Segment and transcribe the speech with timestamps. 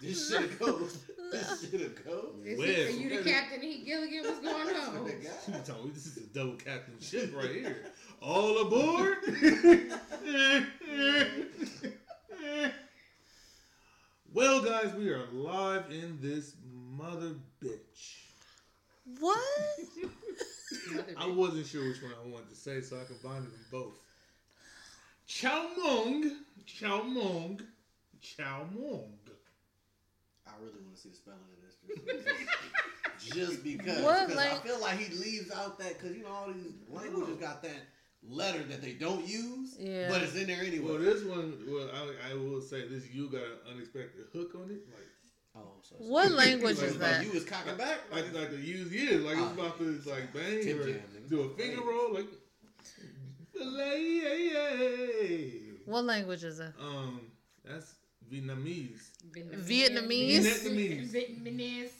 [0.00, 0.78] This should go.
[1.32, 2.30] This should go.
[2.44, 2.66] Is Well.
[2.68, 3.60] he, are you the captain?
[3.60, 4.24] He Gilligan?
[4.24, 5.06] What's going on?
[5.06, 7.76] You told me this is a double captain ship right here.
[8.22, 9.18] All aboard.
[14.32, 16.54] well, guys, we are live in this
[16.96, 18.16] mother bitch.
[19.20, 19.38] What?
[21.16, 23.94] I wasn't sure which one I wanted to say, so I combined them both.
[25.26, 26.30] Chow Mong,
[26.66, 27.60] Chow Mong,
[28.20, 29.08] Chow Mong.
[30.46, 31.76] I really want to see the spelling of this.
[33.18, 34.02] Just, just because.
[34.02, 37.36] What, because I feel like he leaves out that because you know all these languages
[37.36, 37.76] got that
[38.28, 40.08] letter that they don't use, Yeah.
[40.08, 40.88] but it's in there anyway.
[40.88, 43.04] Well, this one, well, I, I will say this.
[43.12, 45.06] You got an unexpected hook on it, like
[45.56, 47.24] oh, so What language like, is like that?
[47.24, 47.98] You was cocking back.
[48.12, 51.00] like like the use yeah, like it's Oh, about to like bang Tip or jam,
[51.28, 52.26] do a finger roll, like.
[53.52, 55.50] Filet.
[55.86, 56.72] What language is it?
[56.80, 57.20] Um,
[57.64, 57.94] that's
[58.30, 59.10] Vietnamese.
[59.32, 60.42] Vietnamese?
[60.42, 61.12] Vietnamese.
[61.12, 61.90] Vietnamese.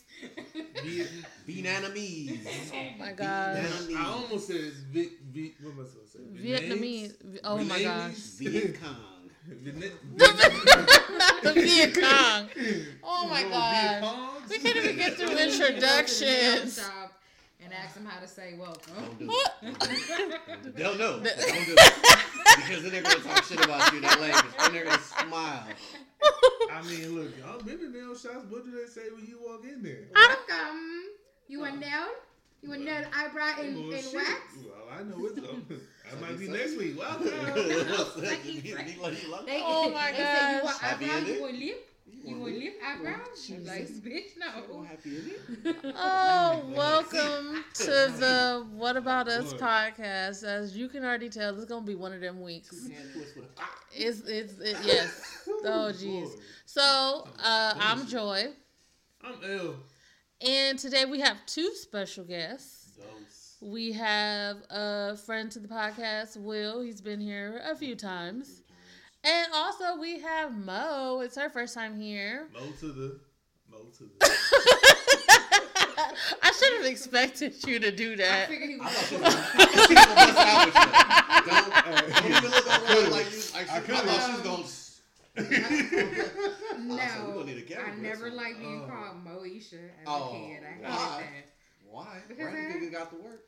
[0.82, 1.08] Viet,
[1.46, 2.38] Vietnamese.
[2.72, 3.64] Oh my gosh.
[3.96, 6.24] I almost said it's Viet, Viet, what am I supposed to say?
[6.42, 7.14] Vietnamese.
[7.44, 8.14] Oh my gosh.
[8.14, 9.30] Viet Cong.
[10.16, 12.48] Not the Viet Cong.
[13.05, 14.50] Oh my gosh.
[14.50, 16.80] We can't even get through introductions.
[17.62, 18.94] And ask them how to say welcome.
[18.96, 20.77] Don't do it.
[20.77, 21.20] They'll know.
[21.20, 22.24] Don't do it.
[22.56, 24.54] Because then they're going to talk shit about you in that language.
[24.58, 25.64] Then they're going to smile.
[26.72, 28.46] I mean, look, y'all been to nail shops.
[28.48, 30.04] What do they say when you walk in there?
[30.14, 31.02] welcome.
[31.48, 32.06] You want uh, nail?
[32.62, 34.14] You want nail eyebrow and, and Bullshit.
[34.14, 34.40] wax?
[34.64, 35.66] Well, I know it's going.
[36.08, 36.96] That might be next week.
[37.02, 37.24] Welcome.
[37.27, 37.32] They,
[39.64, 40.64] Oh my they say you gosh.
[40.64, 41.34] want Happy eyebrow, ending?
[41.34, 41.88] you want lip?
[42.27, 43.48] You want lip eyebrows?
[43.48, 44.82] You like, bitch, no.
[44.82, 45.16] happy
[45.64, 45.77] in?
[45.94, 50.42] Oh, welcome to the What About Us podcast.
[50.42, 52.88] As you can already tell, this is gonna be one of them weeks.
[52.88, 53.78] Hand twist with a ah.
[53.92, 55.46] It's it's it, yes.
[55.46, 56.30] Oh jeez.
[56.64, 58.48] So uh, I'm Joy,
[59.22, 59.77] I'm ill.
[60.44, 62.98] and today we have two special guests.
[63.61, 66.83] We have a friend to the podcast, Will.
[66.83, 68.62] He's been here a few times.
[69.27, 71.20] And also we have Mo.
[71.25, 72.47] It's her first time here.
[72.55, 73.20] Mo to the.
[73.70, 74.11] Mo to the.
[76.42, 78.48] I should have expected you to do I that.
[78.48, 79.37] figured he I was thought you were going
[80.07, 82.33] to bust out with you.
[82.33, 83.42] Don't, don't look like you.
[83.55, 84.01] I I, could've.
[84.03, 84.70] thought she was going to.
[86.79, 88.89] No, Also, we gonna need a camera I never this liked being Oh.
[88.89, 90.63] called Moesha as Oh, a kid.
[90.63, 91.19] I hated why?
[91.20, 91.47] that.
[91.91, 92.13] Why?
[92.29, 93.43] Because Brandy I- Gaga got to work.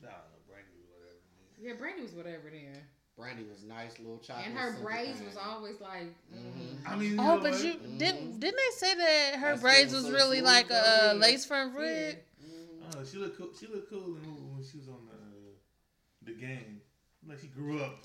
[0.00, 1.18] Nah, no, Brandy, was whatever.
[1.34, 1.48] man.
[1.60, 2.82] Yeah, Brandy was whatever then.
[3.18, 4.46] Brandy was nice, little chocolate.
[4.46, 5.26] And her braids thing.
[5.26, 6.86] was always like, mm Mhm.
[6.86, 7.64] I mean, you Oh, know but what?
[7.64, 7.98] you Mhm.
[7.98, 11.12] didn't didn't they say that her That's braids was was so really smooth, like though.
[11.12, 11.78] a lace front yeah.
[11.80, 12.24] wig?
[12.40, 12.94] Mhm.
[12.96, 13.50] Oh, she looked cool.
[13.58, 16.80] She looked cool in, when she was on the the game.
[17.26, 18.04] Like she grew up.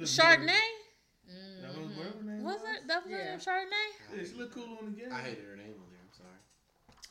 [0.00, 0.56] Chardonnay?
[1.60, 2.86] That was her name Was it?
[2.88, 3.18] That was Yeah.
[3.18, 4.16] her name, Chardonnay?
[4.16, 5.12] Yeah, she looked cool on the game.
[5.12, 6.00] I hated her name on there.
[6.00, 6.40] I'm sorry.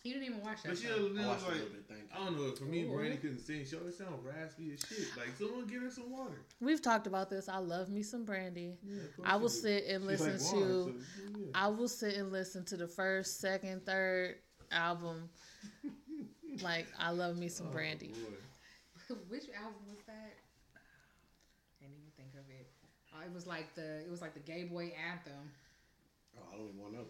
[0.04, 0.70] You didn't even watch that.
[0.70, 0.94] But she show.
[1.10, 1.84] was I a like, little bit.
[1.90, 2.56] Thank I don't know.
[2.56, 2.96] For me, Ooh.
[2.96, 3.66] Brandy couldn't sing.
[3.66, 5.08] She always sound raspy as shit.
[5.18, 6.40] Like someone give her some water.
[6.62, 7.50] We've talked about this.
[7.50, 8.78] I love me some brandy.
[8.82, 10.94] Yeah, I will sit and She listen like to so,
[11.38, 11.46] yeah.
[11.54, 14.36] I will sit and listen to the first, second, third
[14.72, 15.30] album.
[16.64, 18.08] Like I love me some Oh, brandy.
[18.08, 19.16] boy.
[19.30, 20.34] Which album was that?
[21.80, 22.68] Can't even think of it.
[23.16, 25.52] Oh, it was like the it was like the gay boy anthem.
[26.38, 27.06] Oh, I don't even want to know.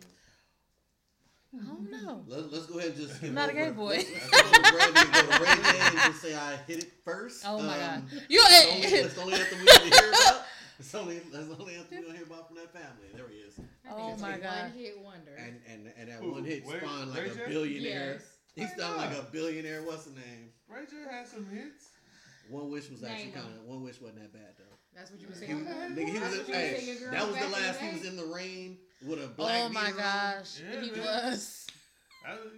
[1.53, 1.61] That.
[1.61, 2.23] I don't know.
[2.27, 3.95] Let's, let's go ahead and just I'm not a gay boy.
[3.97, 7.43] Let's, let's go to Brandy go to and just say I hit it first.
[7.47, 8.21] Oh my Um, god.
[8.29, 10.41] You It's only, ain't it's only anthem we hear about.
[10.79, 13.09] It's only that's only anthem we hear about from that family.
[13.15, 13.59] There he is.
[13.89, 14.61] Oh it's my a God.
[14.63, 15.35] One hit wonder.
[15.37, 16.31] And and and that Who?
[16.31, 17.43] one hit Ray- spawned Ray like J?
[17.43, 18.21] a billionaire.
[18.55, 18.75] yes.
[18.75, 19.81] He Why like a billionaire.
[19.83, 20.51] What's the name?
[20.69, 21.89] Ray J had some hits.
[22.49, 24.65] One wish was actually kind of one wish wasn't that bad though.
[24.95, 25.65] That's what you were He, saying.
[25.65, 28.77] nigga, he was what you hey, that was the last he was in the rain
[29.07, 29.61] with a oh black.
[29.65, 30.59] Oh my gosh.
[30.61, 30.99] Yeah, he man.
[31.31, 31.67] was.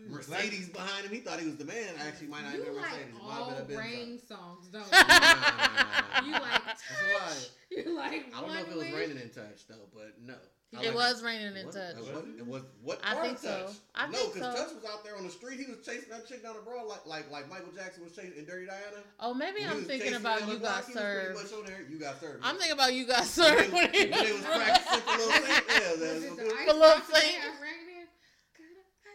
[0.09, 1.11] Mercedes behind him.
[1.13, 1.93] He thought he was the man.
[1.99, 3.15] Actually, might not You have been like Mercedes.
[3.15, 3.79] It might have all been a Benz.
[3.79, 6.27] rain songs, don't Nah, nah, you?
[6.27, 7.83] You like That's a lie.
[7.85, 10.35] you like I don't know if it was raining in touch though, but no.
[10.73, 11.75] I It like was raining in What?
[11.75, 11.95] touch.
[11.97, 13.59] It was, it was what I part think of so.
[13.67, 13.75] touch?
[13.93, 14.63] I no, because so.
[14.63, 15.59] Touch was out there on the street.
[15.59, 18.39] He was chasing that chick down the broad like like like Michael Jackson was chasing
[18.39, 19.03] in Dirty Diana.
[19.19, 21.43] Oh, maybe I'm thinking about you block, got he was pretty served.
[21.43, 21.81] much on there.
[21.91, 22.39] You got served.
[22.41, 23.73] I'm thinking about you got when served.
[23.73, 25.63] when he was practicing for Little Saint.
[25.67, 27.35] Yeah, Was that's it what the it- Ice For Lil Saint?
[27.43, 28.07] had rain in?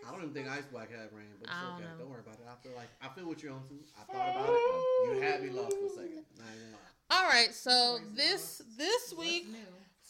[0.07, 1.89] I don't even think Ice Black had rain, but it's I don't okay.
[1.99, 2.47] Don't worry about it.
[2.47, 3.75] I feel like I feel what you're on to.
[3.97, 5.17] I thought about it.
[5.17, 6.23] You had me lost for a second.
[6.37, 6.85] Not even lie.
[7.17, 9.57] All right, so this this week new?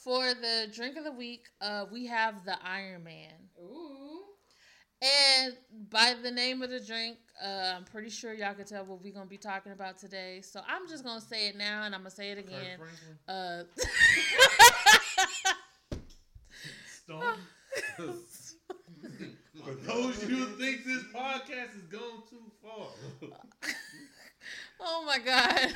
[0.07, 3.33] For the drink of the week, uh, we have the Iron Man.
[3.61, 4.21] Ooh.
[5.03, 5.55] And
[5.91, 9.13] by the name of the drink, uh, I'm pretty sure y'all can tell what we're
[9.13, 10.43] gonna be talking about today.
[10.43, 12.79] So I'm just gonna say it now, and I'm gonna say it again.
[12.79, 13.19] Franklin.
[13.27, 13.65] Uh,
[16.87, 17.39] Stone.
[19.65, 22.87] For those of you who think this podcast is going too far.
[24.81, 25.75] oh my god.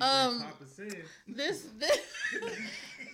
[0.00, 0.44] Um,
[1.26, 2.04] this this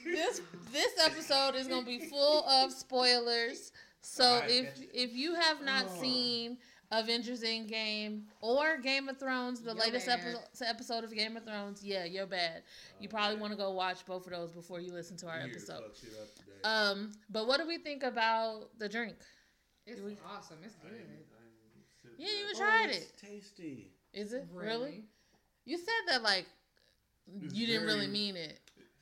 [0.04, 0.40] this
[0.72, 3.72] this episode is gonna be full of spoilers.
[4.02, 6.00] So right, if if you have not oh.
[6.00, 6.58] seen
[6.92, 11.82] Avengers Endgame or Game of Thrones, the you're latest episode, episode of Game of Thrones,
[11.82, 12.62] yeah, you're bad.
[13.00, 15.82] You probably want to go watch both of those before you listen to our episode.
[16.62, 19.16] Um, but what do we think about the drink?
[19.86, 20.58] It's we, awesome.
[20.64, 20.92] It's good.
[22.18, 23.12] yeah, you tried oh, it.
[23.20, 23.90] Tasty.
[24.12, 24.66] Is it really?
[24.66, 25.04] really?
[25.64, 26.46] You said that like
[27.26, 28.58] it's you didn't very, really mean it.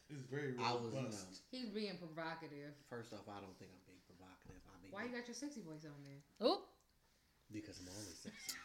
[0.08, 0.52] It's very.
[0.52, 0.68] Robust.
[0.68, 0.92] I was.
[0.94, 1.08] You know,
[1.50, 2.74] He's being provocative.
[2.88, 4.60] First off, I don't think I'm being provocative.
[4.68, 6.22] I mean, why you got your sexy voice on there?
[6.40, 6.64] Oh.
[7.52, 8.56] Because I'm always sexy.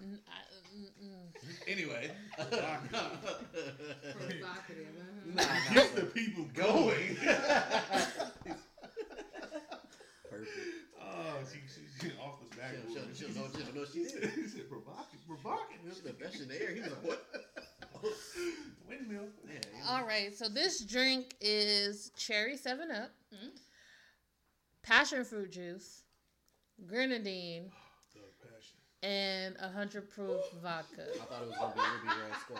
[1.68, 2.96] anyway, provocative.
[4.16, 5.34] Uh-huh.
[5.34, 7.16] Nah, Keep the people going.
[10.30, 10.56] Perfect.
[11.00, 12.72] Oh, she, she, she off the back.
[12.88, 13.32] She, she, she, she,
[13.66, 14.30] she, know she did.
[14.30, 15.92] He said provocative, provocative.
[15.94, 16.72] She the best in the air.
[16.74, 17.26] He was like, what?
[18.88, 19.26] Windmill.
[19.48, 23.48] Yeah, All right, so this drink is cherry 7 Up, mm-hmm.
[24.82, 26.02] passion fruit juice,
[26.86, 27.70] grenadine,
[29.02, 31.06] and a hundred proof vodka.
[31.14, 32.58] I thought it was gonna be ruby red squirt.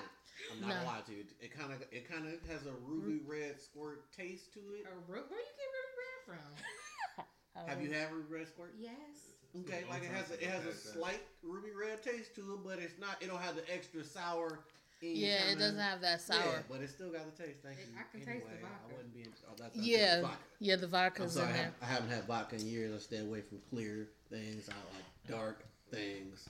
[0.52, 0.74] I'm not no.
[0.74, 1.24] gonna lie to you.
[1.40, 4.86] It kind of it kind of has a ruby red squirt taste to it.
[4.86, 7.66] A ru- where you get ruby red from?
[7.68, 8.74] Have you had ruby red squirt?
[8.78, 9.36] Yes.
[9.66, 12.78] Okay, like it has a, it has a slight ruby red taste to it, but
[12.78, 13.20] it's not.
[13.20, 14.60] It don't have the extra sour.
[15.02, 16.38] Yeah, kinda, it doesn't have that sour.
[16.38, 17.60] Yeah, but it still got the taste.
[17.62, 17.84] Thank you.
[17.96, 18.76] I can anyway, taste the vodka.
[18.88, 19.20] I wouldn't be.
[19.20, 20.36] In, oh, that's, that's yeah, vodka.
[20.58, 21.72] yeah, the vodka's I'm sorry, in I, there.
[21.82, 22.94] I haven't had vodka in years.
[22.94, 24.68] I stay away from clear things.
[24.68, 26.46] I like dark things.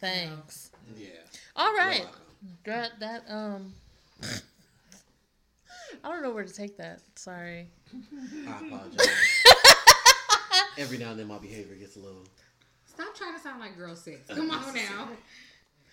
[0.00, 0.70] Thanks.
[0.96, 1.08] Yeah.
[1.56, 2.06] All right.
[2.64, 3.72] That that um.
[6.02, 7.00] I don't know where to take that.
[7.14, 7.68] Sorry.
[8.48, 9.08] I apologize.
[10.78, 12.24] Every now and then my behavior gets a little.
[12.84, 14.20] Stop trying to sound like girl sex.
[14.28, 15.08] Come on now.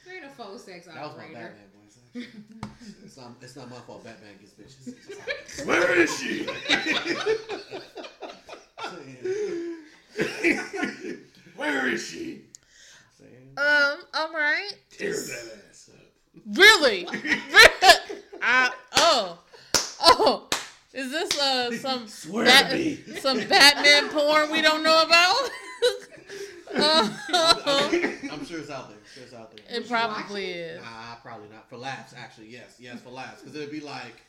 [0.06, 1.00] You're a faux sex operator.
[1.00, 1.71] That was my Batman voice.
[2.13, 3.31] It's not.
[3.42, 4.04] It's not my fault.
[4.04, 5.66] Batman gets bitches.
[5.66, 6.46] Where is she?
[11.56, 12.42] Where is she?
[13.58, 14.00] Um.
[14.13, 14.72] All right.
[14.92, 16.00] Tear that ass up.
[16.58, 17.06] Really?
[18.42, 19.40] I, oh.
[20.02, 20.48] Oh.
[20.94, 22.06] Is this uh some
[22.44, 22.78] bat-
[23.19, 25.38] some Batman porn we don't know about?
[28.32, 28.98] I'm sure it's out there.
[29.14, 29.78] Sure it's out there.
[29.78, 30.82] It probably is.
[30.82, 31.70] Nah, probably not.
[31.70, 34.22] For laughs, actually, yes, yes, for laughs, because it'd be like.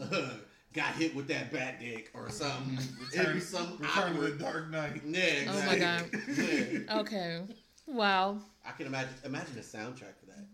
[0.00, 0.30] Uh,
[0.74, 2.76] got hit with that bat dick or something.
[3.00, 4.38] Return, It'd be some Return awkward.
[4.38, 5.02] the Dark Knight.
[5.06, 5.62] Yeah, exactly.
[5.62, 6.10] Oh my god.
[6.88, 7.00] Yeah.
[7.00, 7.40] Okay.
[7.86, 8.38] Wow.
[8.66, 10.44] I can imagine imagine a soundtrack for that.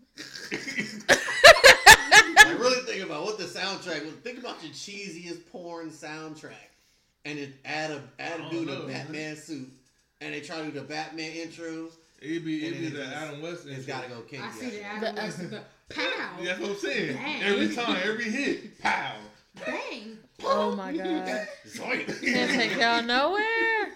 [2.45, 4.13] I really think about what the soundtrack was.
[4.15, 6.69] Think about your cheesiest porn soundtrack,
[7.25, 9.71] and it add a add a dude a Batman suit,
[10.21, 11.89] and they try to do the Batman intro.
[12.21, 13.65] It'd be it'd be the Adam West.
[13.65, 13.77] Intro.
[13.77, 14.45] It's got to go kinky.
[14.45, 15.41] I see the Adam West.
[15.89, 16.29] pow.
[16.43, 17.15] That's what I'm saying.
[17.15, 17.43] Bang.
[17.43, 19.15] Every time, every hit, pow.
[19.65, 20.17] Bang.
[20.43, 21.47] Oh my god.
[21.75, 23.89] Can't take y'all nowhere.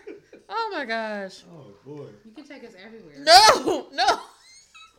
[0.49, 1.43] Oh my gosh.
[1.51, 2.07] Oh boy.
[2.23, 3.15] You can take us everywhere.
[3.19, 4.19] No, no.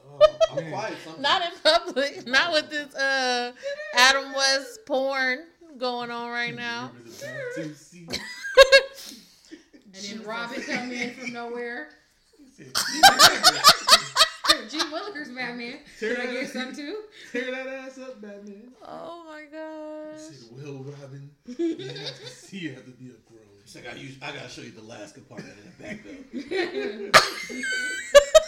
[0.08, 2.26] Oh, Not in public.
[2.26, 3.52] Not with this uh
[3.94, 5.40] Adam West porn
[5.78, 6.92] going on right now.
[9.96, 11.88] and then Robin come in from nowhere.
[14.68, 14.78] G.
[14.78, 15.78] Willikers Batman.
[16.00, 16.96] Tear Can I get some too?
[17.30, 18.72] Tear that ass up, Batman.
[18.82, 20.30] Oh my gosh.
[20.30, 23.42] You said, well, Robin, you have to see you have to be a grown.
[23.64, 28.40] She's like, I, use, I gotta show you the last compartment in the back though.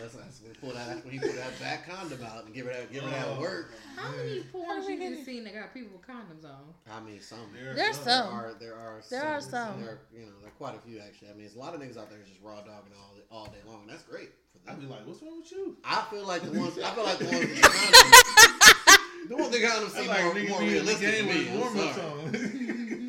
[0.00, 2.66] that's, that's when, pull that, that's when he pull that back condom out and give
[2.66, 3.72] her that, give her that oh, work.
[3.96, 6.74] How many porns you have seen that got people with condoms on?
[6.90, 7.38] I mean, some.
[7.52, 8.04] There There's some.
[8.04, 9.28] There are, there are there some.
[9.28, 9.80] are some.
[9.80, 11.28] There are, you know, there are quite a few actually.
[11.28, 13.62] I mean, there's a lot of niggas out there just raw dogging all all day
[13.66, 13.82] long.
[13.82, 14.30] and That's great.
[14.68, 15.76] I'd be like, what's wrong with you?
[15.84, 16.78] I feel like the ones.
[16.78, 19.28] I feel like the ones with the condoms.
[19.28, 21.58] the ones that got them seem like more, more realistic to me.
[21.58, 22.36] Warm up song.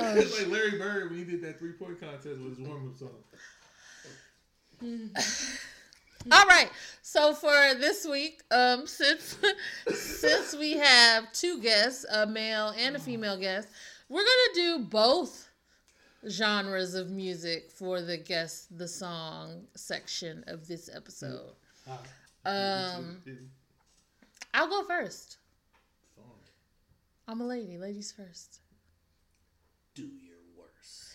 [0.00, 2.88] Oh, it's like Larry Bird when he did that three point contest with his warm
[2.88, 3.08] up song.
[4.80, 5.08] Hmm.
[6.32, 6.70] All right.
[7.02, 9.38] So for this week, um, since
[9.94, 13.68] since we have two guests, a male and a female guest,
[14.08, 15.48] we're gonna do both
[16.28, 21.52] genres of music for the guest the song section of this episode.
[22.44, 23.22] Um,
[24.52, 25.38] I'll go first.
[27.26, 27.78] I'm a lady.
[27.78, 28.60] Ladies first.
[29.94, 31.12] Do your worst.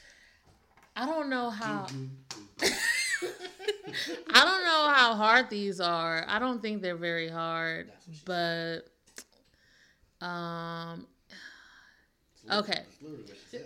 [0.95, 1.88] I don't know how.
[4.33, 6.25] I don't know how hard these are.
[6.27, 7.91] I don't think they're very hard,
[8.25, 8.87] but
[10.21, 11.05] um,
[12.51, 12.81] okay.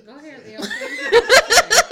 [0.05, 0.59] Go ahead, Leo.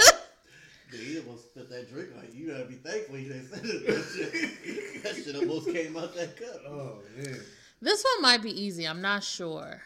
[1.76, 2.10] that drink.
[2.16, 3.86] Like you gotta be thankful you didn't it.
[3.86, 6.62] That shit, that shit almost came out that cup.
[6.66, 7.36] Oh man.
[7.80, 8.86] This one might be easy.
[8.86, 9.82] I'm not sure.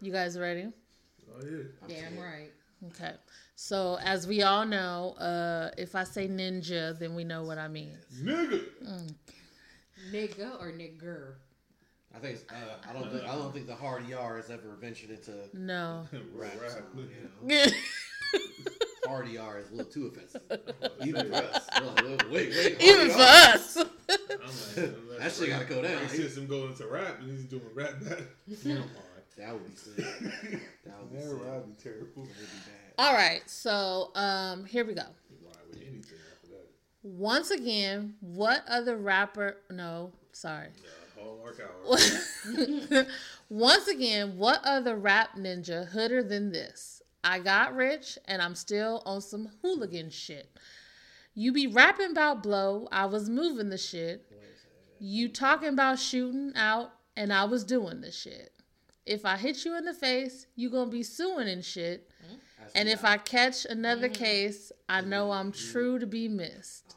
[0.00, 0.68] You guys ready?
[1.32, 1.62] Oh yeah.
[1.88, 2.50] Damn right.
[2.88, 3.12] Okay.
[3.56, 7.68] So as we all know, uh, if I say ninja, then we know what I
[7.68, 7.96] mean.
[8.22, 8.62] Nigga.
[8.84, 9.14] Mm.
[10.12, 11.34] Nigga or nigger?
[12.14, 15.10] I think uh, I don't think I don't think the hard ER has ever ventured
[15.10, 16.06] into No.
[16.34, 16.52] rap.
[16.60, 16.70] Rap.
[16.70, 17.08] Song,
[17.42, 17.66] you know?
[19.06, 20.42] hard ER is a little too offensive,
[21.04, 21.66] even for us.
[22.30, 23.76] Wait, wait, Even for hard us.
[23.76, 26.02] I'm like, That shit gotta go down.
[26.02, 28.22] He sees him going into rap and he's doing rap back.
[29.36, 29.46] Come on.
[29.46, 29.96] That would be sick.
[30.84, 31.48] That would be Never, sick.
[31.48, 32.22] I'd be terrible.
[32.22, 33.06] That would be bad.
[33.06, 33.42] All right.
[33.46, 35.02] So um, here we go.
[35.02, 36.68] Ride with anything after that.
[37.02, 39.56] Once again, what other rapper?
[39.70, 40.68] No, sorry.
[43.48, 47.02] Once again, what other rap ninja hooder than this?
[47.22, 50.50] I got rich and I'm still on some hooligan shit.
[51.34, 54.26] You be rapping about blow, I was moving the shit.
[55.00, 58.53] You talking about shooting out and I was doing the shit.
[59.06, 62.10] If I hit you in the face, you gonna be suing and shit.
[62.58, 64.22] That's And if I catch another mm-hmm.
[64.22, 65.10] case, I mm-hmm.
[65.10, 66.96] know I'm true to be missed.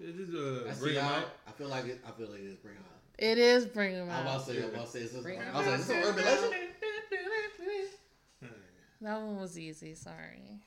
[0.00, 1.16] Is this uh, bring the him out.
[1.16, 1.30] out?
[1.46, 2.00] I feel like it.
[2.06, 2.84] I feel like it is bring out.
[3.18, 4.10] It is bringing out.
[4.10, 4.62] I'm about to say.
[4.62, 5.00] I'm about to say.
[5.00, 6.54] This, Bring I was like, is this an urban legend?
[9.00, 9.94] That one was easy.
[9.94, 10.60] Sorry.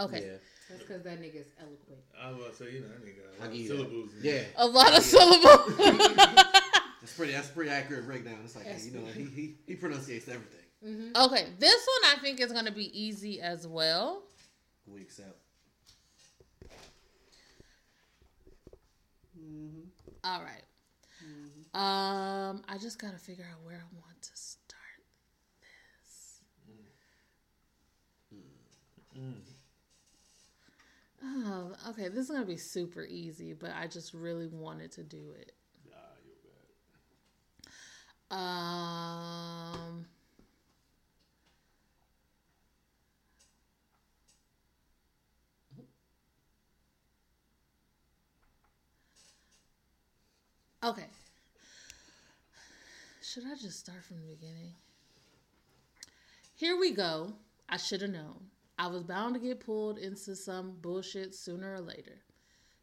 [0.00, 0.20] Okay.
[0.20, 0.32] Yeah.
[0.70, 2.00] That's because that nigga's eloquent.
[2.20, 4.10] I was about to say, you know, that nigga got a I lot of syllables.
[4.22, 4.42] Yeah.
[4.56, 6.52] A lot of syllables.
[7.02, 7.32] That's pretty.
[7.32, 8.38] That's a pretty accurate breakdown.
[8.44, 10.60] It's like, hey, you know, he he he pronunciates everything.
[10.86, 11.16] Mm-hmm.
[11.16, 14.22] okay, this one I think is going to be easy as well.
[14.86, 15.38] We accept.
[19.38, 19.80] Mm-hmm.
[20.24, 20.64] All right.
[21.24, 21.80] Mm-hmm.
[21.80, 24.80] Um, I just got to figure out where I want to start
[26.02, 26.40] this.
[31.24, 32.08] Oh, okay.
[32.08, 35.52] This is going to be super easy, but I just really wanted to do it.
[38.32, 40.06] Um.
[50.82, 51.04] Okay.
[53.22, 54.72] Should I just start from the beginning?
[56.56, 57.34] Here we go.
[57.68, 58.46] I should have known.
[58.78, 62.22] I was bound to get pulled into some bullshit sooner or later.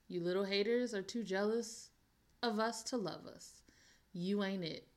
[0.08, 1.90] You little haters are too jealous
[2.44, 3.62] of us to love us.
[4.14, 4.89] You ain't it.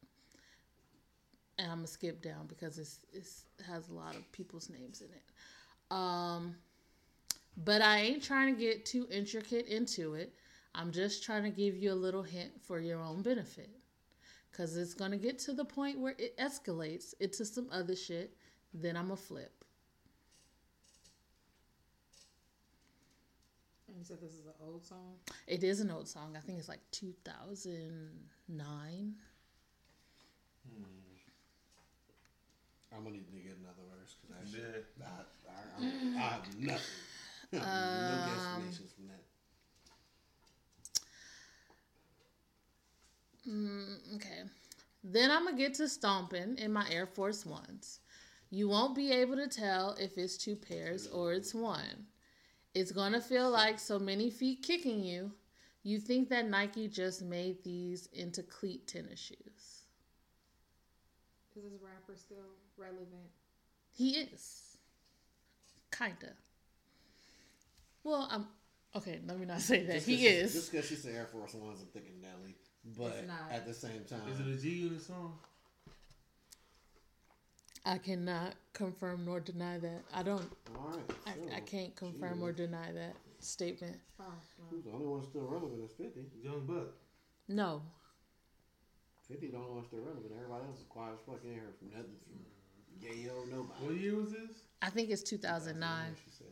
[1.62, 5.00] And I'm gonna skip down because it's, it's it has a lot of people's names
[5.00, 5.94] in it.
[5.94, 6.56] Um,
[7.64, 10.34] but I ain't trying to get too intricate into it.
[10.74, 13.70] I'm just trying to give you a little hint for your own benefit.
[14.56, 18.36] Cause it's gonna get to the point where it escalates into some other shit.
[18.74, 19.64] Then I'm a flip.
[23.96, 25.14] You said this is an old song?
[25.46, 26.34] It is an old song.
[26.36, 29.14] I think it's like 2009.
[32.94, 35.06] I'm gonna need to get another verse because I, Yeah.
[35.06, 36.80] I, I, I, I have nothing.
[37.52, 39.24] no Um, guesstimations from that.
[43.48, 44.42] Mm, okay.
[45.04, 48.00] Then I'm going to get to stomping in my Air Force Ones.
[48.50, 52.06] You won't be able to tell if it's two pairs or it's one.
[52.74, 55.32] It's going to feel like so many feet kicking you.
[55.82, 59.71] You think that Nike just made these into cleat tennis shoes.
[61.56, 62.38] Is this rapper still
[62.76, 63.30] relevant?
[63.94, 64.76] He is.
[65.90, 66.32] Kinda.
[68.04, 68.46] Well, I'm
[68.96, 69.20] okay.
[69.26, 70.52] Let me not say that Just he 'cause she- is.
[70.54, 72.56] Just because she said Air Force Ones, I'm thinking Nelly.
[72.96, 75.38] But at the same time, Is it a G Unit song?
[77.84, 80.02] I cannot confirm nor deny that.
[80.14, 80.48] I don't.
[80.76, 81.00] all right.
[81.26, 83.96] I, so, I can't confirm or deny that statement.
[84.20, 84.24] Oh,
[84.58, 84.68] well.
[84.70, 86.24] Who's the only one still relevant is 50.
[86.42, 86.94] Young Buck.
[87.48, 87.82] No.
[89.28, 90.32] 50 the only one still relevant.
[90.36, 91.40] Everybody else is quiet as fuck.
[91.44, 92.38] You ain't heard from nothing from
[93.02, 93.84] Yayo, nobody.
[93.86, 94.62] What year was this?
[94.82, 96.16] I think it's 2009.
[96.24, 96.46] She said.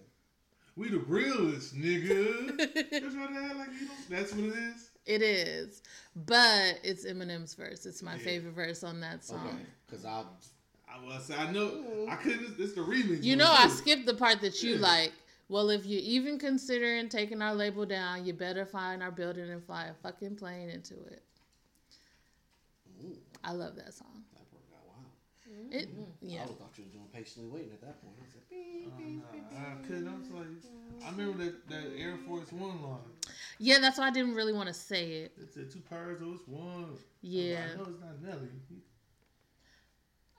[0.77, 2.57] We the realest, nigga.
[2.57, 4.09] That's what they like you don't.
[4.11, 4.91] That's what it is.
[5.07, 5.83] It is,
[6.15, 7.87] but it's Eminem's verse.
[7.87, 8.19] It's my Yeah.
[8.23, 9.47] favorite verse on that song.
[9.49, 9.57] Okay.
[9.87, 10.23] Because I.
[10.93, 11.31] I was.
[11.31, 12.07] I know.
[12.09, 12.57] I couldn't.
[12.59, 13.23] It's the remix.
[13.23, 13.71] You know, I too.
[13.75, 14.81] skipped the part that you Yeah.
[14.81, 15.13] like.
[15.49, 19.65] Well, if you're even considering taking our label down, you better find our building and
[19.65, 21.23] fly a fucking plane into it.
[23.45, 24.25] Ooh, I love that song.
[24.35, 25.73] that part got wild.
[25.73, 26.47] It, I yeah.
[26.47, 28.15] would thought you was doing patiently waiting at that point.
[28.21, 30.09] I said, beep, Uh, beep, beep, nah, I couldn't.
[30.09, 32.99] I was like, I remember that, that Air Force One line.
[33.59, 35.33] Yeah, that's why I didn't really want to say it.
[35.41, 36.97] It said two pairs, oh, it's one.
[37.23, 37.67] Yeah.
[37.73, 38.49] I know it's not Nelly.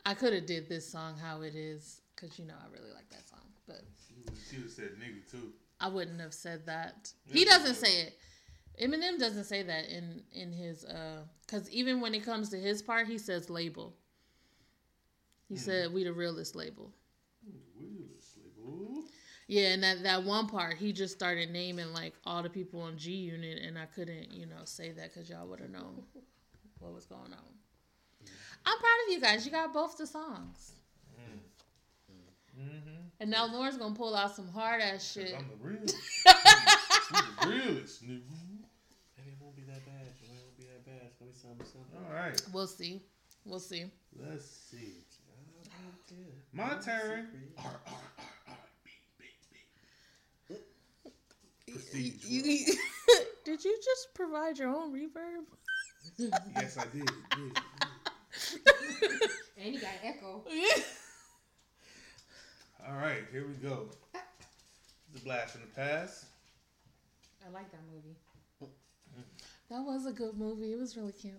[0.06, 3.10] I could have did this song how it is because you know I really like
[3.10, 3.40] that song.
[3.68, 3.82] But
[4.50, 5.52] She would have said nigga too.
[5.80, 7.12] I wouldn't have said that.
[7.26, 8.18] He doesn't say it.
[8.82, 12.82] Eminem doesn't say that in in his uh because even when it comes to his
[12.82, 13.94] part, he says label.
[15.48, 15.60] He mm.
[15.60, 16.92] said we the realest label.
[17.78, 19.04] Realest label.
[19.48, 22.98] Yeah, and that that one part, he just started naming like all the people on
[22.98, 26.04] G Unit, and I couldn't, you know, say that because y'all would have known
[26.80, 27.52] what was going on.
[28.66, 29.46] I'm proud of you guys.
[29.46, 30.74] You got both the songs.
[31.20, 32.64] Mm.
[32.64, 33.02] Mm-hmm.
[33.20, 35.36] And now Lauren's gonna pull out some hard ass shit.
[35.38, 35.80] I'm the real.
[35.86, 38.22] the realest, nigga.
[39.18, 40.08] Maybe it won't be that bad.
[40.24, 40.64] It won't be
[41.44, 41.64] that bad.
[41.64, 42.08] It's something, something.
[42.08, 42.42] All right.
[42.54, 43.02] We'll see.
[43.46, 43.86] We'll see.
[44.20, 44.96] Let's see.
[46.54, 47.28] My turn.
[47.58, 49.26] R, R, R, R, B, B,
[50.50, 50.56] B.
[51.72, 52.26] Prestige.
[52.26, 52.74] You, you,
[53.46, 55.46] did you just provide your own reverb?
[56.56, 57.06] yes, I did.
[57.06, 57.60] did.
[59.58, 60.44] and you got echo.
[62.88, 63.90] All right, here we go.
[65.14, 66.26] The blast from the past.
[67.46, 68.18] I like that movie.
[69.18, 69.24] Mm.
[69.72, 70.74] That was a good movie.
[70.74, 71.34] It was really cute.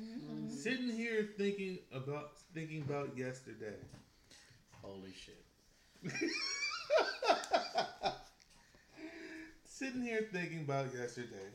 [0.00, 0.48] Mm-hmm.
[0.48, 3.76] Sitting here thinking about thinking about yesterday.
[4.80, 5.44] Holy shit.
[9.66, 11.50] Sitting here thinking about yesterday.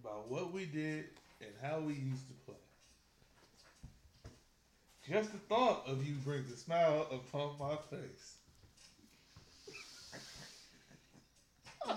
[0.00, 1.06] About what we did
[1.40, 2.54] and how we used to play.
[5.08, 8.36] Just the thought of you brings a smile upon my face.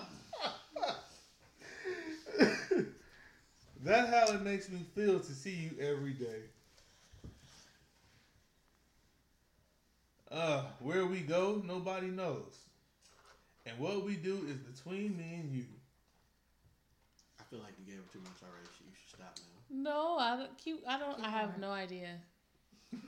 [3.84, 6.44] That's how it makes me feel to see you every day.
[10.32, 12.60] Uh, where we go, nobody knows.
[13.66, 15.66] And what we do is between me and you.
[17.40, 18.68] I feel like you gave her too much already.
[18.86, 19.44] You should stop now.
[19.92, 20.58] No, I don't.
[20.58, 20.82] Cute.
[20.88, 21.22] I don't.
[21.24, 22.22] I have no idea.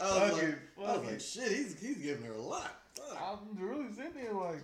[0.00, 2.80] was, like, I was like, shit, he's he's giving her a lot.
[2.94, 3.20] Fuck.
[3.20, 4.62] I'm really sitting there like,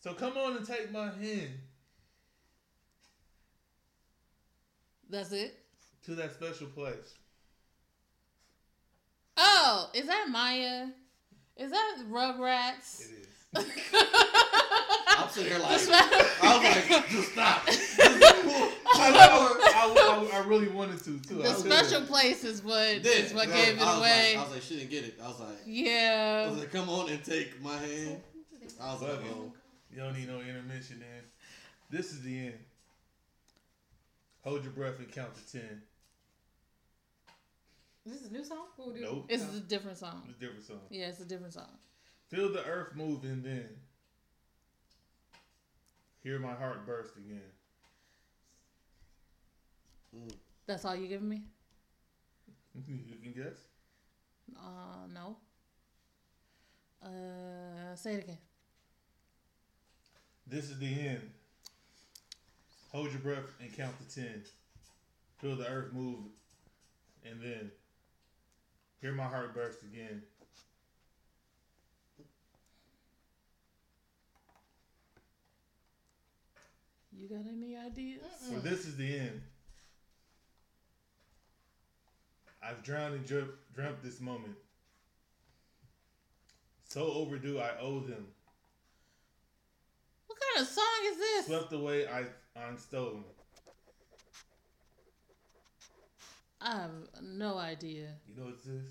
[0.00, 1.50] so come on and take my hand.
[5.10, 5.58] That's it.
[6.04, 7.14] To that special place.
[9.36, 10.90] Oh, is that Mya?
[11.56, 13.00] Is that Rugrats?
[13.00, 13.28] It is.
[15.18, 17.62] I'm sitting here like, I was like, just stop.
[19.00, 19.12] I,
[19.74, 21.36] I, I, I, really wanted to too.
[21.36, 24.34] The special place is what is what gave it away.
[24.34, 25.18] Like, I was like, she didn't get it.
[25.22, 26.44] I was like, yeah.
[26.46, 28.20] I was like, come on and take my hand.
[28.80, 29.52] I was like, oh.
[29.98, 31.24] You don't need no intermission, man.
[31.90, 32.58] This is the end.
[34.44, 35.82] Hold your breath and count to ten.
[38.06, 38.66] This Is this a new song?
[38.78, 39.26] Nope.
[39.28, 40.22] It's a different song.
[40.28, 40.80] It's a different song.
[40.88, 41.70] Yeah, it's a different song.
[42.28, 43.70] Feel the earth moving then
[46.22, 47.40] hear my heart burst again.
[50.16, 50.32] Mm.
[50.64, 51.42] That's all you giving me?
[52.86, 53.56] you can guess.
[54.56, 55.38] Uh, no.
[57.02, 58.38] Uh, say it again.
[60.50, 61.30] This is the end.
[62.92, 64.42] Hold your breath and count to ten.
[65.38, 66.24] Feel the earth move,
[67.24, 67.70] and then
[69.00, 70.22] hear my heart burst again.
[77.12, 78.22] You got any ideas?
[78.48, 79.42] So this is the end.
[82.62, 84.54] I've drowned and dreamt, dreamt this moment.
[86.88, 88.28] So overdue, I owe them.
[90.38, 91.46] What kind of song is this?
[91.46, 92.24] Swept away, I
[92.56, 93.24] I'm stolen.
[96.60, 96.90] I have
[97.22, 98.08] no idea.
[98.28, 98.82] You know what this is?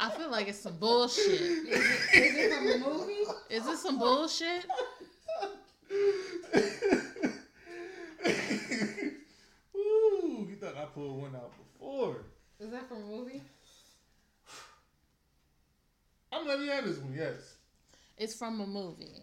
[0.00, 1.40] I feel like it's some bullshit.
[1.40, 3.24] Is it, is it from a movie?
[3.50, 4.66] Is this some bullshit?
[9.76, 12.24] Ooh, you thought I pulled one out before.
[12.60, 13.42] Is that from a movie?
[16.34, 17.56] I'm letting you have this one, yes.
[18.16, 19.22] It's from a movie.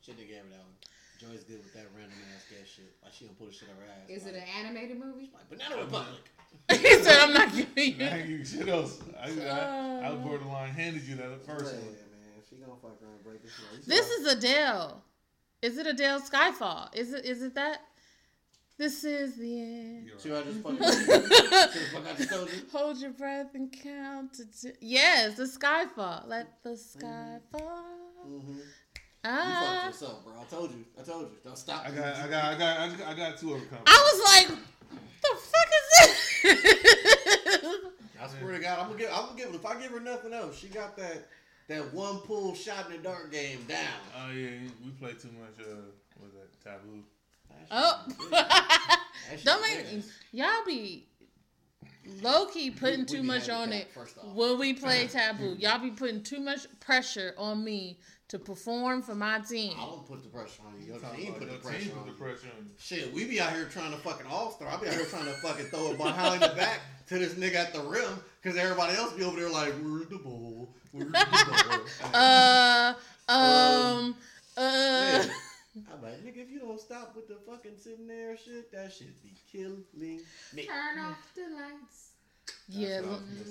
[0.00, 0.74] Should have gave it that one.
[1.20, 2.92] Joy's good with that random ass gas shit.
[3.02, 4.10] Like she don't pull the shit out her ass.
[4.10, 5.30] Is like, it an animated movie?
[5.32, 6.30] Like Banana Republic.
[6.70, 9.00] he said, "I'm not giving you." Nah, you shit else.
[9.18, 11.94] I, I, I, I borderline handed you that first yeah, one.
[11.94, 13.80] man, she gonna fuck around break this one.
[13.86, 15.02] This is Adele.
[15.62, 16.94] Is it Adele Skyfall?
[16.94, 17.24] Is it?
[17.24, 17.80] Is it that?
[18.76, 20.10] This is the end.
[20.18, 22.62] See what I just fucking told you?
[22.72, 24.72] Hold your breath and count to ten.
[24.80, 26.24] Yes, the sky fall.
[26.26, 27.56] Let the sky mm-hmm.
[27.56, 27.84] fall.
[28.28, 28.58] Mm-hmm.
[29.24, 29.36] Ah.
[29.46, 30.32] You fucked yourself, bro.
[30.40, 30.84] I told you.
[30.98, 31.38] I told you.
[31.44, 31.86] Don't stop.
[31.86, 32.16] I got.
[32.16, 32.44] I got.
[32.44, 32.80] I got.
[32.80, 33.84] I got, I got two of them coming.
[33.86, 34.48] I was like,
[35.22, 35.86] the fuck is
[36.42, 37.76] this?
[38.20, 39.10] I swear to God, I'm gonna give.
[39.12, 39.54] I'm gonna give.
[39.54, 41.28] If I give her nothing else, she got that
[41.68, 43.78] that one pull shot in the dark game down.
[44.18, 44.50] Oh yeah,
[44.84, 45.60] we play too much.
[45.60, 47.04] Uh, what was that taboo?
[47.70, 48.04] Oh,
[49.44, 51.06] don't make y'all be
[52.22, 53.88] low key putting we, we too much on it
[54.34, 55.56] when we play taboo.
[55.58, 59.74] Y'all be putting too much pressure on me to perform for my team.
[59.78, 60.92] I don't put the pressure on you.
[60.92, 62.70] Your team put the pressure on, the pressure on you.
[62.78, 64.68] Shit, we be out here trying to fucking all star.
[64.68, 67.56] I be out here trying to fucking throw it behind the back to this nigga
[67.56, 70.74] at the rim because everybody else be over there like, where's the ball?
[70.92, 72.14] Where's the ball?
[72.14, 72.94] uh,
[73.28, 74.16] um,
[74.56, 75.24] uh.
[75.24, 75.24] Yeah.
[75.92, 79.20] I'm like, nigga, if you don't stop with the fucking sitting there shit, that shit
[79.22, 80.20] be killing me.
[80.56, 82.10] Turn off the lights.
[82.68, 83.02] Yeah,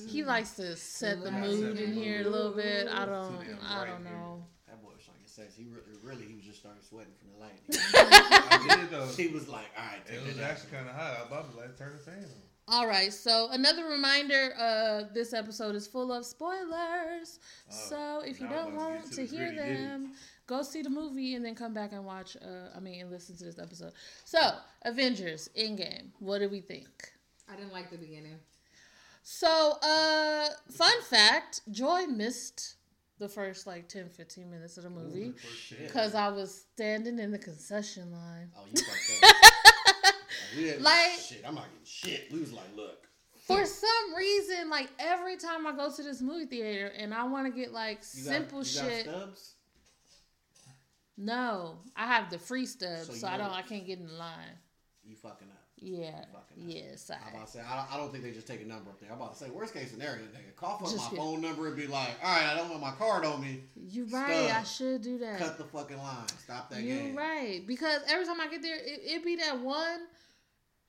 [0.07, 2.87] he likes to set the mood in here a little bit.
[2.87, 4.45] I don't, I don't know.
[4.67, 5.55] That boy was trying to get sex.
[5.55, 7.59] He really, really, he was just starting sweating from the light.
[7.69, 9.07] I did though.
[9.07, 10.01] He was like, all right.
[10.07, 11.15] It was actually kind of hot.
[11.17, 12.29] I was about to like turn the fan on.
[12.69, 17.39] All right, so another reminder: uh, this episode is full of spoilers.
[17.69, 20.13] Uh, so if you don't want to, to hear them,
[20.47, 22.37] go see the movie and then come back and watch.
[22.41, 23.93] Uh, I mean, and listen to this episode.
[24.25, 24.39] So,
[24.83, 26.07] Avengers Endgame.
[26.19, 27.11] What do we think?
[27.51, 28.37] I didn't like the beginning.
[29.23, 32.75] So, uh, fun fact: Joy missed
[33.19, 35.33] the first like 10, 15 minutes of the movie
[35.81, 38.49] because I was standing in the concession line.
[38.57, 38.81] Oh, you
[40.71, 41.43] like like shit.
[41.45, 42.31] I'm not getting shit.
[42.31, 43.07] We was like, look.
[43.45, 47.45] For some reason, like every time I go to this movie theater and I want
[47.45, 49.07] to get like you simple got, shit.
[51.17, 53.51] No, I have the free stubs, so, so I don't.
[53.51, 54.57] I can't get in the line.
[55.05, 55.63] You fucking up.
[55.83, 56.23] Yeah.
[56.55, 57.11] Yes.
[57.11, 59.01] I, I'm about to say I, I, don't think they just take a number up
[59.01, 59.09] there.
[59.11, 61.87] I'm about to say worst case scenario, nigga, call up my phone number and be
[61.87, 63.63] like, all right, I don't want my card on me.
[63.75, 64.45] You right.
[64.45, 64.61] Stuff.
[64.61, 65.39] I should do that.
[65.39, 66.27] Cut the fucking line.
[66.43, 66.87] Stop that game.
[66.87, 67.15] You're game.
[67.17, 69.99] right because every time I get there, it, it be that one.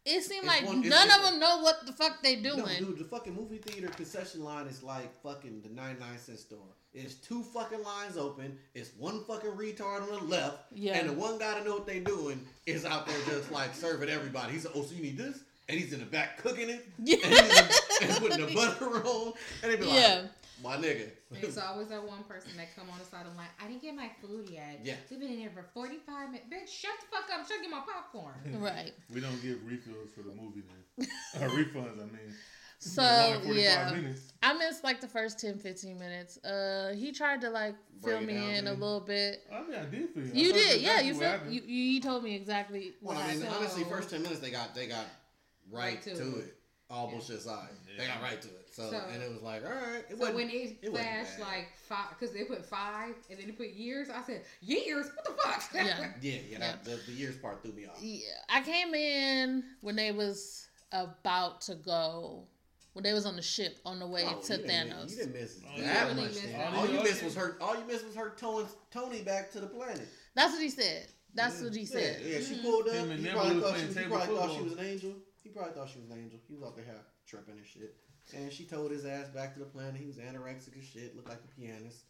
[0.04, 2.58] It seemed like one, none of them know what the fuck they doing.
[2.58, 6.58] No, dude, the fucking movie theater concession line is like fucking the 99 cent store.
[6.92, 8.56] It's two fucking lines open.
[8.74, 10.58] It's one fucking retard on the left.
[10.74, 10.98] Yeah.
[10.98, 14.10] And the one guy to know what they doing is out there just like serving
[14.10, 14.52] everybody.
[14.52, 15.40] He's like, oh, so you need this?
[15.68, 16.86] And he's in the back cooking it.
[17.02, 17.16] Yeah.
[17.24, 19.32] And, he's and putting the butter on.
[19.62, 20.22] And they be like, yeah.
[20.64, 21.10] My nigga.
[21.30, 23.48] It's always that one person that come on the side of the line.
[23.62, 24.80] I didn't get my food yet.
[24.82, 24.94] Yeah.
[25.10, 26.46] We've been in here for 45 minutes.
[26.50, 27.46] Bitch, shut the fuck up.
[27.46, 28.34] Shut get my popcorn.
[28.60, 28.92] right.
[29.12, 30.62] We don't give refills for the movie
[30.96, 31.06] then.
[31.42, 32.34] or refunds, I mean.
[32.78, 33.02] So
[33.46, 34.32] yeah, minutes.
[34.42, 36.36] I missed like the first 10, 15 minutes.
[36.44, 39.42] Uh, he tried to like fill me in a little bit.
[39.50, 40.32] I mean, I did feel you.
[40.32, 41.00] You did, yeah.
[41.00, 42.92] You feel, you you told me exactly.
[43.00, 45.06] Well, I mean, so, honestly, first ten minutes they got they got
[45.70, 46.44] right, right to, to it.
[46.44, 46.56] it.
[46.90, 47.12] All yeah.
[47.12, 48.02] bullshit aside, yeah.
[48.02, 48.63] they got right to it.
[48.74, 50.04] So, so, and it was like, all right.
[50.10, 53.52] It so when it, it flashed like five, because they put five and then they
[53.52, 55.06] put years, I said years.
[55.14, 55.62] What the fuck?
[55.72, 56.38] Yeah, yeah, yeah.
[56.50, 56.58] yeah.
[56.58, 57.98] That, the, the years part threw me off.
[58.00, 62.48] Yeah, I came in when they was about to go
[62.94, 65.10] when they was on the ship on the way oh, to you Thanos.
[65.10, 66.32] you didn't miss oh, that really much.
[66.56, 67.56] All, all you missed was her.
[67.60, 70.08] All you missed was her towing Tony back to the planet.
[70.34, 71.06] That's what he said.
[71.32, 71.64] That's yeah.
[71.64, 72.22] what he said.
[72.24, 72.62] Yeah, yeah she mm-hmm.
[72.62, 72.94] pulled up.
[73.08, 75.12] He probably, thought she, he probably thought she was an angel.
[75.44, 76.38] He probably thought she was an angel.
[76.48, 76.84] He was out there
[77.24, 77.94] tripping and shit.
[78.32, 79.96] And she told his ass back to the planet.
[79.96, 81.14] He was anorexic as shit.
[81.14, 82.04] Looked like a pianist.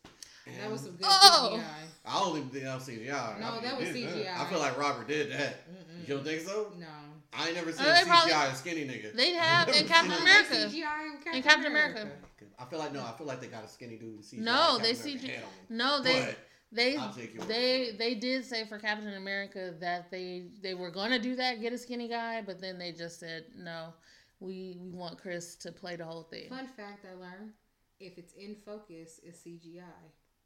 [0.46, 1.58] And that was some good oh.
[1.58, 1.64] CGI.
[2.04, 3.40] I don't even think that was CGI.
[3.40, 4.24] No, that was CGI.
[4.24, 4.40] That.
[4.40, 5.68] I feel like Robert did that.
[5.70, 6.08] Mm-mm.
[6.08, 6.72] You don't think so?
[6.78, 6.86] No.
[7.32, 9.14] I ain't never seen uh, CGI probably, skinny nigga.
[9.14, 10.54] They have in Captain America.
[10.54, 12.02] CGI in Captain, in Captain America.
[12.02, 12.18] America.
[12.58, 13.00] I feel like no.
[13.00, 14.22] I feel like they got a skinny dude.
[14.22, 15.30] CGI no, they CGI.
[15.68, 16.34] No, they.
[16.72, 16.98] They
[17.46, 21.72] they they did say for Captain America that they they were gonna do that, get
[21.72, 23.94] a skinny guy, but then they just said no.
[24.40, 26.48] We we want Chris to play the whole thing.
[26.48, 27.52] Fun fact I learned:
[28.00, 29.82] if it's in focus, it's CGI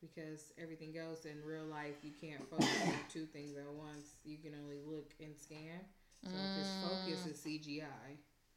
[0.00, 1.96] because everything goes in real life.
[2.02, 4.06] You can't focus on two things at once.
[4.24, 5.80] You can only look and scan.
[6.24, 6.34] So mm.
[6.34, 7.84] if it's focus, it's CGI.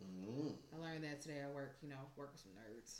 [0.03, 0.53] Mm.
[0.73, 1.77] I learned that today at work.
[1.81, 2.99] You know, work with some nerds.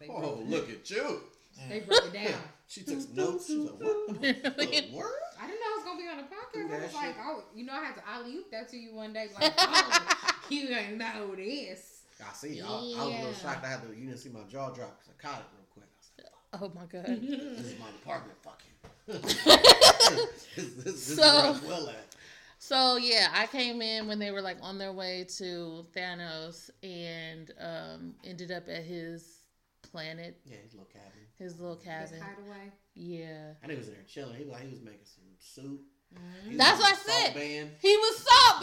[0.00, 1.20] They oh, look at you!
[1.68, 2.40] They broke it down.
[2.66, 3.46] she took notes.
[3.46, 4.08] She was like, "What?
[4.10, 5.12] what?
[5.40, 6.80] I didn't know it was gonna be on the podcast.
[6.80, 9.12] I was like, "Oh, you know, I had to alley oop that to you one
[9.12, 9.28] day.
[9.40, 12.60] Like, oh, you ain't know this." I see.
[12.60, 13.64] I, I, was a little shocked.
[13.64, 13.88] I had to.
[13.88, 15.88] You didn't see my jaw drop because I caught it real quick.
[15.90, 18.38] I said, "Oh my god, this is my department.
[18.42, 18.74] Fuck you."
[19.06, 22.14] this, this, this so, is well at.
[22.58, 27.52] So yeah, I came in when they were like on their way to Thanos and
[27.60, 29.42] um, ended up at his
[29.82, 30.40] planet.
[30.46, 31.10] Yeah, his little cabin.
[31.38, 32.14] His little cabin.
[32.14, 32.72] His hideaway.
[32.94, 33.50] Yeah.
[33.50, 34.36] I And he was in there chilling.
[34.36, 35.82] He was like he was making some soup.
[36.14, 36.56] Mm-hmm.
[36.56, 37.34] That's what I said.
[37.34, 37.70] Band.
[37.80, 38.62] He was salt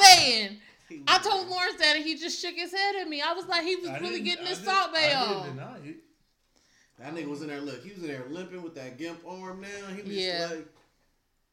[0.91, 1.03] baying.
[1.07, 3.21] I told Lawrence that and he just shook his head at me.
[3.21, 5.59] I was like, he was I really getting his Salt Bae on.
[6.99, 7.61] That nigga was in there.
[7.61, 9.95] Look, he was in there limping with that gimp arm now.
[9.95, 10.47] He was yeah.
[10.51, 10.67] like,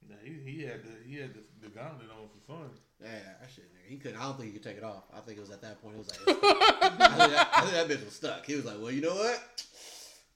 [0.08, 2.70] nah, he, he had the he had the, the gauntlet on for fun.
[3.00, 3.08] Yeah,
[3.40, 3.88] that shit, nigga.
[3.88, 4.18] He couldn't.
[4.18, 5.04] I don't think he could take it off.
[5.16, 5.94] I think it was at that point.
[5.94, 8.44] It was like, I, think that, I think that bitch was stuck.
[8.44, 9.64] He was like, well, you know what?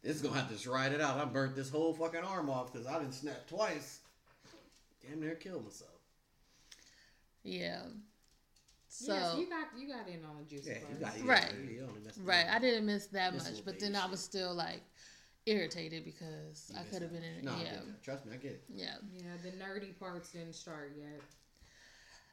[0.03, 1.19] This is gonna have to just ride it out.
[1.19, 4.01] I burnt this whole fucking arm off because I didn't snap twice.
[5.07, 5.91] Damn near killed myself.
[7.43, 7.83] Yeah.
[8.95, 10.93] So yes, you got you got in on the juicy yeah, part.
[10.93, 12.45] You got, you right, you right.
[12.53, 14.83] I didn't miss that much, but then I was still like
[15.47, 17.43] irritated because I could have been in.
[17.43, 18.65] No, yeah, trust me, I get it.
[18.69, 19.23] Yeah, yeah.
[19.43, 21.23] The nerdy parts didn't start yet.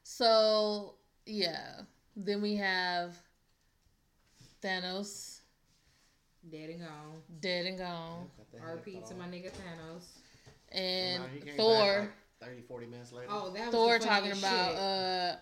[0.04, 0.96] So
[1.26, 1.84] yeah,
[2.18, 3.16] then we have
[4.62, 5.40] Thanos.
[6.52, 7.22] Dead and gone.
[7.40, 8.28] Dead and gone.
[8.62, 10.04] RP to my nigga Thanos.
[10.74, 11.24] And
[11.56, 12.12] Thor.
[12.42, 13.28] Like 30, 40 minutes later.
[13.32, 15.36] Oh, that was Thor talking about uh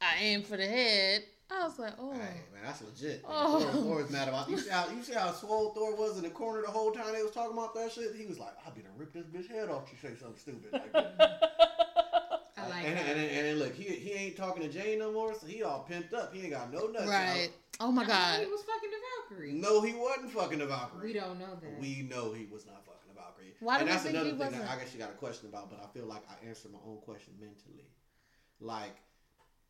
[0.00, 1.24] I aim for the head.
[1.50, 2.12] I was like, oh.
[2.12, 3.24] Hey, man, that's legit.
[3.26, 3.60] Oh.
[3.60, 4.50] Thor, Thor was mad about.
[4.50, 7.14] You see how you see how swole Thor was in the corner the whole time
[7.14, 8.14] they was talking about that shit.
[8.14, 10.72] He was like, "I'll be to rip this bitch head off." You say something stupid.
[10.72, 13.06] Like, I like and, that.
[13.08, 15.62] And, and, and, and, look, he he ain't talking to Jane no more, so he
[15.62, 16.34] all pimped up.
[16.34, 17.08] He ain't got no nuts.
[17.08, 17.50] Right.
[17.80, 18.40] Oh my god.
[18.40, 19.52] He was fucking the Valkyrie.
[19.52, 21.06] No, he wasn't fucking the Valkyrie.
[21.06, 21.80] We don't know that.
[21.80, 23.54] We know he was not fucking the Valkyrie.
[23.60, 25.86] Why and that's another thing that I guess you got a question about, but I
[25.96, 27.88] feel like I answered my own question mentally.
[28.60, 28.96] Like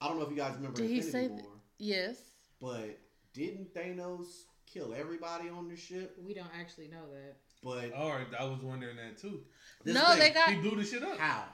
[0.00, 1.38] I don't know if you guys remember Did Infinity he say War.
[1.38, 2.16] Th- yes.
[2.60, 2.98] But
[3.32, 4.26] didn't Thanos
[4.66, 6.16] kill everybody on the ship?
[6.24, 7.36] We don't actually know that.
[7.62, 9.40] But all right, I was wondering that too.
[9.84, 11.18] No, thing, they got he blew the shit up.
[11.18, 11.44] How?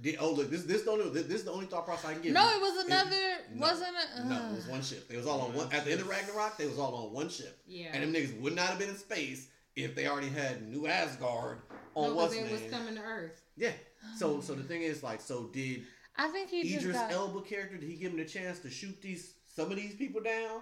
[0.00, 2.12] Did, oh look, this this the only this, this is the only thought process I
[2.14, 2.32] can give.
[2.32, 3.10] No, it was another.
[3.16, 4.20] It, wasn't it?
[4.20, 5.08] Uh, no, it was one ship.
[5.08, 5.70] They was all on one.
[5.72, 7.58] At the end of Ragnarok, they was all on one ship.
[7.66, 7.88] Yeah.
[7.92, 11.58] And them niggas would not have been in space if they already had New Asgard
[11.94, 12.50] on no, what's name.
[12.50, 13.42] was coming to Earth.
[13.56, 13.72] Yeah.
[14.16, 15.82] So so the thing is like, so did
[16.16, 17.12] I think he Idris just got...
[17.12, 17.76] Elba character?
[17.76, 20.60] Did he give him the chance to shoot these some of these people down?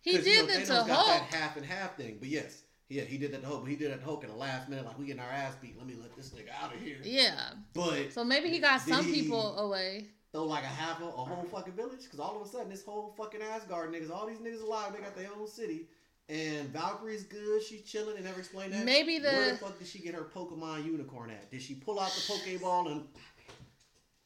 [0.00, 3.02] He did you know, that to got that half and half thing, but yes, yeah,
[3.04, 3.62] he did that to Hulk.
[3.62, 5.54] But he did that to Hulk in the last minute, like we getting our ass
[5.60, 5.78] beat.
[5.78, 6.98] Let me let this nigga out of here.
[7.02, 10.08] Yeah, but so maybe he got some people away.
[10.32, 12.84] Throw like a half a, a whole fucking village, because all of a sudden this
[12.84, 15.86] whole fucking Asgard niggas, all these niggas alive, they got their own city.
[16.28, 17.62] And Valkyrie's good.
[17.62, 18.16] She's chilling.
[18.16, 18.84] and never explained that.
[18.84, 21.50] Maybe the where the fuck did she get her Pokemon unicorn at?
[21.50, 23.04] Did she pull out the Pokeball and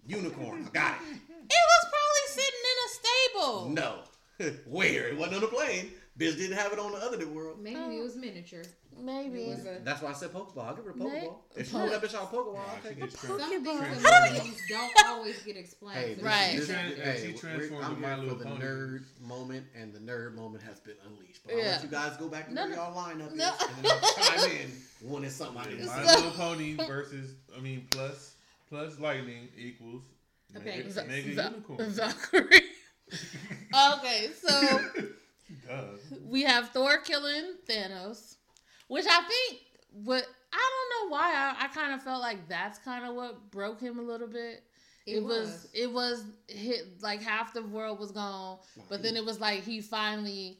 [0.08, 0.66] unicorn?
[0.66, 1.18] I got it.
[1.50, 3.68] It was probably sitting in a stable.
[3.70, 5.92] No, where it wasn't on a plane.
[6.16, 7.60] Biz didn't have it on the other world.
[7.62, 7.90] Maybe oh.
[7.92, 8.64] it was miniature.
[9.00, 9.44] Maybe.
[9.50, 9.78] Was A...
[9.84, 10.66] That's why I said Pokeball.
[10.66, 11.36] I'll give her a Pokeball.
[11.54, 13.12] If she po- that bitch on Pokeball, I'll take it.
[13.12, 15.98] Some things don't always get explained.
[15.98, 16.56] Hey, so right.
[16.56, 18.64] This, hey, I'm here for the pony.
[18.64, 21.42] nerd moment, and the nerd moment has been unleashed.
[21.44, 23.52] But I'll let you guys go back and no, where y'all line up no.
[23.76, 25.86] and then I'll chime in when it's something I need.
[25.86, 28.34] My Little Pony versus, I mean, plus
[28.68, 30.04] plus lightning equals
[30.56, 30.84] okay.
[30.84, 31.90] mega, mega Z- unicorn.
[31.90, 32.60] Valkyrie.
[33.94, 34.80] okay, so
[36.24, 38.36] we have Thor killing Thanos,
[38.88, 39.60] which I think
[39.92, 43.50] what I don't know why I, I kind of felt like that's kind of what
[43.50, 44.62] broke him a little bit.
[45.06, 45.48] It, it was.
[45.48, 45.68] was.
[45.72, 48.58] it was hit like half the world was gone,
[48.90, 50.58] but then it was like he finally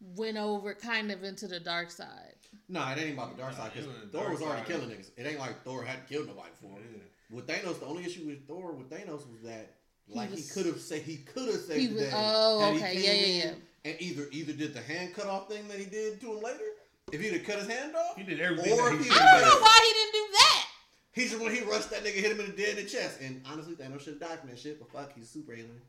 [0.00, 2.34] went over kind of into the dark side.
[2.68, 5.10] No, it ain't about the dark side because Thor was already killing niggas.
[5.16, 6.78] It ain't like Thor hadn't killed nobody before.
[6.78, 6.98] Yeah.
[7.30, 9.74] With Thanos, the only issue with Thor with Thanos was that
[10.08, 12.10] like he, he could have said he could have saved the day.
[12.14, 15.78] Oh, okay, yeah, yeah, yeah and either either did the hand cut off thing that
[15.78, 16.64] he did to him later.
[17.12, 18.72] If he'd have cut his hand off, he did everything.
[18.72, 20.66] Or if he I don't know why he didn't do that.
[21.12, 23.20] He's when he rushed that nigga, hit him in the dead in the chest.
[23.20, 24.78] And honestly, Thanos should have died from that shit.
[24.78, 25.80] But fuck, he's super alien.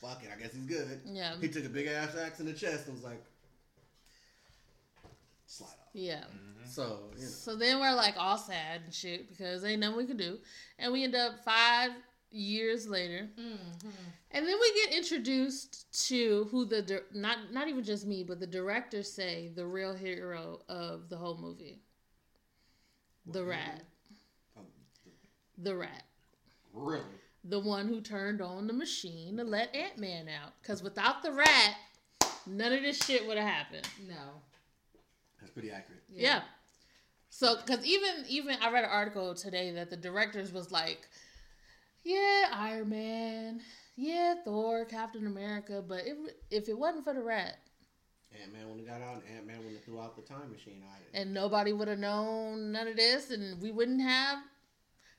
[0.00, 1.00] Fuck it, I guess he's good.
[1.04, 1.34] Yeah.
[1.40, 3.22] He took a big ass axe in the chest and was like,
[5.46, 5.81] slide off.
[5.92, 6.24] Yeah.
[6.24, 6.66] Mm-hmm.
[6.66, 7.28] So you know.
[7.28, 10.38] So then we're like all sad and shit because ain't nothing we can do,
[10.78, 11.90] and we end up five
[12.30, 13.28] years later.
[13.38, 13.88] Mm-hmm.
[14.30, 18.40] And then we get introduced to who the di- not not even just me, but
[18.40, 21.80] the director say the real hero of the whole movie.
[23.24, 23.82] What the rat.
[24.56, 24.64] Um,
[25.58, 26.04] the rat.
[26.72, 27.02] Really?
[27.44, 30.54] The one who turned on the machine to let Ant Man out.
[30.62, 31.74] Because without the rat,
[32.46, 33.88] none of this shit would have happened.
[34.08, 34.40] No.
[35.42, 36.02] That's pretty accurate.
[36.08, 36.22] Yeah.
[36.22, 36.40] yeah.
[37.28, 41.08] So, because even even I read an article today that the directors was like,
[42.04, 43.60] yeah, Iron Man,
[43.96, 46.16] yeah, Thor, Captain America, but if
[46.50, 47.58] if it wasn't for the rat,
[48.40, 50.50] Ant Man would have got out, and Ant Man would have threw out the time
[50.50, 50.82] machine
[51.14, 54.38] And nobody would have known none of this, and we wouldn't have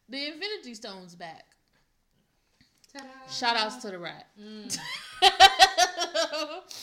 [0.10, 1.46] the Infinity Stones back.
[2.96, 3.32] Ta-da.
[3.32, 4.28] Shout outs to the rat.
[4.40, 4.80] Mm.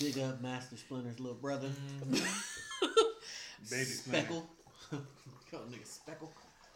[0.00, 1.68] Big up Master Splinter's little brother.
[1.68, 2.14] Mm-hmm.
[3.70, 4.46] Baby Speckle.
[5.50, 6.30] Call nigga Speckle.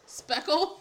[0.07, 0.77] Speckle.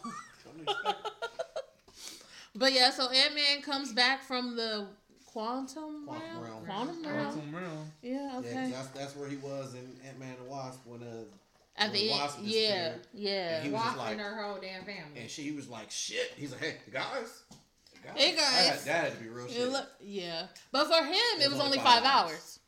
[2.54, 4.86] But yeah, so Ant Man comes back from the
[5.26, 6.44] quantum, quantum realm.
[6.44, 6.64] realm.
[6.64, 7.32] Quantum realm.
[7.32, 7.92] Quantum realm.
[8.02, 8.32] Yeah.
[8.38, 8.52] Okay.
[8.54, 11.24] Yeah, that's that's where he was in Ant Man and Wasp when uh.
[11.76, 13.56] At the end, yeah, yeah.
[13.56, 15.20] And he was like, her whole damn family.
[15.20, 17.42] And she was like, "Shit." He's like, "Hey, guys,
[18.04, 18.22] guys.
[18.22, 19.68] hey guys." That, had to be real shit.
[19.68, 22.30] Look, yeah, but for him, it, it was, only five, five hours.
[22.32, 22.58] hours.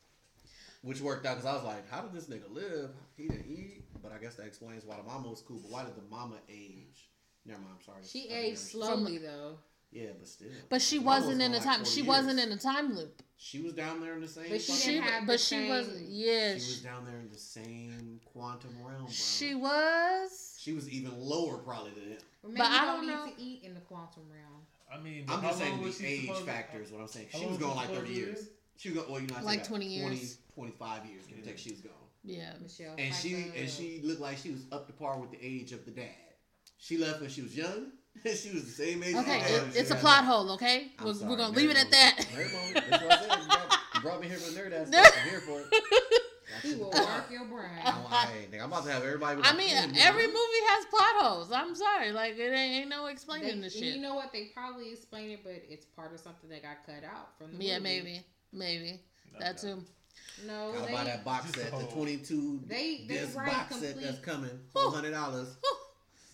[0.82, 2.90] Which worked out because I was like, "How did this nigga live?
[3.16, 5.58] He didn't eat." But I guess that explains why the mama was cool.
[5.58, 7.08] But why did the mama age?
[7.44, 7.74] Never mind.
[7.78, 7.98] I'm sorry.
[8.04, 9.58] She aged slowly though.
[9.92, 10.48] Yeah, but still.
[10.68, 11.84] But she wasn't in the time.
[11.84, 12.08] She years.
[12.08, 13.22] wasn't in the time loop.
[13.38, 14.50] She was down there in the same.
[14.50, 15.88] But she didn't have But she was.
[16.08, 16.52] Yeah.
[16.52, 19.04] She was down there in the same quantum realm.
[19.04, 19.10] Bro.
[19.10, 20.56] She was.
[20.58, 22.18] She was even lower probably than him.
[22.42, 23.32] but I don't, don't know.
[23.32, 24.55] to eat in the quantum realm.
[24.92, 27.28] I mean, I'm just saying the age factor is what I'm saying.
[27.34, 28.48] She was going like 30 years.
[28.76, 29.10] She was going.
[29.12, 31.26] Well, you know, like 20 years, 20, 25 years.
[31.26, 31.44] Give yeah.
[31.44, 31.92] take, she was gone.
[32.24, 32.94] Yeah, Michelle.
[32.98, 35.84] And she and she looked like she was up to par with the age of
[35.84, 36.10] the dad.
[36.78, 37.92] She left when she was young.
[38.22, 39.14] she was the same age.
[39.14, 40.52] Okay, it, it's a plot hole.
[40.52, 42.14] Okay, we're, sorry, we're, gonna leave it at that.
[42.16, 43.42] That's what I said.
[43.42, 44.88] You, got, you brought me here for nerd ass.
[44.92, 46.02] I'm here for it.
[46.62, 47.70] He will work your brain.
[47.84, 49.40] I, I'm about to have everybody.
[49.42, 51.52] I mean, every movie has plot holes.
[51.52, 53.94] I'm sorry, like it ain't, ain't no explaining the shit.
[53.94, 54.32] You know what?
[54.32, 57.64] They probably explain it, but it's part of something that got cut out from the
[57.64, 57.82] yeah, movie.
[57.82, 58.20] maybe,
[58.52, 59.00] maybe
[59.32, 59.82] no, that too.
[60.46, 64.02] No, Gotta they, buy that box set, the 22 they, they disc box complete, set
[64.02, 65.56] that's coming, four hundred dollars.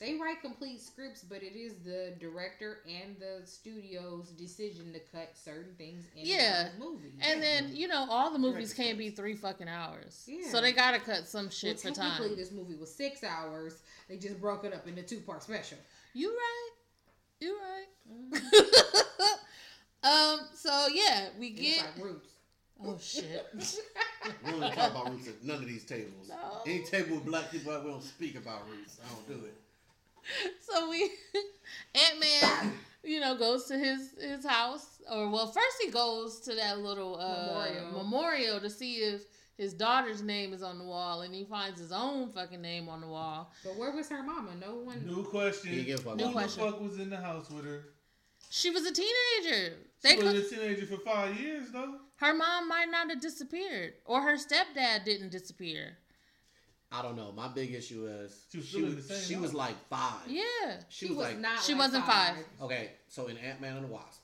[0.02, 5.30] They write complete scripts, but it is the director and the studio's decision to cut
[5.36, 6.70] certain things in yeah.
[6.74, 7.12] the movie.
[7.20, 10.48] And then you know all the movies can't be three fucking hours, yeah.
[10.48, 12.10] so they gotta cut some shit well, for time.
[12.10, 13.80] Technically, this movie was six hours.
[14.08, 15.78] They just broke it up into two part special.
[16.14, 16.70] You right.
[17.38, 18.40] You right.
[18.42, 19.22] Mm-hmm.
[20.08, 20.40] um.
[20.52, 22.28] So yeah, we get like roots.
[22.84, 23.46] Oh shit.
[24.44, 26.28] we don't talk about roots at none of these tables.
[26.28, 26.62] No.
[26.66, 28.98] Any table with black people, we don't speak about roots.
[29.04, 29.54] I don't do it.
[30.60, 31.02] So we
[31.94, 32.72] Ant Man,
[33.04, 37.18] you know, goes to his his house, or well, first he goes to that little
[37.20, 39.22] uh, memorial memorial to see if
[39.58, 43.00] his daughter's name is on the wall, and he finds his own fucking name on
[43.00, 43.52] the wall.
[43.64, 44.50] But where was her mama?
[44.60, 45.06] No one.
[45.06, 45.72] New question.
[45.72, 46.64] New Who question.
[46.64, 47.84] the fuck was in the house with her?
[48.50, 49.76] She was a teenager.
[50.02, 50.36] They she was could...
[50.36, 51.96] a teenager for five years, though.
[52.16, 55.98] Her mom might not have disappeared, or her stepdad didn't disappear.
[56.92, 57.32] I don't know.
[57.32, 60.20] My big issue is she was, she, was, she was like five.
[60.26, 60.42] Yeah,
[60.88, 61.62] she, she was, was, like not.
[61.62, 62.34] She like wasn't five.
[62.36, 62.44] five.
[62.60, 64.20] Okay, so in Ant Man and the Wasp,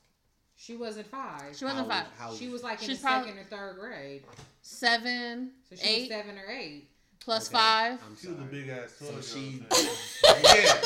[0.56, 1.56] she wasn't five.
[1.56, 2.06] She wasn't how five.
[2.18, 4.24] how she was like in She's the probably, second or third grade.
[4.60, 5.52] Seven.
[5.70, 6.90] So she eight, was seven or eight.
[7.20, 7.58] Plus okay.
[7.58, 8.00] five.
[8.04, 8.94] I'm she was a big ass.
[8.98, 9.62] So she,
[10.44, 10.80] yeah.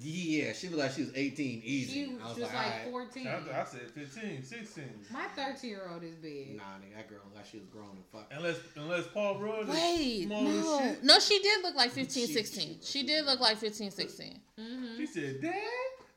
[0.00, 1.92] Yeah, she looked like she was 18 easy.
[1.92, 3.26] She, I was, was like, like 14.
[3.26, 4.84] I, I, said 15, 16.
[5.10, 6.56] My 13 year old is big.
[6.56, 8.30] Nah, nigga, that girl looked like she was grown and fuck.
[8.30, 10.96] Unless, unless Paul Rudd Wait, no.
[11.02, 12.78] No, she did look like 15, 16.
[12.82, 14.40] She, she did look like 15, 16.
[14.58, 14.96] Mm-hmm.
[14.98, 15.54] She said, Dad,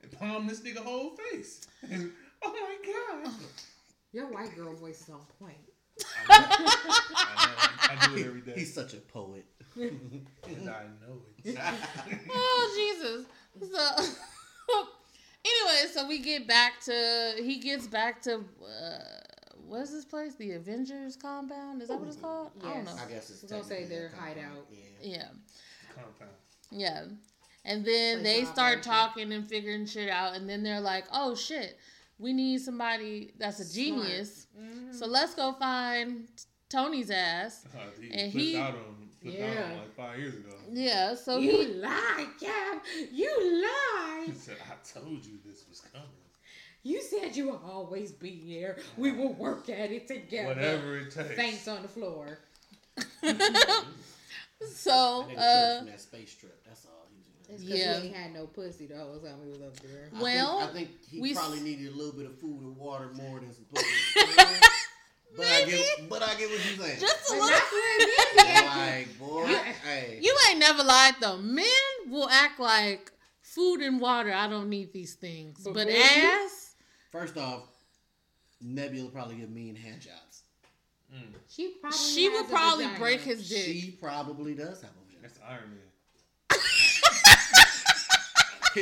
[0.04, 1.68] and palm this nigga whole face.
[1.92, 1.98] oh
[2.44, 3.34] my God.
[4.12, 5.58] Your white girl voice is on point.
[6.30, 6.46] I, know.
[7.16, 8.02] I, know.
[8.02, 8.54] I do it every day.
[8.56, 9.46] He's such a poet.
[9.76, 11.58] and I know it.
[12.30, 13.26] oh, Jesus.
[13.62, 14.06] So
[15.46, 18.98] anyway, so we get back to he gets back to uh,
[19.66, 20.36] what's this place?
[20.36, 21.82] The Avengers compound?
[21.82, 22.52] Is that what it's called?
[22.62, 22.66] Yes.
[22.66, 23.04] I don't know.
[23.04, 24.68] I guess it's gonna say their hideout.
[24.72, 24.80] Yeah.
[25.02, 25.28] Yeah.
[25.94, 26.32] Compound.
[26.72, 27.06] Yeah.
[27.66, 31.78] And then they start talking and figuring shit out, and then they're like, "Oh shit,
[32.18, 34.48] we need somebody that's a genius.
[34.58, 34.94] Mm-hmm.
[34.94, 36.30] So let's go find
[36.70, 38.54] Tony's ass." Uh, he and he
[39.34, 39.70] yeah.
[39.78, 40.56] like five years ago.
[40.72, 42.86] Yeah, so you he lied, Cap.
[43.12, 44.28] You lied.
[44.28, 46.08] He said, "I told you this was coming."
[46.84, 48.78] You said you would always be here.
[48.98, 50.50] We will work at it together.
[50.50, 51.36] Whatever it takes.
[51.36, 52.40] Thanks on the floor.
[54.74, 56.64] so, uh, that space trip.
[56.66, 56.98] That's all.
[57.50, 58.00] It's yeah.
[58.00, 60.10] he had no pussy the whole time he was up there.
[60.20, 62.76] Well, I think, I think he we probably needed a little bit of food and
[62.76, 63.88] water more than some pussy.
[65.36, 67.00] But I get, but I get what you're saying.
[67.00, 67.50] Just a little.
[68.78, 70.20] like, boy, you, hey.
[70.22, 71.38] you ain't never lied though.
[71.38, 71.66] Men
[72.08, 73.12] will act like
[73.42, 74.34] food and water.
[74.34, 76.76] I don't need these things, but, but ass.
[77.12, 77.64] First off,
[78.62, 80.44] Nebula probably give mean hand jobs.
[81.14, 81.34] Mm.
[81.48, 83.66] She probably she would probably break his dick.
[83.66, 85.22] She probably does have a vagina.
[85.22, 85.80] That's Iron Man.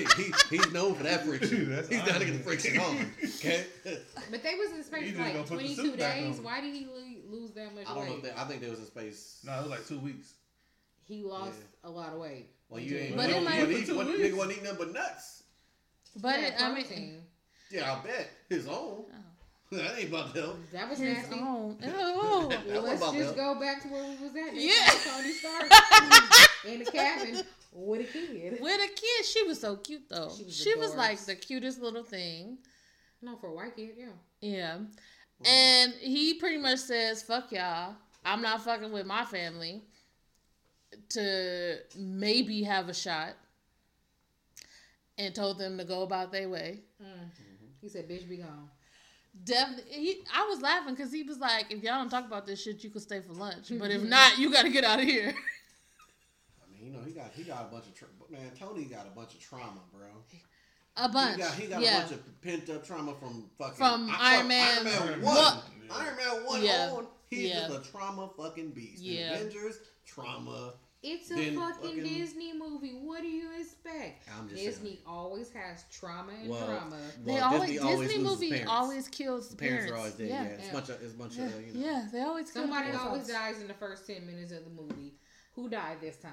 [0.04, 1.70] He, he's known for that friction.
[1.76, 3.12] That's he's down to get the friction on.
[3.24, 3.66] Okay.
[4.32, 6.40] But they was in space for like 22 days.
[6.40, 6.88] Why did he
[7.30, 8.10] lose that much I don't weight?
[8.10, 8.16] know.
[8.16, 9.40] If they, I think they was in space.
[9.46, 10.34] No, it was like two weeks.
[11.08, 11.90] He lost yeah.
[11.90, 12.48] a lot of weight.
[12.70, 13.16] Well, you ain't.
[13.16, 15.44] But it might have been What nigga wasn't eating nothing but nuts.
[16.22, 17.22] But yeah, it, I mean,
[17.72, 18.76] yeah, I bet his own.
[18.76, 19.06] Oh.
[19.72, 20.64] That ain't about them.
[20.72, 21.40] That was his nasty.
[21.40, 21.78] Own.
[21.82, 22.48] well,
[22.84, 23.36] let's just them.
[23.36, 24.56] go back to where we was at.
[24.56, 24.72] Yeah.
[25.04, 25.64] Tony Stark
[26.68, 27.44] in the cabin
[27.76, 28.60] with a kid.
[28.62, 30.32] With a kid, she was so cute though.
[30.36, 32.58] She was, she was like the cutest little thing.
[33.22, 34.06] No, for a white kid, yeah.
[34.42, 34.78] Yeah,
[35.44, 37.96] and he pretty much says, "Fuck y'all.
[38.24, 39.82] I'm not fucking with my family."
[41.10, 43.34] To maybe have a shot,
[45.18, 46.80] and told them to go about their way.
[47.02, 47.30] Mm.
[47.82, 48.70] He said, "Bitch, be gone."
[49.44, 52.62] Definitely, he, I was laughing because he was like, "If y'all don't talk about this
[52.62, 53.72] shit, you can stay for lunch.
[53.78, 55.34] But if not, you got to get out of here."
[56.86, 58.52] I mean, you know, he got he got a bunch of tra- man.
[58.58, 60.08] Tony got a bunch of trauma, bro.
[60.98, 61.36] A bunch.
[61.36, 61.98] He got, he got yeah.
[61.98, 64.88] a bunch of pent up trauma from fucking from Iron Man.
[64.88, 65.58] Iron Man one.
[65.92, 66.92] Iron Man one yeah.
[66.94, 67.08] on.
[67.30, 67.68] He's yeah.
[67.68, 69.02] just a trauma fucking beast.
[69.02, 69.34] Yeah.
[69.34, 70.74] Avengers trauma.
[71.08, 72.94] It's a fucking, fucking, Disney movie.
[72.94, 74.28] What do you expect?
[74.50, 74.98] Disney saying.
[75.06, 76.98] always has trauma and well, drama.
[77.24, 78.72] Well, they always Disney, always Disney movie parents.
[78.72, 79.86] always kills the parents.
[79.86, 79.92] parents.
[79.92, 80.30] are always dead.
[80.30, 80.50] Yeah, yeah.
[80.50, 80.74] it's yeah.
[80.74, 80.90] much.
[80.90, 81.36] Of, it's much.
[81.36, 81.46] Yeah.
[81.46, 81.86] Of, you know.
[81.86, 85.14] yeah, they always somebody always dies in the first ten minutes of the movie.
[85.56, 86.32] Who died this time?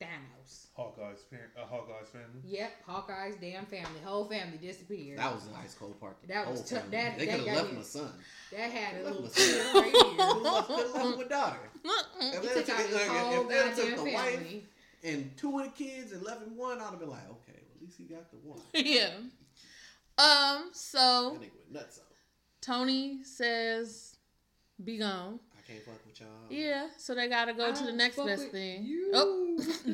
[0.00, 0.66] Thanos.
[0.76, 2.40] Hawkeye's parent, uh, Hawkeye's family.
[2.44, 5.18] Yep, Hawkeye's damn family, whole family disappeared.
[5.18, 6.18] That was a nice cold part.
[6.28, 6.90] That was tough.
[6.90, 8.10] That they could have left my son.
[8.52, 9.92] That had a little kid right here.
[9.92, 11.58] Could have left my daughter.
[12.20, 14.62] if they took, if they took the wife
[15.02, 17.76] and two of the kids and left him one, I'd have been like, okay, well,
[17.76, 18.60] at least he got the one.
[18.74, 19.10] yeah.
[20.18, 20.70] Um.
[20.72, 21.38] So.
[22.60, 24.16] Tony says,
[24.82, 26.28] "Be gone." Can't fuck with y'all.
[26.48, 28.84] Yeah, so they gotta go I to the next best thing.
[28.84, 29.10] You.
[29.14, 29.58] Oh.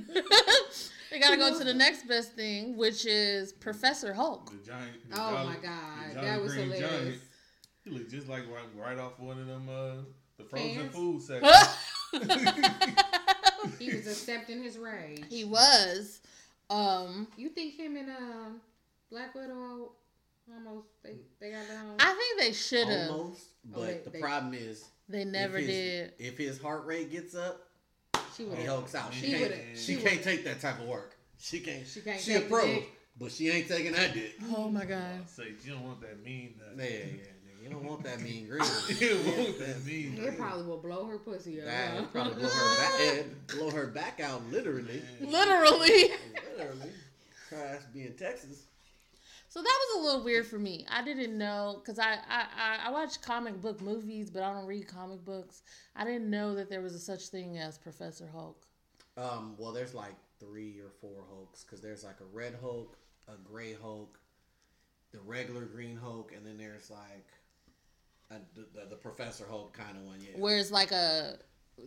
[1.10, 4.50] they gotta go to the next best thing, which is Professor Hulk.
[4.50, 5.10] The giant.
[5.10, 6.90] The oh jolly, my god, that was hilarious.
[6.90, 7.20] Giant.
[7.84, 10.02] He looked just like right, right off one of them uh,
[10.36, 10.94] the frozen Pants?
[10.94, 11.48] food section.
[13.78, 15.24] he was accepting his rage.
[15.28, 16.20] He was.
[16.70, 18.50] Um, you think him and uh,
[19.10, 19.92] Black Widow
[20.52, 21.96] almost they, they got along?
[21.98, 23.10] I think they should have.
[23.10, 26.12] Almost, but oh, they, the they, problem is they never if his, did.
[26.18, 27.68] If his heart rate gets up,
[28.36, 29.12] she he hulks out.
[29.12, 29.55] She, she can't.
[29.74, 31.16] She, she can't take that type of work.
[31.38, 31.86] She can't.
[31.86, 32.20] She can't.
[32.20, 32.82] She a pro,
[33.18, 34.36] but she ain't taking that dick.
[34.57, 35.28] Oh my god.
[35.28, 36.55] Say you don't want that mean.
[36.76, 37.24] Yeah, yeah, yeah.
[37.62, 38.62] You don't want that mean green.
[38.88, 40.18] you don't want that mean.
[40.18, 41.66] It probably will blow her pussy up.
[41.66, 43.24] That probably blow her back.
[43.57, 45.00] blow her back out, literally.
[45.20, 46.11] Literally.
[46.59, 46.90] literally.
[47.48, 48.64] Crash being Texas.
[49.53, 50.86] So that was a little weird for me.
[50.88, 54.88] I didn't know because I, I I watch comic book movies, but I don't read
[54.88, 55.61] comic books.
[55.94, 58.64] I didn't know that there was a such thing as Professor Hulk.
[59.18, 62.96] Um, well, there's like three or four Hulks because there's like a red Hulk,
[63.28, 64.18] a gray Hulk,
[65.12, 67.28] the regular green Hulk, and then there's like
[68.30, 70.16] a, the, the, Professor Hulk kind of one.
[70.22, 71.36] Yeah, where it's like a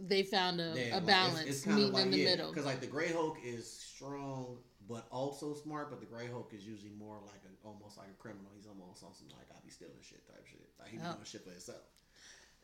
[0.08, 2.50] they found a, yeah, a like balance it's, it's meeting like, in the yeah, middle.
[2.50, 5.90] Because like the gray Hulk is strong but also smart.
[5.90, 8.52] But the Gray Hulk is usually more like a almost like a criminal.
[8.56, 10.70] He's almost on some like I be stealing shit type shit.
[10.80, 11.14] Like he be oh.
[11.14, 11.86] doing shit for himself.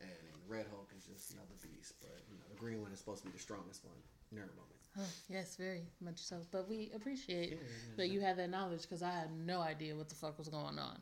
[0.02, 1.94] And the Red Hulk is just another beast.
[2.02, 3.98] But you know, the green one is supposed to be the strongest one.
[4.34, 4.82] Nerd moment.
[4.98, 6.42] Oh yes, very much so.
[6.52, 9.96] But we appreciate yeah, yeah, that you had that knowledge because I had no idea
[9.96, 10.98] what the fuck was going on.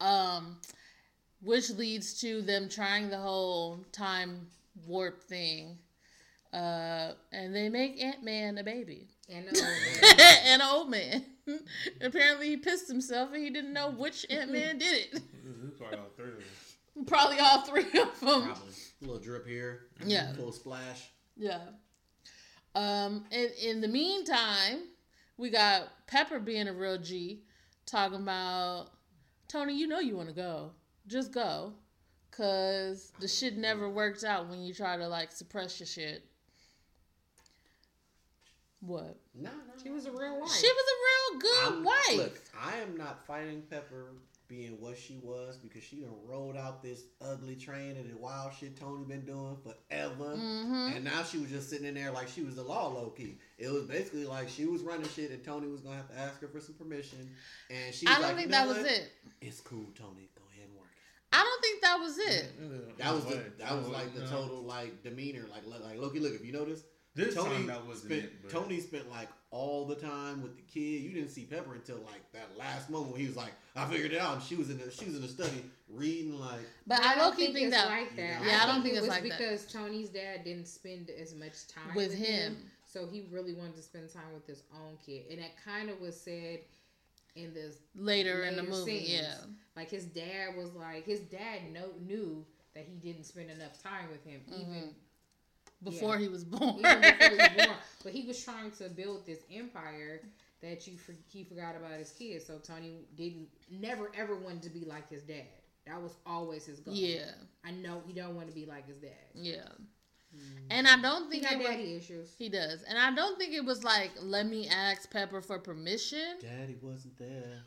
[0.00, 0.56] Um,
[1.42, 4.46] which leads to them trying the whole time
[4.86, 5.78] warp thing.
[6.52, 9.08] Uh, and they make Ant Man a baby.
[9.28, 10.20] And an old man.
[10.44, 11.24] and an old man.
[12.00, 15.22] Apparently, he pissed himself and he didn't know which Ant Man did it.
[15.78, 17.04] Probably all three of them.
[17.06, 18.42] Probably all three of them.
[18.42, 18.72] Probably.
[19.02, 19.82] A little drip here.
[20.04, 20.30] Yeah.
[20.30, 21.10] A little splash.
[21.36, 21.60] Yeah.
[22.74, 24.80] Um, and in the meantime,
[25.36, 27.42] we got Pepper being a real G,
[27.86, 28.90] talking about
[29.48, 29.76] Tony.
[29.76, 30.72] You know you want to go,
[31.06, 31.72] just go,
[32.30, 36.24] cause the shit never works out when you try to like suppress your shit.
[38.80, 39.16] What?
[39.34, 39.82] No, no.
[39.82, 40.50] She was a real wife.
[40.52, 42.16] She was a real good I'm, wife.
[42.16, 44.12] Look, I am not fighting Pepper
[44.48, 48.52] being what she was because she done rolled out this ugly train and the wild
[48.58, 50.36] shit Tony been doing forever.
[50.36, 50.96] Mm-hmm.
[50.96, 53.36] And now she was just sitting in there like she was the law low key.
[53.58, 56.40] It was basically like she was running shit and Tony was gonna have to ask
[56.40, 57.30] her for some permission.
[57.68, 58.76] And she I don't like, think you know that what?
[58.78, 59.12] was it.
[59.42, 60.30] It's cool, Tony.
[60.34, 60.88] Go ahead and work
[61.30, 62.98] I don't think that was it.
[62.98, 65.44] That was the, that was like the total like demeanor.
[65.50, 66.84] Like like Loki, look if you notice,
[67.18, 68.42] this Tony time that wasn't spent, it.
[68.42, 68.50] But...
[68.50, 71.02] Tony spent like all the time with the kid.
[71.02, 74.12] You didn't see Pepper until like that last moment when he was like, "I figured
[74.12, 76.60] it out." And she was in the she was in the study reading like.
[76.86, 78.44] But I don't think, think that like that.
[78.44, 79.78] Yeah, I, don't think, think it's like because that.
[79.78, 82.54] Tony's dad didn't spend as much time with, with him.
[82.54, 82.56] him.
[82.84, 86.00] so he really wanted to spend time with his own kid, and that kind of
[86.00, 86.60] was said
[87.34, 89.06] in the later, later in the movie.
[89.06, 89.10] Scenes.
[89.10, 89.34] Yeah,
[89.76, 92.44] like his dad was like his dad know, knew
[92.74, 94.60] that he didn't spend enough time with him, mm-hmm.
[94.60, 94.94] even
[95.82, 96.22] before yeah.
[96.22, 96.78] he was born.
[96.78, 97.76] Even before he was born.
[98.04, 100.22] But he was trying to build this empire
[100.62, 102.46] that you for, he forgot about his kids.
[102.46, 105.46] So Tony didn't never ever wanted to be like his dad.
[105.86, 106.94] That was always his goal.
[106.94, 107.30] Yeah,
[107.64, 109.10] I know he don't want to be like his dad.
[109.34, 109.68] Yeah.
[110.34, 110.40] Mm.
[110.70, 112.34] And I don't think he got daddy was, issues.
[112.38, 116.38] He does, and I don't think it was like let me ask Pepper for permission.
[116.40, 117.62] Daddy wasn't there.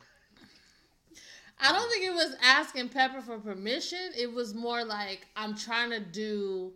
[1.64, 4.00] I don't think it was asking Pepper for permission.
[4.18, 6.74] It was more like I'm trying to do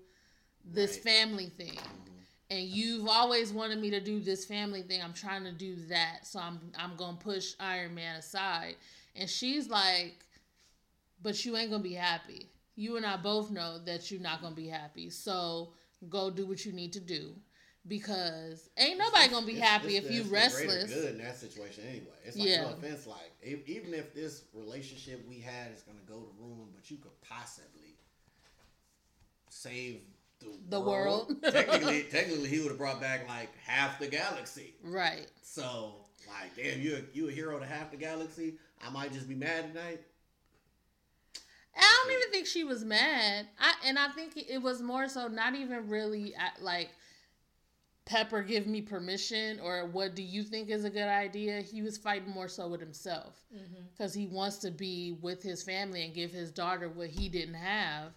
[0.66, 1.04] this right.
[1.04, 1.70] family thing.
[1.76, 2.12] Mm-hmm.
[2.52, 5.02] And you've always wanted me to do this family thing.
[5.04, 6.20] I'm trying to do that.
[6.28, 8.76] So I'm I'm gonna push Iron Man aside.
[9.16, 10.26] And she's like,
[11.22, 12.48] But you ain't gonna be happy.
[12.76, 15.10] You and I both know that you're not gonna be happy.
[15.10, 15.70] So
[16.10, 17.34] go do what you need to do.
[17.88, 20.94] because ain't nobody gonna be it's, happy it's, if you it's restless.
[20.94, 22.16] Good in that situation anyway.
[22.26, 22.62] It's like Yeah.
[22.64, 26.70] no offense, like if, even if this relationship we had is gonna go to ruin,
[26.76, 27.96] but you could possibly
[29.50, 30.02] save
[30.70, 31.36] the, The world.
[31.44, 34.76] technically, technically, he would have brought back like half the galaxy.
[34.84, 35.28] Right.
[35.42, 35.94] So,
[36.28, 38.56] like, damn, you a, you a hero to half the galaxy.
[38.86, 40.02] I might just be mad tonight.
[41.78, 43.48] I don't even think she was mad.
[43.60, 46.90] I and I think it was more so not even really at, like
[48.06, 51.62] Pepper give me permission or what do you think is a good idea?
[51.62, 53.84] He was fighting more so with himself mm-hmm.
[53.92, 57.56] because he wants to be with his family and give his daughter what he didn't
[57.56, 58.14] have.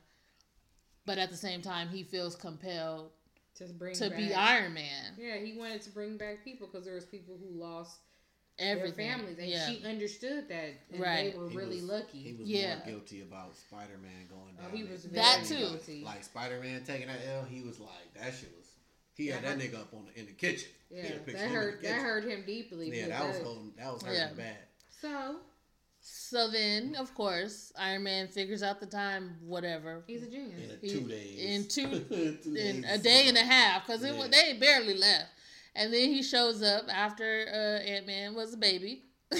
[1.09, 3.09] But at the same time, he feels compelled
[3.55, 5.15] To bring to back, be Iron Man.
[5.19, 7.97] Yeah, he wanted to bring back people because there was people who lost
[8.59, 8.95] Everything.
[9.09, 9.71] their families, and yeah.
[9.71, 11.33] she understood that, and Right.
[11.33, 12.19] they were He really was- lucky.
[12.19, 12.77] He was Yeah.
[12.77, 14.71] more guilty about Spider Man going oh, down.
[14.71, 14.93] Oh, he there.
[14.93, 15.55] was That too.
[15.57, 16.05] guilty.
[16.05, 18.67] Like Spider Man taking that L, he was like, that shit was.
[19.15, 20.69] He had that nigga up on the, in the kitchen.
[20.91, 21.83] He yeah, had that of him in hurt.
[21.85, 22.91] That hurt him deeply.
[22.97, 24.33] Yeah, that was holding, that was hurting Yeah.
[24.35, 24.59] bad.
[25.01, 25.37] So
[26.01, 30.61] So then, of course, Iron Man figures out the time, whatever, he's a genius.
[30.61, 31.39] In a He- two days.
[31.39, 32.85] in two- Two in days.
[32.91, 34.27] a day and a half because Yeah.
[34.31, 35.27] they barely left,
[35.75, 39.05] and then he shows up after uh, Ant Man was a baby,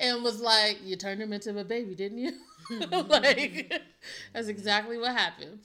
[0.00, 2.32] and was like, "You turned him into a baby, didn't you?"
[2.90, 3.72] like
[4.32, 5.60] that's exactly what happened.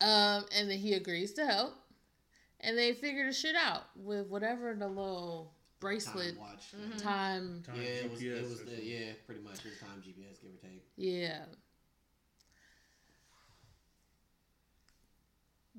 [0.00, 1.74] Um, and then he agrees to help,
[2.60, 5.52] and they figure the shit out with whatever the little
[5.86, 6.74] bracelet Time watch.
[6.74, 7.02] Mhm.
[7.02, 7.62] time.
[7.64, 10.60] Time Yeah, it was, it was the, yeah, pretty much his time GPS, give or
[10.68, 10.82] take.
[10.96, 11.44] Yeah.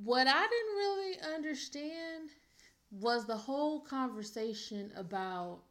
[0.04, 2.30] What I didn't really understand
[2.92, 5.64] was the whole conversation about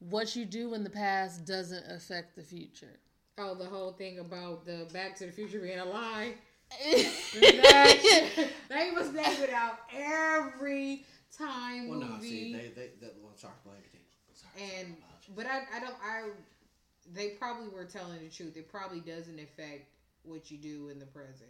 [0.00, 2.98] what you do in the past doesn't affect the future.
[3.38, 6.34] Oh, the whole thing about the Back to the Future being a lie.
[6.84, 7.06] yeah.
[8.68, 11.04] they was naming out every
[11.36, 13.82] time Well, no, see, they, they, they well, sorry, go ahead.
[14.32, 15.34] Sorry, sorry, and apologies.
[15.36, 16.28] but I, I don't I
[17.12, 18.56] they probably were telling the truth.
[18.56, 19.88] It probably doesn't affect
[20.24, 21.48] what you do in the present.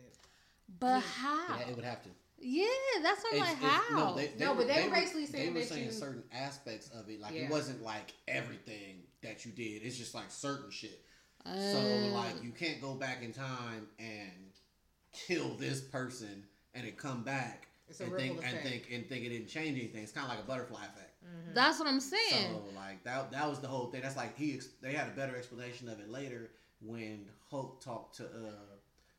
[0.78, 1.56] But how?
[1.58, 2.10] Yeah, it would have to.
[2.40, 2.66] Yeah,
[3.02, 3.96] that's what I'm It's- like, how?
[4.10, 5.86] No, they, they No, were, but they were were- basically they saying were that saying
[5.86, 7.20] you- certain aspects of it.
[7.20, 7.42] Like Yeah.
[7.42, 9.82] it wasn't like everything that you did.
[9.82, 11.00] It's just like certain shit.
[11.44, 14.52] So Uh, like you can't go back in time and
[15.12, 19.08] kill this person and then come back It's a and ripple think and think and
[19.08, 20.02] think it didn't change anything.
[20.02, 21.04] It's kind of like a butterfly effect.
[21.24, 21.54] Mm-hmm.
[21.54, 22.52] that's what I'm saying.
[22.52, 24.02] So like that that was the whole thing.
[24.02, 28.24] That's like he they had a better explanation of it later when Hulk talked to
[28.24, 28.50] uh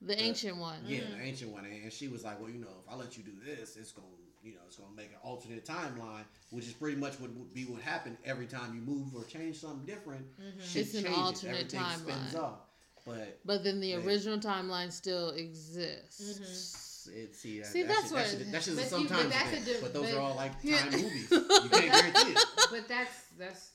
[0.01, 0.79] the ancient one.
[0.87, 1.19] yeah mm-hmm.
[1.19, 3.33] the ancient one and she was like well you know if I let you do
[3.45, 4.07] this it's gonna
[4.41, 7.65] you know it's gonna make an alternate timeline which is pretty much what would be
[7.65, 10.25] what happened every time you move or change something different.
[10.39, 10.61] Mm-hmm.
[10.61, 12.41] Shit It's an alternate Everything spins timeline.
[12.41, 12.59] off.
[13.05, 13.97] But But then the Yeah.
[13.97, 16.88] original timeline still exists.
[17.09, 19.07] It, see, that, See, that that's shit, what- that shit, that's just But a you-
[19.07, 19.77] but sometimes a thing.
[19.81, 20.77] but those but- are all like Yeah.
[20.79, 21.27] time movies.
[21.31, 21.39] You
[21.69, 22.45] can't guarantee it.
[22.71, 23.71] But that's that's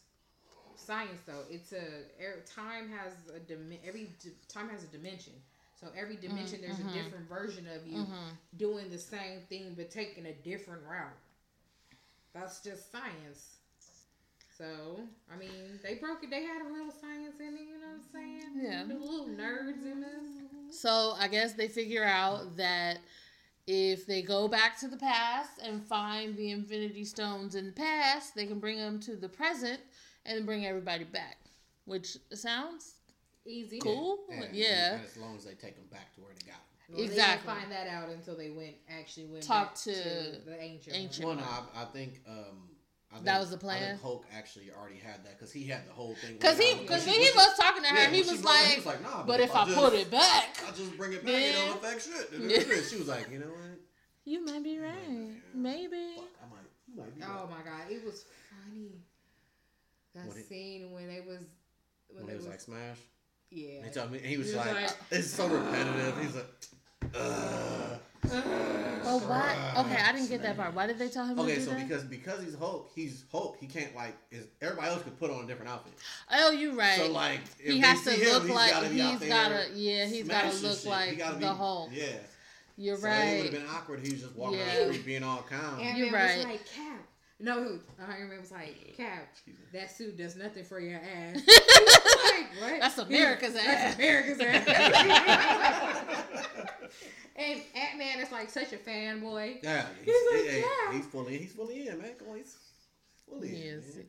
[0.76, 1.42] science though.
[1.50, 1.82] It's a
[2.22, 4.10] er, time has a dim- every
[4.48, 5.32] time has a dimension.
[5.80, 6.90] So every dimension there's mhm.
[6.90, 8.28] a different version of you Mhm.
[8.56, 11.18] doing the same thing but taking a different route.
[12.32, 13.56] That's just science.
[14.56, 15.00] So
[15.32, 16.30] I mean, they broke it.
[16.30, 17.60] They had a little science in it.
[17.62, 18.52] You know what I'm saying?
[18.62, 18.84] Yeah.
[18.84, 20.80] The little nerds in this.
[20.80, 22.98] So I guess they figure out that
[23.66, 28.34] if they go back to the past and find the Infinity Stones in the past,
[28.34, 29.80] they can bring them to the present
[30.26, 31.38] and bring everybody back.
[31.86, 32.94] Which sounds
[33.46, 33.78] Easy.
[33.78, 34.24] Cool.
[34.30, 34.94] And- Yeah.
[34.94, 36.64] and as long as they take them back to where they got them.
[36.88, 37.52] Well, They Exactly.
[37.52, 39.90] didn't find that out until they went actually went Talk back to
[40.46, 40.96] the ancient.
[40.96, 41.36] ancient one.
[41.36, 42.73] Well, no, I, I think um, I think,
[43.22, 43.88] That was the I plan?
[43.90, 46.34] think Hulk actually already had that because he had the whole thing.
[46.34, 48.88] because he because when he was talking to her, yeah, he was brought it, he
[48.88, 51.34] like, nah, "But if I just, put it back, I just bring it back.
[51.34, 52.40] It then- don't affect shit.
[52.70, 52.82] Yeah.
[52.90, 53.78] She was like, you know what?
[54.24, 58.04] you might be right, maybe." Fuck, I might, you might be Oh my god, it
[58.04, 58.92] was funny.
[60.14, 61.40] That When it- scene when they was
[62.08, 62.98] when, When they he was like smash,
[63.50, 63.84] yeah.
[63.84, 66.18] he told me he was, He was like, like- it's so repetitive.
[66.20, 66.46] He's like,
[67.14, 67.98] Ugh.
[69.06, 69.74] Oh, why?
[69.78, 70.74] Okay, I didn't get that part.
[70.74, 71.86] Why did they tell him Okay, to do so that?
[71.86, 73.56] because because he's Hulk, he's Hulk.
[73.60, 75.92] He can't like is everybody else could put on a different outfit.
[76.32, 76.98] oh, you're right.
[76.98, 79.28] So like if he has to see him, look he's like gotta be out he's
[79.28, 80.84] gotta yeah he's gotta look shit.
[80.84, 81.90] He like gotta the be- Hulk.
[81.92, 82.06] Yeah,
[82.76, 84.00] You're so it would have been awkward.
[84.06, 84.78] He was just walking Yeah.
[84.78, 85.80] around the street being all calm.
[85.80, 86.36] And You're man right.
[86.38, 87.00] was like, Cap.
[87.40, 87.78] No, who?
[88.08, 89.26] Iron Man was like, Cap,
[89.72, 91.40] that suit does nothing for your ass.
[92.24, 92.80] Like, what?
[92.80, 93.64] That's America's ass.
[93.64, 95.96] That's America's ass.
[97.36, 99.58] and Ant Man is like such a fanboy.
[99.62, 100.92] Yeah, he's, He's like, hey, yeah.
[100.96, 102.12] he's fully he's fully in, man.
[102.18, 102.56] Come on, he's
[103.28, 103.74] fully He in.
[103.78, 103.96] is.
[103.96, 104.04] man.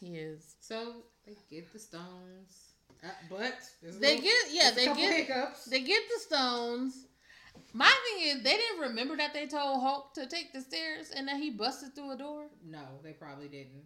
[0.00, 0.54] He is.
[0.60, 2.72] So they get the stones.
[3.04, 5.64] Uh, but They little- get yeah they get hiccups.
[5.66, 7.06] they get the stones,
[7.74, 11.28] My thing is, they didn't remember that they told Hulk to take the stairs and
[11.28, 12.46] that he busted through a door.
[12.64, 13.84] No, they probably didn't.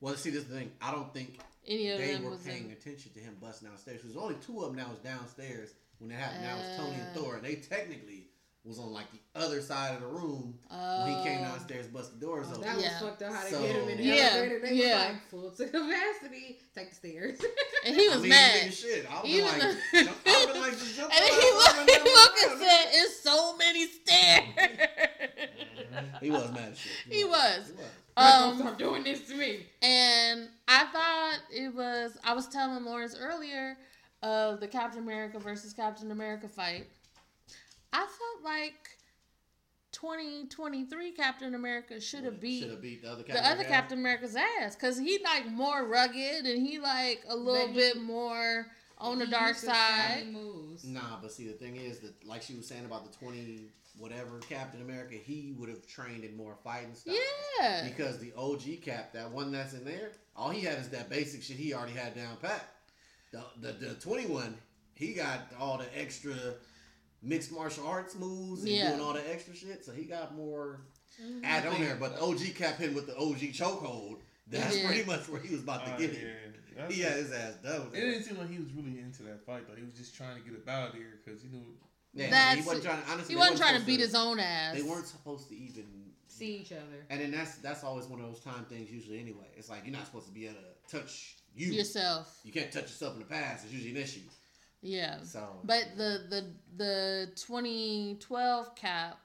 [0.00, 0.72] Well, see, this is the thing.
[0.82, 2.72] I don't think Any of they them were was paying in.
[2.72, 4.00] attention to him busting downstairs.
[4.02, 6.42] There's only two of them now was downstairs when it happened.
[6.42, 7.20] Now it's Tony and Uh.
[7.20, 8.26] Thor, and they technically
[8.64, 11.44] was on like the other side of the room when he came Oh.
[11.44, 12.62] downstairs, busted doors Oh, open.
[12.62, 12.92] that Yeah.
[13.02, 14.60] was fucked up how they So- get him in the Yeah, elevator.
[14.60, 14.96] They yeah.
[14.96, 16.58] was like full to capacity.
[16.74, 17.40] Take the stairs.
[17.84, 18.72] And he was I mean, mad.
[18.74, 19.06] shit.
[19.10, 19.60] I was like,
[19.92, 22.42] the- jump, I was like, just jump And then he looked, like, he jump looked
[22.42, 24.44] and said, "It's so many stairs."
[26.22, 26.92] He was mad as shit.
[27.10, 27.66] He was.
[27.68, 27.84] He was.
[28.16, 29.66] Um, um, stop doing this to me.
[29.82, 32.16] and I thought it was.
[32.24, 33.76] I was telling Lawrence earlier
[34.22, 36.86] of the Captain America versus Captain America fight.
[37.94, 38.90] I felt like
[39.92, 43.72] 2023 Captain America should have beat beat the other the Captain other America.
[43.72, 48.02] Captain America's ass because he like more rugged and he like a little he- bit
[48.02, 48.66] more
[48.98, 50.26] on the dark used the side.
[50.32, 50.84] Moves.
[50.84, 53.66] Nah, but see, the thing is that, like she was saying about the twenty
[53.96, 57.14] whatever Captain America, he would have trained in more fighting stuff.
[57.60, 61.08] Yeah, Because the OG Cap, that one that's in there, all he had is that
[61.08, 62.68] basic shit he already had down pat.
[63.30, 64.56] The the, the twenty one,
[64.94, 66.34] he got all the extra
[67.24, 68.90] mixed martial arts moves and Yeah.
[68.90, 69.84] doing all the extra shit.
[69.84, 70.80] So he got more
[71.20, 71.40] Mhm.
[71.44, 71.96] add on there.
[71.96, 74.20] But the OG Cap hit with the OG chokehold.
[74.46, 74.86] That's did.
[74.86, 76.18] pretty much where he was about to Oh, get yeah.
[76.18, 76.54] it.
[76.76, 77.86] That's- He had his ass done.
[77.86, 79.74] with It didn't seem like he was really into that fight though.
[79.76, 81.64] He was just trying to get up out of there because you know.
[82.12, 83.02] Yeah, That's- he wasn't trying.
[83.02, 84.74] To, honestly, he wasn't trying to supposed beat his own ass.
[84.76, 87.06] They weren't supposed to even See each other.
[87.10, 88.90] And then that's that's always one of those time things.
[88.90, 91.72] Usually, anyway, it's like you're not supposed to be able to touch you.
[91.72, 92.40] yourself.
[92.42, 93.64] You can't touch yourself in the past.
[93.64, 94.20] It's usually an issue.
[94.84, 95.22] Yeah.
[95.22, 96.44] So, But the the
[96.76, 99.18] the 2012 cap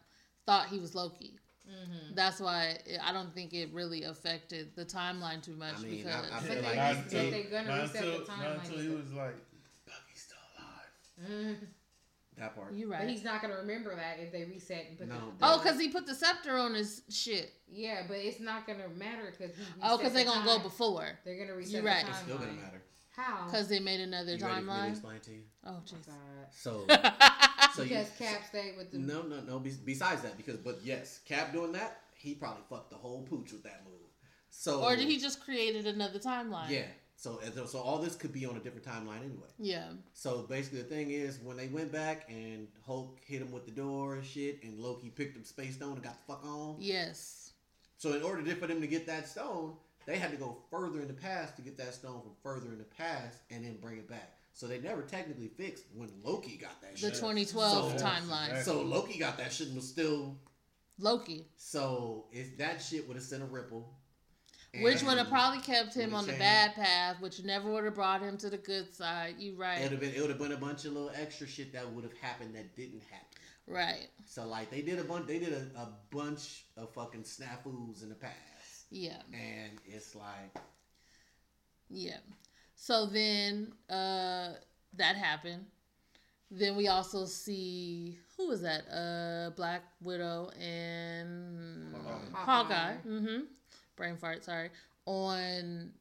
[0.45, 1.33] thought he was Loki.
[1.69, 2.15] Mm-hmm.
[2.15, 5.97] That's why it, I don't think it really affected the timeline too much I mean,
[5.97, 8.27] because I- I feel they, like Not he's- until- they gonna reset until, the not
[8.27, 8.63] timeline.
[8.65, 9.35] until he was like,
[9.85, 11.29] Bucky's still alive.
[11.31, 11.67] Mhm.
[12.37, 12.73] that part.
[12.73, 13.01] you're right.
[13.01, 15.77] But he's not gonna remember that if they reset and put No, the, Oh, because
[15.79, 17.51] he put the scepter on his shit.
[17.67, 19.55] yeah, but it's not gonna matter because.
[19.83, 21.19] Oh, because they're the gonna go before.
[21.25, 22.05] They're gonna reset You're the right.
[22.05, 22.09] timeline.
[22.09, 22.81] It's still gonna matter.
[23.19, 23.45] How?
[23.45, 24.89] Because they made another You ready for me to timeline.
[24.91, 25.41] explain to you?
[25.65, 26.05] Oh, Oh, jeez.
[26.07, 26.15] God.
[26.51, 26.85] So,
[27.75, 28.97] so you, because Cap stayed with the.
[28.99, 29.59] no, no, no.
[29.59, 33.63] Besides that, because but yes, Cap doing that, he probably fucked the whole pooch with
[33.63, 33.95] that move.
[34.51, 36.69] So, or did he just created another timeline?
[36.69, 36.85] Yeah.
[37.15, 39.47] So, so- so all this could be on a different timeline anyway.
[39.59, 39.89] Yeah.
[40.13, 43.71] So basically, the thing is, when they went back and Hulk hit him with the
[43.71, 46.77] door and shit, and Loki picked up Space Stone and got the fuck on.
[46.79, 47.51] Yes.
[47.97, 49.73] So in order for them to get that stone,
[50.09, 52.79] they had to go further in the past to get that stone from further in
[52.79, 54.33] the past and then bring it back.
[54.53, 57.13] So they never technically fixed when Loki got that shit.
[57.13, 58.63] The 2012 So- timeline.
[58.63, 60.35] So Loki got that shit and was still.
[60.97, 61.45] Loki.
[61.57, 63.95] So if that shit would have sent a ripple.
[64.81, 66.39] Which would have probably kept him on the changed.
[66.39, 69.35] bad path, which never would have brought him to the good side.
[69.39, 69.81] You It right.
[69.81, 70.13] would have been.
[70.13, 72.75] It would have been a bunch of little extra shit that would have happened that
[72.75, 73.27] didn't happen.
[73.67, 74.09] Right.
[74.25, 75.27] So like they did a bunch.
[75.27, 78.35] They did a, a bunch of fucking snafus in the past,
[78.91, 79.21] Yeah.
[79.33, 80.55] and it's like
[81.89, 82.17] Yeah.
[82.75, 84.53] So then uh
[84.95, 85.65] that happened.
[86.51, 88.81] Then we also see who was that?
[88.89, 91.93] Uh Black Widow and
[92.33, 92.43] Hawkeye.
[92.45, 92.95] Hawkeye.
[93.07, 93.39] Mm-hmm.
[93.95, 94.69] Brain fart, sorry.
[95.05, 95.91] On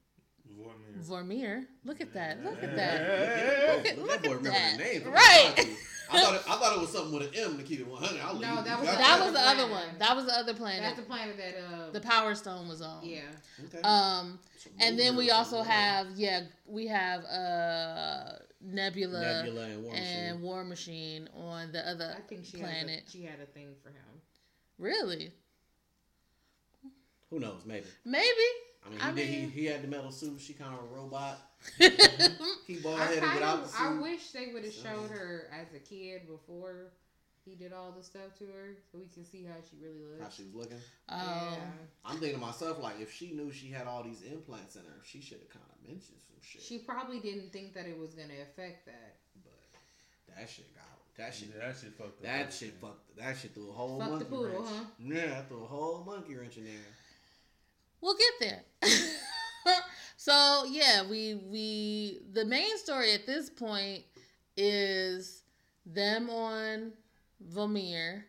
[0.57, 1.05] Vormir.
[1.07, 1.67] Vormir.
[1.85, 2.43] Look at that.
[2.45, 3.01] Look at that.
[3.03, 4.79] Hey, Look at- Look look that at remember that.
[4.79, 5.13] the name.
[5.13, 5.77] Right.
[6.13, 6.21] The cartoon.
[6.21, 8.21] I thought it, I thought it was something with an M to keep it 100.
[8.21, 9.63] I was No, that was- you got That was the Planet.
[9.63, 9.99] other one.
[9.99, 10.83] That was the other planet.
[10.83, 11.55] That's the planet that.
[11.57, 13.05] Uh, the Power Stone was on.
[13.05, 13.21] yeah.
[13.67, 13.81] Okay.
[13.83, 14.39] Um
[14.81, 20.03] and then we also have yeah, we have uh Nebula, Nebula and War and
[20.35, 20.43] Machine.
[20.43, 22.91] War Machine on the other I think she planet.
[22.91, 24.21] Had a, she had a thing for him.
[24.79, 25.33] Really?
[27.31, 27.63] Who knows?
[27.67, 27.87] Maybe.
[28.05, 28.27] Maybe.
[28.87, 30.41] I mean, he, I did, mean- he, he had the metal suit.
[30.41, 31.39] She kind of a robot.
[31.79, 31.89] Yeah,
[32.67, 33.81] He bald I headed kind without the suit.
[33.81, 36.93] I wish they would have So- showed her as a kid before
[37.45, 40.25] he did all the stuff to her, so we can see how she really How
[40.25, 40.37] looks.
[40.37, 40.79] she was looking.
[41.09, 41.17] Oh.
[41.17, 41.71] Yeah.
[42.05, 45.01] I'm thinking to myself, like, if she knew she had all these implants in her,
[45.05, 46.61] she should have kind of mentioned some shit.
[46.63, 49.17] She probably didn't think that it was gonna affect that.
[49.43, 50.85] but that shit got
[51.17, 51.49] that shit.
[51.57, 52.23] Yeah, that shit fucked up.
[52.23, 53.17] That shit fucked.
[53.17, 54.69] That shit threw a whole Fuck the monkey poodle, wrench.
[54.69, 54.85] huh?
[55.01, 56.75] Yeah, threw a whole monkey wrench in there.
[58.01, 58.63] We'll get there.
[60.21, 64.03] So yeah, we we the main story at this point
[64.57, 65.45] is
[65.87, 66.93] them on
[67.55, 68.25] Vormir.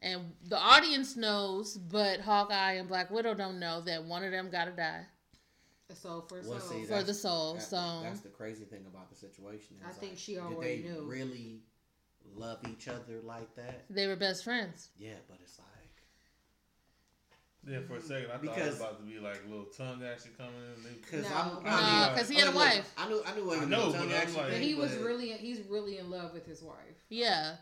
[0.00, 4.48] And the audience knows, but Hawkeye and Black Widow don't know that one of them
[4.50, 5.04] gotta die
[5.90, 6.70] A soul for a Well, soul.
[6.70, 7.54] see, for the soul.
[7.54, 9.76] That- so that's the crazy thing about the situation.
[9.84, 11.02] I is, think like, she did already they knew.
[11.02, 11.60] Really
[12.34, 13.84] love each other like that?
[13.90, 14.88] they were best friends.
[14.98, 15.68] Yeah, but it's like
[17.68, 19.64] Yeah, for a second, I because, thought it was about to be like a little
[19.64, 20.94] tongue action coming in.
[21.00, 22.92] Because no, I'm, no, because he had a wife.
[22.96, 24.36] I knew, I knew, I know, tongue action.
[24.36, 26.76] Like, he was really, he's really in love with his wife.
[27.08, 27.56] Yeah,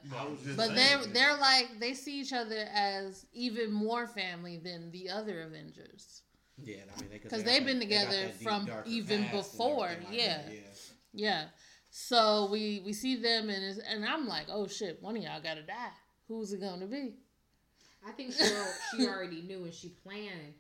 [0.57, 5.43] but they're they're like they see each other as even more family than the other
[5.43, 6.23] Avengers.
[6.63, 9.89] Yeah, I mean, because they, have been together from even before.
[9.89, 10.43] Like yeah.
[10.51, 10.59] yeah,
[11.13, 11.45] yeah.
[11.91, 15.63] So we we see them and and I'm like, oh shit, one of y'all gotta
[15.63, 15.93] die.
[16.29, 17.15] Who's it gonna be?
[18.07, 18.45] I think she
[18.91, 20.55] she already knew and she planned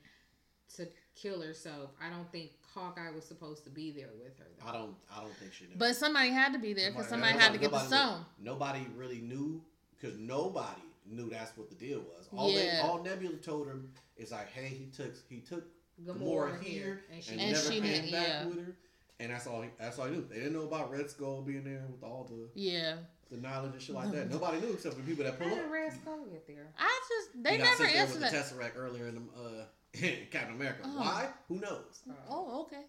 [0.77, 1.91] to kill herself.
[2.03, 4.47] I don't think Hawkeye was supposed to be there with her.
[4.59, 4.69] Though.
[4.69, 4.95] I don't.
[5.15, 5.77] I don't think she knew.
[5.77, 8.25] But somebody had to be there because somebody, somebody, had to get the stone.
[8.43, 9.63] Nobody really knew
[10.01, 12.29] because nobody knew that's what the deal was.
[12.35, 12.59] All yeah.
[12.59, 15.65] they, all Nebula told him is like, hey, he took he took
[16.05, 18.47] Gamora, Gamora here and, she, and, and never she came back yeah.
[18.47, 18.77] with her.
[19.21, 19.63] And that's all.
[19.63, 20.27] He, that's all he knew.
[20.29, 22.97] They didn't know about Red Skull being there with all the yeah
[23.35, 24.31] the knowledge and shit like that.
[24.31, 25.61] Nobody knew except for people that pull How up.
[25.61, 26.69] How did Red Skull get there?
[26.79, 28.33] I just they he never answered that.
[28.33, 29.65] The Tesseract earlier in the uh,
[30.31, 30.81] Captain America.
[30.85, 31.01] Oh.
[31.01, 31.29] Why?
[31.49, 32.03] Who knows?
[32.29, 32.83] Oh, okay.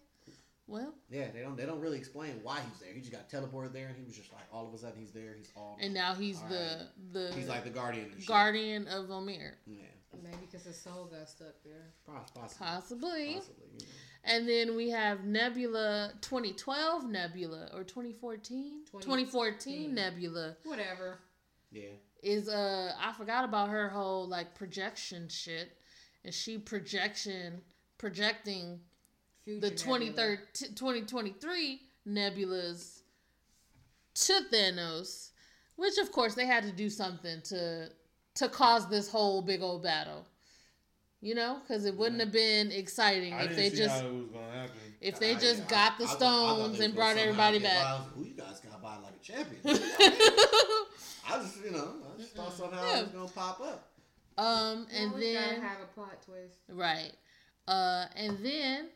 [0.68, 2.92] Well, yeah, they don't they don't really explain why he's there.
[2.92, 5.12] He just got teleported there, and he was just like all of a sudden he's
[5.12, 5.34] there.
[5.38, 7.30] He's all and now he's the right.
[7.30, 9.52] the he's like the guardian guardian of Vormir.
[9.64, 9.82] Yeah,
[10.24, 11.92] maybe because his soul got stuck there.
[12.04, 12.42] Possibly.
[12.58, 13.34] Possibly.
[13.34, 13.86] Possibly yeah.
[14.26, 20.56] And then we have Nebula 2012 Nebula or 2014 2014 Nebula.
[20.64, 21.20] Whatever.
[21.70, 21.90] Yeah.
[22.22, 25.76] Is uh I forgot about her whole like projection shit.
[26.24, 27.60] Is she projection
[27.98, 28.80] projecting
[29.44, 33.02] Future the 2023 Nebulas
[34.14, 35.30] to Thanos,
[35.76, 37.90] which of course they had to do something to
[38.34, 40.26] to cause this whole big old battle.
[41.20, 44.04] You know, because it wouldn't have been exciting I if they just
[45.00, 48.00] if they just I, got the I, stones and brought everybody back.
[48.14, 49.60] Who you guys got by like a champion?
[49.64, 52.98] I just you know I just thought somehow yeah.
[52.98, 53.92] it was gonna pop up.
[54.38, 57.12] Um, and well, then have a plot twist, right?
[57.66, 58.88] Uh, and then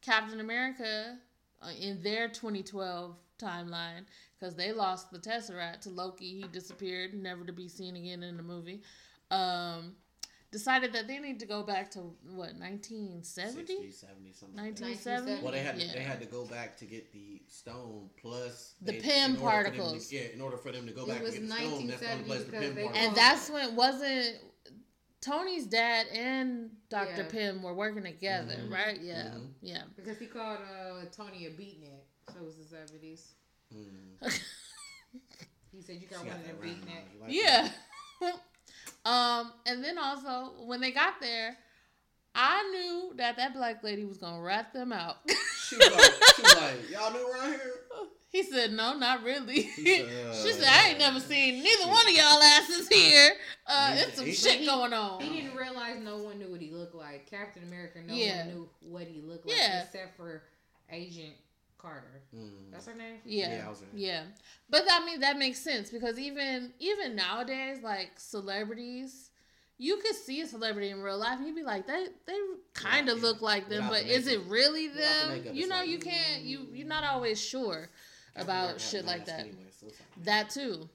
[0.00, 1.18] Captain America
[1.62, 4.04] uh, in their 2012 timeline
[4.38, 6.40] because they lost the Tesseract to Loki.
[6.40, 8.82] He disappeared, never to be seen again in the movie.
[9.30, 9.96] Um,
[10.52, 15.52] decided that they need to go back to what 1970 60, 70 something 1970 well
[15.52, 15.92] they had to, yeah.
[15.92, 20.16] they had to go back to get the stone plus the they, Pym particles to,
[20.16, 22.12] yeah in order for them to go it back to get the stone that's the
[22.12, 24.36] only place the Pym particles and that's when it wasn't
[25.26, 27.22] Tony's dad and Dr.
[27.22, 27.28] Yeah.
[27.28, 28.72] Pym were working together, mm-hmm.
[28.72, 29.00] right?
[29.00, 29.46] Yeah, mm-hmm.
[29.60, 29.82] yeah.
[29.96, 32.04] Because he called uh, Tony a beatnik.
[32.32, 33.34] So it was the seventies.
[33.74, 34.20] Mm.
[35.72, 37.20] he said you got she one of a beatnik.
[37.20, 37.68] Like yeah.
[39.06, 41.56] um, and then also when they got there,
[42.34, 45.16] I knew that that black lady was gonna rat them out.
[45.66, 47.72] she was like, she was like, y'all new around here?
[48.36, 52.06] He said, "No, not really." Said, uh, she said, "I ain't never seen neither one
[52.06, 53.30] of y'all asses here.
[53.66, 56.70] Uh, it's some shit he, going on." He didn't realize no one knew what he
[56.70, 57.30] looked like.
[57.30, 58.44] Captain America, no yeah.
[58.44, 59.84] one knew what he looked like yeah.
[59.84, 60.42] except for
[60.90, 61.32] Agent
[61.78, 62.22] Carter.
[62.34, 62.72] Mm.
[62.72, 63.20] That's her name.
[63.24, 64.22] Yeah, yeah, yeah.
[64.68, 69.30] But I mean, that makes sense because even even nowadays, like celebrities
[69.78, 72.38] you could see a celebrity in real life and you'd be like, they they
[72.72, 75.42] kind of yeah, look like them, but is it really them?
[75.52, 77.90] You know, you can't you you're not always sure
[78.34, 79.40] about shit like that.
[79.40, 79.86] Anyway, so
[80.24, 80.88] that too.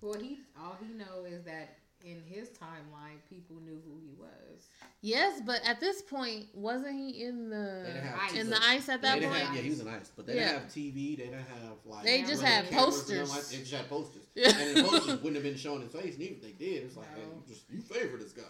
[0.00, 4.68] Well, he all he know is that in his timeline, people knew who he was.
[5.00, 7.86] Yes, but at this point, wasn't he in the
[8.34, 9.34] in the ice at that point?
[9.34, 10.52] Have, yeah, he was in ice, but they yeah.
[10.52, 11.16] didn't have TV.
[11.16, 12.04] They didn't have like.
[12.04, 13.30] They just had posters.
[13.30, 14.52] Like, they just had posters, yeah.
[14.56, 16.14] and the posters wouldn't have been showing his face.
[16.14, 17.22] And even if they did, it's like, no.
[17.22, 18.42] hey, you just you favor this guy.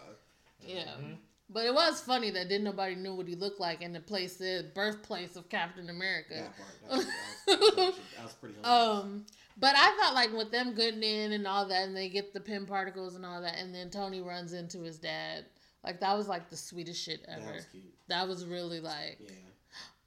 [0.65, 0.83] Yeah.
[0.83, 1.13] Mm-hmm.
[1.49, 4.37] But it was funny that didn't nobody knew what he looked like, in the place
[4.37, 6.35] said birthplace of Captain America.
[6.35, 7.05] That part, that was,
[7.45, 8.55] that was, that was pretty.
[8.63, 9.25] Um,
[9.57, 12.39] but I thought like with them getting in and all that, and they get the
[12.39, 15.45] Pym particles and all that, and then Tony runs into his dad.
[15.83, 17.41] Like that was like the sweetest shit ever.
[17.41, 17.83] That was cute.
[18.07, 19.17] That was really like.
[19.19, 19.31] Yeah.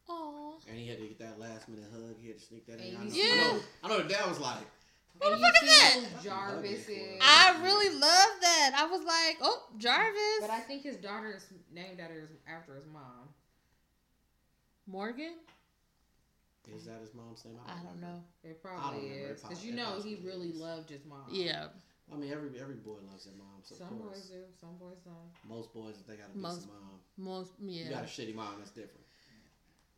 [0.09, 0.53] Aww.
[0.69, 2.17] And he had to get that last minute hug.
[2.21, 2.97] He had to sneak that in.
[2.97, 3.25] I know, yeah.
[3.25, 4.65] I know, I know the dad was like,
[5.19, 6.01] what the fuck is that?
[6.23, 7.21] Jarvis is.
[7.21, 8.73] I really love that.
[8.77, 10.41] I was like, oh, Jarvis.
[10.41, 13.29] But I think his daughter is named after his, after his mom.
[14.87, 15.35] Morgan?
[16.75, 17.55] Is that his mom's name?
[17.65, 18.25] I don't, I don't know.
[18.43, 19.41] It probably is.
[19.41, 20.61] Because you know he really is.
[20.61, 21.27] loved his mom.
[21.31, 21.67] Yeah.
[22.13, 23.63] I mean, every every boy loves their mom.
[23.63, 25.15] So some boys do, some boys don't.
[25.49, 27.01] Most boys, they got a decent mom.
[27.17, 27.85] Most, yeah.
[27.85, 29.05] You got a shitty mom, that's different.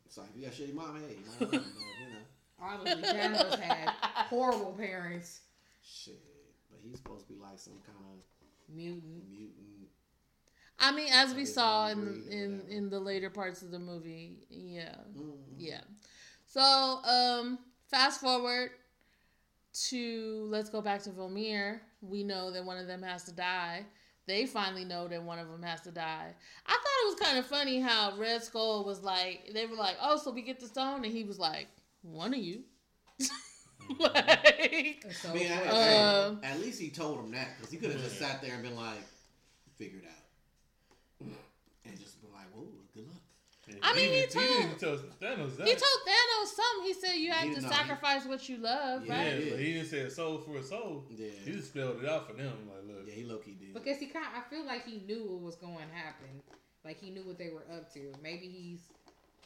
[0.05, 2.19] It's like, if you got a shitty mom, hey, you, know, you know.
[2.61, 3.89] Obviously, Thanos had
[4.27, 5.41] horrible parents.
[5.83, 6.19] Shit,
[6.71, 9.29] but he's supposed to be like some kind of mutant.
[9.29, 9.53] Mutant.
[10.79, 14.95] I mean, as we saw in in in the later parts of the movie, yeah,
[15.15, 15.31] mm-hmm.
[15.57, 15.81] yeah.
[16.49, 17.59] So, um,
[17.91, 18.71] fast forward
[19.89, 21.79] to let's go back to Vormir.
[22.01, 23.85] We know that one of them has to die.
[24.25, 26.33] they finally know that one of them has to die.
[26.65, 29.95] I thought it was kind of funny how Red Skull was like, they were like,
[30.01, 31.67] "Oh, so we get the stone," and he was like,
[32.01, 32.63] "One of you."
[33.99, 38.01] like, so, I mean, uh, at least he told him that because he could have
[38.01, 39.03] just sat there and been like,
[39.77, 41.27] "Figured out,"
[41.85, 43.21] and just been like, "Whoa, good luck."
[43.81, 45.67] I mean, he, he told, he tell Thanos that.
[45.67, 46.85] He told Thanos something.
[46.85, 49.43] He said you have to sacrifice he, what you love, yeah, right?
[49.43, 51.05] Yeah, but he didn't say a soul for a soul.
[51.09, 52.53] Yeah, he just spelled it out for them.
[52.67, 54.25] Like, look, yeah, he low key did because he kind.
[54.35, 56.41] I feel like he knew what was going to happen.
[56.85, 58.13] Like he knew what they were up to.
[58.23, 58.79] Maybe he's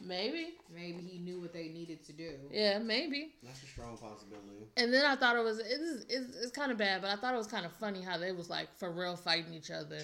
[0.02, 0.54] Maybe.
[0.74, 2.32] Maybe he knew what they needed to do.
[2.50, 3.32] Yeah, maybe.
[3.42, 4.66] That's a strong possibility.
[4.76, 7.34] And then I thought it was it's it's, it's kind of bad, but I thought
[7.34, 9.98] it was kind of funny how they was like for real fighting each other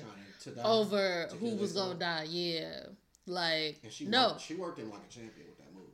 [0.62, 2.26] over who was gonna die.
[2.28, 2.80] Yeah,
[3.30, 5.90] like and she no, worked, she worked him like a champion with that move.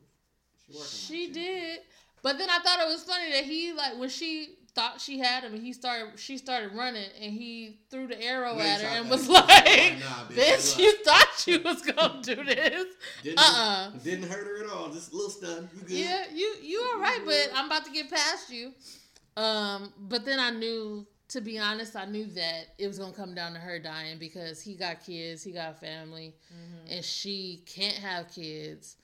[0.65, 0.89] She worked.
[0.89, 1.79] She like did,
[2.21, 5.43] but then I thought it was funny that he like when she thought she had
[5.43, 6.19] him, and he started.
[6.19, 10.77] She started running, and he threw the arrow at her and was like, nah, "Bitch,
[10.77, 12.85] you thought you was gonna do this?
[13.23, 13.89] Didn't, uh-uh.
[14.03, 14.89] Didn't hurt her at all.
[14.89, 15.69] Just a little stun.
[15.75, 15.91] You good?
[15.97, 18.71] Yeah, you you all right, but I'm about to get past you.
[19.35, 21.07] Um, but then I knew.
[21.29, 24.61] To be honest, I knew that it was gonna come down to her dying because
[24.61, 26.93] he got kids, he got family, mm-hmm.
[26.93, 28.97] and she can't have kids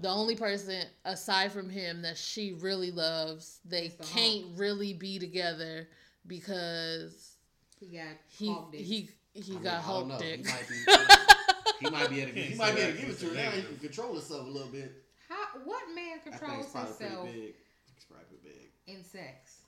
[0.00, 4.52] the only person aside from him that she really loves, they the can't Hulk.
[4.56, 5.88] really be together
[6.26, 7.36] because
[7.80, 10.46] he got he he he, I got mean, Hulk dick.
[10.46, 13.18] He might be, he might be able to, he might be able to give it
[13.20, 13.50] to her now.
[13.50, 14.92] He can control himself a little bit.
[15.28, 15.60] How?
[15.64, 17.26] What man controls himself?
[17.26, 17.54] Big.
[17.94, 19.62] He's probably big in sex.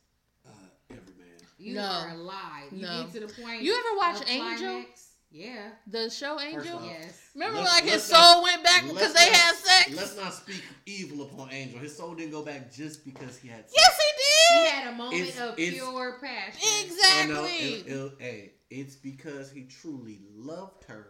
[0.46, 0.50] Uh,
[0.90, 1.39] every man.
[1.60, 1.82] You no.
[1.82, 2.72] are alive.
[2.72, 3.02] You no.
[3.02, 3.62] get to the point.
[3.62, 4.66] You ever watch Angel?
[4.66, 5.08] Climax?
[5.30, 5.68] Yeah.
[5.86, 6.78] The show Angel?
[6.78, 7.30] Off, yes.
[7.34, 9.94] Remember like his soul not, went back because they had sex?
[9.94, 11.78] Let's not speak evil upon Angel.
[11.78, 13.74] His soul didn't go back just because he had sex.
[13.76, 14.64] Yes, he did.
[14.64, 16.60] He had a moment it's, of it's, pure passion.
[16.84, 17.34] Exactly.
[17.34, 21.08] Oh, no, it, it, hey, it's because he truly loved her.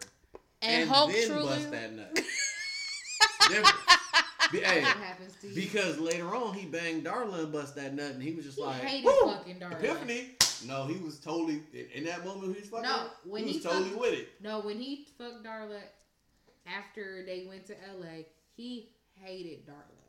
[0.62, 1.46] And, and Hope then truly...
[1.46, 2.20] bust that nut.
[4.58, 4.84] hey,
[5.54, 8.64] because later on he banged Darla and bust that nut, and he was just he
[8.64, 9.72] like, hated fucking Darla.
[9.72, 10.30] Epiphany.
[10.66, 11.62] No, he was totally
[11.94, 12.54] in that moment.
[12.54, 12.82] He was fucking.
[12.82, 14.28] No, when he, was he totally fucked, with it.
[14.42, 15.80] No, when he fucked Darla
[16.66, 18.26] after they went to L.A.,
[18.56, 20.00] he hated Darla.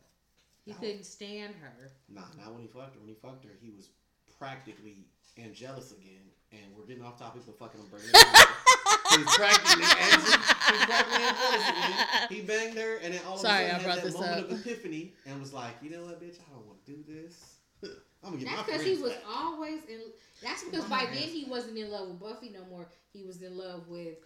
[0.65, 0.77] He no.
[0.77, 1.91] couldn't stand her.
[2.09, 2.99] Nah, not when he fucked her.
[2.99, 3.89] When he fucked her, he was
[4.37, 5.05] practically
[5.37, 6.25] Angelus again.
[6.51, 8.47] And we're getting off topic, but fucking I'm bringing it
[9.17, 10.35] He's practically Angelus.
[10.35, 12.27] He's practically Angelus again.
[12.29, 14.51] He banged her, and then all of Sorry, a sudden I had that moment up.
[14.51, 17.55] of epiphany, and was like, you know what, bitch, I don't want to do this.
[18.23, 19.23] I'm gonna get That's because he was back.
[19.27, 19.99] always in.
[20.43, 22.87] That's because by then he wasn't in love with Buffy no more.
[23.13, 24.17] He was in love with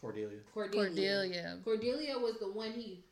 [0.00, 0.38] Cordelia.
[0.52, 0.88] Cordelia.
[0.88, 1.58] Cordelia.
[1.64, 3.04] Cordelia was the one he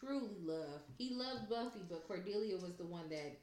[0.00, 0.84] truly loved.
[0.98, 3.38] He loved Buffy, but Cordelia was the one that.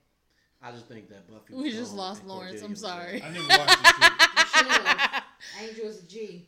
[0.62, 1.54] I just think that Buffy.
[1.54, 2.62] We just lost Lawrence.
[2.62, 3.22] I'm sorry.
[3.22, 3.78] I never watched
[4.58, 5.24] it.
[5.62, 6.48] Angel's G.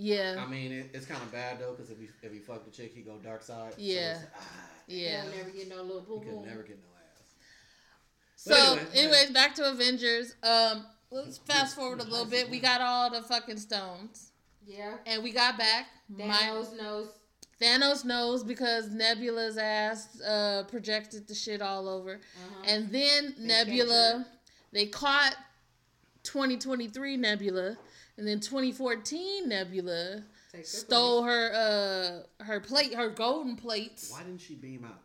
[0.00, 0.36] Yeah.
[0.38, 2.70] I mean, it, it's kind of bad though because if he if he fucked the
[2.70, 3.74] chick, he go dark side.
[3.76, 4.14] Yeah.
[4.14, 4.44] So like, ah,
[4.86, 5.22] yeah.
[5.22, 6.22] He'll never get no little boom.
[6.22, 7.34] He could never get no ass.
[8.36, 9.32] so, anyway, anyways, yeah.
[9.32, 10.36] back to Avengers.
[10.44, 12.48] Um, let's fast forward a little bit.
[12.48, 14.30] We got all the fucking stones.
[14.64, 14.94] Yeah.
[15.04, 15.86] And we got back.
[16.16, 17.08] Thanos My, knows.
[17.60, 22.14] Thanos knows because Nebula's ass uh, projected the shit all over.
[22.14, 22.64] Uh-huh.
[22.68, 24.26] And then they Nebula,
[24.72, 25.34] they caught
[26.22, 27.76] 2023 Nebula,
[28.18, 30.24] and then 2014 Nebula
[30.62, 34.10] stole her uh her plate, her golden plates.
[34.12, 35.00] Why didn't she beam out?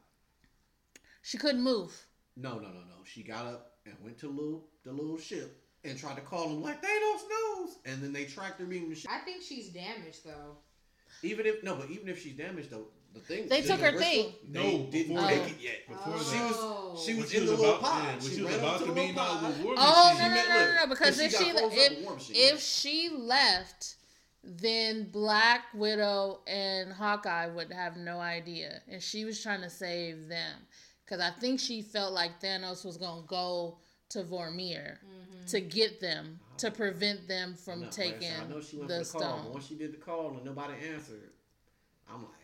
[1.21, 2.05] She couldn't move.
[2.35, 3.03] No, no, no, no.
[3.05, 6.61] She got up and went to little, the little ship and tried to call him
[6.61, 9.11] like Thanos knows, and then they tracked her being the ship.
[9.11, 10.57] I think she's damaged though.
[11.21, 14.33] Even if no, but even if she's damaged though, the thing they took her thing.
[14.49, 15.87] They no, didn't make it yet.
[15.87, 18.21] Before she was she was in the little pod.
[18.21, 20.87] she, was about to be out the war Oh no no no no no!
[20.87, 23.95] Because if she if, if she left
[24.43, 28.81] then Black Widow and Hawkeye would have no idea.
[28.89, 30.57] And she was trying to save them
[31.05, 33.77] because I think she felt like Thanos was gonna go
[34.09, 35.45] to Vormir mm-hmm.
[35.47, 39.05] to get them to prevent them from no, taking I know she went the, the
[39.05, 39.21] stone.
[39.21, 39.51] Call.
[39.53, 41.31] Once she did the call and nobody answered,
[42.09, 42.42] I'm like,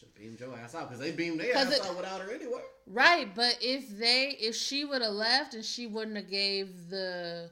[0.00, 2.60] should beam your ass out because they beamed their ass it, out without her anyway.
[2.86, 7.50] Right, but if they if she would have left and she wouldn't have gave the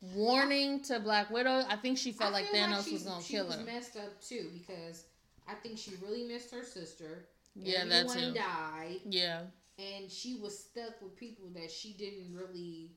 [0.00, 3.46] warning to Black Widow, I think she felt I like Thanos like was gonna kill
[3.46, 3.52] her.
[3.52, 5.04] She was messed up too because
[5.46, 7.26] I think she really missed her sister.
[7.54, 9.00] Yeah, that's Everyone died.
[9.04, 9.42] Yeah.
[9.78, 12.92] And she was stuck with people that she didn't really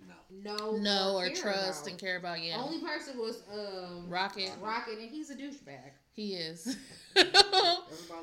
[0.00, 0.56] no.
[0.56, 1.90] know, no, or, or trust about.
[1.90, 2.42] and care about.
[2.42, 2.58] Yeah.
[2.58, 4.52] The only person was um Rocket.
[4.60, 5.92] Rocket, and he's a douchebag.
[6.14, 6.76] He is.
[7.16, 7.34] Everybody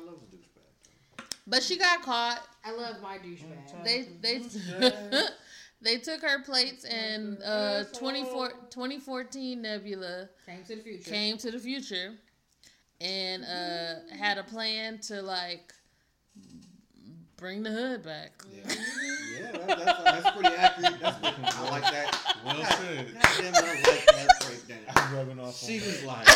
[0.06, 1.24] loves a douchebag.
[1.46, 2.40] But she got caught.
[2.64, 3.84] I love my douchebag.
[3.84, 5.22] They they
[5.82, 11.10] they took her plates and uh 24, 2014 Nebula came to the future.
[11.10, 12.14] Came to the future
[13.02, 15.74] and uh had a plan to like
[17.36, 18.30] bring the hood back.
[18.50, 18.72] Yeah,
[19.38, 21.00] yeah that, that's, that's pretty accurate.
[21.00, 22.36] That's I like that.
[22.44, 23.06] Well said.
[23.12, 24.78] damn, I like that breakdown.
[24.96, 25.58] I'm rubbing off.
[25.58, 26.28] She was like,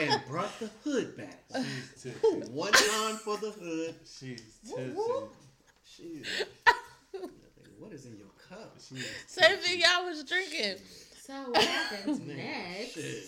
[0.00, 1.42] and, and brought the hood back.
[1.54, 2.50] She's tipsy.
[2.52, 3.94] One time for the hood.
[4.04, 4.94] She's Whoop, tipsy.
[4.96, 5.34] whoop.
[5.84, 6.22] She.
[7.78, 8.74] What is in your cup?
[8.78, 10.76] Same thing y'all was drinking.
[11.22, 12.94] So what happens next?
[12.94, 13.24] shit.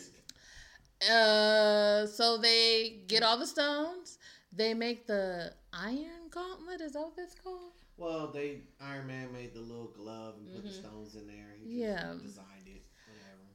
[1.11, 4.19] Uh, so they get all the stones.
[4.53, 6.81] They make the iron gauntlet.
[6.81, 7.73] Is that what it's called?
[7.97, 11.35] Well, they Iron Man made the little glove and put the stones in there.
[11.61, 12.13] He just Yeah.
[12.23, 12.23] designed it.
[12.23, 12.58] Whatever.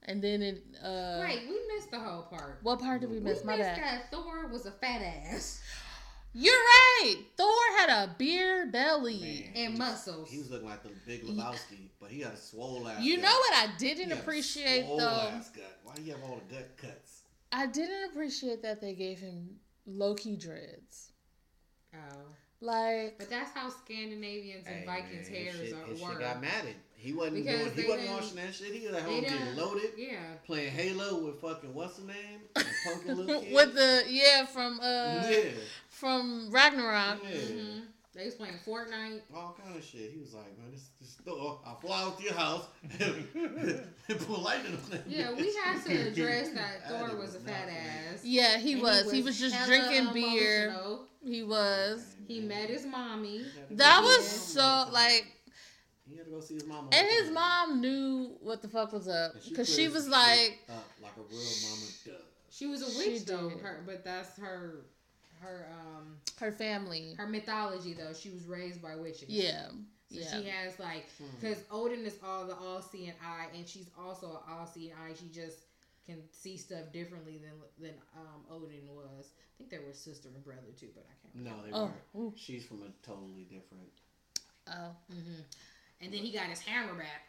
[0.06, 0.64] And then it.
[0.84, 2.60] Uh, Wait, we missed the whole part.
[2.64, 3.34] What part did we We miss?
[3.36, 3.78] missed My bad.
[3.78, 5.62] that Thor was a fat ass
[6.34, 7.16] You're right.
[7.38, 9.20] Thor had a beer belly.
[9.22, 10.30] Man, and he- muscles.
[10.30, 13.02] He was looking like the Big Lebowski, but he got a swole ass.
[13.04, 13.24] You gut.
[13.26, 15.30] know what I didn't He got a appreciate swole though?
[15.32, 15.80] ass gut.
[15.84, 17.22] Why do you have all the gut cuts?
[17.52, 21.12] I didn't appreciate that they gave him Loki dreads.
[21.94, 21.98] Oh,
[22.62, 26.10] Like, but that's how Scandinavians and Hey, Vikings man, hairs shit, are his were.
[26.10, 26.76] shit got matted.
[27.04, 27.76] He wasn't Because doing.
[27.76, 28.74] He wasn't didn't- watching that shit.
[28.74, 30.20] He was at home getting loaded, Yeah.
[30.46, 32.40] playing Halo with fucking what's the name?
[32.56, 33.54] And punking little kids.
[33.54, 35.50] with the yeah from uh yeah,
[35.90, 37.20] from Ragnarok.
[37.24, 37.38] yeah.
[37.40, 37.80] hmm
[38.16, 39.22] They was playing Fortnite.
[39.36, 40.12] all kind of shit.
[40.14, 42.66] He was like, man, this, this store, I'll fly out to your house
[43.00, 43.28] and
[44.08, 45.04] put lightning on it.
[45.08, 47.76] Yeah, we had to address that That Thor nigga was a fat not
[48.14, 48.24] ass.
[48.24, 49.12] Yeah, he And was.
[49.12, 50.66] He was just hella drinking beer.
[50.70, 51.08] emotional.
[51.26, 52.16] He was.
[52.28, 53.46] He met his mommy.
[53.72, 54.02] That Yeah.
[54.02, 55.26] was so like,
[56.14, 56.90] He had to go see his mom.
[56.92, 57.34] and his time.
[57.34, 60.60] mom knew what the fuck was up because put she was like,
[61.02, 62.14] like a real mama does.
[62.50, 64.86] She was a She witch though, her, but that's her
[65.42, 67.16] her um her family.
[67.18, 68.14] her mythology though.
[68.14, 69.30] She was raised by witches.
[69.30, 69.68] Yeah,
[70.12, 70.38] So yeah.
[70.40, 71.26] she has like Hmm.
[71.40, 75.14] because Odin is all the all seeing eye, and she's also an all seeing eye.
[75.20, 75.58] She just
[76.06, 79.32] can see stuff differently than than um Odin was.
[79.36, 81.34] I think they were sister and brother too, but I can't.
[81.36, 81.58] Remember.
[81.58, 82.34] No, they Oh, weren't.
[82.34, 82.34] ooh.
[82.38, 83.90] She's from a totally different.
[84.68, 85.42] Oh, hmm
[86.04, 87.28] And then he got his hammer back.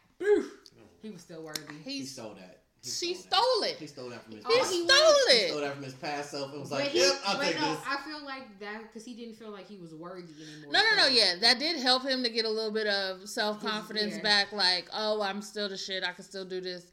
[1.01, 1.61] He was still worthy.
[1.83, 2.61] He he's stole that.
[2.81, 3.75] He she stole stole that.
[3.77, 3.89] He it.
[3.89, 4.45] stole that from his.
[4.45, 4.71] He past.
[4.71, 5.41] he stole it.
[5.41, 7.43] He stole that from his past self It was But like, he, "Yep, I'll but
[7.45, 10.33] take no, this." I feel like that because he didn't feel like he was worthy
[10.41, 10.71] anymore.
[10.71, 11.07] No, no, no.
[11.07, 14.23] Yeah, that did help him to get a little bit of self confidence Yeah.
[14.23, 14.51] back.
[14.51, 16.03] Like, oh, I'm still the shit.
[16.03, 16.85] I can still do this.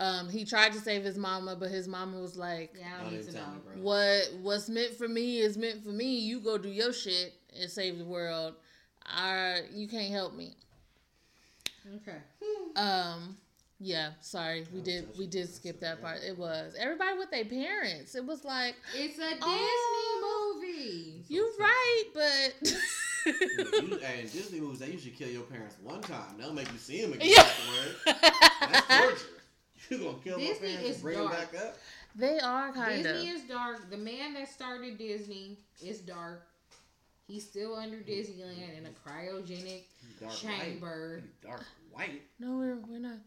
[0.00, 3.12] Um, he tried to save his mama, but his mama was like, Yeah, I don't
[3.12, 3.52] need to tell know.
[3.54, 3.82] me, bro.
[3.82, 6.18] "What what's meant for me is meant for me.
[6.18, 8.54] You go do your shit and save the world.
[9.06, 10.56] I you can't help me."
[11.96, 12.16] Okay.
[12.76, 13.36] Um,
[13.80, 16.20] yeah, sorry, we did we did skip that part.
[16.26, 18.14] It was everybody with their parents.
[18.14, 20.60] It was like It's a Oh.
[20.62, 21.24] Disney movie.
[21.28, 22.72] You're right, but
[23.26, 26.36] you, hey, Disney movies, they usually kill your parents one time.
[26.38, 27.40] They'll make you see them again Yeah.
[27.42, 28.16] afterward.
[28.72, 29.26] That's torture.
[29.90, 31.30] You gonna kill my Disney parents is and bring dark.
[31.32, 31.76] them back up?
[32.16, 33.12] they are kind of.
[33.12, 33.90] Disney is dark.
[33.90, 36.46] The man that started Disney is dark.
[37.26, 39.82] He's still under Disneyland in a cryogenic
[40.20, 41.22] dark chamber.
[41.22, 41.40] white.
[41.42, 42.22] Dark white.
[42.38, 43.18] No, we're we're not.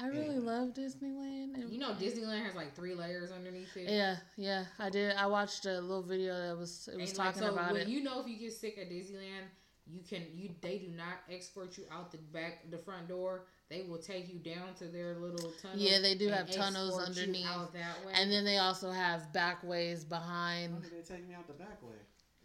[0.00, 0.38] I really Anyway.
[0.40, 1.54] love Disneyland.
[1.54, 3.90] and- You know, Disneyland has like three layers underneath it.
[3.90, 5.14] Yeah, yeah, I did.
[5.16, 7.82] I watched a little video that was it was And, like, talking so about when
[7.82, 7.88] it.
[7.88, 9.46] You know, if you get sick at Disneyland,
[9.86, 13.46] you can you they do not escort you out the back the front door.
[13.68, 15.78] They will take you down to their little tunnel.
[15.78, 17.46] Yeah, they do have tunnels escort you underneath.
[17.46, 18.12] out that way.
[18.14, 20.82] and then they also have back ways Why behind.
[20.82, 21.96] did they take me out the back way?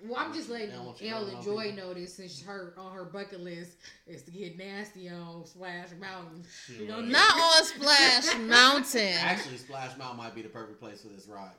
[0.03, 2.73] Well, I'm just letting They don't want you Ellen around Joy know this since her
[2.77, 6.43] on her bucket list is to get nasty on Splash Mountain.
[6.67, 7.01] Shit, You know.
[7.01, 9.13] Not on Splash Mountain.
[9.19, 11.51] Actually, Splash Mountain might be the perfect place for this ride.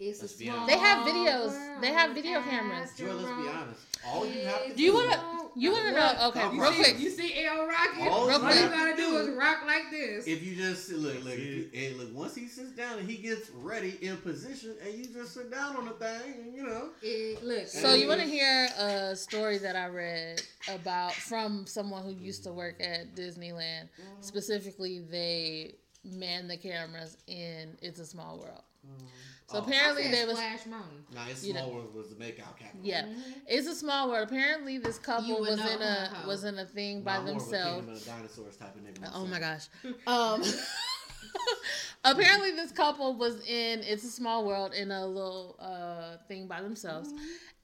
[0.00, 0.66] It's Let's a small.
[0.66, 1.80] They have videos.
[1.82, 2.90] They have video cameras.
[2.90, 3.80] after Joy, let's be honest.
[4.06, 6.28] All you have to Do you wanna- You want to know?
[6.28, 6.74] Okay, You real right.
[6.76, 7.00] see, quick.
[7.00, 8.08] you see El Rocket?
[8.08, 8.54] All Real All quick.
[8.60, 10.26] you gotta do is rock like this.
[10.26, 13.10] If you just look, look, if you, That's hey, look, once he sits down and
[13.10, 16.62] he gets ready in position, and you just sit down on the thing, and you
[16.62, 17.66] know, It- look.
[17.66, 22.44] So you want to hear a story that I read about from someone who used
[22.44, 23.88] to work at Disneyland?
[24.00, 24.22] Mm-hmm.
[24.22, 25.74] Specifically, they
[26.04, 29.06] man the cameras in "It's a Small World." Mm-hmm.
[29.50, 29.62] So Oh.
[29.62, 31.04] apparently I said they was Splash Mountain.
[31.12, 31.60] Nah, it's You know.
[31.60, 32.80] small world was the makeout capital.
[32.84, 33.02] yeah.
[33.06, 33.16] Mhm.
[33.48, 34.28] It's a small world.
[34.28, 36.26] Apparently, this couple was in a huh?
[36.26, 37.88] was in a thing by I'm more of a themselves.
[37.88, 39.10] Of dinosaurs type of nigga.
[39.14, 39.66] Oh my gosh.
[40.06, 40.42] Um
[42.04, 46.62] apparently this couple was in It's a Small World in a little uh thing by
[46.62, 47.12] themselves.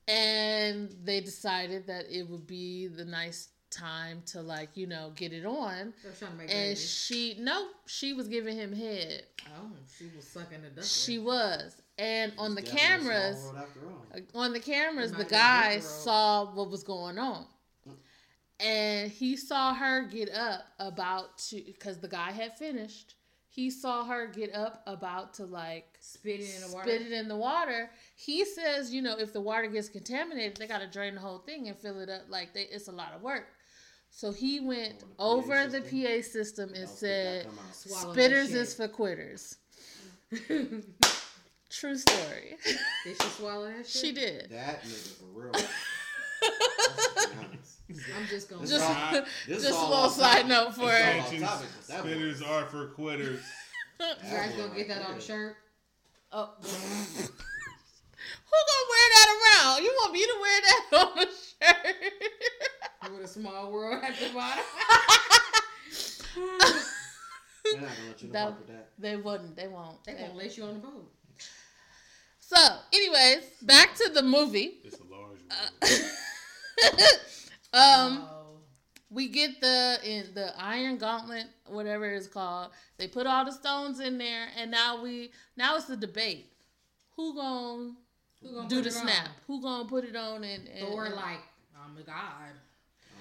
[0.08, 5.32] And they decided that it would be the nice time to like, you know, get
[5.32, 5.92] it on.
[6.02, 6.90] They were trying to make And babies.
[6.90, 9.24] she no, she was giving him head.
[9.58, 10.84] Oh, she was sucking the duckling.
[10.86, 11.80] She was.
[11.98, 14.06] And on the It's definitely a small cameras world after all.
[14.14, 17.46] Uh, on the cameras the guy saw what was going on.
[18.60, 23.14] and he saw her get up about to because the guy had finished.
[23.48, 26.88] He saw her get up about to like spit it in the water.
[26.90, 27.90] Spit it in the water.
[28.14, 31.38] He says, you know, if the water gets contaminated, they got to drain the whole
[31.38, 32.22] thing and fill it up.
[32.28, 33.46] Like they, it's a lot of work.
[34.16, 39.58] So he went over, the, over the PA system and said, "Spitters is for quitters."
[41.68, 42.56] True story.
[43.04, 44.00] Did she swallow that shit?
[44.00, 44.48] She did.
[44.50, 45.52] That nigga for real.
[48.16, 51.22] I'm just gonna just, all, just a little side note for it.
[51.86, 53.42] Spitters are for quitters.
[54.00, 55.56] You guys gonna get that on a shirt?
[56.32, 56.54] Oh.
[56.62, 56.68] Who
[58.68, 59.82] gonna wear that around?
[59.82, 62.12] You want me to wear that on a shirt?
[63.12, 64.64] With a small world at the bottom.
[67.72, 68.88] They're not gonna let you that, that.
[68.98, 69.56] They wouldn't.
[69.56, 70.04] They won't.
[70.04, 71.12] They, they won't let you on the boat.
[72.38, 72.56] So,
[72.92, 74.78] anyways, back to the movie.
[74.84, 75.40] It's a large
[77.72, 78.28] uh, um,
[79.10, 82.70] we get the in the Iron Gauntlet, whatever it's called.
[82.98, 86.52] They put all the stones in there, and now we now it's the debate.
[87.16, 87.94] Who gonna,
[88.42, 89.24] Who gonna do the snap?
[89.24, 89.30] On?
[89.46, 90.44] Who gonna put it on?
[90.44, 91.40] And, and Thor like,
[91.82, 92.52] I'm a god.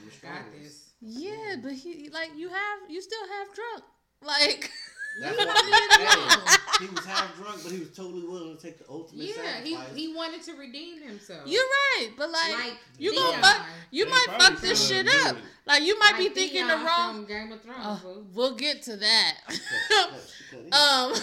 [0.05, 0.93] I'm a got this.
[1.01, 3.83] Yeah, but he like you have you still have drunk
[4.21, 4.71] like.
[5.21, 8.83] That's what hey, he was half drunk, but he was totally willing to take the
[8.89, 9.93] ultimate yeah, sacrifice.
[9.95, 11.43] he he wanted to redeem himself.
[11.45, 15.37] You're right, but like, like you gonna fuck, you they might fuck this shit up.
[15.65, 17.25] Like you might like be thinking the wrong.
[17.25, 17.79] Game of Thrones.
[17.81, 17.97] Uh,
[18.33, 19.37] we'll get to that.
[20.73, 21.13] um,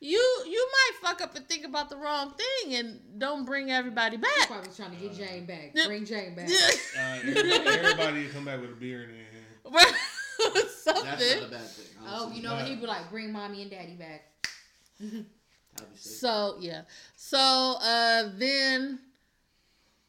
[0.00, 4.16] you you might fuck up and think about the wrong thing and don't bring everybody
[4.16, 4.30] back.
[4.36, 5.74] He's probably trying to get Jane back.
[5.86, 6.48] Bring Jane back.
[6.48, 9.96] Uh, everybody come back with a beer in their hand.
[10.70, 11.04] Something.
[11.04, 11.86] That's not a bad thing.
[12.06, 12.64] Oh, you know what?
[12.64, 14.24] He'd be like, bring mommy and daddy back.
[15.94, 16.82] so yeah.
[17.16, 19.00] So uh then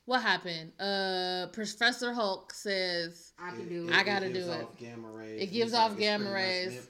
[0.05, 0.71] what happened?
[0.79, 3.93] Uh Professor Hulk says I can do it.
[3.93, 4.67] I gotta do it.
[5.37, 6.87] It gives off gamma rays.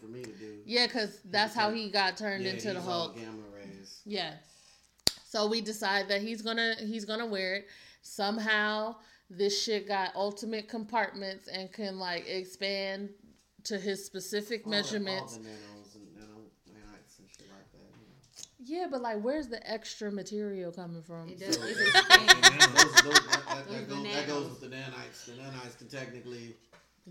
[0.65, 3.15] Yeah, because that's how he got turned yeah, into the Hulk.
[3.15, 4.01] Gamma rays.
[4.05, 4.33] Yeah.
[5.27, 7.67] So we decide that he's gonna he's gonna wear it.
[8.01, 8.95] Somehow
[9.29, 13.09] this shit got ultimate compartments and can like expand
[13.63, 15.37] to his specific all measurements.
[15.37, 15.47] The,
[18.63, 21.29] Yeah, but like, where's the extra material coming from?
[21.29, 21.57] It does.
[21.57, 21.75] that,
[24.27, 25.25] goes with the nanites.
[25.25, 26.55] The nanites can technically.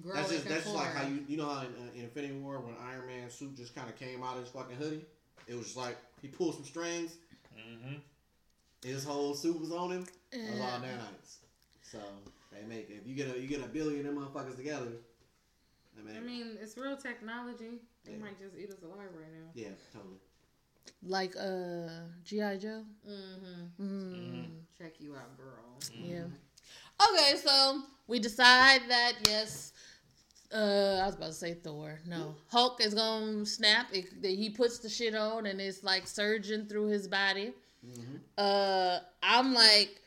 [0.00, 2.34] Grow that's just that's just like how you you know how in, uh, in Infinity
[2.34, 5.04] War when Iron Man suit just kind of came out of his fucking hoodie,
[5.48, 7.16] it was just like he pulled some strings.
[7.58, 7.94] Mm-hmm.
[8.84, 10.06] His whole suit was on him.
[10.30, 11.38] It was all nanites.
[11.82, 11.98] So
[12.52, 12.98] they make it.
[13.02, 14.92] If you get a you get a billion of them motherfuckers together,
[15.98, 17.80] I mean, I mean, it's real technology.
[18.04, 18.18] They yeah.
[18.18, 19.50] might just eat us alive right now.
[19.54, 20.18] Yeah, totally.
[21.02, 21.88] Like uh
[22.24, 22.84] GI Joe.
[23.08, 23.82] Mm-hmm.
[23.82, 24.14] Mm.
[24.14, 24.42] Mm-hmm.
[24.78, 25.78] Check you out, girl.
[25.80, 26.04] Mm-hmm.
[26.04, 26.24] Yeah.
[27.08, 29.72] Okay, so we decide that yes.
[30.52, 32.00] Uh, I was about to say Thor.
[32.06, 33.86] No, Hulk is gonna snap.
[33.92, 37.52] It, he puts the shit on, and it's like surging through his body.
[37.86, 38.16] Mm-hmm.
[38.36, 40.00] Uh, I'm like,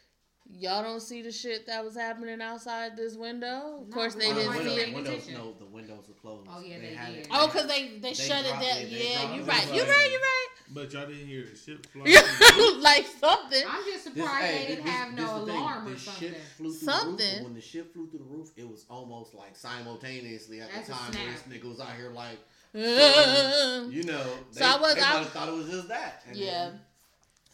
[0.59, 3.81] y'all don't see the shit that was happening outside this window.
[3.81, 4.93] Of no, course, they didn't see it.
[4.93, 6.47] Windows, no, the windows were closed.
[6.49, 7.27] Oh yeah, they, they did.
[7.31, 8.61] Oh, because they, they, they shut it down.
[8.61, 9.73] It, yeah, you're right.
[9.73, 10.09] You're right.
[10.11, 10.47] You're right.
[10.73, 12.79] But y'all didn't hear the shit fly.
[12.79, 13.61] like something.
[13.69, 16.33] I'm just surprised this, they didn't this, have this no alarm or something.
[16.71, 17.35] something.
[17.35, 20.87] Roof, when the shit flew through the roof, it was almost like simultaneously at That's
[20.87, 22.39] the time where this nigga was out here like.
[22.75, 26.23] So, you know, they, so I was, they I, thought it was just that.
[26.27, 26.69] And yeah.
[26.69, 26.79] Then,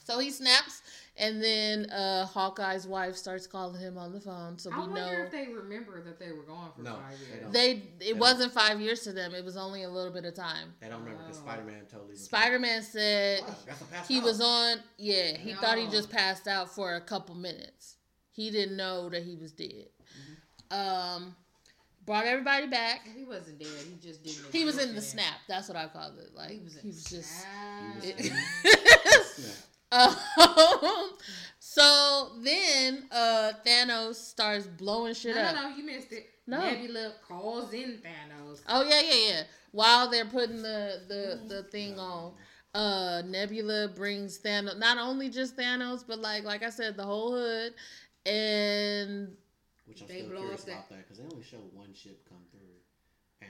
[0.05, 0.78] so he snaps
[1.20, 4.95] and then uh, Hawkeye's wife starts calling him on the phone, so we I wonder
[4.95, 7.52] know if they remember that they were gone for no, five years.
[7.52, 10.34] They, it they wasn't five years to them; it was only a little bit of
[10.34, 10.73] time.
[10.80, 11.43] They don't remember because oh.
[11.43, 12.15] Spider Man totally.
[12.15, 13.41] Spider Man said
[14.07, 14.23] he out.
[14.23, 14.77] was on.
[14.98, 15.60] Yeah, he no.
[15.60, 17.98] thought he just passed out for a couple minutes.
[18.31, 19.89] He didn't know that he was dead.
[20.72, 20.73] Mm-hmm.
[20.73, 21.35] Um,
[22.06, 23.02] brought everybody back.
[23.14, 23.68] He wasn't dead.
[23.89, 24.53] He just didn't.
[24.53, 25.39] He was in the snap.
[25.49, 26.34] That's what I called it.
[26.34, 27.45] Like he was, he was just.
[28.02, 31.10] He was um,
[31.60, 35.56] so then uh, Thanos starts blowing shit no, up.
[35.56, 36.28] No, no, you missed it.
[36.45, 36.61] No.
[36.61, 38.61] Nebula calls in Thanos.
[38.68, 39.41] Oh yeah, yeah, yeah.
[39.72, 42.34] While they're putting the the the thing on,
[42.74, 44.78] uh, Nebula brings Thanos.
[44.78, 47.74] Not only just Thanos, but like like I said, the whole hood,
[48.26, 49.36] and
[49.86, 52.78] which I'm they still curious about that because they only show one ship come through,
[53.41, 53.49] and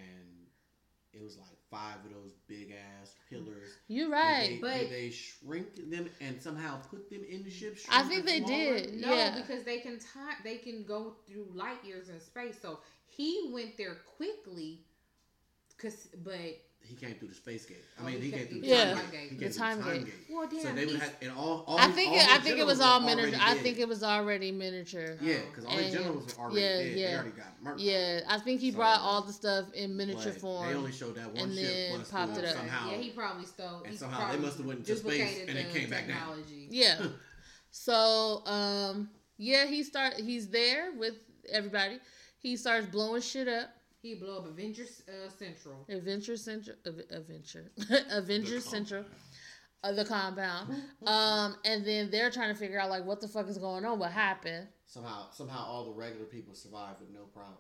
[1.14, 3.69] it was like five of those big ass pillars.
[3.87, 7.49] You're right, did they, but did they shrink them and somehow put them in the
[7.49, 7.77] ship?
[7.89, 8.79] I think they smaller?
[8.79, 8.93] did.
[8.95, 9.35] No, yeah.
[9.35, 12.55] because they can time they can go through light years in space.
[12.61, 14.81] So he went there quickly,
[15.77, 17.84] cause but he came through the space gate.
[17.99, 19.19] I mean, Oh, he he came came- through yeah, the time gate.
[19.19, 20.14] He time came through the time gate.
[20.31, 22.30] Well, damn, So they would he's- have, and all, all I his- think all it,
[22.30, 23.39] I think it was all miniature.
[23.41, 25.18] I think it was already miniature.
[25.22, 26.85] Yeah, because all his And- generals were already yeah, dead.
[26.95, 27.15] They yeah.
[27.15, 27.76] already got murked.
[27.80, 30.68] Yeah, I think he So- brought all the stuff in miniature But form.
[30.68, 32.56] They only showed that one and ship then popped it up.
[32.56, 32.91] somehow.
[32.91, 33.81] Yeah, he probably stole.
[33.84, 36.43] And he somehow they probably must have went into space and it came back down.
[36.69, 37.06] Yeah.
[37.72, 40.15] so, um, yeah, he start.
[40.15, 41.15] He's there with
[41.51, 41.99] everybody.
[42.39, 43.69] He starts blowing shit up.
[44.01, 45.85] He blow up Avengers uh, Central.
[45.89, 46.77] Adventure Central,
[47.11, 47.71] Adventure,
[48.11, 49.03] Avengers Central,
[49.84, 50.73] uh, the compound.
[51.05, 53.99] Um, and then they're trying to figure out like what the fuck is going on,
[53.99, 54.67] what happened.
[54.85, 57.57] Somehow, somehow all the regular people survived with no problem.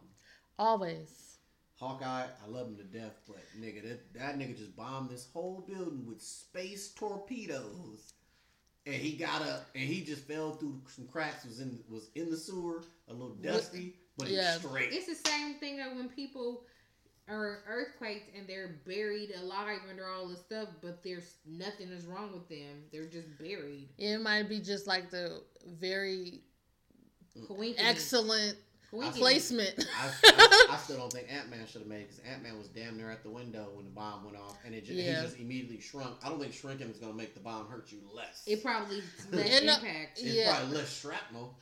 [0.57, 1.39] Always.
[1.75, 5.65] Hawkeye, I love him to death, but nigga, that, that nigga just bombed this whole
[5.67, 8.13] building with space torpedoes.
[8.85, 12.31] And he got up and he just fell through some cracks, was in was in
[12.31, 14.53] the sewer, a little dusty, but Yeah.
[14.53, 14.93] he's straight.
[14.93, 16.63] It's the same thing of when people
[17.27, 22.31] are earthquakes and they're buried alive under all this stuff, but there's nothing is wrong
[22.33, 22.83] with them.
[22.91, 23.89] They're just buried.
[23.97, 25.41] It might be just like the
[25.79, 26.41] very
[27.47, 27.87] Coincidence.
[27.87, 28.57] excellent
[28.89, 29.19] Coincidence.
[29.19, 29.85] placement.
[29.95, 32.67] I, I, I still don't think Ant Man should have made because Ant Man was
[32.69, 35.21] damn near at the window when the bomb went off, and it just, Yeah.
[35.21, 36.15] he just immediately shrunk.
[36.23, 38.41] I don't think shrinking is gonna make the bomb hurt you less.
[38.47, 40.19] It probably less impact.
[40.19, 40.57] it's yeah.
[40.57, 41.55] probably less shrapnel.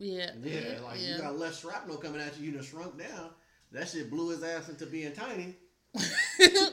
[0.00, 0.30] Yeah.
[0.42, 1.16] Yeah, like yeah.
[1.16, 2.46] you got less shrapnel coming at you.
[2.46, 3.30] You done shrunk down.
[3.70, 5.54] That shit blew his ass into being tiny.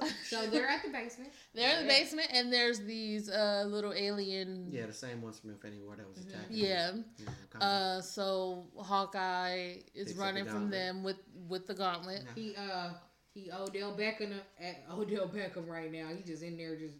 [0.00, 1.30] Like, So they're at the basement.
[1.54, 4.66] They're in the basement, and there's these uh, little alien.
[4.72, 6.28] yeah, the same ones from Infinity War that was Mhm.
[6.30, 6.56] attacking.
[6.56, 6.90] Yeah.
[6.90, 7.04] him.
[7.18, 11.18] You know, Uh, so Hawkeye is Picks running the from them with
[11.48, 12.24] with the gauntlet.
[12.34, 12.90] He uh
[13.34, 16.08] he Odell Beckham at Odell Beckham right now.
[16.08, 16.96] He just in there just.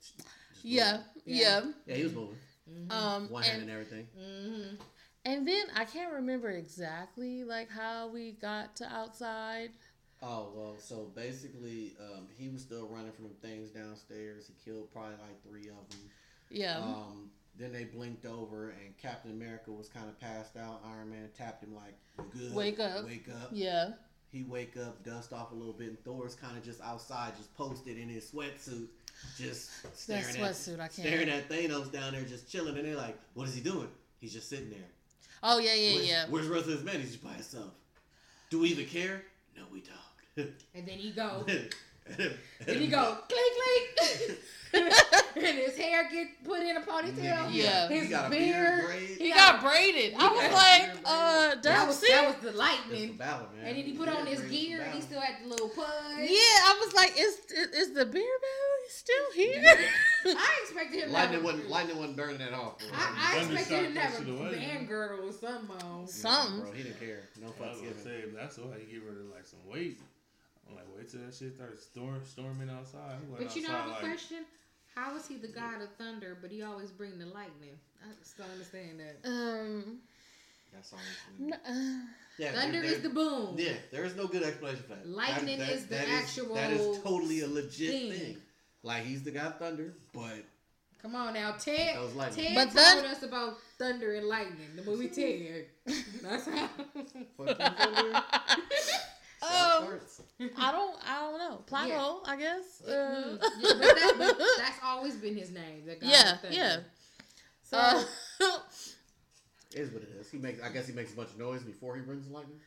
[0.00, 0.28] just
[0.62, 1.62] Yeah, yeah.
[1.64, 1.72] Yeah.
[1.86, 2.38] yeah, he was moving,
[2.70, 2.90] Mm-hmm.
[2.92, 4.06] Um, one hand and, and everything.
[4.18, 4.74] mm-hmm.
[5.24, 9.70] and then I can't remember exactly like how we got to outside.
[10.22, 14.48] Oh well, so basically, um, he was still running from things downstairs.
[14.48, 16.10] He killed probably like three of them.
[16.50, 20.82] Yeah, Um, then they blinked over, and Captain America was kind of passed out.
[20.84, 21.94] Iron Man tapped him like,
[22.32, 23.90] "Good, Wake up." wake up." yeah,
[24.32, 27.54] He wake up, dust off a little bit, and Thor's kind of just outside, just
[27.54, 28.88] posted in his sweatsuit,
[29.36, 30.80] just that staring at sweatsuit.
[30.80, 31.30] I staring can't.
[31.30, 32.76] at Thanos down there, just chilling.
[32.76, 33.88] And they're like, "What is he doing?"
[34.20, 34.88] He's just sitting there.
[35.42, 36.26] Oh yeah, yeah, where's, yeah.
[36.28, 37.00] Where's the rest of his men?
[37.00, 37.72] He's just by himself.
[38.50, 39.22] Do we even care?
[39.56, 40.52] No, we don't.
[40.74, 41.44] And then he go.
[41.48, 41.68] and
[42.64, 43.54] Then he go clink
[43.96, 44.38] clink.
[44.74, 47.48] and his hair get put in a ponytail.
[47.52, 47.88] Yeah.
[47.88, 48.42] He His got beard.
[48.42, 49.08] beard braid.
[49.18, 50.14] He got braided.
[50.18, 52.12] I was like, uh, That was City?
[52.12, 52.58] that was the That's for
[52.90, 53.16] lightning.
[53.16, 53.66] battle, man.
[53.66, 54.94] And then he put on his gear, and.
[54.94, 55.84] He still had the little pud.
[56.18, 59.76] Yeah, I was like, is is, is the beer belly still here?
[60.26, 62.78] I expected him Lightning wasn't, lightning wasn't burning that off.
[62.78, 62.88] Bro.
[62.92, 64.86] I, I expected him to have a band man.
[64.86, 66.00] girdle or something on.
[66.00, 66.60] Yeah, Something.
[66.62, 66.72] bro.
[66.72, 67.20] He didn't care.
[67.40, 68.34] No I was fucks gonna given.
[68.34, 70.00] that's why you get rid of like some weight.
[70.68, 73.16] I'm like, wait till that shit starts storm, storming outside.
[73.24, 74.38] He went But you know, I outside have a like, question.
[74.94, 77.78] How is he the god of thunder, but he always bring the lightning?
[78.02, 79.28] I just don't understand that.
[79.28, 79.98] um,
[80.72, 80.98] That's all.
[81.40, 83.54] n- uh, Yeah, Thunder there- is the boom.
[83.58, 85.06] Yeah, there is no good explanation for that.
[85.08, 88.12] Lightning That- is the that actual That is totally a legit thing.
[88.12, 88.36] thing.
[88.82, 90.44] Like he's the god thunder, but
[91.02, 91.94] Come on now, Ted.
[91.96, 92.46] that was lightning.
[92.46, 94.74] Ted But told then- us about thunder and lightning.
[94.76, 95.66] The movie Ted.
[96.22, 96.68] That's how.
[99.48, 100.00] Fucking thunder.
[100.40, 101.56] um, I don't, I don't know.
[101.66, 101.98] Plot Yeah.
[101.98, 102.82] hole, I guess.
[102.86, 103.42] Uh, Mhm.
[103.60, 105.84] yeah, but, that, but that's always been his name.
[105.86, 106.76] The god yeah, yeah.
[107.62, 108.04] So Uh,
[109.74, 110.30] Is what it is.
[110.30, 110.62] He makes.
[110.62, 112.58] I guess he makes a bunch of noise before he brings the lightning.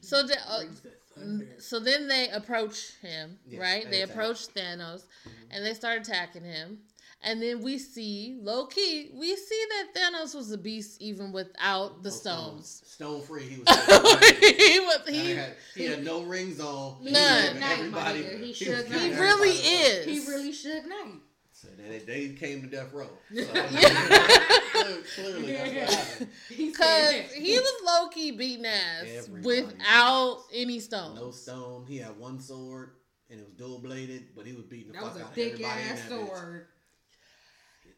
[0.00, 1.46] so, the, uh, brings the thunder.
[1.58, 3.84] so then they approach him, Yeah, right?
[3.84, 5.02] they They approach Thanos,
[5.50, 6.78] and they start attacking him.
[7.20, 12.02] And then we see, low key, we see that Thanos was a beast even without
[12.04, 12.82] the No stones.
[12.86, 13.42] Stone free.
[13.42, 14.30] He was.
[14.38, 16.98] he was he, he, had, he had no rings on.
[17.02, 17.12] None.
[17.54, 18.22] was Night, Everybody.
[18.22, 18.28] my.
[18.28, 19.00] He was should getting not.
[19.00, 20.04] he He really is.
[20.04, 21.06] He really should know.
[21.50, 23.08] So they, they came to death row.
[23.34, 23.42] So, Yeah.
[25.16, 26.28] clearly, that's what happened.
[26.50, 29.62] He Cause he was low key beating ass Everybody.
[29.62, 31.18] without any stones.
[31.20, 31.84] No stone.
[31.88, 32.90] He had one sword,
[33.28, 35.34] and it was dual bladed, but he was beating the that fuck a out of
[35.34, 36.62] thick everybody in ass that bitch.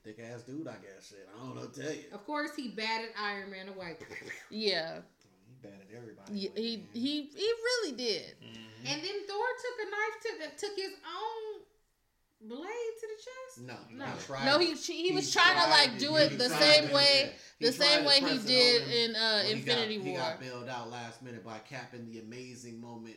[0.03, 0.17] Sword.
[0.17, 1.09] Thick ass dude, I guess.
[1.09, 2.05] Shit, I don't know to tell you.
[2.13, 3.97] Of course, he batted Iron Man away.
[4.51, 5.01] Yeah,
[5.47, 6.39] He batted everybody.
[6.39, 6.87] he away, he, man.
[6.93, 8.35] he he really did.
[8.43, 8.93] Mhm.
[8.93, 11.63] And then Thor took a knife to the, took his own
[12.49, 13.67] blade to the chest.
[13.67, 14.11] No, No.
[14.11, 14.45] he tried.
[14.47, 17.33] No, he he, he was trying to like do he it the same to- way.
[17.59, 20.13] He the same way he did in uh, but he Infinity got, War.
[20.13, 23.17] He got bailed out last minute by capping the amazing moment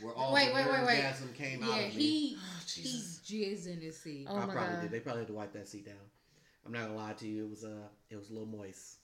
[0.00, 0.96] where all Wait, the wait, wait, wait.
[0.96, 2.02] orgasm came out Yeah, of me.
[2.02, 3.20] he Oh, he Jesus.
[3.24, 4.26] jizzed in his seat.
[4.28, 4.82] Oh I my probably God.
[4.82, 4.90] did.
[4.90, 5.94] They probably had to wipe that seat down.
[6.66, 7.44] I'm not gonna lie to you.
[7.44, 8.98] It was uh, it was a little moist.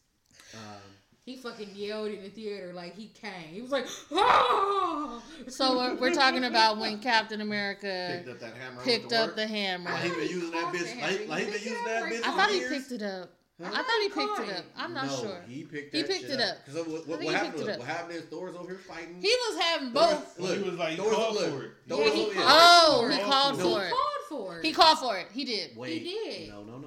[0.54, 0.80] Um,
[1.24, 3.48] he fucking yelled in the theater like he came.
[3.52, 5.22] He was like, ah!
[5.46, 8.82] So we're, we're talking about when Captain America picked up that hammer.
[8.82, 9.90] Picked up the hammer.
[9.90, 11.00] Like he been using that bitch.
[11.00, 12.20] Like, like he been using that bitch.
[12.24, 13.30] I thought he picked it up.
[13.62, 13.70] Huh?
[13.72, 14.64] I thought he picked it up.
[14.76, 15.44] I'm not no, sure.
[15.46, 15.94] He picked.
[15.94, 16.56] he picked it up.
[16.64, 17.64] Because what, what, what happened?
[17.64, 19.20] Look, what happened is Thor's over here fighting.
[19.20, 20.40] He was having both.
[20.40, 21.70] Look, he was like, he Thor's, called look, for it.
[21.86, 23.86] Yeah, he called oh, he called for it.
[23.86, 24.64] He called for it.
[24.64, 25.26] He called for it.
[25.32, 25.76] He did.
[25.76, 26.48] Wait, he did.
[26.48, 26.78] No, no, no.
[26.78, 26.81] No, they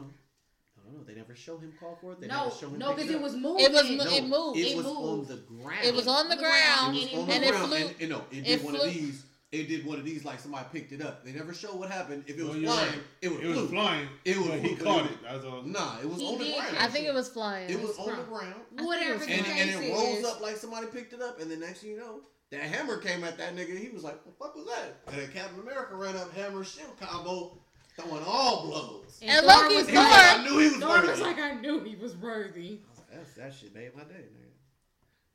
[1.35, 2.21] never show him call for it.
[2.21, 3.65] They no, never show him no, because it was moving.
[3.65, 4.59] It was no, it moved.
[4.59, 4.97] It, it was moved.
[4.97, 5.85] on the ground.
[5.85, 7.77] It was on the ground, it was on and, the it ground, flew.
[7.77, 8.87] And, and no, it did it one flew.
[8.87, 9.25] of these.
[9.51, 11.23] It did one of these like somebody picked it up.
[11.23, 12.25] They never show what happened.
[12.27, 13.01] If it was well, flying, right.
[13.21, 14.07] it, was, it was flying.
[14.25, 15.23] It was he caught it.
[15.23, 15.61] That's all.
[15.61, 16.47] Nah, it was he on did.
[16.47, 16.77] the ground.
[16.79, 17.69] I think it was flying.
[17.69, 18.55] It was on the ground.
[18.71, 19.23] Whatever.
[19.23, 21.97] And, and it rolls up like somebody picked it up, and the next thing you
[21.97, 22.21] know,
[22.51, 23.77] that hammer came at that nigga.
[23.77, 26.63] He was like, "What the fuck was that?" And then Captain America ran up, hammer
[26.63, 27.57] shield combo
[27.95, 29.19] throwing all blows.
[29.21, 31.07] And, and Loki was Thor, like, I knew he was Thor worthy.
[31.07, 32.79] was like, I knew he was worthy.
[32.85, 34.45] I was like, That's, that shit made my day, nigga.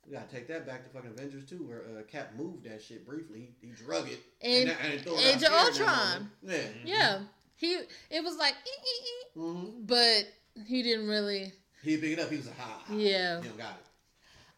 [0.07, 3.07] We gotta take that back to fucking Avengers too, where uh, Cap moved that shit
[3.07, 3.55] briefly.
[3.61, 6.31] He, he drug it and, and, and Age of Ultron.
[6.43, 6.87] Yeah, mm-hmm.
[6.87, 7.19] yeah.
[7.55, 7.79] He
[8.11, 9.85] it was like, ee, ee, ee, mm-hmm.
[9.85, 10.25] but
[10.67, 11.53] he didn't really.
[11.85, 12.31] He picked it up.
[12.31, 12.81] He was a high.
[12.87, 12.95] high.
[12.95, 13.87] Yeah, he got it.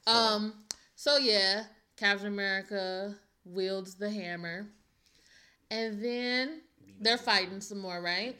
[0.06, 0.12] So.
[0.12, 0.54] Um.
[0.94, 1.64] So yeah,
[1.96, 4.68] Captain America wields the hammer,
[5.70, 6.62] and then
[7.02, 8.36] they're fighting some more, right?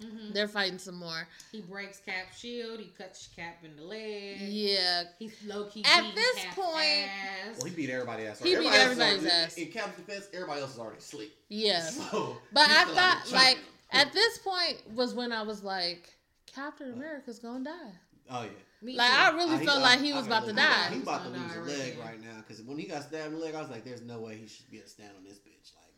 [0.00, 0.32] Mm-hmm.
[0.32, 1.28] They're fighting some more.
[1.52, 2.80] He breaks Cap's shield.
[2.80, 4.38] He cuts Cap in the leg.
[4.40, 5.02] Yeah.
[5.18, 5.84] He's low key.
[5.84, 7.08] At this Cap's point,
[7.46, 7.58] ass.
[7.58, 8.42] well, he beat everybody ass.
[8.42, 9.58] He everybody beat everybody's ass.
[9.58, 11.34] In, in Cap's defense, everybody else is already asleep.
[11.48, 11.88] Yeah.
[12.10, 13.58] So, but I thought, like,
[13.92, 16.08] at this point was when I was like,
[16.54, 17.92] Captain America's gonna die.
[18.30, 18.48] Oh yeah.
[18.82, 19.16] Me like too.
[19.16, 20.88] I really I, felt like he was I, about to die.
[20.92, 23.44] He about to lose a leg right now because when he got stabbed in the
[23.44, 25.38] leg, I was like, "There's no way he should be able to stand on this
[25.38, 25.49] bitch.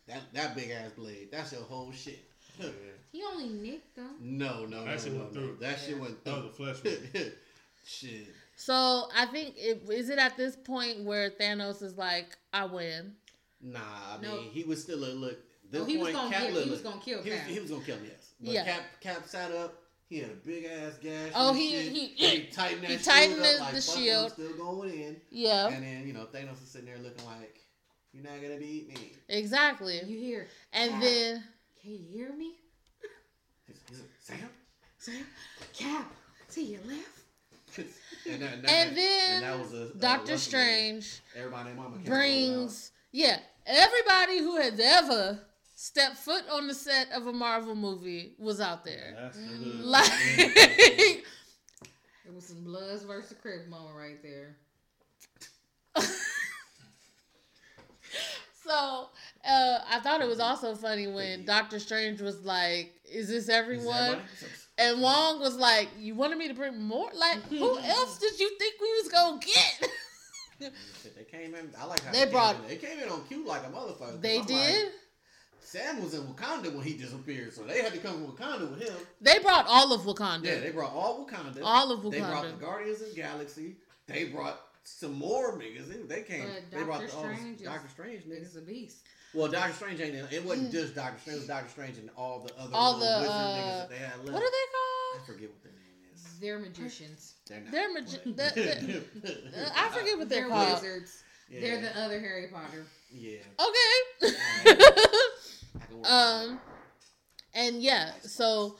[0.07, 1.29] Like that, that big ass blade.
[1.31, 2.19] That's your whole shit."
[3.11, 4.15] he only nicked them.
[4.19, 5.41] No, no, that no, shit no, went no.
[5.41, 5.57] through.
[5.59, 6.33] That shit went through.
[6.33, 6.77] Oh, the flesh.
[7.85, 8.27] shit.
[8.55, 13.13] So I think it, is it at this point where Thanos is like, "I win."
[13.61, 14.41] Nah, I mean no.
[14.51, 15.37] he was still a look.
[15.71, 16.53] This oh, he point, was gonna Cap, kill.
[16.53, 17.23] look, he was gonna kill.
[17.23, 18.05] He was, he was gonna kill him.
[18.05, 18.31] Yes.
[18.39, 18.65] But yeah.
[18.65, 19.79] Cap Cap sat up.
[20.09, 21.31] He had a big ass gash.
[21.33, 24.31] Oh, he, he, he he tightened that he tightened shield the, up, like, the shield.
[24.33, 25.21] Still going in.
[25.31, 25.69] Yeah.
[25.69, 27.62] And then you know Thanos is sitting there looking like,
[28.13, 29.99] "You're not gonna beat me." Exactly.
[30.05, 30.47] You hear?
[30.71, 31.43] And Cap, then.
[31.81, 32.53] Can you hear me?
[33.67, 34.49] He's, he's like, Sam.
[34.97, 35.25] Sam.
[35.73, 36.11] Cap.
[36.51, 37.23] To your left.
[37.77, 41.21] and, that, that, and then and that was a, Doctor Strange.
[41.35, 45.39] Everybody mama brings yeah everybody who has ever
[45.75, 49.15] stepped foot on the set of a Marvel movie was out there.
[49.19, 49.83] That's the mm.
[49.83, 51.23] like it
[52.33, 54.55] was some Bloods versus Crips moment right there.
[58.65, 59.09] So
[59.47, 64.19] uh, I thought it was also funny when Doctor Strange was like, "Is this everyone?"
[64.77, 67.09] And Wong was like, "You wanted me to bring more?
[67.13, 70.71] Like, who else did you think we was gonna get?"
[71.15, 71.69] they came in.
[71.79, 72.55] I like how they, they brought.
[72.55, 72.67] In.
[72.67, 74.21] They came in on cue like a motherfucker.
[74.21, 74.83] They I'm did.
[74.85, 74.93] Like,
[75.59, 78.87] Sam was in Wakanda when he disappeared, so they had to come to Wakanda with
[78.87, 78.95] him.
[79.21, 80.45] They brought all of Wakanda.
[80.45, 81.59] Yeah, they brought all Wakanda.
[81.63, 82.11] All of Wakanda.
[82.11, 83.77] They brought the Guardians of the Galaxy.
[84.05, 86.07] They brought some more niggas.
[86.07, 86.45] They came.
[86.71, 88.41] they brought the, all Doctor Strange niggas.
[88.41, 88.97] Is a beast.
[89.33, 90.15] Well, Doctor Strange ain't.
[90.15, 91.37] In, it wasn't just Doctor Strange.
[91.37, 93.97] It was Doctor Strange and all the other all the, wizard uh, niggas that they
[93.97, 94.33] had left.
[94.33, 95.21] What are they called?
[95.21, 96.39] I forget what their name is.
[96.39, 97.33] They're magicians.
[97.47, 97.71] They're not.
[97.71, 100.81] They're magi- uh, I forget what they're, they're called.
[100.81, 101.23] Wizards.
[101.49, 101.61] Yeah.
[101.61, 102.85] They're the other Harry Potter.
[103.11, 103.39] Yeah.
[103.59, 104.35] Okay.
[106.05, 106.59] um,
[107.53, 108.77] and yeah, so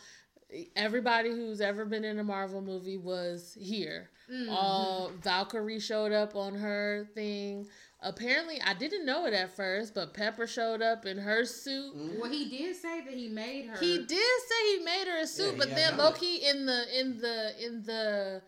[0.76, 4.10] everybody who's ever been in a Marvel movie was here.
[4.32, 4.50] Mm-hmm.
[4.50, 7.68] Uh, Valkyrie showed up on her thing.
[8.02, 11.96] Apparently, I didn't know it at first, but Pepper showed up in her suit.
[11.96, 12.20] Mm-hmm.
[12.20, 13.78] Well, he did say that he made her.
[13.78, 17.00] He did say he made her a suit, yeah, but then low key in the
[17.00, 18.42] in the in the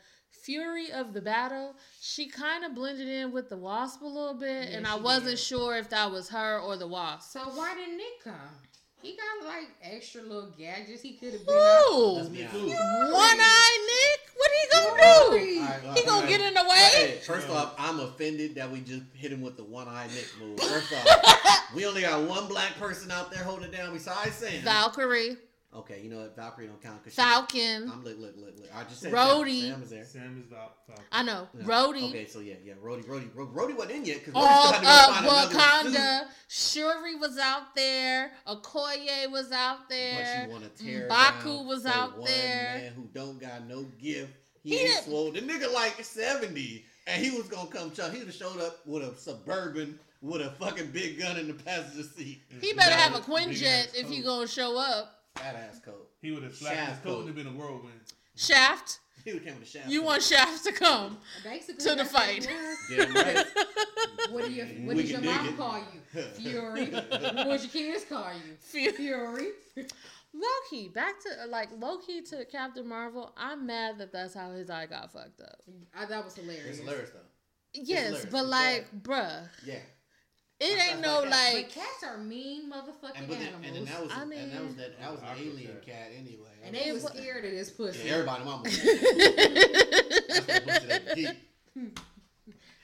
[0.45, 4.69] fury of the battle, she kind of blended in with the wasp a little bit,
[4.69, 5.39] yeah, and I wasn't did.
[5.39, 7.31] sure if that was her or the wasp.
[7.31, 8.33] So why didn't Nick come?
[9.05, 11.03] He got like extra little gadgets.
[11.03, 11.55] He could have been.
[11.55, 14.19] Ooh, one eye Nick.
[14.35, 15.61] What he gonna do?
[15.61, 16.29] Right, he gonna right.
[16.29, 16.89] get in the way.
[16.91, 20.27] Hey, first off, I'm offended that we just hit him with the one eye Nick
[20.39, 20.59] move.
[20.59, 24.63] First off, we only got one black person out there holding it down besides Sam.
[24.63, 25.37] Valkyrie.
[25.75, 26.35] Okay, you know what?
[26.37, 27.03] Valkyrie don't count.
[27.03, 27.91] Cause Falcon.
[27.91, 28.69] I'm look, look, look, look.
[28.73, 29.61] I just said Rhodey.
[29.61, 30.05] Sam, Sam is there.
[30.05, 31.03] Sam is Val- Falcon.
[31.11, 31.49] I know.
[31.57, 31.65] Yeah.
[31.65, 32.09] Rhodey.
[32.09, 32.73] Okay, so yeah, yeah.
[32.81, 36.27] Rhodey, Rhodey, Rhodey wasn't in yet because All of uh, Wakanda.
[36.47, 38.31] Shuri was out there.
[38.47, 40.43] Okoye was out there.
[40.43, 42.81] But you want to mm, tear Baku was out one there.
[42.81, 44.31] Man who don't got no gift.
[44.63, 45.31] He, he ain't swole.
[45.31, 47.91] The nigga like seventy, and he was gonna come.
[47.91, 48.13] Chuck.
[48.13, 51.53] He would have showed up with a suburban with a fucking big gun in the
[51.53, 52.41] passenger seat.
[52.61, 55.14] He better have a Quinjet if he gonna show up.
[55.35, 56.09] Fat ass coat.
[56.21, 57.99] He would have slapped his coat and been a whirlwind.
[58.35, 58.99] Shaft.
[59.23, 59.89] He would came with a Shaft.
[59.89, 62.47] You want Shaft to come Basically, to the that's fight.
[62.89, 63.45] Damn right.
[64.31, 64.65] What do you?
[64.79, 65.57] We What does your can dig mom it.
[65.57, 66.21] call you?
[66.21, 66.85] Fury.
[66.87, 67.11] what
[67.45, 68.31] does your kids call
[68.73, 68.91] you?
[68.91, 69.47] Fury.
[70.33, 73.33] Loki, back to like Loki to Captain Marvel.
[73.37, 75.61] I'm mad that that's how his eye got fucked up.
[75.95, 76.65] I, that was hilarious.
[76.67, 77.19] It's hilarious though.
[77.73, 78.25] Yes, hilarious.
[78.31, 79.75] but It's like, bruh, Yeah.
[80.59, 81.51] It ain't no like that.
[81.51, 81.69] But like.
[81.71, 83.65] cats are mean motherfucking And, but then, animals.
[83.65, 85.85] and then that was I and that was that that was an alien cat.
[85.85, 86.49] cat anyway.
[86.63, 88.07] and they was scared of this pussy.
[88.07, 88.63] yeah, everybody mama.
[88.63, 88.77] was.
[88.83, 91.35] That's what that.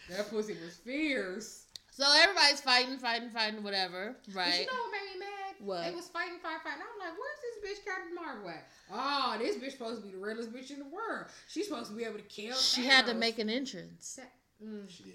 [0.09, 1.65] That pussy was fierce.
[1.91, 4.15] so everybody's fighting, fighting, fighting, whatever, right?
[4.27, 4.59] But right?
[4.59, 5.55] you know what made me mad?
[5.63, 5.83] What?
[5.85, 6.81] They was fighting, fighting, fighting.
[6.81, 8.67] I'm like, where's this bitch Captain Marvel at?
[8.91, 11.27] Oh, this bitch supposed to be the realest bitch in the world.
[11.47, 12.55] She's supposed to be able to kill.
[12.55, 14.19] she had to make an entrance.
[14.61, 14.89] Mm.
[14.89, 15.13] She did.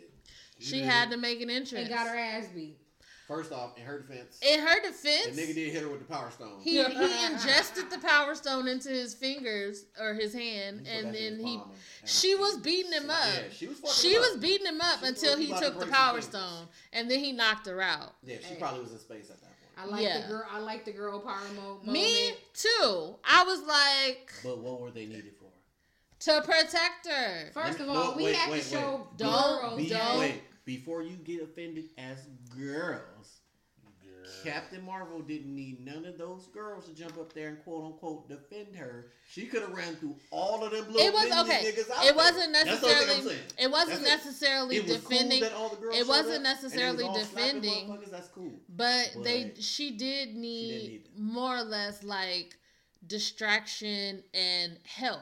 [0.59, 1.89] She had to make an entrance.
[1.89, 2.79] And got her ass beat.
[3.29, 6.05] First off, in her defense, In her defense, the nigga did hit her with the
[6.15, 6.61] power stone.
[6.61, 11.33] he he ingested the power stone into his fingers or his hand, and that shit
[11.33, 13.19] in then he palm and- and she was beating him up.
[13.35, 13.79] Yeah, she was.
[13.79, 14.41] fucking She him was up.
[14.41, 17.81] beating him up She until he took the power stone, and then he knocked her
[17.83, 18.15] out.
[18.23, 18.61] Yeah, she Hey.
[18.61, 19.73] probably was in space at that point.
[19.77, 20.21] I like Yeah.
[20.21, 20.45] the girl.
[20.49, 21.89] I like the girl power mo- moment.
[21.93, 23.17] Me too.
[23.25, 25.51] I was like But what were they needed for?
[26.21, 27.51] to protect her.
[27.53, 29.19] First of all, no, we wait, have wait, to show wait.
[29.19, 29.77] Don't- girls.
[29.83, 30.41] Be- don't.
[30.67, 32.27] Wait, before you get offended as
[32.57, 33.41] girls,
[34.43, 38.29] Captain Marvel didn't need none of those girls to jump up there and quote unquote
[38.29, 39.07] defend her.
[39.31, 41.73] She could have ran through all of them little It was, okay.
[41.73, 43.39] niggas out It wasn't That's the only thing I'm necessarily.
[43.59, 44.27] It wasn't That's it.
[44.27, 45.41] necessarily It was defending.
[45.41, 47.89] cool that all the girls it wasn't up, and it was necessarily all slapping defending.
[47.89, 48.53] motherfuckers, That's cool.
[48.69, 52.57] But But they she did need, need more or less like
[53.07, 55.21] distraction and help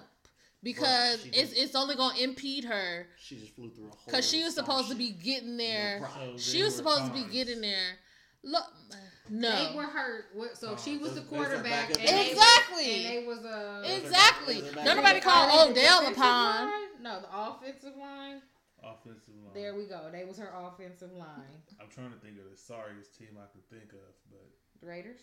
[0.65, 3.99] because she it's it's only gonna impede her She just flew through a whole.
[4.07, 6.01] because she was supposed to be getting there.
[6.01, 7.99] So she was were supposed to be getting there.
[8.43, 8.65] Look,
[9.31, 10.27] no, They were hurt.
[10.35, 11.89] What- So she was the There's- there's her quarterback.
[11.89, 13.07] backup And they Exactly.
[13.07, 14.61] and they was uh, exactly.
[14.61, 16.67] Don't nobody there's call Are they the Odell defensive upon.
[16.71, 17.03] line?
[17.03, 18.43] No, the offensive line.
[18.83, 19.55] Offensive line.
[19.55, 20.11] There we go.
[20.13, 21.63] They was her offensive line.
[21.81, 24.45] I'm trying to think of the sorriest team I could think of, but
[24.81, 25.21] The Raiders.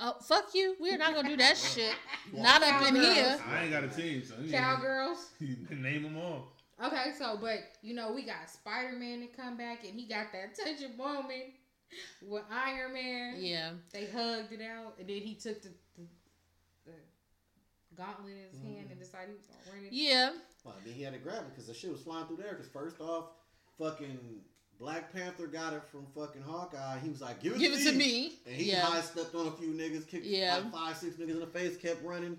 [0.00, 0.76] Oh, fuck you.
[0.80, 1.94] We're not gonna do that shit.
[2.32, 3.14] You Not up in Cowgirls.
[3.14, 3.38] here.
[3.48, 5.30] I ain't got a team, so you Cowgirls.
[5.70, 6.48] name them all.
[6.84, 10.26] Okay, so but you know we got Spider Man to come back and he got
[10.32, 11.54] that touching moment
[12.20, 13.34] with Iron Man.
[13.38, 16.02] Yeah, They hugged it out and then he took the, the,
[16.86, 16.92] the
[17.96, 19.92] gauntlet in his hand and decided he was gonna win it.
[19.92, 20.30] yeah.
[20.64, 22.54] Well, I mean, he had to grab it because the shit was flying through there.
[22.54, 23.26] Because first off,
[23.78, 24.18] fucking
[24.78, 26.98] Black Panther got it from fucking Hawkeye.
[26.98, 27.90] He was like, "Give it, Give to, it me.
[27.92, 28.32] to me.
[28.46, 28.82] And he Yeah.
[28.82, 30.56] high stepped on a few niggas, kicked Yeah.
[30.56, 32.38] like five, six niggas in the face, kept running.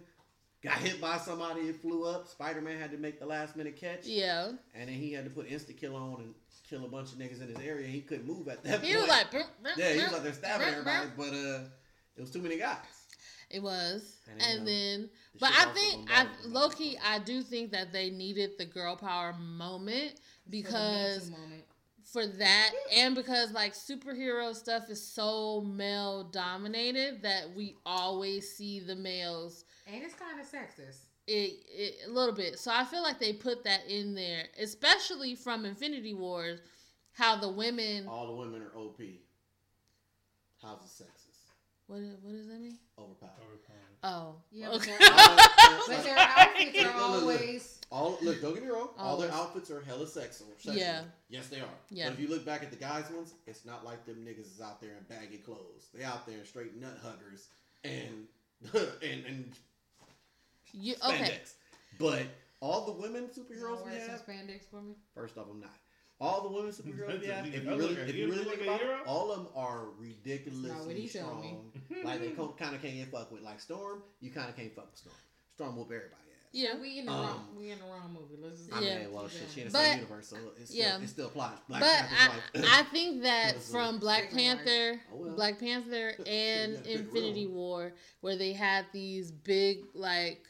[0.63, 2.27] Got hit by somebody, it flew up.
[2.27, 4.05] Spider Man had to make the last minute catch.
[4.05, 4.47] Yeah.
[4.75, 6.33] And then he had to put insta kill on and
[6.67, 7.87] kill a bunch of niggas in his area.
[7.87, 8.83] He couldn't move at that point.
[8.83, 9.01] He point.
[9.07, 11.63] was like, "Brr, brr, yeah, he was like they're stabbing brr, everybody, brr." but uh,
[12.17, 12.77] it was too many guys.
[13.49, 15.01] It was, And then, and you know, then,
[15.35, 16.53] The but I think I bombarded them.
[16.53, 21.29] low key I do think that they needed the girl power moment For the because
[21.29, 21.63] moment.
[22.11, 28.79] For that and because like superhero stuff is so male dominated that we always see
[28.79, 30.99] the males And it's kind of sexist.
[31.27, 32.59] it, it a little bit.
[32.59, 36.61] So I feel like they put that in there, especially from Infinity Wars,
[37.11, 38.07] how the women.
[38.07, 39.01] All the women are OP.
[40.61, 41.51] How's it sexist?
[41.87, 42.77] What what does that mean?
[42.97, 43.59] Overpowered.
[44.03, 44.09] Oh.
[44.09, 44.95] oh, Yeah, but okay.
[45.01, 47.21] All- But their outfits are look, look.
[47.21, 47.73] always.
[47.89, 48.89] All look, don't get me wrong.
[48.97, 50.47] All their outfits are hella sexual.
[50.57, 50.75] sexual.
[50.75, 51.01] Yeah.
[51.29, 51.69] Yes, they are.
[51.89, 52.05] Yeah.
[52.09, 54.61] But if you look back at the guys' ones, it's not like them niggas is
[54.61, 55.87] out there in baggy clothes.
[55.93, 57.47] They out there in straight nut huggers
[57.85, 58.27] and
[58.73, 59.51] and and
[60.73, 61.53] you spandex.
[61.99, 62.23] But
[62.59, 64.93] all the women You superheroes we wear have, spandex for me.
[65.15, 65.69] first off, I'm not.
[66.19, 68.35] All the women superheroes we That's a have, nigga if you really, if you look
[68.37, 71.07] really think about it, all of them are That's not what ridiculously he me.
[71.07, 71.71] strong.
[72.03, 73.43] like they kind of can't get fucked with.
[73.43, 75.15] Like Storm, you kind of can't fuck with Storm.
[75.53, 76.23] Storm will whoop everybody ass.
[76.53, 77.47] Yeah, We in the Um, wrong.
[77.55, 78.41] We in the wrong movie.
[78.41, 78.73] Let's just.
[78.73, 78.99] I Yeah.
[78.99, 80.99] mean, well, shit, she in the But- same universe, so it's still, yeah.
[81.01, 81.57] it still applies.
[81.67, 85.35] Black but I, like, I think that from Black Panther, Oh, well.
[85.35, 87.45] Black Panther, and Infinity.
[87.47, 90.43] War, where they had these big like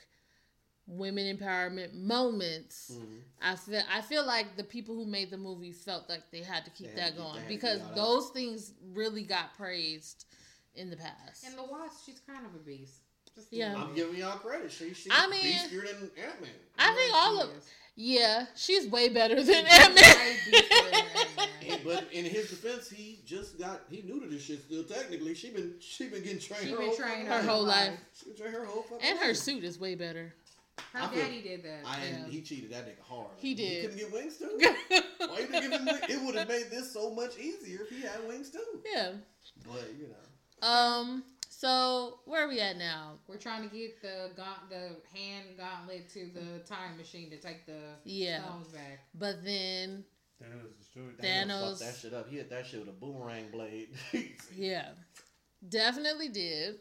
[0.88, 2.92] women empowerment moments.
[2.94, 3.20] Mhm.
[3.42, 6.64] I feel I feel like the people who made the movie felt like they had
[6.66, 9.56] to keep had that to keep- going they because get all those things really got
[9.58, 10.26] praised
[10.76, 11.44] in the past.
[11.46, 13.02] And the Wasp, she's kind of a beast.
[13.36, 13.76] Just Yeah.
[13.76, 14.72] I'm giving y'all credit.
[14.72, 16.50] She, she's I mean- beastier than Ant Man.
[16.80, 17.64] I think Yeah, all she of is.
[17.96, 20.04] yeah, she's way better than She's Ant Man.
[20.18, 21.82] way beastier than Ant-Man.
[21.84, 24.84] But in his defense, he just got he new to this shit still.
[24.86, 27.64] Technically, she been she been getting trained She her been whole trained fucking Her whole
[27.64, 28.00] life.
[28.18, 29.38] She been trained her whole fucking And her life.
[29.38, 30.34] suit is way better.
[30.94, 31.80] Her I feel- daddy did that.
[31.86, 32.04] I Yeah.
[32.16, 33.32] and he cheated that nigga hard.
[33.38, 33.68] He did.
[33.70, 34.58] He couldn't get wings too.
[35.28, 36.00] Why you give him wings?
[36.10, 38.82] It would have made this so much easier if he had wings too.
[38.94, 39.12] yeah.
[39.66, 41.24] But you know, Um.
[41.50, 43.14] So where are we at now?
[43.28, 47.66] We're trying to get the gaunt, the hand gauntlet to the time machine to take
[47.66, 48.44] the yeah.
[48.44, 49.00] stones back.
[49.16, 50.04] But then
[50.40, 52.30] Thanos destroyed Thanos, Thanos that shit up.
[52.30, 53.90] He hit that shit with a boomerang blade.
[54.56, 54.90] yeah,
[55.68, 56.76] definitely did.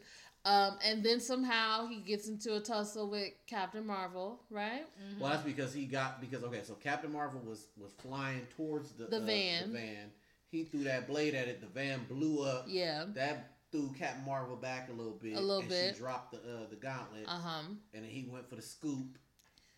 [0.47, 4.85] Um, and then somehow he gets into a tussle with Captain Marvel, right?
[4.85, 5.19] Mm-hmm.
[5.19, 9.07] Well, that's because he got because okay, so Captain Marvel was was flying towards the
[9.07, 9.73] the uh, van.
[9.73, 10.11] The van.
[10.49, 11.59] He threw that blade at it.
[11.59, 12.63] The van blew up.
[12.69, 13.03] Yeah.
[13.13, 15.35] That threw Captain Marvel back a little bit.
[15.35, 15.95] A little and bit.
[15.95, 17.25] She dropped the uh, the gauntlet.
[17.27, 17.63] Uh huh.
[17.93, 19.17] And then he went for the scoop.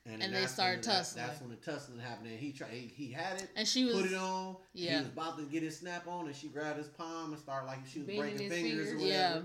[0.06, 1.24] And, then they started when, tussling.
[1.24, 2.30] That, that's when the tussling happened.
[2.30, 2.72] And he tried.
[2.72, 3.50] He, he had it.
[3.56, 4.58] And she was put it on.
[4.74, 4.92] Yeah.
[4.92, 7.66] He was about to get his snap on, and she grabbed his palm and started
[7.66, 9.10] like she was Bending breaking his fingers, or whatever.
[9.10, 9.42] Yeah.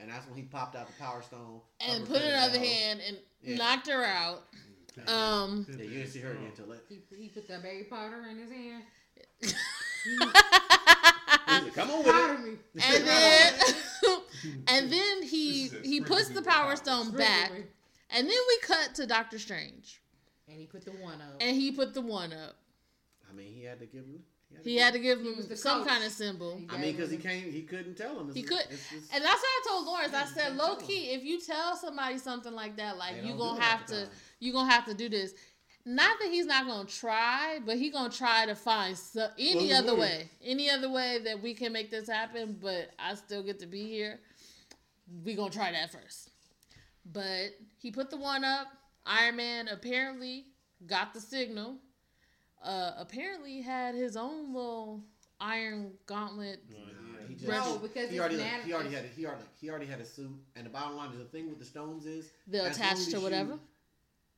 [0.00, 2.64] And that's when he popped out the power stone and put her another down.
[2.64, 3.56] hand and Yeah.
[3.56, 4.44] knocked her out.
[5.06, 6.82] Um, Yeah, you didn't see her again until that.
[6.88, 8.82] He, he put that baby powder in his hand.
[11.48, 12.58] He said, Come on with Powder it.
[12.82, 13.54] and then
[14.68, 17.50] and then he he puts the power stone back,
[18.10, 20.00] and then we cut to Doctor Strange,
[20.48, 21.36] And he put the one up.
[21.40, 22.56] and he put the one up.
[23.28, 24.20] I mean, he had to give him.
[24.64, 25.88] He had to give He him was the some coach.
[25.88, 26.60] kind of symbol.
[26.68, 27.52] I mean, because he gave can't.
[27.52, 28.32] He couldn't tell him.
[28.34, 30.14] He could, it's- it's- and that's what I told Lawrence.
[30.14, 33.38] I said, you low key, if you tell somebody something like that, like you don't
[33.38, 34.08] gonna have to,
[34.40, 35.34] you gonna have to do this.
[35.84, 39.78] Not that he's not gonna try, but he gonna try to find so, any Well,
[39.78, 40.00] other look.
[40.00, 42.58] way, any other way that we can make this happen.
[42.60, 44.20] But I still get to be here.
[45.24, 46.30] We gonna try that first.
[47.06, 48.66] But he put the one up.
[49.06, 50.46] Iron Man apparently
[50.86, 51.76] got the signal.
[52.62, 55.02] Uh, apparently had his own little
[55.40, 56.60] iron gauntlet.
[56.70, 56.76] Nah,
[57.28, 59.12] he just, No, because he already, nano- he already had it.
[59.16, 60.30] He already, he already had a suit.
[60.56, 63.20] And the bottom line is the thing with the stones is They'll as attach to
[63.20, 63.52] whatever.
[63.52, 63.60] you-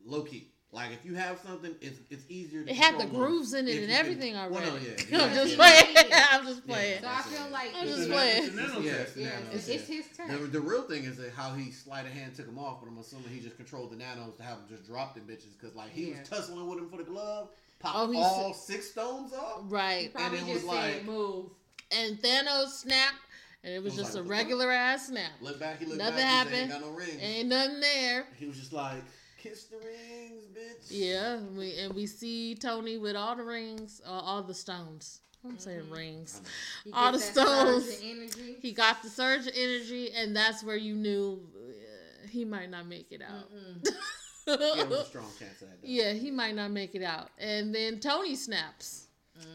[0.04, 0.48] Low key.
[0.72, 2.62] Like if you have something, it's it's easier.
[2.62, 4.54] to It had the grooves in it and you can- everything already.
[4.70, 4.92] Well, no, yeah,
[5.24, 5.56] I'm yeah, just yeah.
[5.56, 5.96] playing.
[6.30, 7.00] I'm just playing.
[7.02, 8.44] So I feel like I'm just playing.
[8.44, 8.54] it's.
[8.56, 10.50] Yeah, it's the yeah, it's, it's his turn.
[10.52, 12.98] the real thing is that how he sleight of hand took him off, but I'm
[12.98, 15.90] assuming he just controlled the nanos to have them just drop them bitches because like
[15.90, 16.20] he Yeah.
[16.20, 17.48] was tussling with him for the glove,
[17.80, 19.62] popped Oh, he all six stones off.
[19.64, 20.12] Right.
[20.14, 21.46] probably and it just was like- move.
[21.90, 23.16] And Thanos snapped,
[23.64, 25.32] and it was was just like, a what the regular ass snap.
[25.40, 26.72] Look back, he looked Nothing back, he happened.
[26.72, 27.18] ain't got no rings.
[27.20, 28.24] Ain't nothing there.
[28.38, 29.02] He was just like,
[29.38, 30.86] kiss the rings, bitch.
[30.88, 35.20] Yeah, we and we see Tony with all the rings, uh, all the stones.
[35.44, 35.92] I'm saying Mm-hmm.
[35.94, 36.42] rings.
[36.84, 37.98] He All the stones.
[37.98, 42.86] He got the surge of energy, and that's where you knew uh, he might not
[42.86, 43.50] make it out.
[44.54, 45.78] A strong chance of that.
[45.82, 47.28] yeah, he might not make it out.
[47.38, 49.06] And then Tony snaps,
[49.38, 49.46] hmm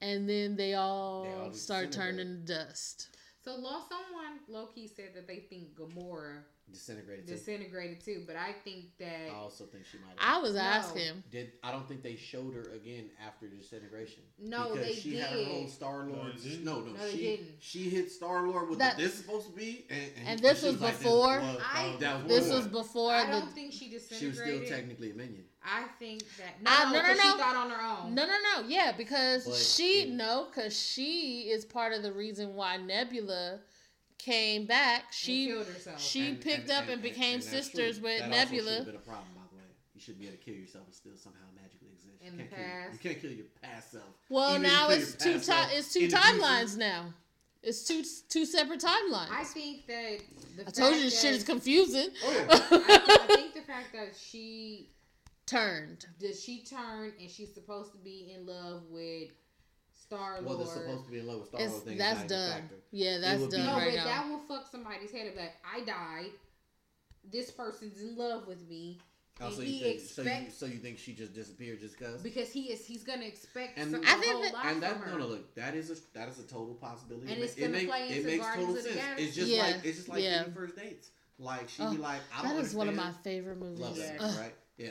[0.00, 3.08] and then they all, They all start turning to dust.
[3.44, 6.38] So, law someone low key said that they think Gamora
[6.70, 7.24] Disintegrated.
[7.24, 10.16] disintegrated too, but I think that I also think she might.
[10.18, 10.42] I have.
[10.42, 10.60] was No.
[10.60, 11.22] asking.
[11.30, 14.22] Did I don't think they showed her again after disintegration.
[14.38, 15.70] No, because they she had her whole did.
[15.70, 16.34] Star Lord.
[16.62, 16.74] No.
[16.74, 17.48] No, no, No, she didn't.
[17.60, 20.40] she hit Star Lord with That- the, this is supposed to be, and, and, And
[20.40, 21.38] this she was like, this before?
[21.40, 24.18] was- I- that was This was before I don't think she disintegrated.
[24.36, 25.44] She was still technically a minion.
[25.70, 27.22] I think that no, Ah, no, no, no, 'cause no.
[27.32, 28.14] she thought on her own.
[28.14, 28.66] No, no, no.
[28.68, 33.60] Yeah, because But she it- no, because she is part of the reason why Nebula
[34.18, 35.04] came back.
[35.06, 36.00] And She killed herself.
[36.02, 38.08] she And- picked up and, became that's sisters true.
[38.08, 38.72] with that Nebula.
[38.78, 39.62] Also been a problem, by the way.
[39.94, 42.22] You should be able to kill yourself and still somehow magically exist.
[42.22, 42.92] In you the can't kill your- past.
[42.92, 44.04] you can't kill your past self.
[44.28, 46.28] Well, Even now it's two past ti- self it's two in the future.
[46.40, 47.14] timelines now.
[47.62, 49.30] It's two two separate timelines.
[49.30, 50.20] I I, think that
[50.56, 52.08] the told fact you this that, shit is confusing.
[52.24, 52.46] Oh yeah.
[52.50, 54.88] I, I think the fact that she
[55.48, 56.06] Turned.
[56.18, 59.30] did she turn and she's supposed to be in love with
[59.92, 60.44] Star Lord?
[60.44, 60.66] well, Lord.
[60.68, 61.84] they're supposed to be in love with Star It's, Lord.
[61.84, 62.68] thing that's not even done.
[62.90, 64.04] Yeah, that's would be- no, oh, right but now.
[64.04, 65.36] that will fuck somebody's head up.
[65.36, 66.30] Like I died.
[67.30, 68.98] This person's in love with me,
[69.40, 71.98] Oh, and so he you think so you, so you think she just disappeared just
[71.98, 72.22] because?
[72.22, 74.80] because he is he's gonna expect And- some, I a think whole that- And from
[74.80, 75.10] that her.
[75.12, 77.30] no no look that is a that is a total possibility.
[77.32, 79.00] And it it's it, gonna make, play it into makes Guardians total of the sense.
[79.04, 79.24] Galaxy.
[79.26, 80.42] It's just Yeah, like it's just like yeah.
[80.44, 81.10] any first dates.
[81.38, 83.78] Like she Oh, be like, I don't is one of my favorite movies.
[83.78, 84.38] love that, Ugh.
[84.40, 84.54] right?
[84.76, 84.88] Yeah.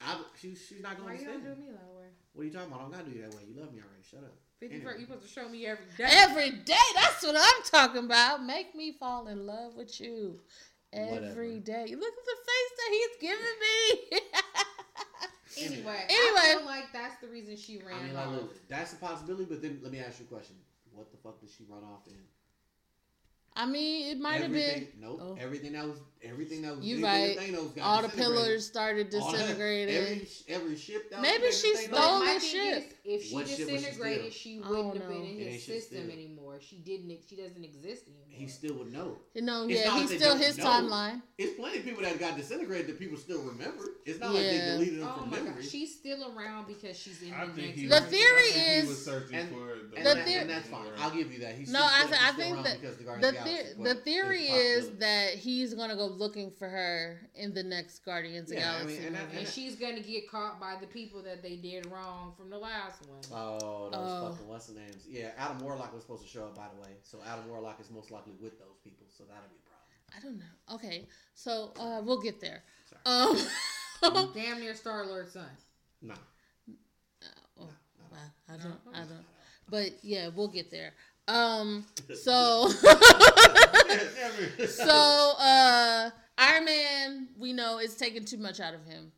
[0.00, 2.06] I, she, she's not gonna you gotta do me that way?
[2.32, 2.80] What are you talking about?
[2.80, 3.42] I don't gotta do you that way.
[3.52, 4.02] You love me already.
[4.08, 4.34] Shut up.
[4.60, 4.90] Fifty Anyway.
[4.92, 6.04] first, you supposed to show me every day.
[6.08, 6.86] Every day.
[6.94, 8.44] That's what I'm talking about.
[8.44, 10.40] Make me fall in love with you.
[10.92, 11.26] Whatever.
[11.26, 11.84] Every day.
[11.90, 14.20] Look at the face that he's giving me.
[15.60, 16.40] Anyway, Anyway.
[16.40, 18.26] I feel like that's the reason she ran I mean, off.
[18.28, 19.44] like, look, that's a possibility.
[19.44, 20.54] But then let me ask you a question.
[20.92, 22.14] What the fuck did she run off in?
[23.58, 25.18] I mean, it might have been Everything- Nope.
[25.20, 25.36] oh.
[25.40, 27.36] Everything that was everything that was You right.
[27.76, 29.94] got all the pillars started All that- disintegrating.
[29.96, 32.76] Every, every ship that Maybe connected she to Thanos- But stole my the ship.
[32.76, 35.52] is, if she What ship was she disintegrated, she wouldn't don't have been in It
[35.52, 36.10] his system steal.
[36.12, 36.58] anymore.
[36.60, 37.18] She didn't.
[37.28, 38.24] She doesn't exist anymore.
[38.30, 39.18] He still would know.
[39.36, 40.64] no, It's yeah, he's still his know.
[40.64, 41.22] timeline.
[41.38, 43.84] It's plenty of people that got disintegrated that people still remember.
[44.04, 45.62] It's not like they deleted them Oh from my memory.
[45.62, 47.90] god, she's still around because she's in I the think next.
[47.94, 50.86] The theory is- he was searching and- for and, The theory- and that's fine.
[50.98, 51.54] I'll give you that.
[51.56, 52.80] He's No, he's I still- th- he's I still think that
[53.22, 57.62] the, The the, the theory is that he's gonna go looking for her in the
[57.62, 60.76] next Guardians yeah, of Galaxy, I mean, and, and, and, she's gonna get caught by
[60.80, 63.20] the people that they did wrong from the last one.
[63.32, 65.04] Oh, those uh, fucking what's the names?
[65.08, 67.90] Yeah, Adam Warlock was supposed to show up by the way, so Adam Warlock is
[67.90, 69.78] most likely with those people, so that'll be a problem.
[70.16, 70.74] I don't know.
[70.74, 72.62] Okay, so uh, we'll get there.
[73.04, 73.46] Sorry.
[74.02, 75.48] Um, damn near Star Lord's son.
[76.02, 76.14] No.
[76.14, 77.26] Uh,
[77.60, 77.68] oh,
[77.98, 78.94] no, no, I don't.
[78.94, 79.24] I don't.
[79.70, 80.94] But yeah, we'll get there.
[81.28, 81.84] Um,
[82.14, 82.68] so,
[84.66, 89.12] so, uh, Iron Man, we know is taking too much out of him.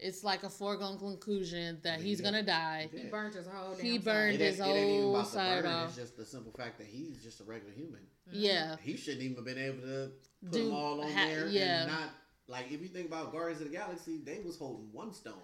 [0.00, 2.88] It's like a foregone conclusion that he's gonna die.
[2.92, 3.76] He burnt his whole.
[3.76, 5.90] He burned his whole side off.
[5.90, 8.00] It's just the simple fact that he's just a regular human.
[8.28, 8.40] Mm-hmm.
[8.40, 10.10] Yeah, he shouldn't even have been able to
[10.42, 11.46] put Do, them all on ha- there.
[11.46, 12.10] Yeah, and not
[12.48, 15.34] like if you think about Guardians of the Galaxy, they was holding one stone.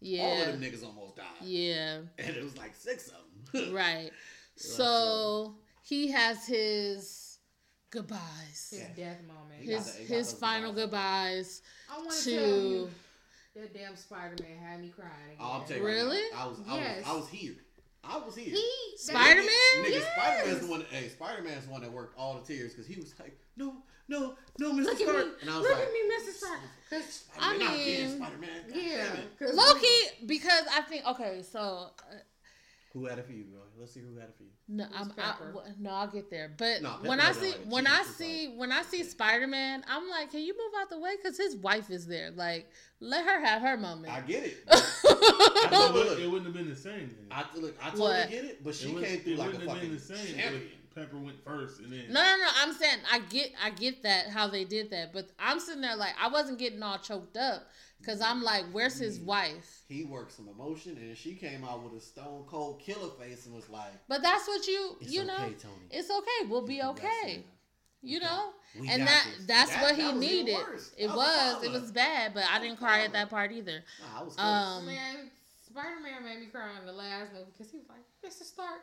[0.00, 1.26] Yeah, all of them niggas almost died.
[1.42, 3.74] Yeah, and it was like six of them.
[3.74, 4.10] right.
[4.56, 7.38] So he has his
[7.90, 8.68] goodbyes.
[8.70, 8.88] His yeah.
[8.96, 9.62] death moment.
[9.62, 11.62] His his final goodbyes.
[11.92, 12.90] I want to tell you
[13.54, 15.12] that damn Spider Man had me crying.
[15.34, 15.38] Again.
[15.40, 16.16] Oh, I'm really?
[16.16, 16.98] Right I was I yes.
[16.98, 17.54] was I was here.
[18.04, 18.54] I was here.
[18.54, 19.84] He Spider Man.
[19.84, 20.12] Nigga, yes.
[20.14, 20.80] Spider Man's the one.
[20.80, 23.36] That, hey, Spider Man's the one that worked all the tears because he was like,
[23.56, 23.76] no,
[24.08, 24.84] no, no, Mr.
[24.84, 25.16] Look Stark.
[25.16, 25.32] At me.
[25.42, 26.34] And I was Look like, at me, Mr.
[26.34, 26.60] Stark.
[26.88, 28.50] Because I mean, Spider-Man.
[28.72, 29.06] Yeah.
[29.52, 29.86] Loki,
[30.26, 31.90] because I think okay, so.
[31.98, 32.16] Uh,
[32.96, 33.60] Who had it for you, girl?
[33.78, 34.48] Let's see who had it for you.
[34.68, 35.34] No, I'm, I,
[35.78, 36.50] no, I'll get there.
[36.56, 40.08] But no, when I see like when I see when I see Spider Man, I'm
[40.08, 41.14] like, can you move out the way?
[41.14, 42.30] Because his wife is there.
[42.30, 42.70] Like,
[43.00, 44.14] let her have her moment.
[44.14, 44.56] I get it.
[44.70, 47.14] I look, it wouldn't have been the same.
[47.14, 47.26] Then.
[47.30, 48.30] I look, I totally what?
[48.30, 50.34] get it, but she came through like a fucking the same.
[50.34, 50.62] Champion.
[50.94, 52.48] Pepper went first, and then no, no, no.
[52.62, 55.94] I'm saying I get, I get that how they did that, but I'm sitting there
[55.94, 57.68] like I wasn't getting all choked up
[58.06, 59.82] because I'm like, where's his wife?
[59.88, 63.54] He worked some emotion, and she came out with a stone cold killer face and
[63.54, 65.54] was like, "But that's what you, you know, okay,
[65.90, 66.48] it's okay.
[66.48, 67.44] We'll be okay."
[68.02, 69.46] You know, we and that this.
[69.46, 70.56] that's that, what he that needed.
[70.96, 73.82] It was, it was bad, but I didn't cry at that part either.
[74.00, 75.30] Nah, I was um, man,
[75.66, 78.44] Spider Man made me cry in the last movie because he was like, "Mr.
[78.44, 78.82] Stark."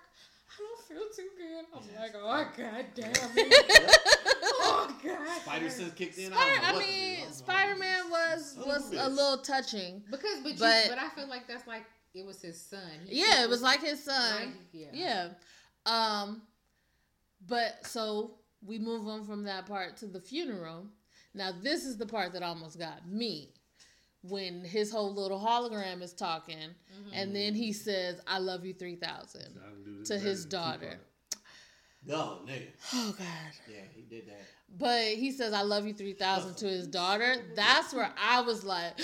[0.53, 1.65] I don't feel too good.
[1.75, 1.99] I'm yes.
[1.99, 3.97] like, oh god damn it.
[4.43, 5.41] oh god.
[5.41, 6.31] Spider Sense kicked in.
[6.31, 10.03] Spider, I, I mean, Spider Man was was a little touching.
[10.09, 12.81] Because, but, but, you, but I feel like that's like it was his son.
[13.07, 14.39] He yeah, it was like his son.
[14.39, 14.87] Like, yeah.
[14.93, 15.29] yeah.
[15.85, 16.43] Um,
[17.47, 18.35] but so
[18.65, 20.85] we move on from that part to the funeral.
[21.33, 23.53] Now this is the part that almost got me
[24.23, 27.13] when his whole little hologram is talking, mm-hmm.
[27.13, 29.59] and then he says, "I love you 3000
[30.05, 30.99] to his daughter.
[32.05, 32.67] No, nigga.
[32.93, 33.27] Oh God.
[33.69, 34.41] Yeah, he did that.
[34.77, 38.99] But he says, "I love you 3000 to his daughter." That's where I was like,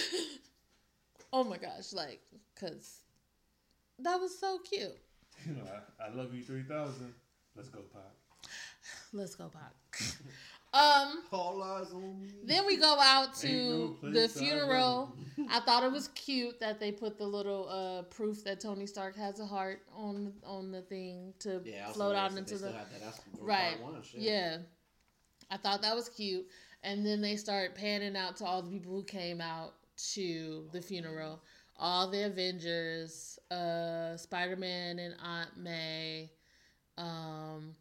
[1.33, 2.21] "Oh my gosh!" Like,
[2.59, 3.01] cause
[3.99, 4.97] that was so cute.
[5.45, 5.63] You know,
[5.99, 7.13] I, I love you 3000.
[7.55, 8.15] Let's go, Pop.
[9.13, 9.75] Let's go, Pop.
[10.71, 11.23] Um,
[12.43, 15.15] then we go out to no the funeral.
[15.49, 19.15] I thought it was cute that they put the little uh, proof that Tony Stark
[19.15, 22.73] has a heart on on the thing to yeah, float out into the
[23.39, 23.77] right.
[24.13, 24.57] Yeah,
[25.49, 26.45] I thought that was cute.
[26.83, 29.73] And then they start panning out to all the people who came out
[30.13, 31.41] to the funeral.
[31.77, 36.29] All the Avengers, uh, Spider Man and Aunt May,
[36.97, 37.75] um,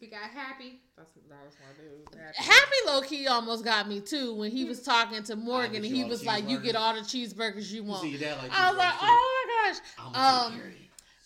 [0.00, 0.80] we got happy.
[0.96, 2.34] That's what that was my dude.
[2.36, 5.84] Happy, happy low key almost got me too when he was talking to Morgan and
[5.84, 8.94] he was like, "You get all the cheeseburgers you want." You like I was like,
[9.00, 10.60] "Oh my gosh!" Um,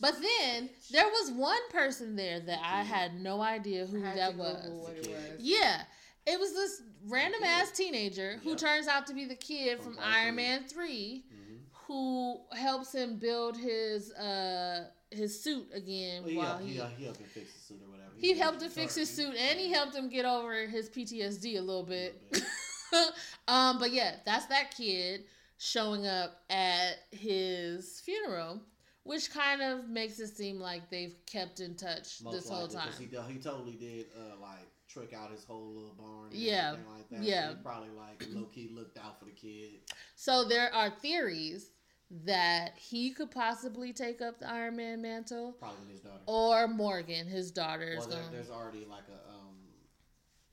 [0.01, 4.69] but then there was one person there that I had no idea who that was.
[4.69, 5.07] was.
[5.39, 5.83] Yeah,
[6.27, 10.05] it was this random ass teenager who turns out to be the kid from, from
[10.05, 11.55] Iron Man 3 mm-hmm.
[11.87, 17.21] who helps him build his uh his suit again well, while he, he, he helped
[17.21, 17.94] him fix the suit or whatever.
[18.17, 21.59] He, he helped him fix his suit and he helped him get over his PTSD
[21.59, 22.21] a little bit.
[22.33, 22.45] A little
[22.93, 23.15] bit.
[23.49, 25.25] um, but yeah, that's that kid
[25.59, 28.61] showing up at his funeral,
[29.05, 32.89] which kind of makes it seem like they've kept in touch Most this whole time.
[32.99, 36.29] He, he totally did uh, like trick out his whole little barn.
[36.31, 37.23] yeah, like that.
[37.23, 37.51] yeah.
[37.51, 39.81] So probably like low key looked out for the kid.
[40.15, 41.71] So there are theories
[42.11, 45.57] that he could possibly take up the Iron Man mantle.
[45.59, 46.23] Probably his daughter.
[46.27, 47.97] Or Morgan, his daughter.
[47.99, 49.57] Well, there, there's already like a um,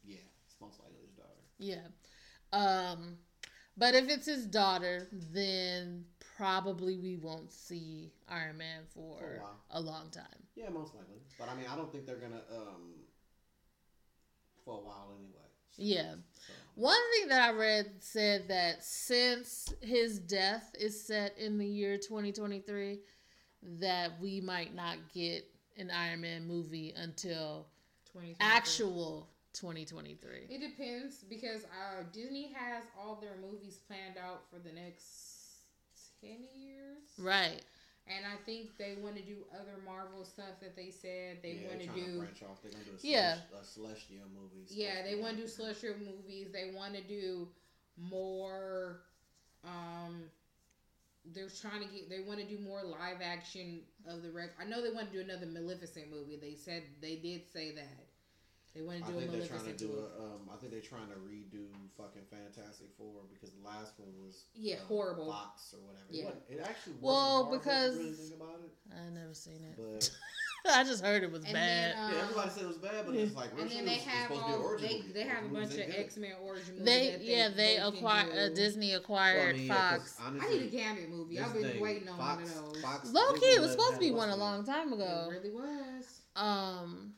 [0.03, 1.29] yeah, it's most likely his daughter.
[1.59, 1.87] Yeah,
[2.53, 3.17] um,
[3.77, 6.05] but if it's his daughter, then
[6.37, 9.41] probably we won't see Iron Man for, for
[9.71, 10.25] a, a, long time.
[10.55, 11.17] Yeah, most likely.
[11.37, 12.93] But I mean, I don't think they're gonna um
[14.65, 15.47] for a while anyway.
[15.77, 16.15] Yeah.
[16.47, 16.53] So.
[16.75, 21.97] One thing that I read said that since his death is set in the year
[21.97, 22.99] 2023,
[23.79, 25.45] that we might not get
[25.77, 27.67] an Iron Man movie until
[28.39, 30.47] actual 2023.
[30.49, 35.41] It depends because uh, Disney has all their movies planned out for the next
[36.21, 36.97] 10 years.
[37.17, 37.61] Right.
[38.17, 41.67] And I think they want to do other Marvel stuff that they said they yeah,
[41.69, 42.17] want to do.
[42.19, 42.61] Branch off.
[42.61, 44.71] They're gonna do a yeah, celestial movies.
[44.71, 46.47] Yeah, they want to do celestial movies.
[46.51, 47.47] They want to do
[47.97, 49.01] more.
[49.63, 50.23] Um,
[51.33, 52.09] they're trying to get.
[52.09, 54.49] They want to do more live action of the rec.
[54.59, 56.37] I know they want to do another Maleficent movie.
[56.41, 58.00] They said they did say that.
[58.73, 60.81] They want to do I think they're trying to do a, um, I think they're
[60.81, 61.67] trying to redo
[61.97, 66.07] fucking Fantastic Four because the last one was yeah uh, horrible Fox or whatever.
[66.09, 69.75] Yeah, it, it actually well because I never seen it.
[69.75, 70.09] But
[70.73, 71.95] I just heard it was and bad.
[71.95, 74.31] Then, um, yeah, everybody said it was bad, but it's like and then they have
[74.31, 76.85] all they, they have a bunch of X Men origin movies.
[76.85, 80.17] They, yeah they, they acquired uh, Disney acquired well, I mean, Fox.
[80.17, 81.39] Yeah, honestly, I need a Gambit movie.
[81.39, 83.11] I've been thing, waiting on Fox, one of those.
[83.11, 85.29] Low key, it was supposed to be one a long time ago.
[85.29, 86.21] It really was.
[86.35, 87.13] Um.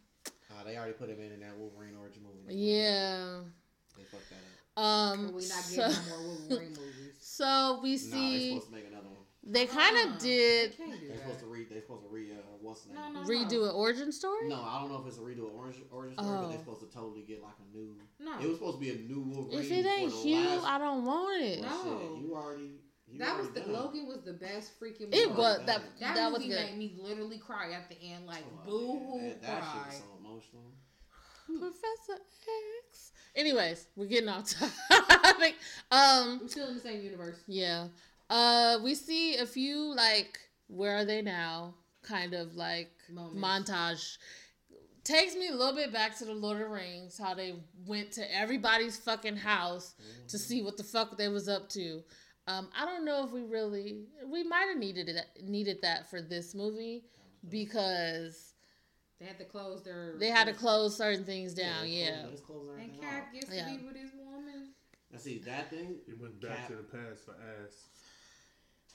[0.53, 2.55] Uh, they already put him in in that Wolverine origin movie.
[2.55, 3.39] Yeah.
[3.97, 4.83] They fucked that up.
[4.83, 7.15] Um, we're not so, getting more Wolverine movies.
[7.19, 8.09] So we see.
[8.11, 9.23] Nah, they supposed to make another one.
[9.45, 10.73] They kind of uh, did.
[10.77, 11.67] They're supposed to read.
[11.69, 12.31] They're supposed to re.
[12.31, 13.13] Uh, what's the name?
[13.13, 14.47] No, no, redo an origin story.
[14.47, 16.41] No, I don't know if it's a redo an origin, origin story, oh.
[16.43, 17.93] but they're supposed to totally get like a new.
[18.19, 19.59] No, it was supposed to be a new Wolverine.
[19.59, 20.65] If it ain't Hugh, last...
[20.65, 21.61] I don't want it.
[21.61, 22.71] No, shit, you already.
[23.05, 23.73] You that was the done.
[23.73, 25.11] Logan was the best freaking.
[25.11, 25.17] Movie.
[25.17, 25.81] It was that.
[25.99, 26.65] That, that movie was good.
[26.65, 29.95] made me literally cry at the end, like oh, boo hoo That, that shit was
[29.97, 30.71] so emotional.
[31.45, 32.21] Professor
[32.89, 33.11] X.
[33.35, 34.53] Anyways, we're getting off
[34.89, 35.55] topic.
[35.91, 37.37] Um, we're still in the same universe.
[37.47, 37.87] Yeah.
[38.29, 41.75] Uh, we see a few like where are they now?
[42.01, 43.71] Kind of like Moments.
[43.71, 44.17] montage.
[45.03, 47.55] Takes me a little bit back to the Lord of the Rings, how they
[47.85, 50.27] went to everybody's fucking house mm-hmm.
[50.27, 52.01] to see what the fuck they was up to.
[52.47, 56.21] Um, I don't know if we really we might have needed it needed that for
[56.21, 57.03] this movie
[57.49, 58.52] because
[59.23, 60.15] they had to close their.
[60.19, 61.87] They had to close certain things down.
[61.87, 62.09] Yeah.
[62.09, 62.81] yeah.
[62.81, 64.73] And Cap gets to be with his woman.
[65.13, 65.95] I see that thing.
[66.05, 66.67] He went back Cap.
[66.67, 67.85] to the past for ass.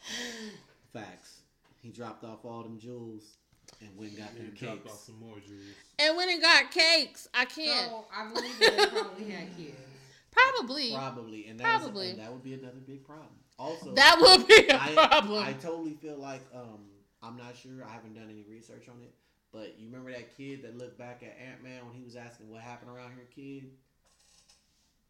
[0.92, 1.40] Facts.
[1.80, 3.36] He dropped off all them jewels
[3.80, 4.90] and went and got them cakes.
[4.90, 5.74] Off some more jewels.
[5.98, 7.28] And went and got cakes.
[7.32, 7.88] I can't.
[7.88, 9.76] So I believe they probably had kids.
[10.30, 10.92] Probably.
[10.92, 11.46] Probably.
[11.48, 12.10] And, probably.
[12.10, 13.26] and that would be another big problem.
[13.58, 15.42] Also, that would be a I, problem.
[15.42, 16.78] I totally feel like um,
[17.22, 17.84] I'm not sure.
[17.84, 19.12] I haven't done any research on it,
[19.52, 22.50] but you remember that kid that looked back at Ant Man when he was asking
[22.50, 23.70] what happened around here, kid?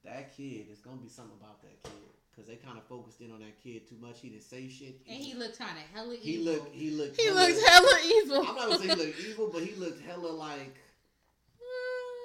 [0.05, 1.93] That kid, is gonna be something about that kid.
[2.37, 4.21] Cause they kind of focused in on that kid too much.
[4.21, 5.01] He didn't say shit.
[5.09, 6.23] And he looked kind of hella evil.
[6.23, 6.75] He looked.
[6.75, 7.21] He looked.
[7.21, 8.37] He hella, looked hella evil.
[8.37, 10.77] I'm not gonna say he looked evil, but he looked hella like.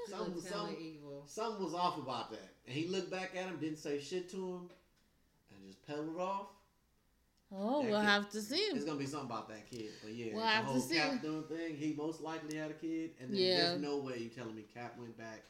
[0.08, 1.24] something, something, evil.
[1.26, 2.48] something was off about that.
[2.68, 4.70] And he looked back at him, didn't say shit to him,
[5.50, 6.48] and just pedaled off.
[7.56, 8.56] Oh, that we'll kid, have to see.
[8.56, 10.96] It's gonna be something about that kid, but yeah, we'll the have whole to see.
[10.96, 11.76] Cap doing thing.
[11.76, 13.58] He most likely had a kid, and then yeah.
[13.58, 15.44] there's no way you telling me Cap went back,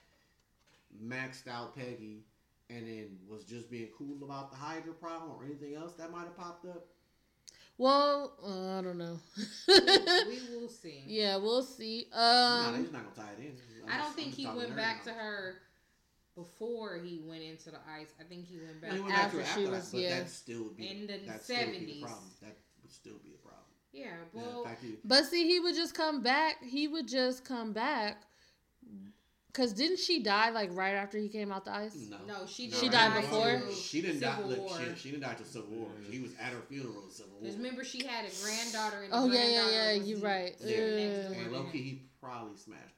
[1.01, 2.25] maxed out Peggy,
[2.69, 6.23] and then was just being cool about the Hydra problem or anything else that might
[6.23, 6.87] have popped up.
[7.77, 9.19] Well, uh, I don't know.
[9.67, 11.03] we will see.
[11.07, 12.07] Yeah, we'll see.
[12.13, 13.57] Um, nah, he's not gonna tie it in.
[13.85, 15.11] I'm I do not think he went back now.
[15.11, 15.55] to her
[16.35, 18.13] before he went into the ice.
[18.19, 20.19] I think he went back, no, he went after, back she was that, yeah.
[20.19, 22.03] That still would be in the seventies.
[22.41, 23.63] That would still be a problem.
[23.91, 26.63] Yeah, well, yeah, but see, he would just come back.
[26.63, 28.23] He would just come back.
[29.53, 31.95] Cause didn't she die like right after he came out the ice?
[32.09, 33.61] No, no, she she died before.
[33.71, 34.41] She didn't die.
[34.41, 35.89] Look, she, she, didn't die till Civil War.
[36.09, 37.03] He was at her funeral.
[37.11, 37.41] Civil War.
[37.41, 39.03] Because remember, she had a granddaughter.
[39.03, 39.91] And oh yeah, yeah, yeah.
[39.91, 40.55] You're right.
[40.59, 42.97] Yeah, and low key, he probably smashed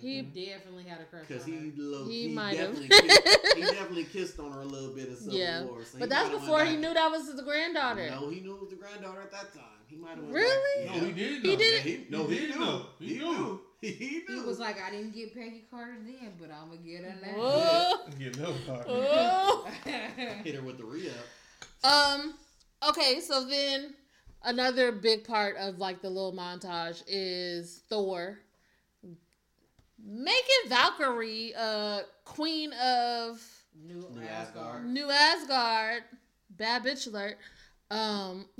[0.00, 4.38] he definitely had a crush because he low, he, he might have he definitely kissed
[4.38, 5.64] on her a little bit of Civil yeah.
[5.64, 5.84] War.
[5.84, 8.10] So but that's before he knew that was his granddaughter.
[8.10, 9.64] No, he knew it was the granddaughter at that time.
[9.88, 10.86] He might have really.
[10.86, 10.96] Back.
[10.96, 11.44] No, he did.
[11.44, 11.50] Know.
[11.50, 11.82] He did.
[11.82, 12.86] He, no, he, he did know.
[12.98, 13.60] He, he knew.
[13.80, 14.40] He, he knew.
[14.40, 17.40] He was like, I didn't get Peggy Carter then, but I'm gonna get her now.
[17.40, 18.10] Whoa.
[18.18, 19.70] get no Carter.
[20.42, 21.08] Hit her with the re
[21.84, 22.34] Um.
[22.88, 23.94] Okay, so then
[24.44, 28.40] another big part of like the little montage is Thor
[30.08, 33.40] making Valkyrie uh queen of
[33.86, 34.86] New, New Asgard.
[34.86, 36.02] New Asgard.
[36.50, 37.36] Bad bitch alert.
[37.90, 38.46] Um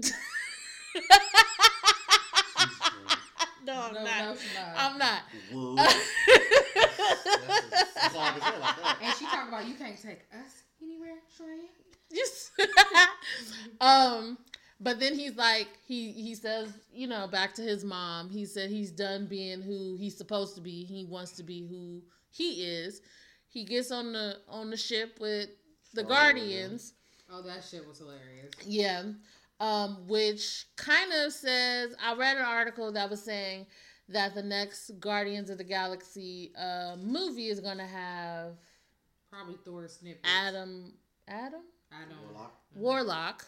[3.68, 4.18] No, I'm no, not.
[4.18, 4.74] No, not.
[4.78, 5.22] I'm not.
[9.02, 11.68] and she talking about you can't take us anywhere, Trey.
[12.10, 12.50] Yes.
[13.82, 14.38] um,
[14.80, 18.30] but then he's like, he he says, you know, back to his mom.
[18.30, 20.84] He said he's done being who he's supposed to be.
[20.84, 23.00] He wants to be who he is.
[23.48, 25.48] He gets on the on the ship with
[25.94, 26.94] the oh, Guardians.
[27.30, 28.52] Oh, that shit was hilarious.
[28.64, 29.04] Yeah.
[29.60, 33.66] Um, which kind of says I read an article that was saying
[34.08, 38.52] that the next Guardians of the Galaxy uh, movie is gonna have
[39.30, 40.28] probably Thor snippets.
[40.28, 40.92] Adam
[41.26, 42.52] Adam Adam Warlock.
[42.74, 43.44] Warlock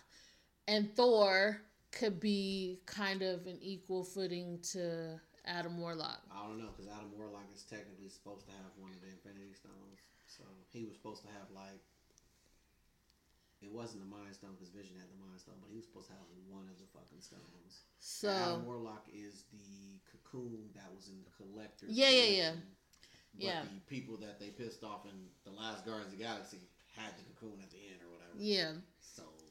[0.71, 1.61] and Thor
[1.91, 6.23] could be kind of an equal footing to Adam Warlock.
[6.31, 9.51] I don't know because Adam Warlock is technically supposed to have one of the Infinity
[9.59, 9.99] Stones,
[10.31, 11.83] so he was supposed to have like.
[13.61, 16.09] It wasn't the Mind Stone because Vision had the Mind Stone, but he was supposed
[16.09, 17.85] to have one of the fucking stones.
[18.01, 21.85] So Adam Warlock is the cocoon that was in the collector.
[21.85, 22.53] Yeah, yeah, yeah.
[23.37, 23.63] But Yeah.
[23.69, 26.57] the people that they pissed off in the last Guardians of the Galaxy
[26.97, 28.33] had the cocoon at the end or whatever.
[28.41, 29.50] yeah, So, I want a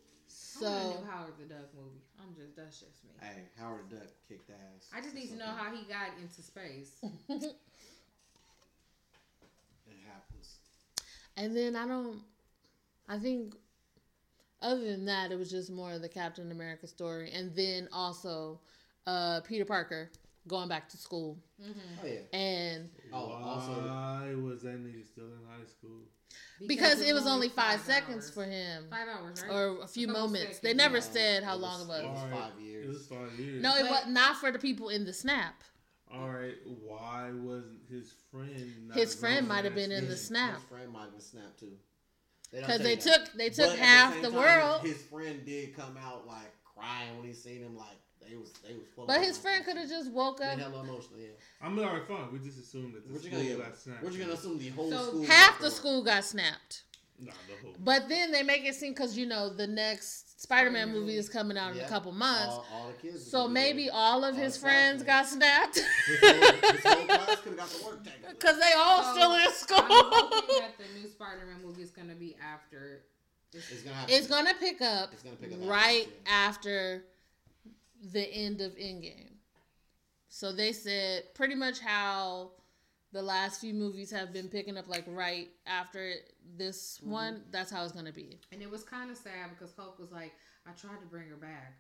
[0.60, 2.02] so new Howard the Duck movie.
[2.20, 3.12] I'm just that's just me.
[3.22, 4.90] hey, Howard the Duck kicked ass.
[4.94, 6.92] I just need to know how he got into space.
[7.30, 7.56] it
[10.06, 10.60] happens.
[11.38, 12.20] and then I don't.
[13.08, 13.56] I think
[14.62, 18.60] other than that, it was just more of the Captain America story, and then also
[19.08, 20.12] uh, Peter Parker
[20.50, 21.80] going back to school, mm-hmm.
[22.04, 22.38] Oh yeah.
[22.38, 26.02] and Oh, Why also- was that nigga still in high school?
[26.68, 28.30] because it's it was only five, seconds hours.
[28.32, 28.86] for him.
[28.90, 29.52] Five hours, right?
[29.52, 30.60] or a few couple moments.
[30.60, 32.02] They never No, said how it long it was.
[32.04, 32.86] It was five years.
[32.86, 33.64] It was five years.
[33.64, 35.64] No, it But- was not for the people in the snap.
[36.12, 38.88] All right, why wasn't his friend?
[38.90, 41.60] Not His friend might have been in the snap His friend might have been snapped
[41.60, 41.78] too.
[42.52, 44.82] because tell they took they took at half same the, time, world.
[44.82, 47.78] His friend did come out like crying when he seen him.
[47.78, 47.98] Like
[48.28, 48.84] they was they was.
[48.96, 49.42] pulling But his out.
[49.44, 50.60] friend could have just woke Been up.
[50.60, 51.20] hella emotional.
[51.20, 51.28] Yeah.
[51.62, 52.32] I mean, all right, fine.
[52.32, 54.04] We just assumed that the What you school gonna got snapped.
[54.04, 55.26] What you gonna assume the whole So school?
[55.26, 56.84] Half the school got snapped.
[57.22, 57.76] Nah, the whole.
[57.84, 61.28] But then they make it seem because you know the next Spider-Man Spider-Man movie is
[61.28, 63.30] coming out in a couple months, All, all the kids.
[63.30, 63.94] so maybe there.
[63.94, 65.76] all of All his friends got snapped
[66.08, 69.42] His whole, his whole class could have got the because they all So, still in
[69.42, 69.78] I'm school.
[69.82, 73.02] hoping that the new Spider-Man movie is gonna be after.
[73.52, 74.16] It's gonna happen.
[74.16, 77.04] it's gonna pick up It's gonna pick up right after this, after
[78.02, 79.34] the end of Endgame.
[80.28, 82.52] So they said pretty much how
[83.12, 86.14] the last few movies have been picking up, like right after
[86.58, 87.12] this Mm-hmm.
[87.12, 87.42] one.
[87.52, 88.40] That's how it's gonna be.
[88.52, 90.34] And it was kind of sad because Hulk was like,
[90.68, 91.74] "I tried to bring her back."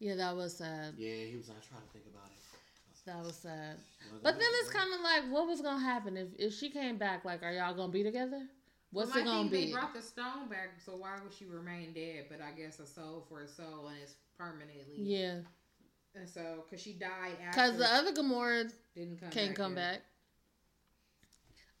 [0.00, 0.94] Yeah, that was sad.
[0.98, 1.48] Yeah, he was.
[1.50, 2.58] I trying to think about it.
[3.06, 3.76] That was sad.
[4.10, 6.96] Well, But then it's kind of like, what was gonna happen if if she came
[6.96, 7.24] back?
[7.24, 8.46] Like, are y'all gonna be together?
[8.90, 9.66] What's well, it gonna be?
[9.66, 12.26] They brought the stone back, so why would she remain dead?
[12.30, 14.96] But I guess a soul for a soul, and it's permanently.
[14.98, 15.38] Yeah,
[16.14, 17.50] And so, cause she died after.
[17.50, 19.30] because the other Gamora didn't come.
[19.30, 19.92] can't back come yet.
[19.92, 20.00] back.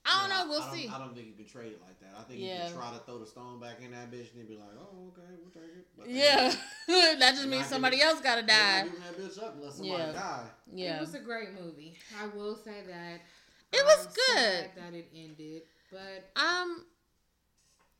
[0.06, 0.50] I don't Yeah, know.
[0.50, 0.88] We'll I don't, see.
[0.88, 2.12] I don't think you could trade it like that.
[2.18, 2.64] I think Yeah.
[2.66, 4.68] he could try to throw the stone back in that bitch and he'd be like,
[4.78, 6.54] "Oh, okay, we'll take it." But they- Yeah,
[7.18, 8.84] that just They're means not somebody giving- else gotta die.
[8.84, 10.12] giving that bitch up unless somebody Yeah.
[10.12, 10.46] die.
[10.74, 11.96] Yeah, It was a great movie.
[12.20, 13.20] I will say that.
[13.72, 14.70] It was I'm good.
[14.76, 16.84] that it ended, but um,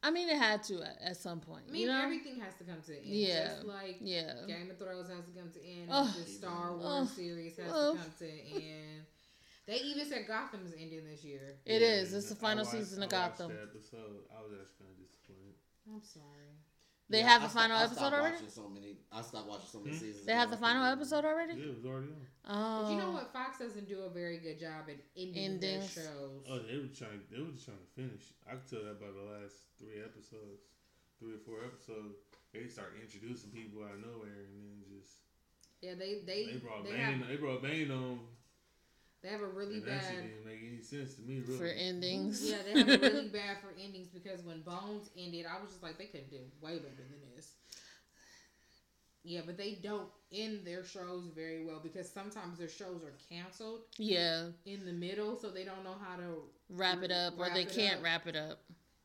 [0.05, 1.65] I mean, it had to at, at some point.
[1.69, 2.03] I mean, you know?
[2.03, 3.07] everything has to come to an end.
[3.07, 3.49] Yeah.
[3.49, 5.89] Just like Yeah, Game of Thrones has to come to an end.
[5.91, 6.15] Ugh.
[6.15, 7.17] the Star Wars Ugh.
[7.17, 7.97] series has Ugh.
[7.97, 9.03] to come to an end.
[9.67, 11.57] They even said Gotham is ending this year.
[11.65, 12.13] it Yeah, is.
[12.13, 13.49] It's the final watched- season of I Gotham.
[13.49, 14.29] that episode.
[14.29, 15.55] I was actually kind of disappointed.
[15.89, 16.53] I'm sorry.
[17.11, 18.49] They Yeah, have the sto- final I episode stopped already.
[18.49, 18.97] So many.
[19.13, 19.99] I stopped watching so many Hmm?
[20.01, 20.25] seasons.
[20.27, 21.53] They have the final couldn't- episode Yeah, already.
[21.61, 22.27] it was already on.
[22.47, 23.33] Oh, But you know what?
[23.33, 25.95] Fox doesn't do a very good job at ending Endings.
[25.95, 26.47] their shows.
[26.49, 27.21] Oh, they were trying.
[27.31, 28.33] They were just trying to finish.
[28.47, 30.65] I could tell that by the last three episodes,
[31.19, 32.17] three or four episodes.
[32.53, 35.25] They start introducing people out of nowhere, and then just
[35.83, 37.01] Yeah, they they they brought they Bane.
[37.21, 38.21] have They brought Bane on,
[39.25, 41.41] they have a really and that bad didn't make any sense to me.
[41.41, 41.59] Really.
[41.59, 42.45] for endings.
[42.45, 45.83] yeah they have a really bad for endings because when Bones ended, I was just
[45.83, 47.53] like they could do way better than this.
[49.27, 53.81] Yeah, but they don't end their shows very well because sometimes their shows are canceled
[53.97, 56.43] yeah, in the middle, so they don't know how to.
[56.69, 58.05] wrap it up, or they can't up.
[58.05, 58.59] wrap it up.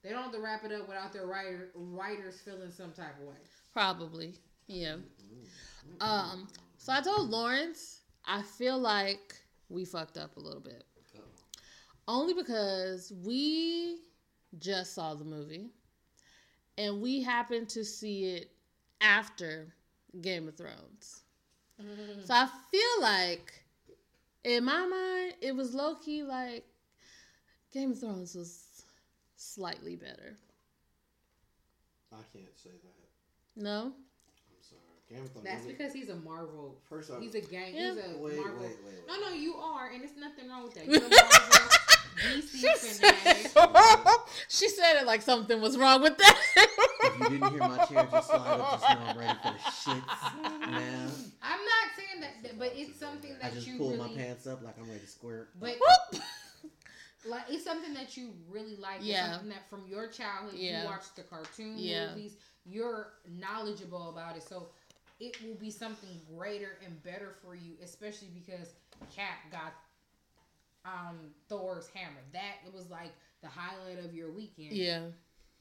[0.03, 3.27] They don't have to wrap it up without their writer writers feeling some type of
[3.27, 3.35] way.
[3.71, 4.33] Probably,
[4.67, 4.95] yeah.
[6.01, 9.35] Um, so I told Lawrence I feel like
[9.69, 10.83] we fucked up a little bit,
[11.15, 11.21] Uh-oh.
[12.07, 13.99] only because we
[14.57, 15.69] just saw the movie,
[16.77, 18.51] and we happened to see it
[19.01, 19.67] after
[20.21, 21.23] Game of Thrones.
[21.81, 22.25] Mm.
[22.25, 23.53] So I feel like,
[24.43, 26.65] in my mind, it was low key like
[27.71, 28.83] Game of Thrones was
[29.35, 30.35] slightly better.
[32.11, 33.61] I can't say that.
[33.61, 33.93] No.
[35.09, 35.45] Game of Thrones.
[35.47, 36.77] That's because he's a Marvel.
[36.87, 37.73] First off, He's a gang.
[37.75, 37.93] Yeah.
[37.95, 38.59] He's a wait, wait, Marvel.
[38.61, 39.07] wait, wait.
[39.07, 40.85] No, no, you are, and there's nothing wrong with that.
[40.87, 41.75] You're a Marvel
[42.19, 44.19] DC fanatic.
[44.49, 46.37] she said it like something was wrong with that.
[47.01, 49.59] If you didn't hear my chair just slide up, just know I'm ready for the
[49.71, 51.09] shits now.
[51.41, 54.09] I'm not saying that, that- but it's something I that just you pulled really.
[54.09, 55.49] my pants up like I'm ready to squirt.
[55.59, 55.77] But
[57.25, 58.97] like, it's something that you really like.
[58.97, 59.31] It's Yeah.
[59.33, 60.83] something that from your childhood Yeah.
[60.83, 62.09] you watched the cartoon Yeah.
[62.09, 62.35] movies.
[62.65, 64.69] You're knowledgeable about it, so
[65.19, 68.73] it will be something greater and better for you, especially because
[69.15, 69.73] Cap got
[70.85, 72.21] um Thor's hammer.
[72.33, 74.73] That it was like the highlight of your weekend.
[74.73, 75.01] Yeah.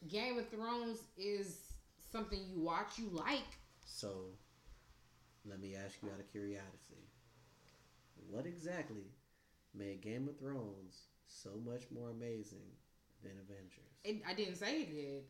[0.06, 1.58] Game of Thrones is
[2.12, 3.58] something you watch, you like.
[3.84, 4.26] So,
[5.44, 7.08] let me ask you out of curiosity.
[8.30, 9.10] What exactly
[9.74, 12.66] made Game of Thrones so much more amazing
[13.22, 13.98] than Avengers?
[14.04, 15.24] It, I didn't say it did.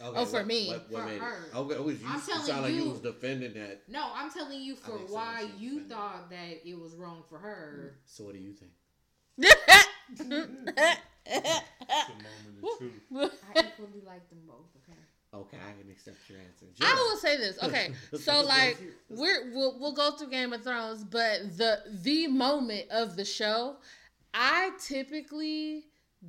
[0.00, 0.68] Okay, oh, for what, me.
[0.68, 1.46] What, what for her.
[1.46, 1.56] It?
[1.56, 3.82] Okay, was you, I'm you sound like you, you was defending that.
[3.88, 7.94] No, I'm telling you for why so you thought that it was wrong for her.
[8.04, 8.72] So what do you think?
[9.38, 10.76] it's a moment
[12.62, 13.42] of truth.
[13.54, 14.66] I equally like them both.
[14.82, 14.98] Okay.
[15.34, 16.66] Okay, I can accept your answer.
[16.74, 16.86] Jill.
[16.86, 17.62] I will say this.
[17.62, 18.78] Okay, so like
[19.10, 23.76] we're we'll, we'll go through Game of Thrones, but the the moment of the show,
[24.32, 25.84] I typically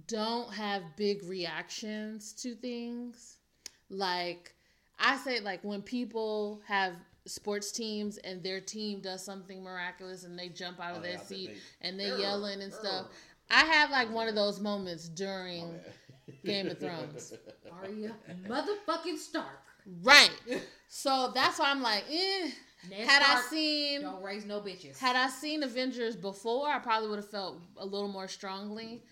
[0.08, 3.37] don't have big reactions to things.
[3.90, 4.54] Like
[5.00, 6.94] I say, like when people have
[7.26, 11.14] sports teams and their team does something miraculous and they jump out of oh, their
[11.14, 11.52] yeah, seat
[11.82, 13.08] they, and they yelling and stuff.
[13.50, 15.80] I have like one of those moments during
[16.46, 17.34] Game of Thrones.
[17.72, 18.14] Arya
[18.48, 19.62] motherfucking Stark.
[20.04, 20.32] Right.
[20.88, 22.50] So that's why I'm like, eh.
[22.90, 25.00] Ned had Stark, I seen don't raise no bitches.
[25.00, 29.04] Had I seen Avengers before, I probably would have felt a little more strongly.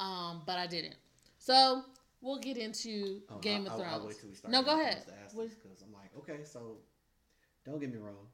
[0.00, 0.94] Um, but I didn't.
[1.38, 1.82] So
[2.20, 3.92] we'll get into oh, Game I, of Thrones.
[3.92, 4.52] I'll, I'll wait till we start.
[4.52, 5.02] No, go ahead.
[5.34, 6.78] Because I'm like, okay, so
[7.64, 8.26] don't get me wrong.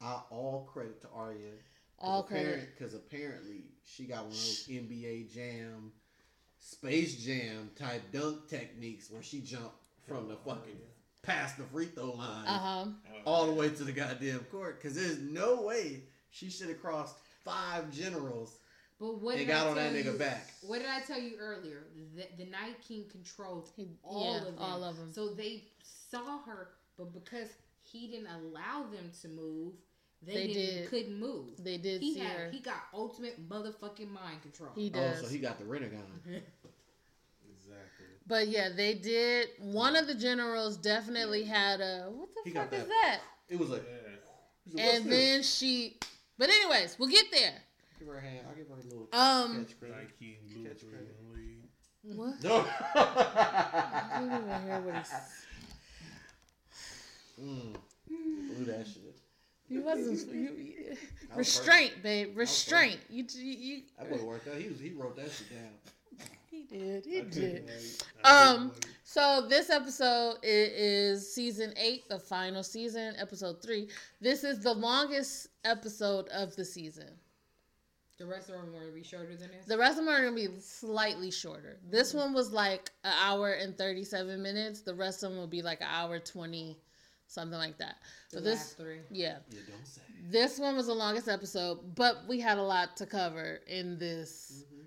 [0.00, 1.52] I all credit to Arya.
[1.98, 5.90] All credit because apparently she got one of those NBA Jam,
[6.60, 9.74] Space Jam type dunk techniques where she jumped
[10.06, 10.78] from the fucking
[11.22, 12.84] past the free throw line uh-huh.
[13.24, 14.80] all the way to the goddamn court.
[14.80, 18.58] Because there's no way she should have crossed five generals
[18.98, 20.48] but what they got on that nigga you, back.
[20.62, 21.84] What did I tell you earlier?
[22.16, 23.70] The, the Night King controlled
[24.02, 24.54] all yeah, of them.
[24.58, 25.12] All of them.
[25.12, 25.64] So they
[26.10, 27.48] saw her, but because
[27.82, 29.74] he didn't allow them to move,
[30.26, 30.90] they, they did.
[30.90, 31.62] couldn't move.
[31.62, 32.00] They did.
[32.00, 32.36] He had.
[32.36, 32.50] Her.
[32.50, 34.72] He got ultimate motherfucking mind control.
[34.74, 35.20] He does.
[35.20, 36.02] Oh, so he got the Rinnegan.
[36.26, 36.42] exactly.
[38.26, 39.48] But yeah, they did.
[39.60, 42.08] One of the generals definitely had a.
[42.10, 43.20] What the he fuck is that?
[43.48, 43.84] It was like.
[44.66, 44.96] Yeah.
[44.96, 45.98] And then she.
[46.36, 47.62] But anyways, we'll get there.
[47.98, 48.46] Give her a hand.
[48.48, 49.96] I'll give her a little um, catch credit.
[50.20, 51.16] Nike catch credit.
[52.02, 52.42] What?
[52.42, 52.64] No.
[52.94, 54.94] I didn't even hear what
[57.36, 57.76] he mm.
[58.08, 59.18] Blew that shit.
[59.68, 60.96] You wasn't you, you
[61.36, 62.36] restraint, babe.
[62.36, 63.00] Restraint.
[63.10, 63.52] You you.
[63.52, 64.58] you that would work out.
[64.58, 66.28] He was he wrote that shit down.
[66.50, 67.04] He did.
[67.04, 67.70] He did.
[68.24, 68.72] Um.
[69.04, 73.88] So this episode is season eight, the final season, episode three.
[74.20, 77.10] This is the longest episode of the season.
[78.18, 79.66] The rest of them are going to be shorter than this.
[79.66, 81.78] The rest of them are going to be slightly shorter.
[81.88, 82.18] This mm-hmm.
[82.18, 84.80] one was like an hour and thirty seven minutes.
[84.80, 86.78] The rest of them will be like an hour twenty,
[87.28, 87.96] something like that.
[88.32, 89.38] The this three, yeah.
[89.50, 90.02] You don't say.
[90.30, 94.64] This one was the longest episode, but we had a lot to cover in this.
[94.66, 94.77] Mm-hmm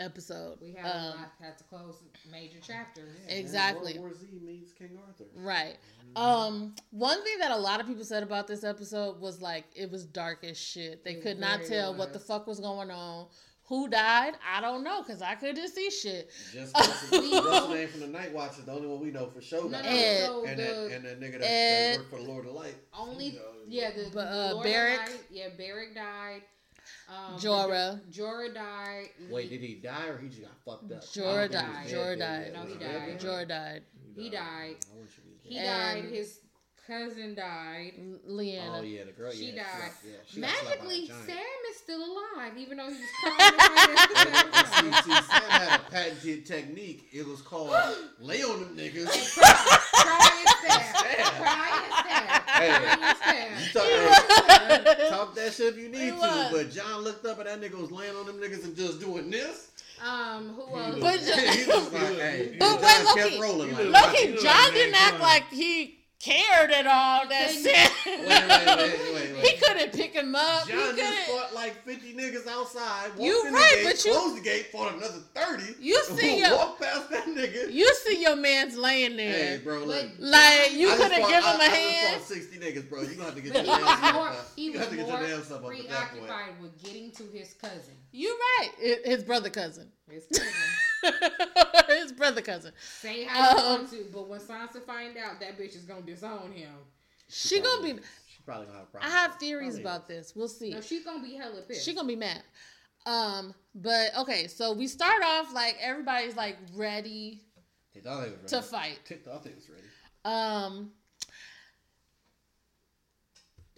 [0.00, 0.58] episode.
[0.60, 3.16] We have um, had to close major chapters.
[3.28, 3.98] Yeah, exactly.
[3.98, 5.24] World War Z meets King Arthur.
[5.36, 5.76] Right.
[6.16, 6.22] Mm-hmm.
[6.22, 9.90] Um, one thing that a lot of people said about this episode was like it
[9.90, 11.04] was dark as shit.
[11.04, 13.26] They it could not tell what the fuck was going on.
[13.64, 14.32] Who died?
[14.52, 16.32] I don't know because I couldn't see shit.
[16.52, 17.20] Just what's the
[17.72, 18.64] name from the Night Watchers?
[18.64, 19.70] The only one we know for sure.
[19.70, 22.16] No, no, Ed, so and, the, that, and that nigga that, Ed, that worked for
[22.16, 22.74] the Lord of Light.
[22.92, 24.98] Only, yeah, the, but, uh, Lord Beric.
[24.98, 26.42] Light, yeah, Beric died.
[27.08, 28.00] Um, Jorah.
[28.10, 29.08] Jorah died.
[29.30, 31.02] Wait, did he die or he just got fucked up?
[31.02, 31.88] Jorah died.
[31.88, 32.52] Jorah died.
[32.54, 33.20] No, he died.
[33.20, 33.82] Jorah died.
[34.16, 34.76] He died.
[35.42, 36.04] He died.
[36.04, 36.40] His
[36.90, 37.92] cousin died.
[38.28, 38.78] Lyanna.
[38.78, 39.30] Oh yeah, the girl.
[39.30, 39.90] She yeah, died.
[40.02, 41.36] She, yeah, she Magically, Sam
[41.70, 44.92] is still alive, even though he was crying.
[44.92, 47.08] see, see, Sam had a patented technique.
[47.12, 47.70] It was called
[48.20, 49.38] lay on them niggas.
[49.38, 51.32] Cry and stab.
[51.40, 52.36] Cry and stab.
[52.60, 56.48] Hey, you talk, talk that shit if you need to.
[56.52, 59.30] But Jon looked up and that nigga was laying on them niggas and just doing
[59.30, 59.70] this.
[60.04, 60.98] Um, who else?
[61.00, 65.99] But, he was like, hey, but wait, low key, Loki, Jon didn't act like he
[66.20, 67.26] cared at all.
[67.28, 67.90] That shit.
[68.06, 69.46] Wait, wait, wait, wait, wait.
[69.46, 70.68] He couldn't pick him up.
[70.68, 73.10] Jon just fought like fifty niggas outside.
[73.18, 75.74] You right, gate, but you closed the gate, fought another thirty.
[75.80, 77.72] You see your walk past that nigga.
[77.72, 79.32] You see your man's laying there.
[79.32, 82.16] Hey, bro, like, like you couldn't give him I, a I hand.
[82.16, 83.02] I fought sixty niggas, bro.
[83.02, 84.52] You gonna have to get your damn stuff up.
[84.56, 87.94] He was more preoccupied with getting to his cousin.
[88.12, 89.88] You right, his brother cousin.
[90.08, 90.52] His cousin.
[92.10, 92.72] his brother cousin.
[93.00, 96.02] Say how you um, want to, but when Sansa find out, that bitch is gonna
[96.02, 96.72] disown him.
[97.28, 98.00] She, she gonna be.
[98.28, 99.12] She probably gonna have a problem.
[99.12, 100.34] I have theories probably about this.
[100.34, 100.74] We'll see.
[100.74, 101.84] No, she's gonna be hella pissed.
[101.84, 102.42] She gonna be mad.
[103.06, 107.42] Um, but okay, so we start off like everybody's like ready.
[107.94, 109.00] They thought they was ready to fight.
[109.08, 109.86] They thought they was ready.
[110.24, 110.90] Um,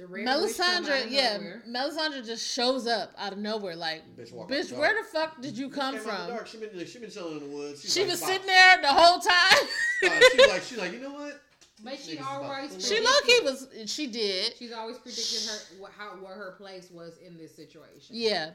[0.01, 1.39] Melisandre, yeah,
[1.69, 5.69] Melisandre just shows up out of nowhere, like, bitch, bitch where the fuck did you
[5.69, 6.31] come from?
[6.47, 7.93] She been, she been chilling in the woods.
[7.93, 9.69] she like, was sitting there the whole time.
[10.05, 11.41] uh, she like, she like, you know what?
[11.85, 14.55] But she always she low key was she did.
[14.57, 18.11] She's always predicted her what how what her place was in this situation.
[18.11, 18.51] Yeah,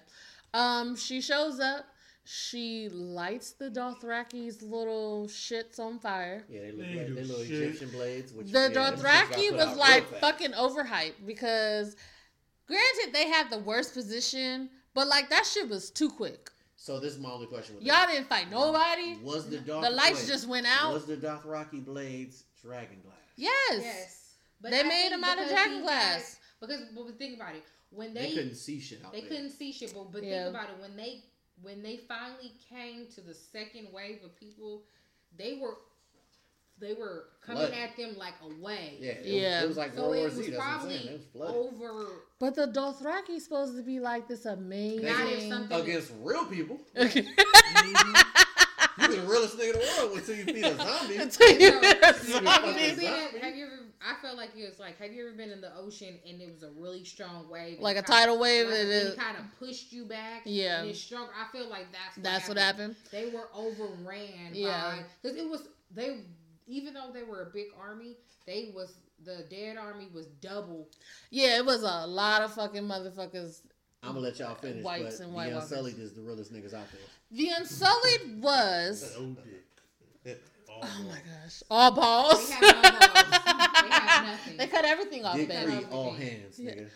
[0.53, 1.85] um, she shows up.
[2.29, 6.43] She lights the Dothraki's little shits on fire.
[6.49, 7.51] Yeah, they look like they little shit.
[7.51, 8.33] Egyptian blades.
[8.33, 11.95] Which, the yeah, Dothraki was like fucking overhyped because,
[12.67, 16.51] granted, they had the worst position, but like that shit was too quick.
[16.75, 17.75] So this is my only question.
[17.79, 18.09] Y'all that.
[18.11, 19.17] didn't fight nobody.
[19.23, 20.93] Was the Doth- the lights wait, just went out?
[20.93, 23.15] Was the Dothraki blades dragon glass?
[23.37, 23.79] Yes.
[23.79, 24.33] Yes.
[24.61, 26.39] But they I made them out of dragon glass.
[26.59, 27.63] Had, because but think about it.
[27.89, 29.29] When they, they couldn't see shit out They there.
[29.29, 29.93] couldn't see shit.
[29.93, 30.43] But, but yeah.
[30.43, 30.81] think about it.
[30.81, 31.23] When they
[31.61, 34.83] when they finally came to the second wave of people,
[35.37, 35.77] they were
[36.79, 37.77] they were coming flooded.
[37.77, 38.99] at them like a wave.
[38.99, 39.55] Yeah, it yeah.
[39.55, 40.49] Was, it was like so World War Z.
[40.51, 41.07] That's what I'm saying.
[41.07, 42.07] It was over.
[42.39, 46.79] But the Dothraki supposed to be like this amazing against real people.
[46.97, 47.21] Okay.
[47.21, 48.41] mm-hmm.
[48.99, 51.17] You the realest nigga in the world until you feed a zombie.
[51.17, 53.39] until you feed a zombie.
[53.39, 53.86] Have you ever?
[54.01, 54.99] I felt like it was like.
[54.99, 57.97] Have you ever been in the ocean and it was a really strong wave, like
[57.97, 60.41] a tidal wave, like, it kind of pushed you back.
[60.45, 61.27] Yeah, and it's strong.
[61.35, 62.55] I feel like that's what that's happened.
[62.55, 62.95] what happened.
[63.11, 64.51] They were overran.
[64.53, 66.17] Yeah, because it was they.
[66.69, 70.89] Even though they were a big army, they was the dead army was double.
[71.29, 73.61] Yeah, it was a lot of fucking motherfuckers
[74.03, 74.83] I'm gonna let y'all finish.
[74.83, 77.01] Whites but and white the Unsullied is the realest niggas out there.
[77.31, 79.17] The Unsullied was.
[80.83, 81.63] Oh my gosh!
[81.69, 82.49] All balls.
[82.49, 83.01] They, have no balls.
[83.83, 85.35] they, have they cut everything off.
[85.35, 86.87] Dick free, all hands, nigga.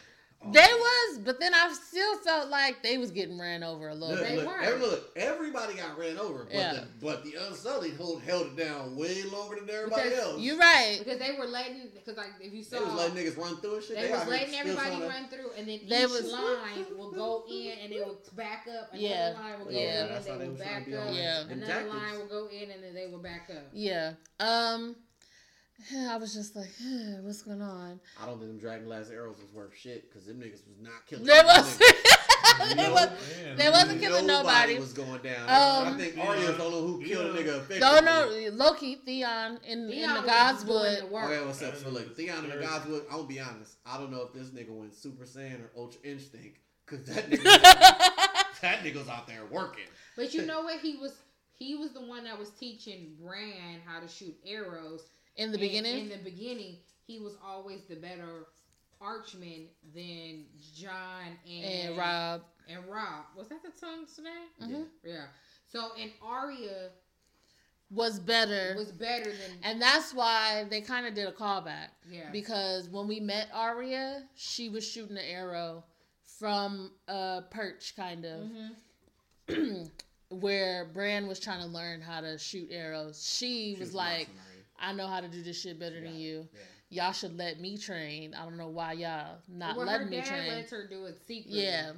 [0.44, 4.16] They was, but then I still felt like they was getting ran over a little.
[4.16, 4.44] Look, bit.
[4.44, 6.74] Look, every, look, everybody got ran over, but yeah.
[6.74, 10.42] the, but the Unsullied hold, held it down way longer than everybody because else.
[10.42, 13.38] You're right because they were letting because like if you saw they was letting niggas
[13.38, 13.98] run through and shit.
[13.98, 17.44] They, they was letting everybody run through, and then they each was, line will go
[17.48, 18.94] in and it will back up.
[18.94, 19.36] Another yeah.
[19.38, 20.02] line will go yeah.
[20.02, 21.10] in and they, they will back up.
[21.12, 21.42] Yeah.
[21.50, 23.68] Another line will go in and then they will back up.
[23.74, 24.14] Yeah.
[24.40, 24.96] Um.
[26.10, 26.72] I was just like,
[27.22, 28.00] what's going on?
[28.22, 31.06] I don't think them dragon glass arrows was worth shit because them niggas was not
[31.08, 31.26] killing.
[31.26, 31.78] They was.
[32.60, 33.10] they, no, was,
[33.58, 34.78] they wasn't killing nobody.
[34.78, 35.42] was going down.
[35.44, 37.42] Um, I think Arya don't know who killed yeah.
[37.42, 37.80] a nigga.
[37.80, 41.04] Don't know low key, Theon in, Theon in the Godswood.
[41.04, 41.76] Okay, what's up?
[41.78, 43.04] So look, Theon in the Godswood.
[43.10, 43.78] I'll be honest.
[43.86, 47.44] I don't know if this nigga went Super Saiyan or Ultra Instinct because that nigga,
[48.62, 49.86] that nigga's out there working.
[50.16, 50.80] But you know what?
[50.80, 51.14] He was
[51.58, 55.04] he was the one that was teaching Bran how to shoot arrows
[55.38, 58.48] in the and beginning, in the beginning, he was always the better
[59.02, 60.46] archman than
[60.76, 62.42] Jon and, and Robb.
[62.70, 63.26] And Robb.
[63.36, 64.70] was that the tongue's name?
[64.70, 64.84] Mm-hmm.
[65.04, 65.26] Yeah.
[65.68, 66.90] So and Arya
[67.90, 68.76] was better.
[68.78, 71.90] Was better than, and that's why they kind of did a callback.
[72.10, 72.30] Yeah.
[72.32, 75.84] Because when we met Arya, she was shooting an arrow
[76.40, 78.40] from a perch, kind of.
[79.50, 79.84] Mm-hmm.
[80.32, 83.22] where Bran was trying to learn how to shoot arrows.
[83.26, 84.30] She, she was, was like,
[84.82, 86.10] I know how to do this shit better yeah.
[86.10, 86.48] than you.
[86.54, 86.60] Yeah.
[87.04, 88.36] Y'all should let me train.
[88.38, 90.50] I don't know why y'all not well, letting me train.
[90.50, 91.64] lets her do it secretly.
[91.64, 91.94] Yeah.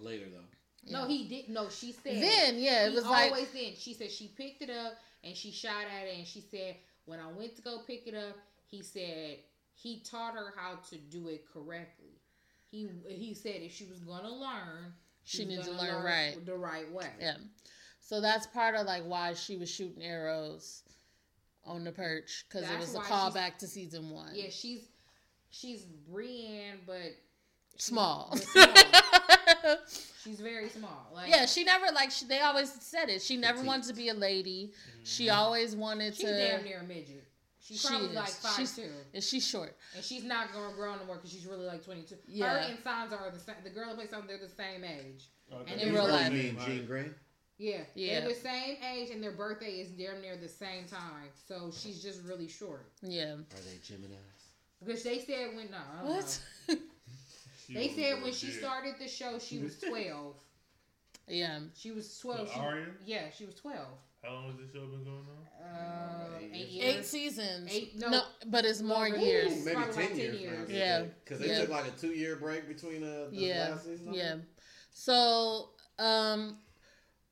[0.00, 0.40] Later though.
[0.82, 0.98] Yeah.
[0.98, 1.54] No, he didn't.
[1.54, 2.22] No, she said.
[2.22, 3.72] Then yeah, it was always like then.
[3.76, 7.20] She said she picked it up and she shot at it and she said when
[7.20, 8.36] I went to go pick it up,
[8.66, 9.38] he said
[9.72, 12.20] he taught her how to do it correctly.
[12.70, 14.92] He he said if she was gonna learn,
[15.24, 17.08] she, she needs to learn, learn right the right way.
[17.18, 17.36] Yeah.
[18.00, 20.82] So that's part of like why she was shooting arrows
[21.66, 24.30] on the perch because it was a callback to season one.
[24.34, 24.88] Yeah, she's
[25.50, 27.14] she's Brienne, but
[27.76, 28.36] small.
[28.36, 28.66] small.
[30.22, 31.10] she's very small.
[31.14, 33.22] Like yeah, she never like she, they always said it.
[33.22, 34.72] She never wanted to be a lady.
[34.72, 35.00] Mm-hmm.
[35.04, 36.30] She always wanted she's to.
[36.30, 37.24] She's damn near a midget.
[37.60, 38.14] She's she probably is.
[38.14, 38.90] like five she's, two.
[39.14, 39.74] And she's short.
[39.94, 42.16] And she's not gonna grow no more because she's really like twenty two.
[42.26, 42.50] Yeah.
[42.50, 43.54] Her and Sansa are the same.
[43.64, 45.30] The girl that plays Sansa, they're the same age.
[45.52, 45.72] Okay.
[45.72, 47.10] And in real life, Jean Grey.
[47.58, 48.20] Yeah, yeah.
[48.20, 51.28] They're the same age, and their birthday is damn near the same time.
[51.46, 52.90] So she's just really short.
[53.02, 53.34] Yeah.
[53.34, 54.18] Are they Gemini's?
[54.84, 56.40] Because they said when no, what?
[57.72, 60.34] they said when she started the show, she was twelve.
[61.28, 61.60] yeah.
[61.74, 62.50] She was twelve.
[62.52, 62.86] She, Arya?
[63.06, 63.98] Yeah, she was twelve.
[64.22, 65.44] How long has this show been going on?
[65.62, 66.96] Uh, eight, years.
[66.96, 67.70] eight seasons.
[67.70, 69.64] Eight, no, no but it's more years.
[69.64, 70.40] Maybe ten, like years.
[70.40, 70.70] years.
[70.70, 71.60] Yeah, because they yeah.
[71.60, 73.68] took like a two-year break between uh, the yeah.
[73.70, 74.14] last season.
[74.14, 74.36] Yeah.
[74.92, 76.56] So, um,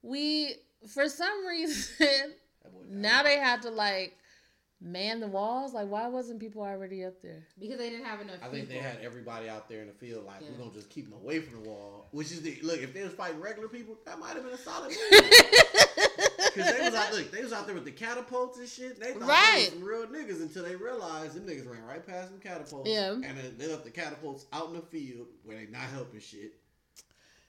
[0.02, 0.56] we
[0.92, 2.34] for some reason
[2.88, 4.16] now they have to like
[4.82, 5.72] man the walls.
[5.72, 7.46] Like, why wasn't people already up there?
[7.58, 8.36] Because they didn't have enough.
[8.42, 10.26] I think they had everybody out there in the field.
[10.26, 10.48] Like, yeah.
[10.50, 12.08] we're gonna just keep them away from the wall.
[12.10, 12.82] Which is the look.
[12.82, 14.92] If they was fighting regular people, that might have been a solid.
[16.54, 19.00] Because they was out there, they was out there with the catapults and shit.
[19.00, 19.52] They thought right.
[19.54, 22.90] they was some real niggas until they realized them niggas ran right past them catapults.
[22.90, 23.12] Yeah.
[23.12, 26.52] And then they left the catapults out in the field where they not helping shit.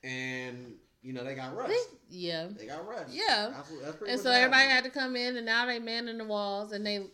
[0.03, 1.69] And you know they got rushed.
[1.69, 2.47] They, yeah.
[2.57, 3.11] They got rushed.
[3.11, 3.51] Yeah.
[3.53, 6.71] That's, that's and so everybody had to come in, and now they manning the walls,
[6.71, 7.07] and they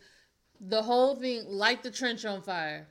[0.60, 2.86] the whole thing light the trench on fire.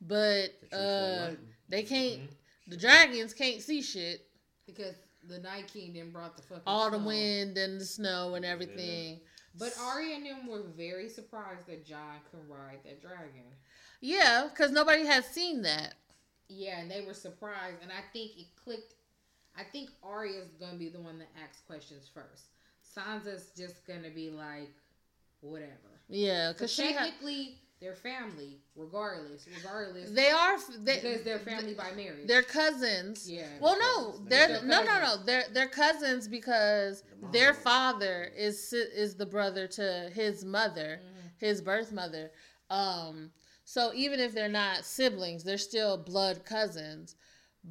[0.00, 1.34] But the uh,
[1.68, 2.20] they can't.
[2.20, 2.26] Mm-hmm.
[2.66, 4.26] The dragons can't see shit
[4.66, 4.94] because
[5.28, 6.98] the Night King then brought the fucking all snow.
[6.98, 9.12] the wind and the snow and everything.
[9.12, 9.18] Yeah.
[9.56, 13.44] But Arya and them were very surprised that Jon could ride that dragon.
[14.00, 15.94] Yeah, because nobody had seen that.
[16.48, 18.93] Yeah, and they were surprised, and I think it clicked.
[19.56, 22.46] I think Arya's gonna be the one that asks questions first.
[22.96, 24.74] Sansa's just gonna be like,
[25.40, 26.00] whatever.
[26.08, 29.46] Yeah, because technically they're family, regardless.
[29.56, 32.26] Regardless, they are they, because they're family by marriage.
[32.26, 33.30] They're cousins.
[33.30, 33.46] Yeah.
[33.60, 35.16] Well, no, they're, they're no, no, no.
[35.24, 41.28] They're they're cousins because the their father is is the brother to his mother, mm-hmm.
[41.38, 42.30] his birth mother.
[42.70, 43.30] Um,
[43.64, 47.16] so even if they're not siblings, they're still blood cousins.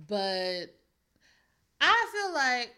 [0.08, 0.76] But
[1.82, 2.76] I feel like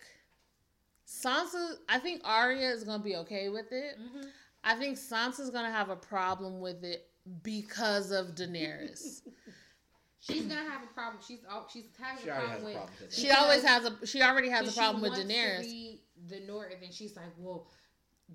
[1.08, 1.78] Sansa.
[1.90, 4.00] I think Arya is gonna be okay with it.
[4.00, 4.28] Mm-hmm.
[4.64, 7.08] I think Sansa's gonna have a problem with it
[7.44, 9.22] because of Daenerys.
[10.20, 11.22] She's gonna have a problem.
[11.26, 12.74] She's oh, she's has she a problem with.
[12.74, 14.08] A problem she always has a.
[14.08, 16.00] She already has a problem with Daenerys.
[16.30, 17.68] the North, and she's like, well,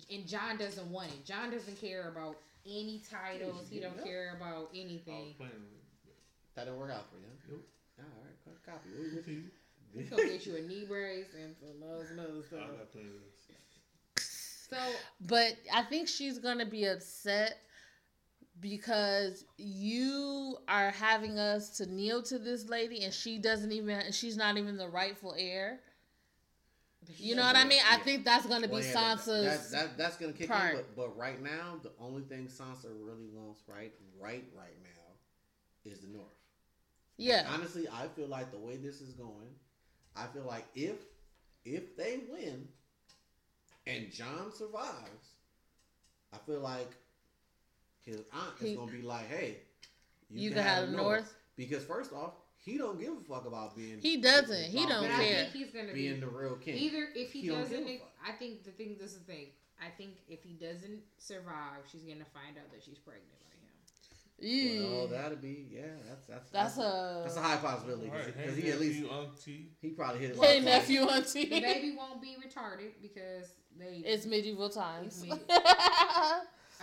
[0.09, 1.25] and Jon doesn't want it.
[1.25, 3.67] Jon doesn't care about any titles.
[3.69, 5.35] He don't care about anything.
[6.55, 7.27] That didn't work out for you.
[7.49, 7.67] Nope.
[7.99, 8.89] all right, copy.
[8.95, 9.43] What, what you?
[9.93, 12.61] He's gonna get you a knee brace and some other stuff.
[14.15, 14.77] So,
[15.27, 17.57] but I think she's gonna be upset
[18.61, 24.37] because you are having us to kneel to this lady and she doesn't even she's
[24.37, 25.79] not even the rightful heir.
[27.17, 27.79] You know what I mean?
[27.79, 27.95] Yeah.
[27.95, 29.71] I think that's going to be well, yeah, Sansa's.
[29.71, 30.75] That, that, that's going to kick part.
[30.75, 30.77] in.
[30.77, 35.99] But, but right now, the only thing Sansa really wants right, right, right now, is
[36.01, 36.27] the North.
[37.17, 37.39] Yeah.
[37.39, 39.49] And honestly, I feel like the way this is going,
[40.15, 40.97] I feel like if
[41.65, 42.67] if they win,
[43.87, 45.35] and Jon survives,
[46.33, 46.91] I feel like
[48.01, 49.57] his aunt he, is gonna be like, "Hey,
[50.29, 51.03] you, you can, can, have, have North.
[51.03, 53.99] North." Because first off, he don't give a fuck about being.
[54.01, 54.65] He doesn't.
[54.65, 55.13] He don't care.
[55.13, 56.75] I think he's gonna being be, the real king.
[56.75, 57.87] Either if he, he doesn't,
[58.25, 58.97] I think the thing.
[58.99, 59.47] This is the thing.
[59.81, 63.60] I think if he doesn't survive, she's gonna find out that she's pregnant by him.
[64.41, 65.81] Well, that'd be yeah.
[66.07, 69.69] That's that's that's, that's a that's a high possibility because right, he at least auntie.
[69.81, 70.37] he probably hit.
[70.37, 71.45] Hey nephew auntie.
[71.45, 73.45] The baby won't be retarded because
[73.77, 74.01] they.
[74.11, 75.23] It's medieval times.
[75.27, 75.39] It's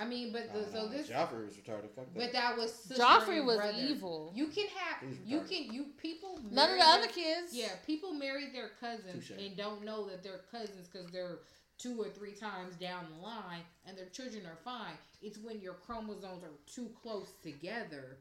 [0.00, 1.90] I mean, but the, so this Joffrey was retarded.
[1.96, 2.16] Fuck that.
[2.16, 3.76] But that was Joffrey was brother.
[3.76, 4.32] evil.
[4.34, 6.38] You can have you can you people.
[6.50, 7.52] None of the other kids.
[7.52, 9.46] Yeah, people marry their cousins Touché.
[9.46, 11.38] and don't know that they're cousins because they're
[11.78, 14.94] two or three times down the line and their children are fine.
[15.22, 18.18] It's when your chromosomes are too close together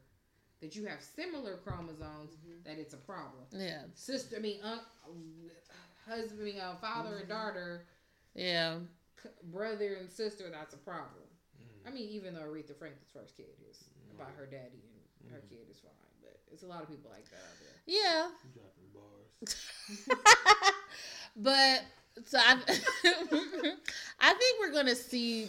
[0.60, 2.62] that you have similar chromosomes mm-hmm.
[2.64, 3.44] that it's a problem.
[3.52, 4.36] Yeah, sister.
[4.36, 4.80] I mean, um,
[6.08, 7.20] husband, I mean, uh, father mm-hmm.
[7.20, 7.84] and daughter.
[8.34, 8.78] Yeah,
[9.44, 10.44] brother and sister.
[10.50, 11.24] That's a problem.
[11.86, 14.20] I mean, even though Aretha Franklin's first kid is mm-hmm.
[14.20, 14.82] about her daddy
[15.22, 15.48] and her mm-hmm.
[15.48, 17.78] kid is fine, but it's a lot of people like that out there.
[17.86, 18.28] Yeah.
[18.52, 19.56] Dropping bars.
[21.36, 21.84] but
[22.24, 22.52] so I,
[24.20, 25.48] I think we're gonna see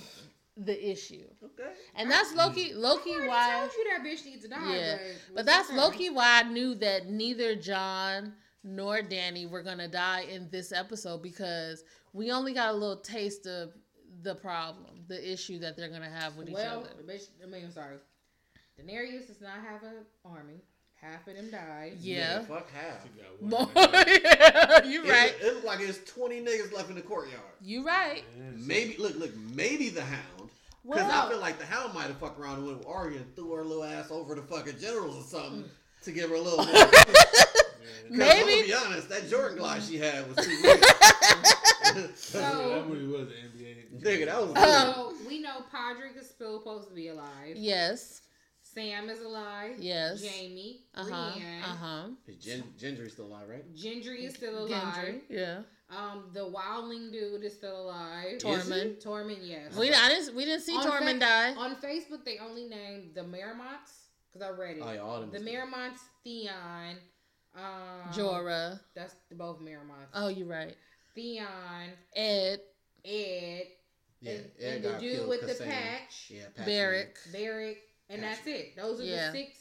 [0.57, 1.25] the issue.
[1.43, 1.71] Okay.
[1.95, 2.73] And that's low key.
[2.73, 3.13] Loki.
[3.13, 3.59] I why?
[3.59, 4.75] Told you that bitch needs to die.
[4.75, 4.97] Yeah.
[4.97, 6.09] But, but that's low key.
[6.09, 8.33] Why I knew that neither Jon
[8.63, 11.83] nor Danny were gonna die in this episode because
[12.13, 13.73] we only got a little taste of
[14.21, 17.03] the problem, the issue that they're gonna have with well, each other.
[17.07, 17.97] Well, I mean, I'm sorry.
[18.79, 20.61] Daenerys does not have an army.
[21.01, 21.93] Half of them died.
[22.01, 22.17] Yeah.
[22.17, 23.07] yeah fuck half.
[23.41, 25.33] yeah, you right.
[25.39, 27.39] It, it looked like there's 20 niggas left in the courtyard.
[27.61, 28.23] You right.
[28.57, 30.49] Maybe look, look, maybe the Hound.
[30.83, 33.17] Because well, I feel like the Hound might have fucked around and went with Arya
[33.17, 36.03] and threw her little ass over the fucking generals or something mm.
[36.03, 36.85] to give her a little more.
[38.09, 38.23] Maybe.
[38.23, 40.83] I'm gonna be honest, that Jordan glide she had was too weird.
[42.17, 44.01] so, that movie was an NBA.
[44.01, 44.53] Nigga, that was.
[44.55, 47.55] So we know Podrick is still supposed to be alive.
[47.55, 48.21] Yes.
[48.79, 49.75] Sam is alive.
[49.77, 50.23] Yes.
[50.25, 50.79] Jaime.
[50.95, 51.31] Uh huh.
[51.63, 52.07] Uh huh.
[52.39, 53.75] Gen- Gendry still alive, right?
[53.75, 54.95] Gendry is still alive.
[54.95, 55.59] Gendry, yeah.
[55.89, 58.37] Um, the wildling dude is still alive.
[58.37, 59.03] Tormund.
[59.03, 59.75] Tormund, yes.
[59.75, 61.53] We I didn't we didn't see on Tormund fa- die.
[61.55, 64.83] On Facebook, they only named the Mormonts because I read it.
[64.85, 66.95] Oh, yeah, all the Mormonts, Theon,
[67.55, 68.79] um, Jorah.
[68.95, 70.07] That's both Mormonts.
[70.13, 70.75] Oh, you're right.
[71.15, 71.47] Theon.
[72.15, 72.59] Ed.
[73.03, 73.63] Ed.
[74.21, 76.29] Yeah, and, Ed and the dude with the patch.
[76.29, 76.65] Yeah, patch.
[76.65, 77.77] Beric.
[78.09, 78.21] Beric.
[78.21, 78.37] And patch.
[78.45, 78.75] that's it.
[78.75, 79.31] Those are yeah.
[79.31, 79.59] the six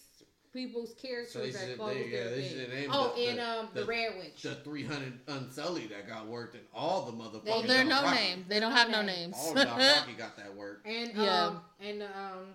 [0.53, 4.17] people's characters so that close they, their yeah, Oh, the, and um the, the, Red
[4.19, 7.63] Witch, the three hundred Unsullied that got worked, and all the motherfuckers.
[7.63, 8.17] They, they're no Rocky.
[8.17, 8.45] name.
[8.49, 9.37] They don't have no names.
[9.39, 10.83] All of Rocky got that work.
[10.85, 11.47] And yeah.
[11.47, 12.55] um and um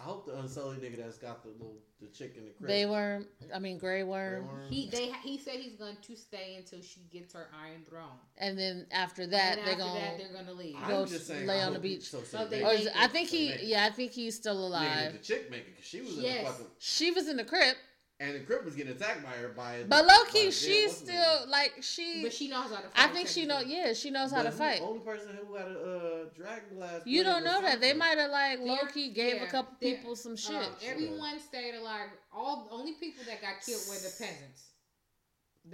[0.00, 2.68] I hope the unsullied nigga that's got the little the chick in the crib.
[2.68, 3.26] Bay worm.
[3.54, 4.44] I mean Grey Worm.
[4.44, 4.70] Grey worm.
[4.70, 8.18] He they he said he's going to stay until she gets her Iron Throne.
[8.38, 10.76] And then after that they're going that, they're gonna leave.
[10.88, 12.08] Go saying, lay on the beach.
[12.10, 14.88] So, so they or I think he yeah I think he's still alive.
[14.88, 16.38] Nigga, the chick making because she was yes.
[16.38, 16.66] in the fucking.
[16.78, 17.76] She was in the crib
[18.20, 19.82] and the crib was getting attacked by her by.
[19.88, 22.22] But low key, she's still like she.
[22.22, 22.88] But she knows how to.
[22.88, 22.92] fight.
[22.94, 23.60] I think she know.
[23.60, 24.80] Yeah, she knows how to fight.
[24.80, 27.00] The only person who had a uh, dragon glass.
[27.06, 30.14] You don't know that they might have like low key gave yeah, a couple people
[30.14, 30.54] some shit.
[30.54, 32.10] Um, everyone stayed alive.
[32.32, 34.66] All only people that got killed were the peasants.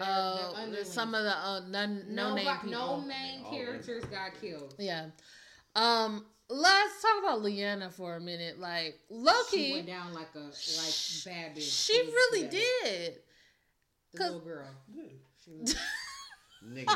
[0.00, 2.70] Uh, some of the uh, none, no, no name people.
[2.70, 4.74] No main characters got killed.
[4.78, 5.06] Yeah.
[5.74, 8.58] Um, let's talk about Lyanna for a minute.
[8.58, 11.86] Like low key she went down like a like bad bitch.
[11.86, 12.60] She really today.
[12.82, 13.18] did.
[14.14, 14.68] The little girl.
[15.44, 15.76] She was,
[16.64, 16.86] Nigga,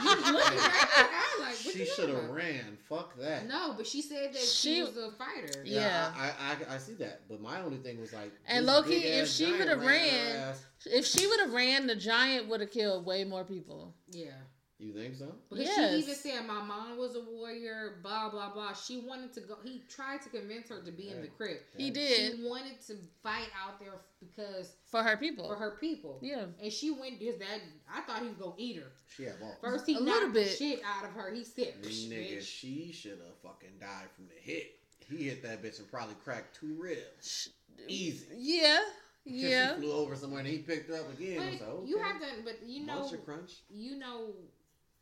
[1.40, 2.76] like, she should have ran.
[2.88, 3.46] Fuck that.
[3.46, 5.62] No, but she said that she, she was a fighter.
[5.64, 6.12] Yeah, yeah.
[6.16, 7.22] I, I, I see that.
[7.28, 10.54] But my only thing was like, and low key, if she would have ran,
[10.86, 13.94] if she would have ran, the giant would have killed way more people.
[14.10, 14.30] Yeah.
[14.80, 15.34] You think so?
[15.50, 15.92] Because yes.
[15.92, 18.72] she even said my mom was a warrior, blah blah blah.
[18.72, 19.56] She wanted to go.
[19.62, 21.16] He tried to convince her to be yeah.
[21.16, 21.58] in the crib.
[21.76, 22.38] He did.
[22.38, 25.46] She wanted to fight out there because for her people.
[25.46, 26.18] For her people.
[26.22, 26.44] Yeah.
[26.62, 27.18] And she went.
[27.18, 27.60] His dad.
[27.94, 28.90] I thought he was gonna eat her.
[29.14, 29.56] She had balls.
[29.60, 30.48] First he a knocked bit.
[30.48, 31.30] shit out of her.
[31.30, 32.46] He said, "Nigga, bitch.
[32.46, 34.78] she should have fucking died from the hit.
[35.10, 37.50] He hit that bitch and probably cracked two ribs.
[37.86, 38.26] Easy.
[38.34, 38.78] Yeah."
[39.24, 39.74] Yeah.
[39.74, 41.36] She flew over somewhere and he picked her up again.
[41.50, 41.88] But so, okay.
[41.88, 43.52] You have to, but you know, Monster Crunch.
[43.68, 44.28] You know,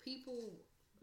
[0.05, 0.53] people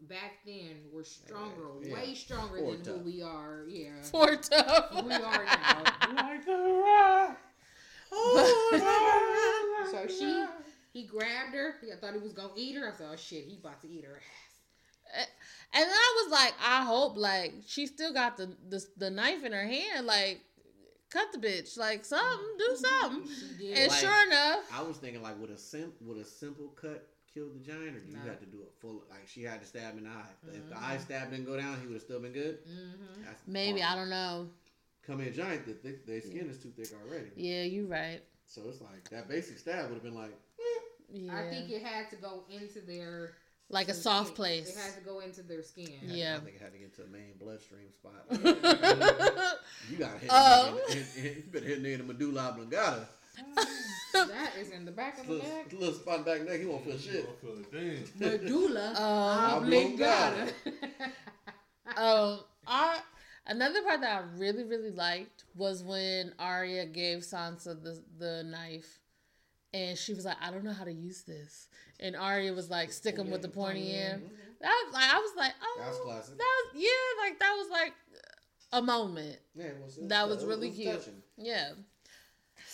[0.08, 1.94] back then were stronger, yeah.
[1.94, 2.96] way stronger than tough.
[2.96, 3.64] who we are.
[3.68, 5.04] Yeah, for tough.
[5.04, 5.82] we are now.
[6.14, 7.38] like a rock.
[8.12, 10.44] Oh, so she,
[10.92, 11.74] he grabbed her.
[11.92, 12.88] I thought he was gonna eat her.
[12.88, 15.26] I said, "Oh shit, he about to eat her ass."
[15.72, 19.52] And I was like, I hope like she still got the the, the knife in
[19.52, 20.40] her hand, like
[21.10, 23.28] cut the bitch, like something, do something.
[23.74, 27.06] And like, sure enough, I was thinking like with a sim with a simple cut
[27.36, 29.04] kill the giant, or do you have to do a full?
[29.10, 30.32] Like she had to stab him in the eye.
[30.46, 30.56] Mm-hmm.
[30.56, 31.02] If the eye mm-hmm.
[31.02, 32.58] stab didn't go down, he would have still been good.
[32.64, 33.30] Mm-hmm.
[33.46, 34.48] Maybe I don't know.
[35.06, 36.50] Come in giant, the thick, their skin yeah.
[36.50, 37.30] is too thick already.
[37.36, 38.22] Yeah, you're right.
[38.46, 40.32] So it's like that basic stab would have been like.
[40.58, 40.82] Eh.
[41.12, 41.38] Yeah.
[41.38, 43.34] I think it had to go into their
[43.68, 44.36] like a soft skin.
[44.36, 44.70] place.
[44.70, 45.92] It had to go into their skin.
[46.02, 48.24] Yeah, I think it had to get to the main bloodstream spot.
[49.90, 50.30] you got to hit.
[50.30, 50.78] Um,
[51.16, 53.08] you better hit near the medulla oblongata
[54.12, 55.72] that is in the back of the neck.
[55.72, 57.28] Little spot back neck, he won't feel shit.
[58.18, 60.52] Medulla uh, oblongata.
[61.96, 62.98] um, I
[63.46, 69.00] another part that I really really liked was when Arya gave Sansa the the knife,
[69.72, 71.68] and she was like, "I don't know how to use this,"
[72.00, 74.34] and Arya was like, "Stick him with the pointy end." Mm-hmm.
[74.60, 77.70] That was like I was like, "Oh, that's classic." That was yeah, like that was
[77.70, 77.92] like
[78.72, 79.38] a moment.
[79.54, 80.92] Yeah, it was, that was really was cute.
[80.92, 81.22] Touching.
[81.36, 81.72] Yeah.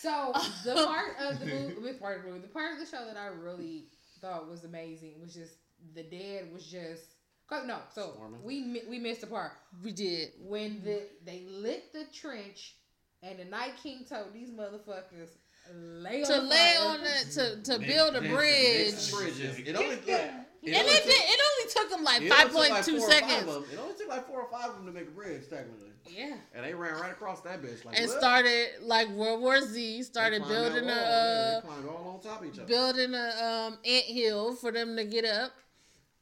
[0.02, 0.32] So
[0.64, 3.16] the part of the movie, part of the movie, the part of the show that
[3.16, 3.84] I really
[4.20, 5.54] thought was amazing was just
[5.94, 7.04] the dead was just.
[7.48, 8.42] Cause no, so Swarming.
[8.42, 9.52] we we missed a part.
[9.84, 12.76] We did when the they lit the trench,
[13.22, 15.28] and the Night King told these motherfuckers
[15.74, 19.12] lay to on lay on the to to build a bridge.
[19.12, 19.58] Bridges.
[19.58, 20.44] It only yeah.
[20.62, 23.48] It and it, took, it only took them like five point like two seconds.
[23.72, 25.88] It only took like four or five of them to make a bridge, technically.
[26.06, 26.36] Yeah.
[26.54, 27.84] And they ran right across that bitch.
[27.84, 28.18] Like, and what?
[28.18, 30.04] started like World War Z.
[30.04, 32.68] Started building a uh, all on top of each other.
[32.68, 35.52] building a um ant hill for them to get up.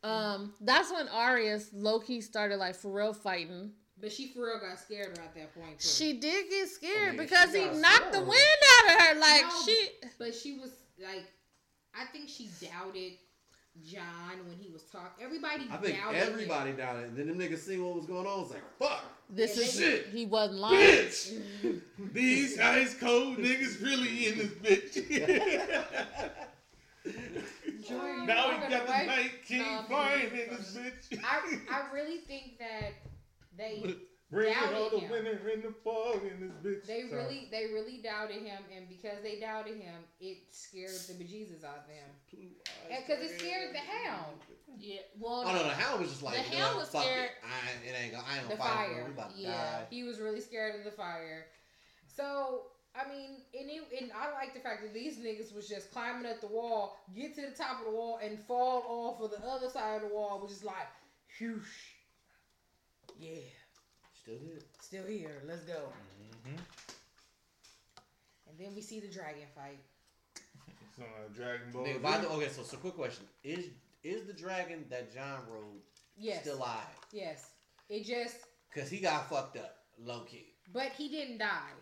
[0.03, 3.73] Um, that's when Arya low key started like for real fighting.
[4.01, 5.87] But she for real got scared at that point too.
[5.87, 9.21] She did get scared I mean, because he knocked the wind out of her.
[9.21, 9.89] Like no, she,
[10.19, 11.25] but she was like,
[11.95, 13.13] I think she doubted
[13.85, 15.25] Jon when he was talking.
[15.25, 16.77] Everybody I think doubted everybody him.
[16.77, 17.05] doubted.
[17.05, 18.43] And then them niggas see what was going on.
[18.43, 19.05] It's like, fuck.
[19.29, 20.07] This is shit.
[20.09, 20.77] He wasn't lying.
[20.77, 21.81] Bitch.
[22.13, 25.09] These ice cold niggas really in this bitch.
[27.89, 31.19] Joy, now we got the night king flying in this bitch.
[31.25, 32.93] I, I really think that
[33.57, 33.97] they
[34.31, 35.11] Bring all the him.
[35.11, 36.87] winter in the fog in this bitch.
[36.87, 37.23] They Sorry.
[37.23, 41.83] really, they really doubted him, and because they doubted him, it scared the bejesus out
[41.83, 42.09] of them.
[42.31, 44.39] Because it scared the hound.
[44.79, 45.01] Yeah.
[45.19, 45.43] Well.
[45.45, 47.31] Oh no, the hound was just like the hound was scared.
[47.31, 47.43] It.
[47.43, 48.15] I, it ain't.
[48.15, 49.07] I ain't gonna the fight fire.
[49.13, 49.87] About to yeah, die.
[49.91, 51.47] he was really scared of the fire.
[52.07, 55.93] So I mean, and, it, and I like the fact that these niggas was just
[55.93, 59.31] climbing up the wall, get to the top of the wall, and fall off of
[59.31, 60.89] the other side of the wall, which is like,
[61.41, 61.67] whoosh.
[63.19, 63.41] Yeah.
[64.23, 64.59] Still here.
[64.81, 65.43] Still here.
[65.47, 65.75] Let's go.
[66.47, 66.57] Mm-hmm.
[68.49, 69.79] And then we see the dragon fight.
[70.89, 71.85] It's on a Dragon Ball.
[71.87, 73.67] Nigga, by the, okay, so so quick question: Is
[74.03, 75.81] is the dragon that Jon rode
[76.19, 76.43] Yes.
[76.43, 76.85] still alive?
[77.13, 77.51] Yes.
[77.89, 78.37] It just,
[78.75, 80.47] Cause he got fucked up, low key.
[80.73, 81.73] but he didn't die.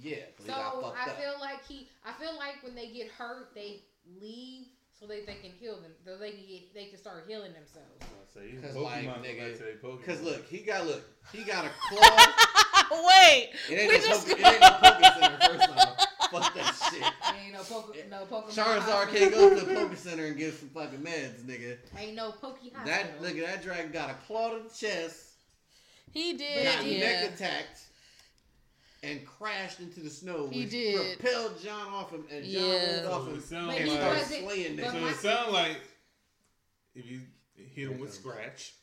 [0.00, 1.18] Yeah, but he got So I up.
[1.18, 3.80] feel like he, I feel like when they get hurt, they
[4.20, 4.66] leave
[4.98, 7.88] so that they can heal them, so they can get, they can start healing themselves.
[8.00, 11.02] Cause Cause, like, nigga- Cause look, he got look,
[11.32, 12.26] he got a claw.
[13.08, 13.50] Wait.
[13.70, 16.06] It ain't, We no just Poke, it ain't no Poke Center, first off.
[16.30, 17.34] Fuck that shit.
[17.44, 18.50] Ain't no poke, no Pokemon.
[18.50, 21.78] Charizard can't go to the Poke Center and get some fucking meds, nigga.
[21.98, 22.84] Ain't no Poke hospital.
[22.84, 25.30] That look that dragon got a claw to the chest,
[26.12, 26.64] He did.
[26.64, 26.80] Yeah.
[26.82, 26.98] Yeah.
[27.22, 27.80] neck attacked,
[29.06, 30.48] and crashed into the snow.
[30.48, 31.18] He which did.
[31.18, 33.02] propelled Jon off him, and Jon Yeah.
[33.02, 34.92] rolled off him it sounds But and he like, started wasn't- slaying but niggas.
[34.92, 35.76] so it sounds like
[36.94, 37.20] if you
[37.74, 38.74] hit him with scratch,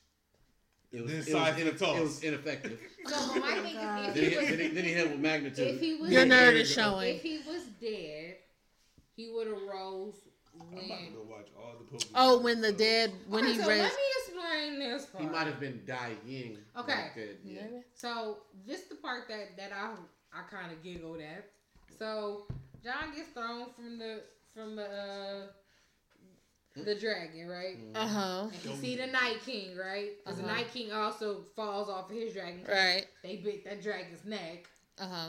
[0.92, 1.98] It was, Then it, was side to ineff- toss.
[1.98, 2.80] it was ineffective.
[3.08, 5.10] So, but my thing is, then, if he, he was, then, he, then he hit
[5.10, 5.68] with magnitude.
[5.76, 7.16] if he was, Your There nerd is showing.
[7.16, 8.38] if he was dead,
[9.16, 10.32] he would have rose I'm
[10.72, 10.86] when.
[10.86, 12.12] about to go watch all the Pokemon.
[12.16, 13.84] Oh, when the dead, when okay, he so raised.
[13.84, 15.24] let me explain this part.
[15.24, 16.58] He might have been dying.
[16.78, 16.92] Okay.
[16.94, 17.62] Like that, yeah.
[17.94, 19.92] So this the part that that I
[20.38, 21.46] I kind of giggled at.
[22.00, 22.44] So
[22.84, 24.22] Jon gets thrown from the
[24.54, 25.42] from the uh,
[26.84, 27.78] the dragon, right?
[27.96, 28.42] Uh huh.
[28.46, 30.12] And he see the Night King, right?
[30.24, 30.48] Because Uh-huh.
[30.48, 32.62] the Night King also falls off of his dragon.
[32.68, 33.06] Right.
[33.22, 34.68] They bit that dragon's neck.
[35.00, 35.28] Uh huh.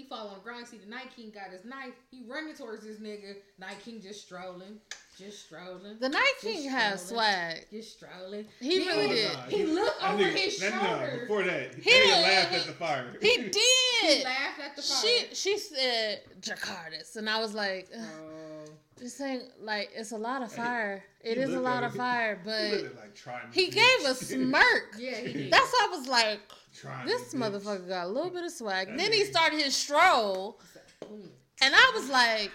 [0.00, 0.66] He fall on the ground.
[0.66, 1.92] See the Night King got his knife.
[2.10, 3.36] He running towards this nigga.
[3.58, 4.78] Night King just strolling,
[5.18, 7.66] just strolling, The Night King has swag.
[7.70, 8.46] just strolling.
[8.60, 9.30] He Then really he- did.
[9.48, 11.18] He looked That over nigga- his that- no, shoulder.
[11.20, 12.22] before that, He he, he did.
[12.22, 13.06] laughed at the fire.
[13.20, 13.54] He did.
[14.00, 15.02] He laughed at the fire.
[15.02, 18.64] She she said Dracarys, and I was like, ugh, Oh.
[18.98, 21.04] just saying, like it's a lot of fire.
[21.22, 22.96] It he a lot of fire, but looked
[23.26, 24.94] like, he gave a smirk.
[24.98, 25.52] Yeah, he did.
[25.52, 26.40] That's why I was like,
[26.78, 27.38] Try me, this bitch.
[27.38, 28.88] motherfucker got a little bit of swag.
[28.88, 30.60] That then he started his stroll,
[31.02, 32.50] and I was like,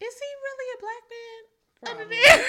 [0.00, 1.42] is he really a black man
[1.88, 2.20] under Probably.
[2.24, 2.44] there?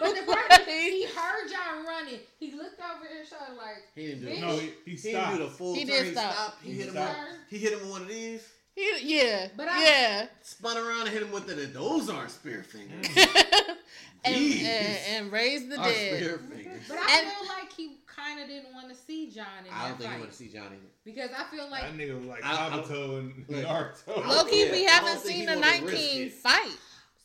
[0.00, 2.20] But the part is, he heard Jon running.
[2.38, 4.40] He looked over his shoulder like, He didn't do Bitch.
[4.40, 5.94] No, he, he He didn't the full He turn.
[5.96, 6.32] did he stop.
[6.32, 6.62] stopped.
[6.62, 6.94] He, He hit him.
[6.94, 7.16] With,
[7.50, 8.46] he hit him with one of these.
[8.74, 10.26] He, yeah, But I- yeah.
[10.42, 11.54] Spun around and hit him with the.
[11.54, 13.06] Those aren't spear fingers.
[14.24, 14.62] and, Jeez.
[14.62, 16.16] and, and raise the dead.
[16.22, 16.82] spear fingers.
[16.88, 19.88] but I And- feel like he kind of didn't want to see Jon in I
[19.88, 20.76] don't that think he fight want to see Johnny.
[21.04, 23.64] because I feel like that nigga was like I- I- Kabuto and Look.
[23.64, 24.24] Naruto.
[24.24, 25.96] I- low key, Yeah, we I haven't don't think seen he the wanna Night risk
[25.96, 26.32] King it.
[26.32, 26.76] fight.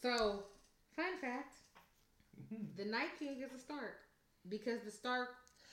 [0.02, 0.44] so.
[0.96, 1.56] Fun fact:
[2.78, 3.98] the Night King is a Stark
[4.48, 5.30] because the Stark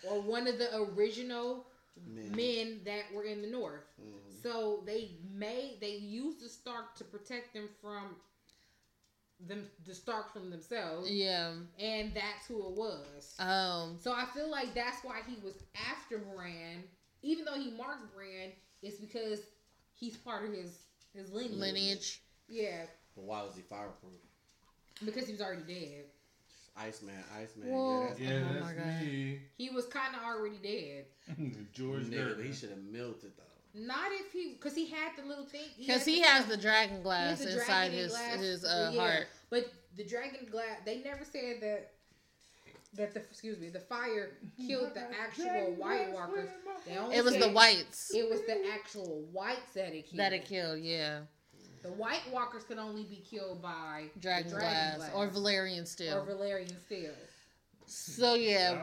[0.08, 1.66] or one of the original
[2.06, 2.34] Man.
[2.34, 3.84] men that were in the North.
[4.02, 4.42] Mhm.
[4.42, 8.16] So they made they used the Stark to protect them from
[9.46, 11.52] them the Stark from themselves, Yeah.
[11.78, 13.34] and that's who it was.
[13.38, 13.96] Um.
[14.00, 15.54] So I feel like that's why he was
[15.90, 16.82] after Bran,
[17.22, 18.50] even though he marked Bran.
[18.82, 19.40] It's because
[19.94, 20.78] he's part of his
[21.14, 21.58] his lineage.
[21.58, 22.20] Lineage.
[22.48, 24.12] Yeah, But why was he fireproof?
[25.04, 26.04] because he was already dead.
[26.76, 27.70] Iceman, Iceman.
[27.70, 29.38] Well, yeah, that's Yeah, Oh that's me.
[29.58, 31.04] He was kind of already dead.
[31.72, 32.42] George nigga.
[32.44, 33.44] He should have melted though.
[33.74, 35.68] Not if he, because he had the little thing.
[35.78, 39.00] Because had he has the dragon glass has inside dragon his glass, his uh, yeah.
[39.00, 39.26] heart.
[39.48, 41.92] But the dragon glass, they never said that
[42.94, 44.30] that the excuse me, the fire
[44.66, 46.48] killed the actual White Walkers.
[46.86, 50.18] It was the whites It was the actual whites that it killed.
[50.18, 50.80] that it killed.
[50.80, 51.20] Yeah,
[51.82, 56.18] The White Walkers could only be killed by the dragon, glass, or Valyrian steel.
[56.18, 57.12] or Valyrian steel.
[57.86, 58.82] so yeah,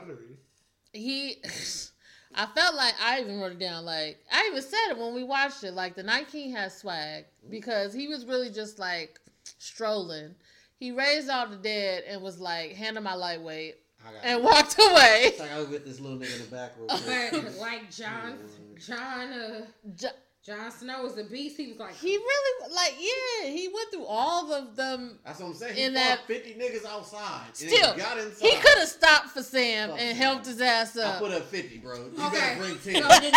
[0.93, 1.41] he.
[2.38, 3.84] I felt like I even wrote it down.
[3.84, 5.73] Like I even said it when we watched it.
[5.73, 9.19] Like the Night King has swag because he was really just like
[9.57, 10.35] strolling.
[10.80, 13.77] He raised all the dead and was like, "Hand him my lightweight,"
[14.07, 14.23] I got.
[14.23, 15.34] and walked away.
[15.41, 17.31] I gotta get this little nigga in the back real quick.
[17.31, 18.38] But like Jon,
[18.88, 19.65] Jon, uh,
[19.95, 20.07] J-
[20.48, 21.57] Jon Snow was a beast.
[21.57, 23.49] He was like, He really like yeah.
[23.49, 25.19] He went through all of them.
[25.26, 25.76] That's what I'm saying.
[25.76, 27.41] He In that- 50 niggas outside.
[27.48, 28.48] and Still, he got inside.
[28.48, 30.15] He could have stopped for Sam Fuck and Sam.
[30.15, 31.06] helped his ass up.
[31.06, 31.19] I up.
[31.19, 31.95] put up 50, bro.
[31.98, 32.40] You Okay.
[32.40, 33.03] better bring 10.
[33.03, 33.36] so, it,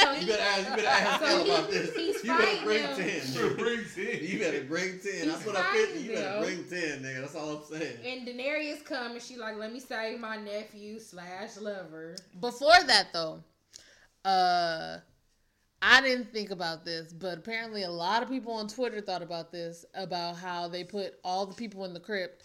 [0.00, 0.70] so you better ask.
[0.70, 1.96] You better ask So him he- about this.
[1.96, 2.96] he's You better fighting bring them.
[2.96, 3.32] 10.
[3.32, 3.58] Sure nigga.
[3.58, 4.22] brings it.
[4.22, 5.12] You better bring 10.
[5.12, 5.86] I He's put up 50.
[5.88, 6.42] fighting You better them.
[6.44, 7.20] bring 10, nigga.
[7.22, 7.96] That's all I'm saying.
[8.06, 12.14] and Daenerys come and she like, let me save my nephew slash lover.
[12.40, 13.42] Before that though,
[14.24, 14.98] uh
[15.84, 19.50] I didn't think about this, but apparently a lot of people on Twitter thought about
[19.50, 22.44] this about how they put all the people in the crypt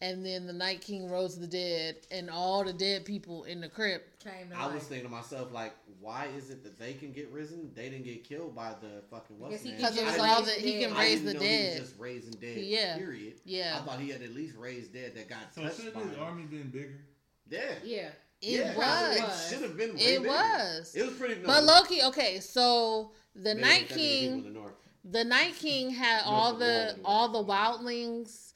[0.00, 3.68] and then the Night King rose the dead and all the dead people in the
[3.68, 4.22] crypt.
[4.22, 4.74] Came to I life.
[4.74, 7.72] was thinking to myself, like, why is it that they can get risen?
[7.74, 9.80] They didn't get killed by the fucking what's Guess he name?
[9.80, 11.40] can Because it Yeah, was all that he can I I raise didn't the know
[11.40, 11.80] he dead.
[11.80, 12.58] was just raising dead.
[12.58, 12.96] Yeah.
[12.98, 13.34] Period.
[13.44, 13.78] Yeah.
[13.80, 16.44] I thought he had at least raised dead that got So touched shouldn't his army
[16.44, 17.00] been bigger?
[17.48, 17.74] Yeah.
[17.84, 18.08] Yeah.
[18.42, 18.76] It yeah.
[18.76, 19.20] was.
[19.20, 19.52] was.
[19.52, 19.94] It should have been.
[19.94, 20.28] way It bigger.
[20.28, 20.94] was.
[20.94, 21.40] It was pretty.
[21.40, 25.24] No, But low key, okay, so the maybe Night that many people King the the
[25.24, 28.52] Night King had all the all the wildlings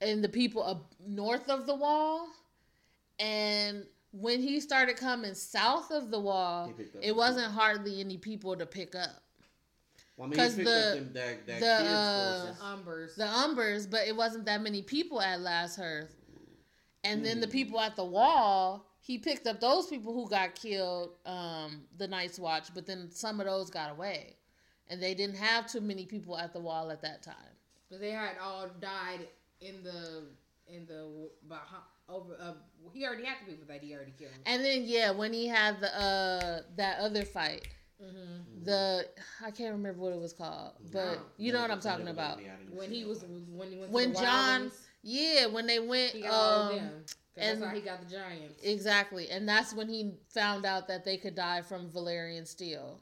[0.00, 2.28] and the people up north of the wall,
[3.18, 6.72] and when he started coming south of the wall,
[7.02, 9.22] it wasn't hardly any people to pick up.
[10.30, 14.46] Because well, I mean, the that, that the, uh, umbers, the umbers, but it wasn't
[14.46, 16.14] that many people at Last Hearth.
[17.04, 17.24] And mm.
[17.24, 17.52] then the hmm.
[17.52, 22.38] people at the wall, he picked up those people who got killed, um, the Night's
[22.38, 24.36] Watch, but then some of those got away,
[24.88, 27.34] and they didn't have too many people at the wall at that time.
[27.90, 29.26] But they had all died
[29.62, 30.24] in the
[30.68, 31.08] in the
[32.10, 32.36] over.
[32.38, 32.52] Uh,
[32.92, 34.32] he already had the people that he already killed.
[34.44, 37.66] And then yeah, when he had the uh that other fight.
[38.00, 38.64] Mm-hmm.
[38.64, 39.08] The
[39.44, 41.20] I can't remember what it was called, but no.
[41.36, 42.38] you know what I'm talking about.
[42.70, 44.70] When he was when he went when Jon
[45.02, 46.72] yeah, when they went, um,
[47.36, 48.62] and that's how he got the giants.
[48.62, 53.00] Exactly, and that's when he found out that they could die from Valyrian steel.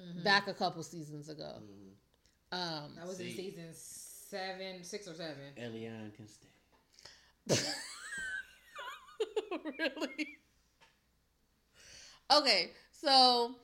[0.00, 0.22] Mm-hmm.
[0.22, 1.56] Back a couple seasons ago.
[1.58, 2.58] Mm-hmm.
[2.58, 3.30] Um, that was see.
[3.30, 5.36] in season seven, six or seven.
[5.58, 6.48] Elion can stay.
[9.78, 10.38] really?
[12.32, 13.56] Okay, so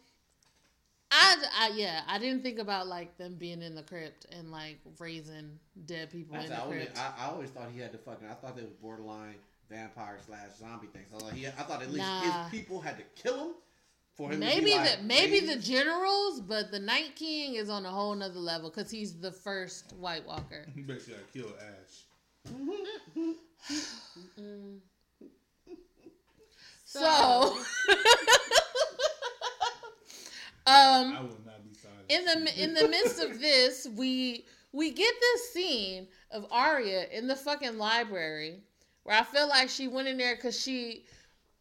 [1.11, 4.79] I, I yeah, I didn't think about like them being in the crypt and like
[4.99, 6.99] raising dead people That's in the I crypt.
[6.99, 8.29] I, I, always thought he had to fucking.
[8.29, 9.37] I thought they was borderline
[9.71, 11.07] vampire slash zombie things.
[11.15, 12.49] I thought he, I thought at least nah.
[12.49, 13.53] his people had to kill him
[14.17, 14.41] for him.
[14.41, 18.41] Maybe like, the maybe the generals, but the Night King is on a whole nother
[18.41, 20.67] level because he's the first White Walker.
[20.75, 22.05] He basically got kill Ash.
[26.85, 27.57] so.
[30.67, 32.05] Um, I will not be silent.
[32.09, 37.29] In the in the midst of this, we we get this scene of Arya in
[37.29, 38.61] the fucking library
[39.05, 41.05] where I feel like she went in there because she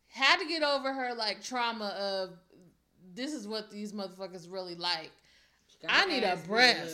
[0.08, 2.32] had to get over her like trauma of
[3.14, 5.12] this is what these motherfuckers really like.
[5.88, 6.92] I need a breath.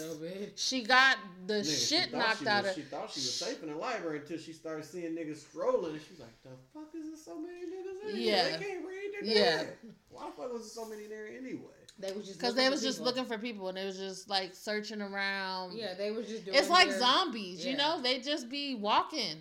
[0.55, 1.17] She got
[1.47, 2.75] the Nigga, shit knocked out was, of.
[2.75, 6.01] She thought she was safe in the library until she started seeing niggas strolling, and
[6.01, 8.49] she's like, "The fuck is there so many niggas in yeah.
[8.49, 8.57] here?
[8.57, 9.11] They can't read.
[9.13, 9.57] They're yeah.
[9.57, 9.77] Dead.
[10.09, 12.81] Why the fuck was there so many there anyway?" They was just because they was
[12.81, 13.13] just people.
[13.13, 15.77] looking for people and they was just like searching around.
[15.77, 16.57] Yeah, they was just doing.
[16.57, 17.71] It's like their, zombies, yeah.
[17.71, 18.01] you know.
[18.01, 19.37] They just be walking.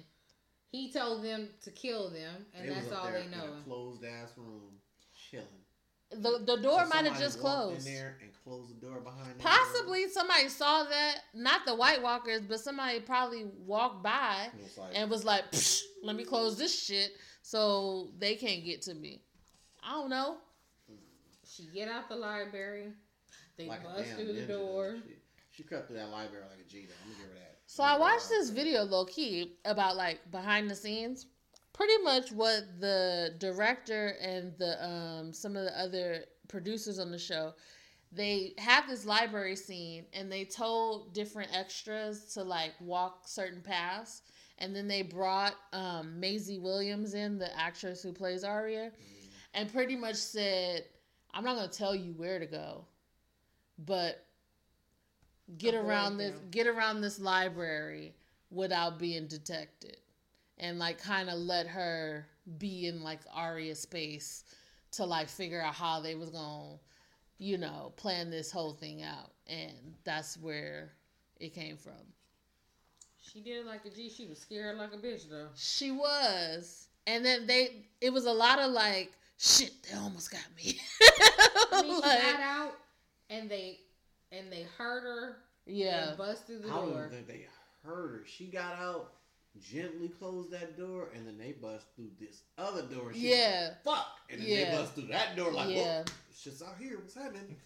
[0.71, 3.55] He told them to kill them, and they that's all they know.
[3.65, 4.79] closed ass room,
[5.15, 5.47] chilling.
[6.11, 7.87] The the door so might have just closed.
[7.87, 9.39] In there and closed the door behind.
[9.39, 15.09] Possibly somebody saw that, not the White Walkers, but somebody probably walked by like, and
[15.11, 15.45] was like,
[16.03, 17.13] "Let me close this shit
[17.43, 19.23] so they can't get to me."
[19.83, 20.37] I don't know.
[21.61, 22.93] She get out the library.
[23.57, 24.97] They like bust through the door.
[25.07, 25.15] She,
[25.51, 26.79] she crept through that library like a G.
[26.81, 27.59] I'm gonna give her that.
[27.67, 31.27] So I watched this video low key about like behind the scenes.
[31.73, 37.19] Pretty much what the director and the um some of the other producers on the
[37.19, 37.55] show
[38.13, 44.23] they had this library scene and they told different extras to like walk certain paths
[44.59, 49.29] and then they brought um, Maisie Williams in the actress who plays Arya mm.
[49.55, 50.85] and pretty much said
[51.33, 52.85] I'm not gonna tell you where to go,
[53.79, 54.25] but
[55.59, 58.15] get Avoid around this get around this library
[58.51, 59.99] without being detected,
[60.59, 62.27] and like kind of let her
[62.59, 64.45] be in like Arya space
[64.93, 66.79] to like figure out how they was gonna,
[67.39, 69.73] you know, plan this whole thing out, and
[70.05, 70.93] that's where
[71.39, 71.93] it came from.
[73.19, 74.09] She did like a G.
[74.09, 75.49] She was scared like a bitch though.
[75.55, 77.87] She was, and then they.
[78.01, 80.79] It was a lot of like shit, they almost got me.
[81.73, 82.73] I mean, like, she got out
[83.31, 83.81] and they
[84.31, 85.37] and they hurt her.
[85.67, 87.09] Yeah, bust through the I door.
[87.11, 87.47] think they
[87.85, 88.23] hurt her.
[88.27, 89.13] She got out,
[89.61, 93.13] gently closed that door, and then they bust through this other door.
[93.13, 94.71] She yeah, like, fuck, and then yeah.
[94.71, 96.05] they bust through that door like, yeah,
[96.37, 96.99] shit's out here.
[96.99, 97.57] What's happening?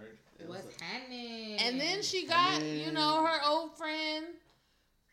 [0.00, 0.46] right.
[0.48, 1.58] What's like, happening?
[1.58, 4.26] And then she got, you know, her old friend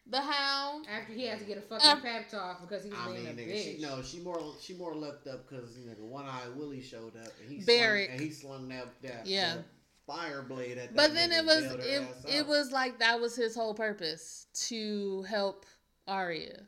[0.10, 0.88] the hound.
[0.90, 3.24] After he had to get a fucking uh, pep talk because he was I being
[3.26, 3.76] mean, a nigga, bitch.
[3.76, 7.16] She, no, she more she more left up because you know one eye Willie showed
[7.16, 8.08] up and he Beric.
[8.08, 9.58] slung, and he slung that that yeah.
[10.06, 10.96] fire blade at.
[10.96, 15.66] But then it was it it was like that was his whole purpose to help
[16.08, 16.64] Arya.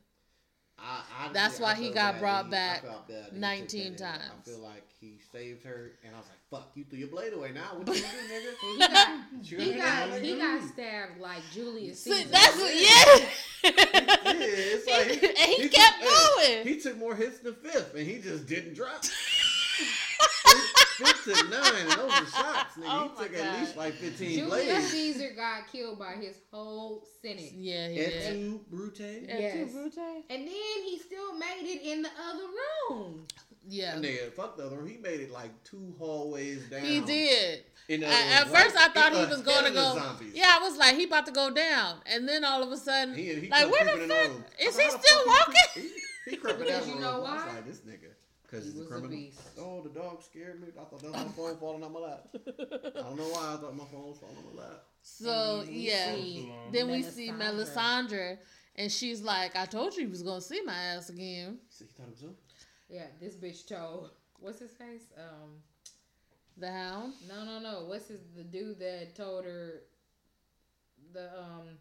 [0.84, 2.84] I, I, That's why he got brought he, back
[3.34, 4.22] nineteen times.
[4.48, 7.34] I feel like he saved her, and I was like, "Fuck, you threw your blade
[7.34, 7.78] away now.
[7.78, 8.62] What you do, nigga?"
[9.44, 12.30] he got, he got, he got stabbed like Julius Caesar.
[12.30, 12.84] That's what, yeah.
[12.84, 13.72] yeah,
[14.36, 16.68] it's like he, and he, he kept took, going.
[16.68, 19.04] He took more hits than fifth, and he just didn't drop.
[21.00, 22.84] Fifth took nine, and those were shots, nigga.
[22.86, 23.42] Oh he took God.
[23.42, 24.92] at least like fifteen Julius blades.
[24.92, 27.54] Caesar got killed by his whole senate.
[27.56, 28.34] Yeah, he Et did.
[28.34, 29.00] Tu, Brute.
[29.00, 29.30] Yes.
[29.30, 30.24] Et tu, Brute.
[30.30, 32.48] And then he still made it in the other
[32.92, 33.26] room.
[33.68, 33.96] Yeah.
[33.96, 34.78] And then fuck the other.
[34.78, 34.88] room.
[34.90, 36.82] He made it like two hallways down.
[36.82, 37.64] He did.
[37.90, 40.00] At, at first, I thought he was going to go.
[40.34, 43.16] Yeah, I was like, he about to go down, and then all of a sudden,
[43.16, 45.56] he, he like, where the fuck is he still walking?
[45.74, 46.88] He, he crept down.
[46.88, 47.48] You know why?
[47.48, 48.09] Like, this nigga.
[48.50, 49.18] Because he's a criminal.
[49.18, 50.70] A oh, the dog scared me.
[50.70, 52.28] I thought that was my phone falling on my lap.
[52.34, 54.84] I don't know why I thought my phone was falling on my lap.
[55.02, 56.16] So yeah,
[56.72, 58.38] then we see Melisandre,
[58.76, 61.92] and she's like, "I told you he was gonna see my ass again." So you
[61.96, 62.34] thought it was over?
[62.90, 64.10] Yeah, this bitch told
[64.40, 65.14] what's his face?
[65.18, 65.62] Um,
[66.58, 67.14] the Hound.
[67.28, 67.86] No, no, no.
[67.86, 69.84] What's his the dude that told her
[71.14, 71.78] the um.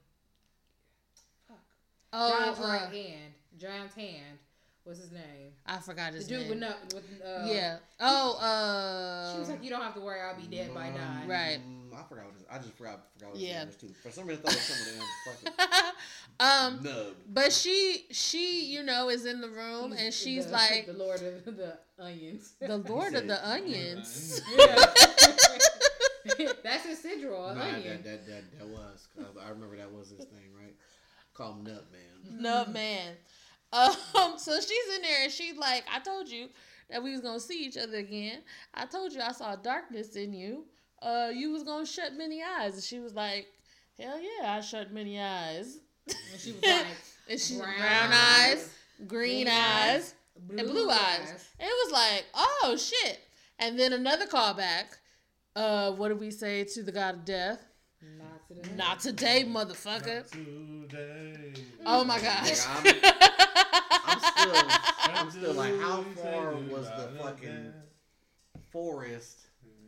[1.48, 1.56] Fuck.
[2.12, 3.32] Oh, Jon's uh, right hand.
[3.58, 4.38] Jon's hand
[4.88, 5.52] what's his name?
[5.66, 6.48] I forgot his the dude name.
[6.48, 7.76] with no, with uh, yeah.
[8.00, 11.28] Oh, uh, she was like, you don't have to worry, I'll be dead by nine.
[11.28, 11.58] Right.
[11.58, 12.24] Mm, I forgot.
[12.24, 13.00] What his, I just forgot.
[13.18, 13.48] Forgot what yeah.
[13.48, 13.88] his name was too.
[14.02, 15.94] For some reason, I thought it was some of them.
[16.40, 17.14] um, Nub.
[17.28, 21.20] But she, she, you know, is in the room and she's the, like the Lord
[21.20, 22.54] of the Onions.
[22.58, 24.40] The Lord of the Onions.
[24.56, 24.74] Yeah.
[26.62, 28.02] That's a Sidral, nah, onion.
[28.04, 29.08] That, that, that, that was.
[29.44, 30.74] I remember that was his thing, right?
[31.34, 32.42] Called Nut Man.
[32.42, 33.14] Nut Man.
[33.72, 36.48] Um, so she's in there and she's like, I told you
[36.90, 38.40] that we was gonna see each other again.
[38.74, 40.64] I told you I saw darkness in you.
[41.02, 42.74] Uh, you was gonna shut many eyes.
[42.74, 43.46] And she was like,
[43.98, 45.78] Hell yeah, I shut many eyes.
[46.06, 46.86] And she was like,
[47.28, 48.72] and she brown, brown eyes,
[49.06, 50.14] green, green eyes,
[50.46, 51.20] blue and blue eyes.
[51.20, 51.48] eyes.
[51.58, 53.20] And it was like, oh shit.
[53.58, 54.84] And then another callback.
[55.56, 57.60] Uh, what did we say to the god of death?
[58.16, 58.70] Not today.
[58.76, 60.22] Not today, motherfucker.
[60.36, 61.27] Not today.
[61.90, 62.66] Oh my gosh.
[64.04, 64.54] I'm still,
[65.14, 67.72] I'm still like, how far was the fucking
[68.70, 69.46] forest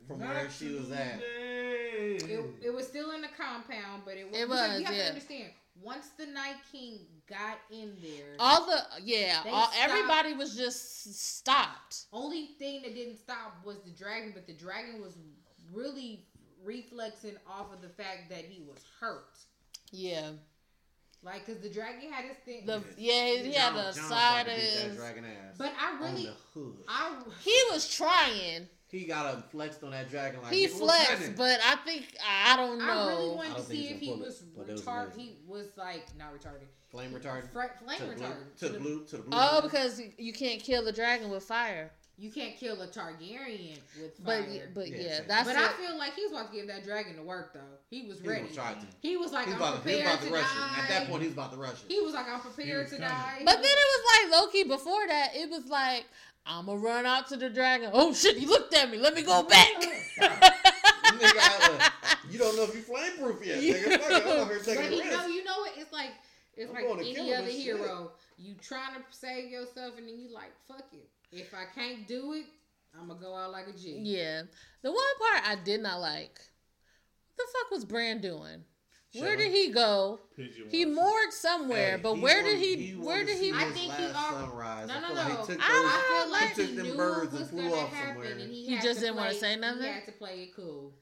[0.09, 1.21] from where she was at?
[1.23, 4.41] It, it was still in the compound, but it was.
[4.41, 4.59] It was.
[4.59, 5.03] Like, you have yeah.
[5.03, 5.51] to understand.
[5.83, 12.07] Once the Night King got in there, all the yeah, all, everybody was just stopped.
[12.13, 15.17] Only thing that didn't stop was the dragon, but the dragon was
[15.73, 16.25] really
[16.65, 19.39] reflexing off of the fact that he was hurt.
[19.91, 20.31] Yeah.
[21.23, 22.65] Like, cause the dragon had his thing.
[22.65, 25.57] The yeah, he Jon, had the Jon side of his dragon ass.
[25.59, 26.31] But I really,
[26.89, 28.69] I he was trying.
[28.89, 32.79] He got him flexed on that dragon like he flexed, but I think I don't
[32.79, 32.85] know.
[32.85, 35.15] I really wanted to see if he was retarded.
[35.15, 36.67] He was like not retarded.
[36.91, 37.51] Flame retarded.
[37.53, 38.57] flame to retarded.
[38.59, 39.05] To, to, the blue.
[39.05, 39.39] To the blue.
[39.39, 44.15] Oh, because you can't kill the dragon with fire you can't kill a Targaryen with
[44.25, 44.45] fire.
[44.75, 45.49] But but yeah, yeah that's.
[45.49, 47.61] But I feel like he was about to give that dragon to work though.
[47.89, 48.47] He was ready.
[48.47, 50.77] He was, he was like, I'm about, prepared about to, to die.
[50.79, 51.89] At that point, he was about to rush it.
[51.89, 53.43] He was like, I'm prepared to die.
[53.43, 54.65] But then it was like low key.
[54.65, 56.05] Before that, it was like,
[56.45, 57.91] I'm gonna run out to the dragon.
[57.95, 58.37] Oh shit!
[58.37, 58.99] He looked at me.
[58.99, 59.69] Let me go back.
[60.21, 61.91] nigga, uh,
[62.31, 63.61] you don't know if you flameproof yet.
[63.61, 65.73] Nigga, fuck I'm taking but you know, you know what?
[65.79, 66.11] It's like
[66.55, 68.11] it's I'm like any other hero.
[68.37, 68.47] Shit.
[68.47, 71.09] You trying to save yourself, and then you like, fuck it.
[71.33, 72.47] If I can't do it,
[72.99, 73.99] I'm gonna go out like a G.
[74.03, 74.43] Yeah.
[74.83, 76.41] The one part I did not like.
[77.37, 78.65] What the fuck was Bran doing?
[79.15, 80.21] Where did he go?
[80.69, 82.77] He moored somewhere, hey, but where did he?
[82.77, 83.51] he where did he?
[83.53, 84.87] I think he sunrise.
[84.87, 85.15] No, no, no.
[85.15, 88.37] Like he took I, feel like he took them birds and flew off somewhere.
[88.37, 89.83] he, he just didn't want to say nothing.
[89.83, 90.93] He had to play it cool.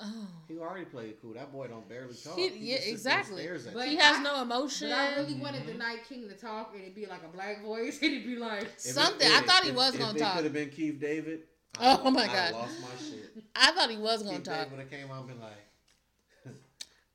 [0.00, 0.28] Oh.
[0.46, 1.34] He already played cool.
[1.34, 2.36] That boy don't barely talk.
[2.36, 3.48] He, he yeah, exactly.
[3.72, 4.90] But he has I, no emotion.
[4.90, 7.62] But I really wanted the Night King to talk, and it'd be like a black
[7.62, 7.98] voice.
[8.02, 9.26] It'd be like something.
[9.26, 10.36] It, I thought he was gonna talk.
[10.36, 11.40] Could have been Keith David.
[11.78, 12.36] I, oh my god!
[12.36, 13.44] I lost my shit.
[13.54, 14.56] I thought he was gonna Keith talk.
[14.56, 16.54] David would have came out and been like.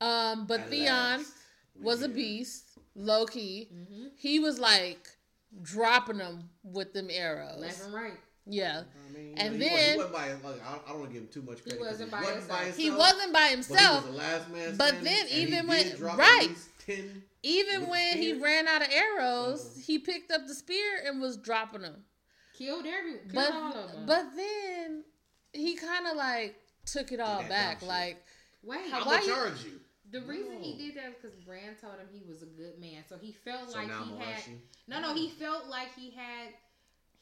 [0.00, 1.24] um, but Theon
[1.80, 3.68] was a beast, low key.
[3.72, 4.06] Mm-hmm.
[4.16, 5.08] He was like
[5.62, 8.18] dropping them with them arrows, left and right.
[8.46, 8.82] Yeah.
[8.82, 11.42] I mean, and he then wasn't, by, like, I, don't want to give him too
[11.42, 11.78] much credit.
[11.78, 12.76] He wasn't, by, he wasn't by, himself.
[12.76, 14.04] He wasn't by himself.
[14.04, 16.54] But, he was the last but then even when right,
[17.42, 19.80] even when he ran out of arrows, uh-huh.
[19.86, 22.04] he picked up the spear and was dropping them.
[22.56, 23.30] Killed everyone.
[23.32, 24.06] But all of them.
[24.06, 25.04] but then
[25.52, 26.56] he kind of like
[26.86, 27.82] took it all back.
[27.82, 28.22] Like
[28.62, 29.80] wait, how much charge you?
[30.12, 33.16] The reason he did that because Bran told him he was a good man, so
[33.18, 34.42] he felt so like he had.
[34.86, 36.50] No, no, he felt like he had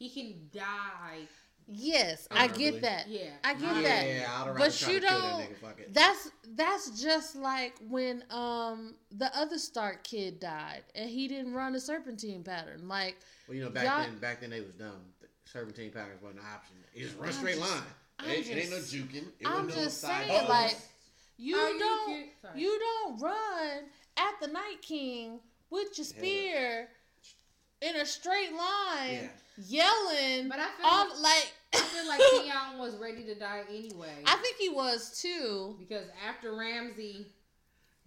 [0.03, 1.29] he can die.
[1.69, 3.09] Yes, I get that.
[3.09, 4.07] Yeah, I get yeah, that.
[4.07, 5.47] Yeah, but you don't.
[5.63, 11.55] That that's that's just like when um the other Stark kid died and he didn't
[11.55, 12.89] run a serpentine pattern.
[12.89, 15.01] Like, well, you know, back then, back then they was dumb.
[15.21, 16.77] The serpentine patterns wasn't an option.
[16.95, 17.83] It just run I'm straight just, line.
[18.25, 19.27] It, just, it, ain't no juking.
[19.41, 20.77] It I'm just saying, like,
[21.39, 23.85] you oh, don't you, you, don't run
[24.17, 25.41] at the Night King
[25.71, 26.89] with your spear
[27.81, 27.89] yeah.
[27.89, 29.31] in a straight line.
[29.59, 30.49] Yeah yelling.
[30.49, 34.23] But I feel all, like, like I feel like Theon was ready to die anyway.
[34.27, 35.77] I think he was too.
[35.79, 37.27] Because after Ramsay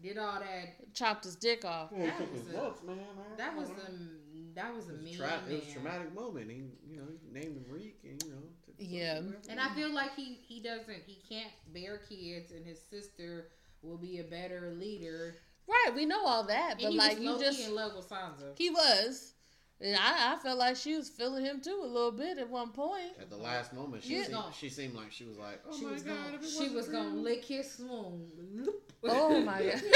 [0.01, 1.91] did all that, chopped his dick off.
[1.91, 4.09] that was, a, that was some
[4.55, 5.39] that was a mean Tra- man.
[5.49, 6.49] it was a traumatic moment.
[6.49, 8.41] He, you know, he named him Reek, and you know.
[8.77, 9.21] Yeah.
[9.49, 13.47] And I feel like he he doesn't he can't bear kids, and his sister
[13.81, 15.35] will be a better leader.
[15.67, 18.07] Right, we know all that, And but he like was you just in love with
[18.07, 18.57] Sansa.
[18.57, 19.34] he was.
[19.81, 22.69] And I, I felt like she was feeling him too a little bit at one
[22.71, 23.11] point.
[23.19, 24.23] At the last moment, she Yeah.
[24.23, 26.93] seemed, she seemed like she was like, "Oh she my was god!" gonna she wasn't
[26.95, 28.67] gonna you." lick his swoon.
[29.03, 29.81] Oh my god.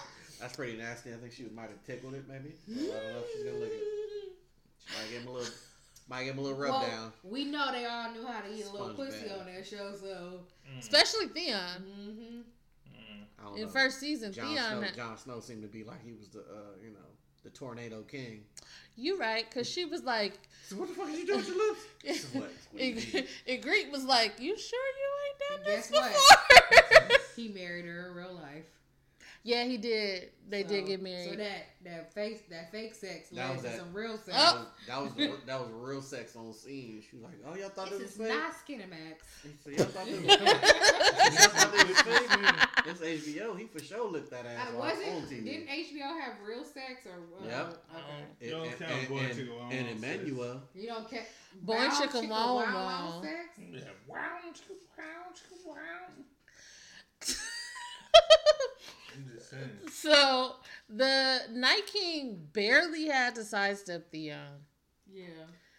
[0.40, 1.12] That's pretty nasty.
[1.12, 2.54] I think she might have tickled it, maybe.
[2.66, 3.82] But I don't know if she's gonna lick it.
[4.86, 5.54] She might give him a little,
[6.08, 7.12] might give him a little rub Well, down.
[7.22, 9.38] we know they all knew how to eat a little Sponge pussy bath.
[9.40, 10.40] on that show, so.
[10.78, 11.60] Especially Theon.
[11.82, 12.40] hmm
[13.38, 13.68] I don't In know.
[13.68, 14.64] first season, Jon Theon.
[14.70, 16.98] Snow, had- Jon Snow seemed to be like he was the, uh, you know,
[17.44, 18.42] the tornado king.
[18.96, 21.68] You right, because she was like, So what the fuck did you do with your
[21.68, 21.80] lips?
[22.04, 23.06] This is what- what do you mean?
[23.14, 26.12] and, and Greek was like, "You sure you ain't done Guess this what?
[26.12, 28.64] before?" He married her in real life.
[29.44, 30.30] Yeah, he did.
[30.48, 31.30] They So- did get married.
[31.30, 34.36] So that that fake that fake sex That led was to that- some real sex.
[34.38, 34.66] Oh.
[34.88, 37.02] That was that was, that was real sex on scene.
[37.08, 39.16] She was like, "Oh, y'all thought This this is was fake." not Skinamax.
[39.42, 40.48] He said, "Y'all thought this was fake."
[41.40, 42.30] Y'all thought this was fake.
[42.84, 45.28] This HBO, he for sure licked that ass Uh, while was on it?
[45.30, 45.44] TV.
[45.44, 47.22] Didn't HBO have real sex or?
[47.42, 47.84] Uh, Yep.
[47.94, 48.44] Okay.
[48.46, 50.62] You don't and, count and, Boy and, Chica and Emmanuel.
[50.74, 51.26] You don't care.
[51.62, 53.22] Boy Wow, chicka chicka wow wow wow.
[53.22, 53.34] sex.
[53.58, 54.18] Yeah, wow,
[55.66, 57.34] wow, wow.
[59.14, 59.70] I'm just saying.
[59.92, 60.56] so
[60.88, 64.38] the Night King barely had to sidestep Theon.
[65.12, 65.24] Yeah.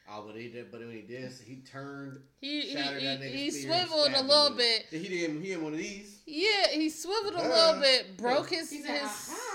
[0.09, 0.72] Oh, but he did.
[0.72, 4.17] But when he did, he turned, He he, shattered he, that he swiveled a stabbed
[4.22, 4.85] him little bit.
[4.91, 5.01] it.
[5.01, 6.22] He gave him, he gave him one of these.
[6.27, 9.07] Yeah, he swiveled a Uh, little bit, broke his his, said,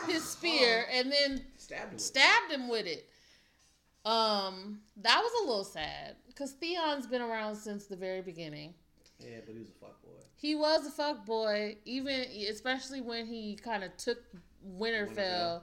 [0.09, 1.92] his spear, and then Stabbed him.
[1.92, 2.05] With it.
[2.05, 3.09] stabbed him with it.
[4.05, 8.75] Um, that was a little sad because Theon's been around since the very beginning.
[9.20, 10.00] Yeah, but he was a fuck boy.
[10.41, 12.20] He was a fuck boy, even
[12.51, 14.19] especially when he kind of took
[14.67, 15.62] Winterfell.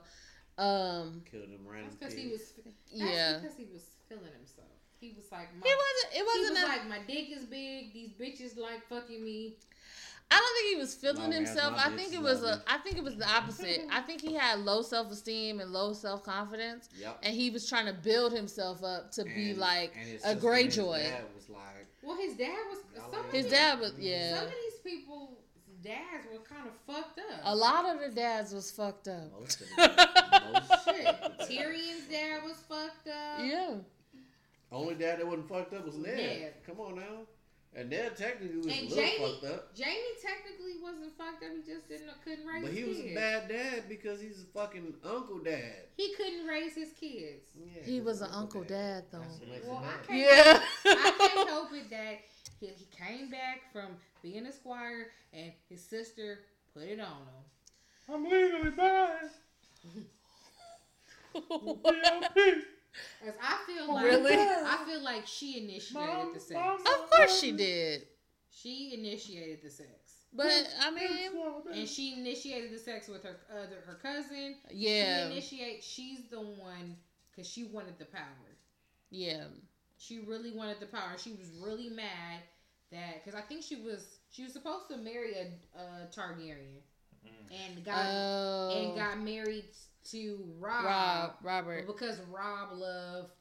[0.56, 1.96] Um, Killed him That's random.
[1.98, 2.52] because he was.
[2.64, 4.66] That's yeah, because he was feeling himself.
[5.00, 6.12] He was like, my, he wasn't.
[6.12, 6.54] It He wasn't.
[6.54, 7.92] was a- like, my dick is big.
[7.92, 9.56] These bitches like fucking me.
[10.30, 11.74] I don't think he was feeling himself.
[11.78, 12.46] I think it was a.
[12.46, 12.62] lovely.
[12.66, 13.80] I think it was the opposite.
[13.90, 17.18] I think he had low self esteem and low self confidence, Yep.
[17.22, 20.44] and he was trying to build himself up to be like a sister and his
[20.76, 20.98] Greyjoy.
[21.02, 22.78] dad was like, Well, his dad was.
[22.94, 24.40] Some like of His these- dad was Some yeah.
[24.88, 25.38] Of these people,
[25.82, 27.40] dads were kind of fucked up.
[27.44, 29.30] A lot of the dads was fucked up.
[29.38, 29.90] most of them.
[30.52, 31.06] most Shit.
[31.06, 31.38] of.
[31.48, 33.40] Tyrion's dad was fucked up.
[33.44, 33.74] Yeah.
[34.72, 36.16] Only dad that wasn't fucked up was Ned.
[36.16, 36.54] Ned.
[36.66, 37.26] Come on now.
[37.74, 39.70] And Ned technically was And a little Jaime- fucked up.
[39.78, 41.50] Jaime technically wasn't fucked up.
[41.54, 43.10] He just didn't couldn't raise But his he was kids.
[43.12, 45.74] a bad dad because he's a fucking uncle dad.
[45.96, 47.44] He couldn't raise his kids.
[47.54, 49.18] Yeah, He he's was an uncle dad though.
[49.20, 50.62] That's what makes Well, I can't- Yeah.
[50.86, 52.18] I can't help it that
[52.58, 56.40] he, he came back from being a squire and his sister
[56.74, 58.14] put it on him.
[58.14, 59.30] I'm legally blind.
[61.34, 62.62] DLP.
[63.26, 64.34] As I feel like Really?
[64.34, 66.60] I feel like she initiated the sex.
[66.80, 68.06] of course she did.
[68.50, 69.88] She initiated the sex.
[70.32, 71.30] But I mean,
[71.72, 74.56] And she initiated the sex with her other her cousin.
[74.70, 76.96] yeah, She initiate she's the one
[77.34, 78.56] cuz she wanted the power.
[79.10, 79.44] yeah.
[80.00, 81.16] She really wanted the power.
[81.18, 82.40] She was really mad
[82.90, 86.80] that cuz I think she was she was supposed to marry a, a Targaryen
[87.50, 89.64] and got Oh, and got married
[90.10, 93.32] to Rob, Rob, Robert, because Rob loved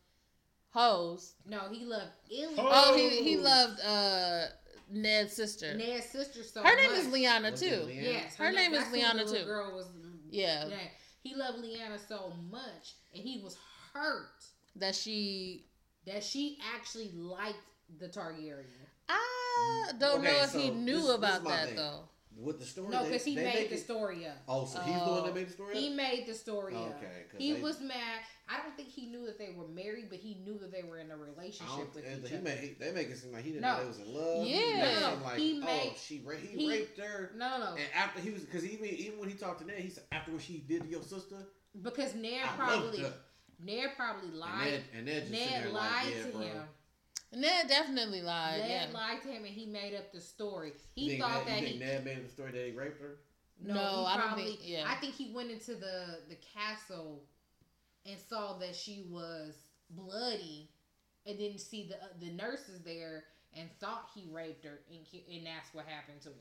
[0.71, 1.33] Hose.
[1.45, 2.55] no, he loved Illy.
[2.57, 4.47] Oh, he he loved uh
[4.89, 5.73] Ned's sister.
[5.73, 6.99] Ned's sister so Her name much.
[6.99, 7.67] is Lyanna Was too.
[7.87, 8.03] Lyanna?
[8.03, 9.45] Yes, Her name is that's Lyanna, too.
[9.45, 9.87] Girl was
[10.29, 10.77] Yeah, yeah.
[11.23, 13.57] He loved Lyanna so much, and he was
[13.93, 14.45] hurt
[14.77, 15.65] that she.
[16.05, 17.57] that she actually liked
[17.99, 18.65] the Targaryen.
[19.09, 21.75] I don't Okay, know if so he knew this- this about my that thing.
[21.77, 22.09] though.
[22.39, 24.37] With the story, No, because he they made the it- story up.
[24.47, 25.79] Oh, so he's the one that made the story up.
[25.79, 26.95] He made the story up.
[26.97, 28.21] Okay, 'cause He they- was mad.
[28.47, 30.99] I don't think he knew that they were married, but he knew that they were
[30.99, 32.43] in a relationship with and each he other.
[32.43, 33.73] made, he, they make it seem like he didn't No.
[33.77, 34.45] know they was in love.
[34.47, 34.55] Yeah.
[34.57, 37.31] He made No, like, he oh, made- she ra- he, he- raped her.
[37.35, 37.75] no, no, no.
[37.75, 40.31] And after he was, because even even when he talked to Ned, he said after
[40.31, 41.37] what she did to your sister,
[41.81, 43.13] Because Ned I loved probably her.
[43.59, 44.63] Ned probably And lied.
[44.71, 46.41] Ned, and Ned just sitting Ned lied like, yeah, to bro.
[46.41, 46.69] him.
[47.33, 48.59] Ned definitely lied.
[48.61, 48.97] Ned yeah.
[48.97, 50.73] lied to him, and he made up the story.
[50.95, 52.65] He You think thought Ned, that you he think Ned made up the story that
[52.65, 53.17] he raped her?
[53.61, 54.83] no, No, he I don't think- yeah.
[54.87, 57.23] I think he went into the the castle
[58.05, 59.55] and saw that she was
[59.89, 60.69] bloody,
[61.25, 64.99] and didn't see the uh, the nurses there, and thought he raped her, and
[65.29, 66.33] and that's what happened to her.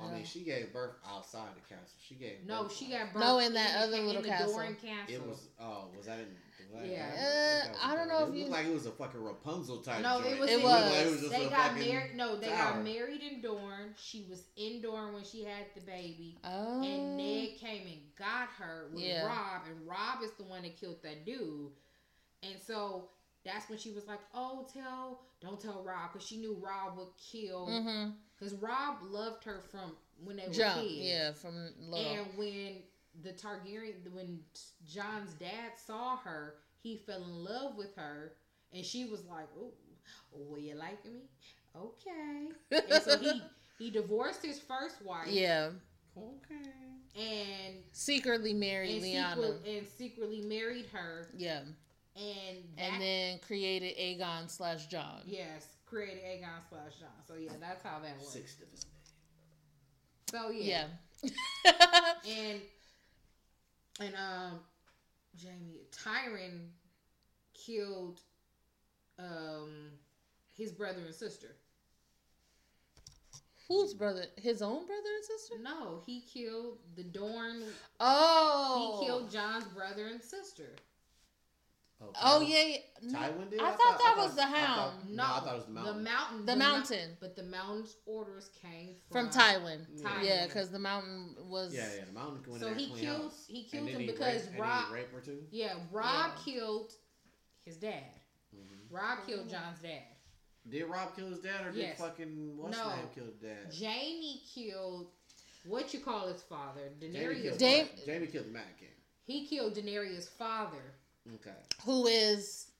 [0.00, 1.98] I mean, she gave birth outside the castle.
[2.06, 4.28] She gave No, birth she got birth No, in that the- other in little the
[4.28, 4.52] castle.
[4.54, 5.14] Doran castle.
[5.14, 6.36] It was oh, was that in?
[6.70, 7.64] Was Yeah.
[7.64, 9.78] I, Uh, I don't know It if you- looked like it was a fucking Rapunzel
[9.78, 10.02] type.
[10.02, 10.34] No, joint.
[10.34, 10.50] it was.
[10.50, 10.82] It was.
[10.92, 12.14] like it was just They a got married.
[12.14, 12.72] No, they tower.
[12.74, 13.94] got married in Dorne.
[13.96, 16.36] She was in Dorne when she had the baby.
[16.44, 16.82] Oh.
[16.82, 19.26] And Ned came and got her with Yeah.
[19.26, 21.72] Rob, and Rob is the one that killed that dude.
[22.42, 23.10] And so
[23.44, 27.16] that's when she was like, "Oh, tell, don't tell Rob," because she knew Rob would
[27.16, 27.66] kill.
[28.38, 28.64] Because mm-hmm.
[28.64, 30.94] Robb loved her from when they were Jump, kids.
[30.94, 32.00] Yeah, from love.
[32.06, 32.82] And when
[33.22, 34.40] the Targaryen, when
[34.86, 38.32] Jon's dad saw her, he fell in love with her,
[38.72, 39.72] and she was like, "Oh,
[40.32, 41.22] will you like me?
[41.76, 43.42] Okay." and so he
[43.78, 45.28] he divorced his first wife.
[45.28, 45.70] Yeah.
[46.16, 46.70] Okay.
[47.16, 49.78] And secretly married and Lyanna.
[49.78, 51.28] and secretly married her.
[51.36, 51.60] Yeah.
[52.16, 55.22] And that, and then created Aegon slash Jon.
[55.24, 57.08] Yes, created Aegon slash Jon.
[57.26, 58.30] So yeah, that's how that works.
[58.30, 58.86] Six of his
[60.30, 60.86] So yeah.
[61.22, 61.32] Yeah.
[62.28, 62.60] and
[64.00, 64.60] and um
[65.42, 66.68] Jaime Tyrion
[67.54, 68.20] killed
[69.18, 69.90] um
[70.56, 71.54] his brother and sister.
[73.68, 74.24] Whose brother?
[74.36, 75.54] His own brother and sister?
[75.62, 77.62] No, he killed the Dorne.
[78.00, 80.70] Oh, he killed Jon's brother and sister.
[82.00, 83.18] Oh, oh yeah, yeah.
[83.18, 83.60] Tywin did.
[83.60, 84.92] I, I thought, thought, that I was the Hound.
[85.08, 85.96] no, no, I thought it was the mountain.
[85.96, 86.38] The mountain.
[86.46, 87.16] The, the mountain.
[87.20, 89.80] but the mountain's orders came from, from Tywin.
[90.00, 90.24] Tywin.
[90.24, 91.74] Yeah, because the mountain was.
[91.74, 92.40] Yeah, yeah, the mountain.
[92.46, 93.22] Went so he killed.
[93.22, 93.44] House.
[93.48, 94.86] He killed him because raped, Robb.
[95.50, 96.22] Yeah, Robb yeah.
[96.22, 96.92] Rob killed
[97.64, 98.04] his dad.
[98.54, 98.94] Mm-hmm.
[98.94, 100.02] Robb killed Jon's dad.
[100.70, 101.96] Did Rob kill his dad, or yes.
[101.96, 102.88] did fucking what's no.
[102.90, 103.72] name kill his dad?
[103.76, 105.08] Jaime killed
[105.66, 106.92] what you call his father.
[107.00, 107.14] Daenerys.
[107.14, 108.88] Jaime killed, Jaime killed the Mad King.
[109.24, 110.94] He killed Daenerys' father.
[111.34, 111.56] Okay.
[111.84, 112.70] Who is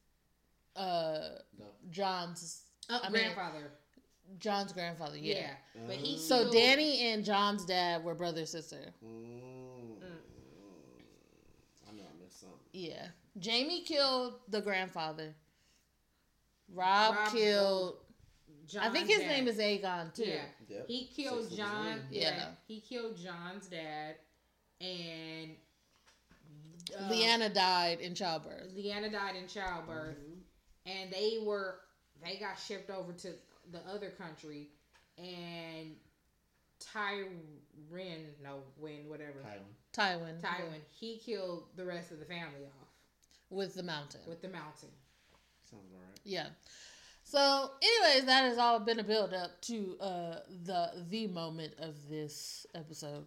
[0.76, 1.18] uh
[1.58, 1.66] no.
[1.90, 3.58] Jon's uh, I grandfather.
[3.58, 3.68] Mean,
[4.38, 5.34] Jon's grandfather, yeah.
[5.74, 6.18] Yeah, but he.
[6.18, 6.54] So killed...
[6.54, 8.92] Dany and Jon's dad were brother sister.
[9.04, 9.08] Mm.
[9.08, 10.10] Mm.
[11.88, 12.58] I know I missed something.
[12.72, 13.06] Yeah,
[13.42, 15.34] Jaime killed the grandfather.
[16.72, 17.96] Rob, Robb killed.
[18.66, 19.28] Jon I think his dad.
[19.28, 20.24] name is Aegon too.
[20.24, 20.86] Yeah, yep.
[20.86, 22.00] he killed Jon.
[22.10, 22.20] Yeah.
[22.20, 24.16] yeah, he killed Jon's dad,
[24.80, 25.52] and
[26.96, 28.74] uh, Lyanna died in childbirth.
[28.76, 30.90] Lyanna died in childbirth, mm-hmm.
[30.90, 31.80] and they were
[32.24, 33.28] they got shipped over to
[33.70, 34.68] the other country,
[35.16, 35.94] and
[36.80, 39.44] Tyrion, no, when whatever,
[39.92, 42.88] Tywin, Tywin, Tywin, he killed the rest of the family off
[43.50, 44.20] with the mountain.
[44.26, 44.90] With the mountain.
[45.70, 46.20] Sounds alright.
[46.24, 46.46] Yeah.
[47.24, 51.94] So, anyways, that has all been a build up to uh, the the moment of
[52.08, 53.26] this episode.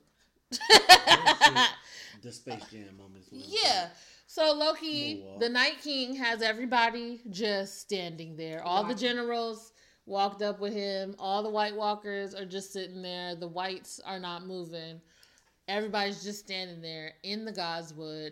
[2.21, 3.29] the Space Jam moments.
[3.31, 3.89] Yeah.
[4.27, 8.63] So low key, the Night King, has everybody just standing there.
[8.63, 9.73] All the generals
[10.05, 11.15] walked up with him.
[11.19, 13.35] All the White Walkers are just sitting there.
[13.35, 15.01] The Whites are not moving.
[15.67, 18.31] Everybody's just standing there in the Godswood,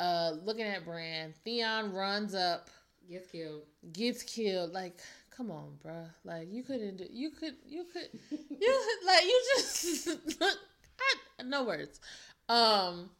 [0.00, 1.34] uh, looking at Bran.
[1.44, 2.70] Theon runs up,
[3.10, 3.62] gets killed.
[3.92, 4.72] Gets killed.
[4.72, 5.00] Like,
[5.34, 6.08] come on, bruh.
[6.24, 6.98] Like, you couldn't.
[6.98, 7.56] Do, you could.
[7.66, 8.08] You could.
[8.30, 9.24] You like.
[9.24, 10.08] You just.
[10.98, 12.00] I, no words.
[12.48, 13.10] Um,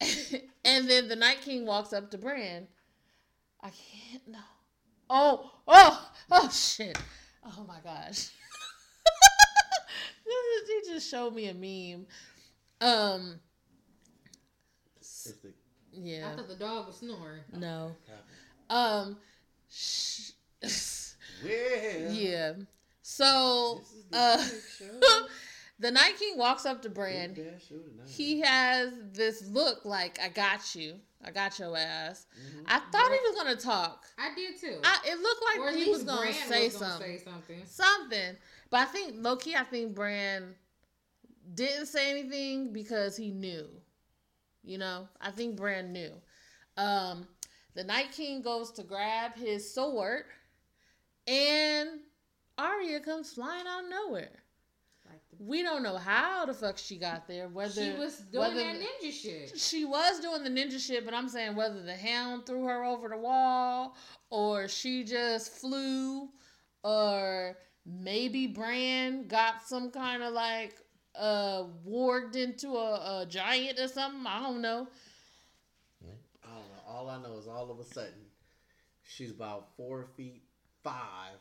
[0.64, 2.66] and then the Night King walks up to Bran.
[3.62, 4.38] I can't no.
[5.08, 6.98] Oh, oh, oh shit.
[7.44, 8.30] Oh my gosh.
[10.66, 12.06] he just showed me a meme.
[12.80, 13.40] Um
[15.92, 16.30] yeah.
[16.32, 17.42] I thought the dog was snoring.
[17.56, 17.94] No.
[18.68, 19.16] Um
[19.70, 20.32] sh-
[20.62, 22.52] well, yeah.
[23.02, 23.82] So
[24.12, 24.44] uh
[25.78, 27.36] the Night King walks up to Bran.
[28.06, 30.94] He has this look like, I got you.
[31.24, 32.26] I got your ass.
[32.38, 32.64] Mm-hmm.
[32.66, 34.04] I thought he was gonna talk.
[34.18, 34.78] I did too.
[34.84, 37.18] I, it looked like he was gonna, say, was gonna something.
[37.18, 37.62] say something.
[37.64, 38.36] Something.
[38.70, 40.54] But I think low key, I think Bran
[41.54, 43.66] didn't say anything because he knew.
[44.62, 46.12] You know, I think Bran knew.
[46.76, 47.26] Um,
[47.74, 50.24] the Night King goes to grab his sword,
[51.26, 51.88] and
[52.58, 54.43] Arya comes flying out of nowhere.
[55.38, 57.48] We don't know how the fuck she got there.
[57.48, 59.58] Whether she was doing that ninja shit.
[59.58, 63.08] She was doing the ninja shit, but I'm saying whether the hound threw her over
[63.08, 63.96] the wall
[64.30, 66.28] or she just flew
[66.82, 67.56] or
[67.86, 70.74] maybe Bran got some kind of like
[71.16, 74.26] uh warged into a, a giant or something.
[74.26, 74.88] I don't know.
[76.02, 76.82] I don't know.
[76.88, 78.26] All I know is all of a sudden
[79.02, 80.42] she's about four feet
[80.82, 81.38] five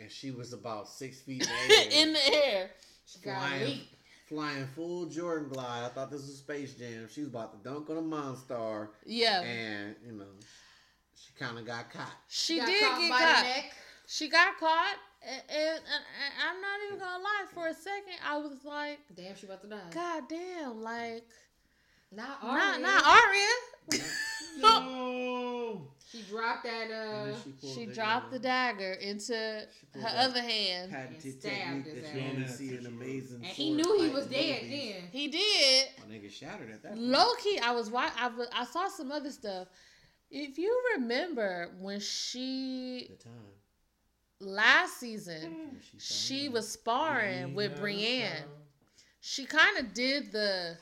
[0.00, 1.48] and she was about six feet
[1.92, 2.70] in the air
[3.16, 3.80] flying,
[4.26, 5.84] flying full Jordan glide.
[5.84, 7.08] I thought this was Space Jam.
[7.10, 8.90] She was about to dunk on a monster.
[9.04, 9.42] Yeah.
[9.42, 10.24] And, you know,
[11.14, 12.12] she kind of got caught.
[12.28, 13.46] She, she did caught get caught.
[14.06, 14.96] She got caught.
[15.20, 17.44] And, and, and, I'm not even gonna lie.
[17.52, 21.24] For a second, I was like, "Damn, she about to die." God damn, like,
[22.12, 22.58] not Arya.
[22.58, 24.02] Not, not Arya.
[24.58, 25.88] no.
[26.10, 26.90] She dropped that.
[26.90, 30.90] Uh, she, she dropped the dagger into her other hand.
[30.90, 33.36] Patented technique that you only see an amazing.
[33.36, 35.02] And he knew he was dead then.
[35.12, 35.88] He did.
[35.98, 36.96] My nigga shattered at that.
[36.96, 39.68] Low key, I was I, I saw some other stuff.
[40.30, 43.32] If you remember when she the time
[44.40, 48.44] last season, she, she was sparring with Brienne.
[49.20, 50.78] She kind of did the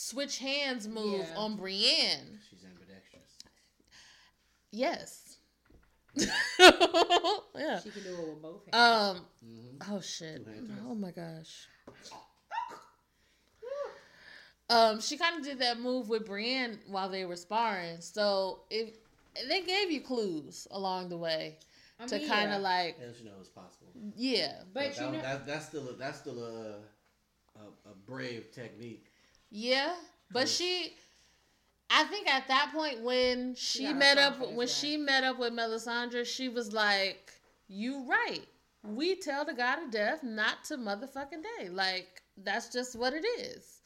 [0.00, 1.36] switch hands move yeah.
[1.36, 2.40] on Brienne.
[2.48, 3.38] She's ambidextrous.
[4.72, 5.36] Yes.
[6.16, 7.80] yeah.
[7.80, 9.18] She can do it with both hands.
[9.18, 9.26] Um.
[9.44, 9.92] Mm-hmm.
[9.92, 10.46] Oh shit.
[10.88, 11.68] Oh my gosh.
[14.70, 18.00] Um, she kind of did that move with Brienne while they were sparring.
[18.00, 18.94] So if
[19.48, 21.58] they gave you clues along the way
[21.98, 22.68] I to kind of yeah.
[22.68, 23.88] like, yeah, you know it's possible.
[24.14, 28.52] Yeah, but, but that, know, that, that's still a, that's still a, a, a brave
[28.52, 29.09] technique.
[29.50, 29.94] Yeah,
[30.32, 30.94] but she,
[31.90, 35.52] I think at that point when she, she met up when she met up with
[35.52, 37.32] Melisandre, she was like,
[37.68, 38.46] "You right.
[38.82, 41.68] We tell the god of death not to motherfucking day.
[41.68, 43.80] Like that's just what it is."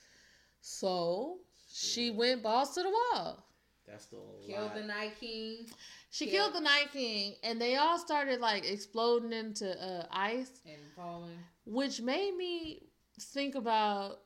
[0.60, 1.38] So
[1.72, 3.44] she went balls to the wall.
[3.86, 4.80] That's the killed lie.
[4.80, 5.66] the Night King.
[6.10, 6.52] She killed.
[6.52, 11.38] killed the Night King, and they all started like exploding into uh, ice and falling,
[11.64, 12.82] which made me
[13.18, 14.20] think about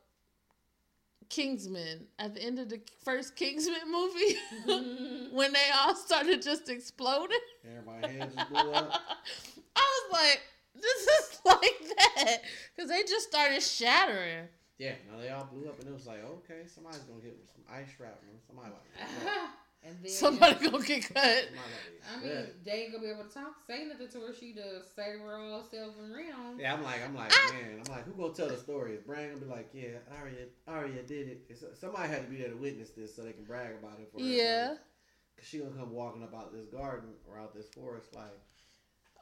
[1.29, 5.37] Kingsman at the end of the first Kingsman movie mm-hmm.
[5.37, 7.39] when they all started just exploding.
[7.65, 8.93] Everybody heads blew up.
[9.77, 10.41] I was like,
[10.75, 12.43] this is like that
[12.75, 14.49] because they just started shattering.
[14.79, 17.63] Yeah, now they all blew up, and it was like, okay, somebody's gonna get some
[17.69, 18.39] ice shrapnel.
[18.47, 18.71] Somebody
[19.85, 21.49] and then somebody gonna get cut.
[22.11, 24.35] I mean, they ain't gonna be able to talk, say nothing to her.
[24.35, 26.61] She just save her all self and round.
[26.61, 27.53] Yeah, I'm like, I'm like, ah.
[27.53, 28.95] man, I'm like, who gonna tell the story?
[28.95, 31.41] Is Bran gonna be like, yeah, Arya, Arya did it.
[31.49, 34.11] It's, somebody had to be there to witness this so they can brag about it
[34.13, 34.75] for Yeah.
[35.37, 38.25] Cause she gonna come walking about this garden or out this forest like,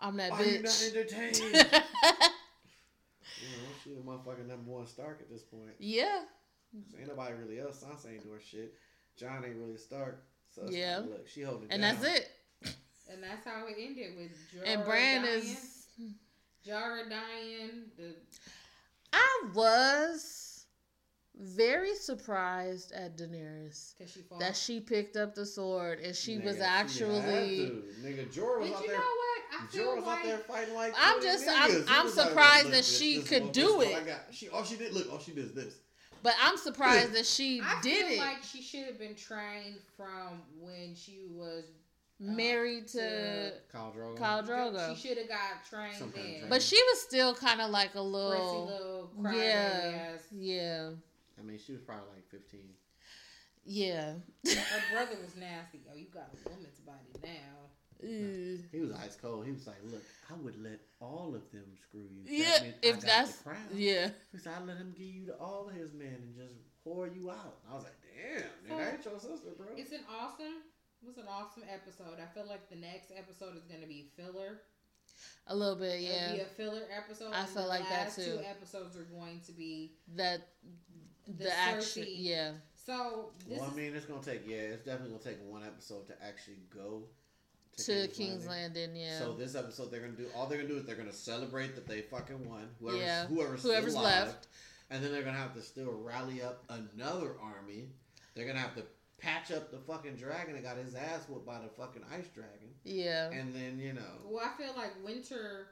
[0.00, 0.52] I'm that Are bitch.
[0.52, 1.82] you not entertained?
[3.42, 5.74] You know, she the motherfucking number one Stark at this point.
[5.78, 6.22] Yeah.
[6.98, 7.84] ain't nobody really else.
[7.84, 8.74] Sansa ain't doing shit.
[9.16, 10.24] Jon ain't really Stark.
[10.56, 10.98] So yeah.
[10.98, 11.96] Like, look, she holding And down.
[12.00, 12.30] that's it.
[13.12, 15.86] And that's how it ended with Jorah And Bran dying, is
[16.66, 17.82] Jorah dying.
[17.96, 18.16] The
[19.12, 20.64] I was
[21.38, 26.60] very surprised at Daenerys she that she picked up the sword and she Nigga, was
[26.60, 28.98] actually she Nigga Jorah was but out you there.
[28.98, 29.42] know what?
[29.52, 33.28] I like, out there fighting like I'm just I'm, I'm surprised like, that she this,
[33.28, 33.96] could do it.
[34.32, 35.74] She all she did look all she did is this.
[36.26, 38.18] But I'm surprised that she I did feel it.
[38.18, 41.62] Like she should have been trained from when she was
[42.20, 44.18] uh, married to, to Khal Drogo.
[44.18, 44.96] Khal Drogo.
[44.96, 46.48] She should have got trained then.
[46.50, 50.90] But she was still kind of like a little, little yeah, yeah.
[51.38, 52.60] I mean, she was probably like 15.
[53.64, 54.14] Yeah.
[54.44, 55.82] Her brother was nasty.
[55.88, 57.55] Oh, you got a woman's body now.
[58.04, 58.64] Mm.
[58.70, 59.46] He was ice cold.
[59.46, 62.24] He was like, "Look, I would let all of them screw you.
[62.26, 63.42] Yeah, that if that's
[63.74, 64.10] yeah.
[64.32, 67.06] He said, "I let him give you to all of his men and just pour
[67.06, 70.62] you out." I was like, "Damn, so, that ain't your sister, bro." It's an awesome.
[71.02, 72.18] It was an awesome episode.
[72.20, 74.60] I feel like the next episode is gonna be filler.
[75.46, 76.26] A little bit, yeah.
[76.26, 77.32] It'll be a filler episode.
[77.32, 78.24] I feel like that too.
[78.24, 80.48] Two episodes are going to be that
[81.26, 82.52] the, the action, yeah.
[82.74, 86.14] So well, I mean, it's gonna take yeah, it's definitely gonna take one episode to
[86.24, 87.04] actually go
[87.76, 88.82] to, to King's, King's Landing.
[88.82, 89.02] Landing.
[89.02, 89.18] Yeah.
[89.18, 91.86] So this episode, they're gonna do all they're gonna do is they're gonna celebrate that
[91.86, 92.68] they fucking won.
[92.80, 93.26] Whoever's, yeah.
[93.26, 94.48] Whoever's, whoever's alive, left,
[94.90, 97.88] and then they're gonna have to still rally up another army.
[98.34, 98.82] They're gonna have to
[99.18, 102.68] patch up the fucking dragon that got his ass whooped by the fucking ice dragon.
[102.84, 103.30] Yeah.
[103.30, 104.20] And then you know.
[104.24, 105.68] Well, I feel like winter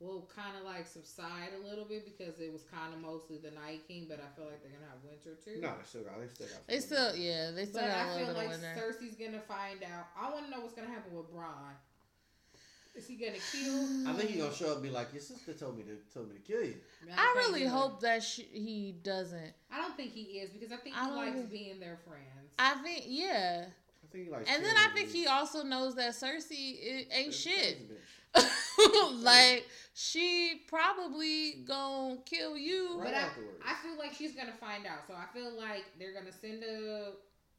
[0.00, 3.50] will kind of like subside a little bit because it was kind of mostly the
[3.50, 5.60] Night King, but I feel like they're gonna have winter too.
[5.60, 6.20] No, they still got.
[6.20, 6.66] They still got.
[6.66, 8.74] They still, yeah, they still but got I a little bit like of winter.
[8.76, 10.06] Cersei's gonna find out.
[10.12, 11.76] I want to know what's gonna happen with Bronn.
[12.96, 14.08] Is he gonna kill?
[14.08, 16.28] I think he's gonna show up and be like, "Your sister told me to told
[16.28, 16.76] me to kill you."
[17.16, 19.52] I, I really hope that she, he doesn't.
[19.70, 22.52] I don't think he is because I think he I likes being their friends.
[22.58, 23.66] I think yeah.
[23.68, 24.50] I think he likes.
[24.50, 27.78] And then I think he also knows that Cersei ain't shit.
[29.22, 32.98] like she probably gonna kill you.
[33.00, 35.06] Right but I, I feel like she's gonna find out.
[35.06, 37.12] So I feel like they're gonna send a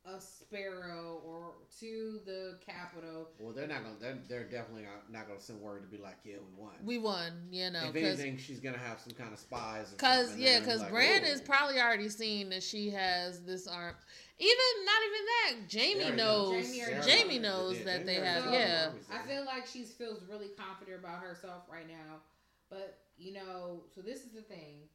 [0.08, 3.30] a sparrow or to the capital.
[3.40, 3.96] Well, they're not gonna.
[4.00, 6.98] They're, they're definitely not, not gonna send word to be like, "Yeah, we won." We
[6.98, 7.34] won.
[7.52, 7.90] You know.
[7.90, 9.92] If anything, she's gonna have some kind of spies.
[9.92, 13.96] Because yeah, because like, Bran is probably already seen that she has this arm.
[14.40, 16.06] Even not even that.
[16.06, 16.72] Jaime knows.
[16.72, 18.44] Jamie Jaime knows that they have.
[18.46, 18.90] So, yeah.
[19.12, 22.22] I feel like she feels really confident about herself right now.
[22.70, 24.88] But you know, so this is the thing.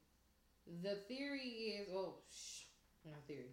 [0.82, 2.62] The theory is, oh, well, shh,
[3.04, 3.50] not theory.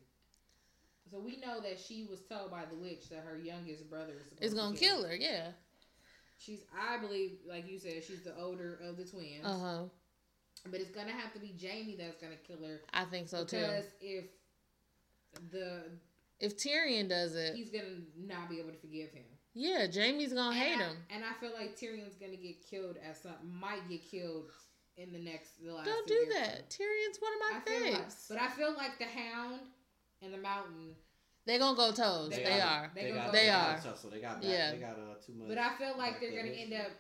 [1.12, 4.52] So we know that she was told by the witch that her youngest brother is,
[4.52, 5.16] is gonna to kill her.
[5.16, 5.48] Yeah.
[6.38, 9.44] She's, I believe, like you said, she's the older of the twins.
[9.44, 9.84] Uh huh.
[10.70, 12.82] But it's gonna have to be Jaime that's gonna kill her.
[12.94, 13.58] I think so because too.
[13.58, 14.26] Because if
[15.52, 15.84] the
[16.40, 19.24] if Tyrion does it, he's gonna not be able to forgive him.
[19.54, 20.98] Yeah, Jaime's gonna and hate I, him.
[21.10, 24.52] And I feel like Tyrion's gonna get killed at some might get killed
[24.98, 25.86] in the next the last.
[25.86, 26.70] Don't do that.
[26.70, 27.94] Tyrion's one of my faves.
[27.94, 29.62] Like, but I feel like the Hound
[30.22, 30.96] and the Mountain.
[31.46, 32.30] They gonna go toes.
[32.30, 32.92] They, they are.
[32.94, 33.80] They, they, got, they, they are.
[33.96, 34.42] So they got.
[34.42, 34.72] Back, yeah.
[34.72, 35.48] They got uh, too much.
[35.48, 36.92] But I feel like they're gonna end up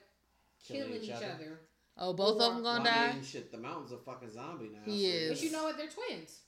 [0.65, 1.25] killing, each, other.
[1.25, 1.59] other.
[1.97, 3.09] Oh, both or, of them gonna well, die.
[3.09, 4.79] I mean, shit, the Mountain's a fucking zombie now.
[4.85, 5.29] He so is.
[5.29, 5.77] But you know what?
[5.77, 6.39] They're twins.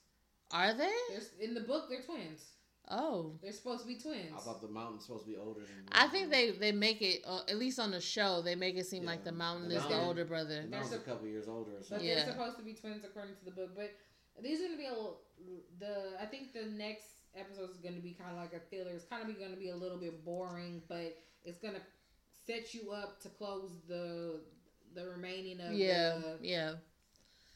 [0.51, 0.91] Are they?
[1.09, 2.45] They're, in the book, they're twins.
[2.90, 4.33] Oh, they're supposed to be twins.
[4.35, 5.85] I thought the mountain's supposed to be older than.
[5.91, 8.85] I think they they make it uh, at least on the show they make it
[8.85, 9.11] seem yeah.
[9.11, 10.64] like the mountain the is mountain, the older brother.
[10.64, 11.72] The mountain's a couple years older.
[11.72, 12.00] Or something.
[12.00, 12.16] But yeah.
[12.16, 13.69] they're supposed to be twins according to the book.
[13.75, 13.91] But
[14.41, 14.93] these are gonna be a
[15.80, 18.92] the I think the next episode is gonna be kind of like a filler.
[18.92, 21.82] It's kind of gonna be a little bit boring, but it's gonna
[22.45, 24.42] set you up to close the
[24.94, 26.74] the remaining of yeah the, yeah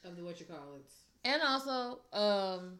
[0.04, 0.90] of the what you call it.
[1.24, 2.78] And also, um,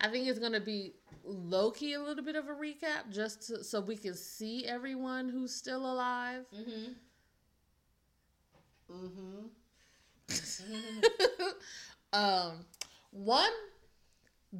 [0.00, 0.94] I think it's gonna be
[1.24, 5.28] low key a little bit of a recap, just to, so we can see everyone
[5.28, 6.44] who's still alive.
[6.54, 6.92] Mm-hmm.
[8.90, 9.46] Mm-hmm.
[12.12, 12.64] um,
[13.10, 13.50] one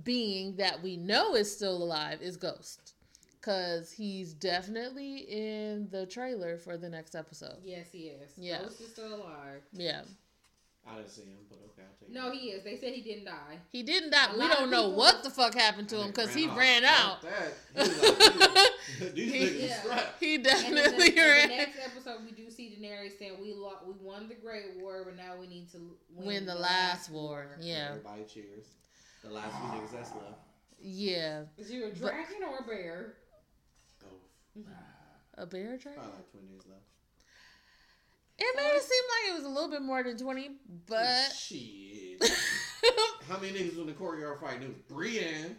[0.05, 2.95] being that we know is still alive is Ghost,
[3.41, 7.57] because he's definitely in the trailer for the next episode.
[7.65, 8.33] Yes, he is.
[8.37, 9.63] Yeah, Ghost is still alive.
[9.73, 10.03] Yeah.
[10.91, 12.15] I didn't see him, but okay, I'll take it.
[12.15, 12.65] No, he is.
[12.65, 13.59] They said he didn't die.
[13.73, 14.33] He didn't die.
[14.33, 17.19] A we don't know what the fuck happened to him because he ran out.
[19.15, 19.69] he,
[20.21, 21.43] he definitely the, ran.
[21.43, 24.77] In the next episode, we do see Daenerys saying we lo- we won the Great
[24.81, 25.79] War, but now we need to
[26.15, 27.23] win, win the, the, last, war.
[27.23, 27.57] war.
[27.61, 27.89] Yeah.
[27.91, 28.65] Everybody cheers.
[29.25, 30.41] The last few niggas that's left.
[30.81, 31.43] Yeah.
[31.57, 33.15] Is you a dragon but, or a bear?
[34.01, 34.65] Both.
[34.65, 35.43] Mm-hmm.
[35.43, 36.01] A bear dragon?
[36.01, 36.83] Probably like 20 days left.
[38.39, 40.51] It made it seem like it was a little bit more than 20,
[40.87, 40.99] but.
[41.01, 42.23] Oh, shit.
[43.29, 44.63] How many niggas was in the courtyard fighting?
[44.63, 45.57] It was Brienne,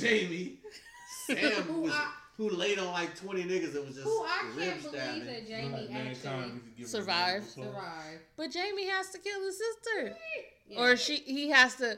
[0.00, 0.58] Jaime,
[1.26, 3.74] Sam, who, was, I, who laid on like 20 niggas.
[3.74, 4.06] It was just.
[4.06, 7.48] Who I can't believe that Jaime actually survived.
[7.48, 8.20] Survived.
[8.36, 10.16] But Jaime has to kill his sister.
[10.68, 10.80] Yeah.
[10.80, 11.96] Or she he has to.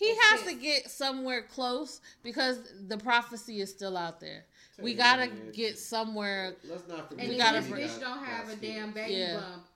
[0.00, 4.46] He it's has to get somewhere close because the prophecy is still out there
[4.82, 6.56] we gotta get somewhere.
[6.68, 7.26] Let's not forget.
[7.26, 9.36] And if this bitch don't have a damn baby yeah.
[9.36, 9.66] bump,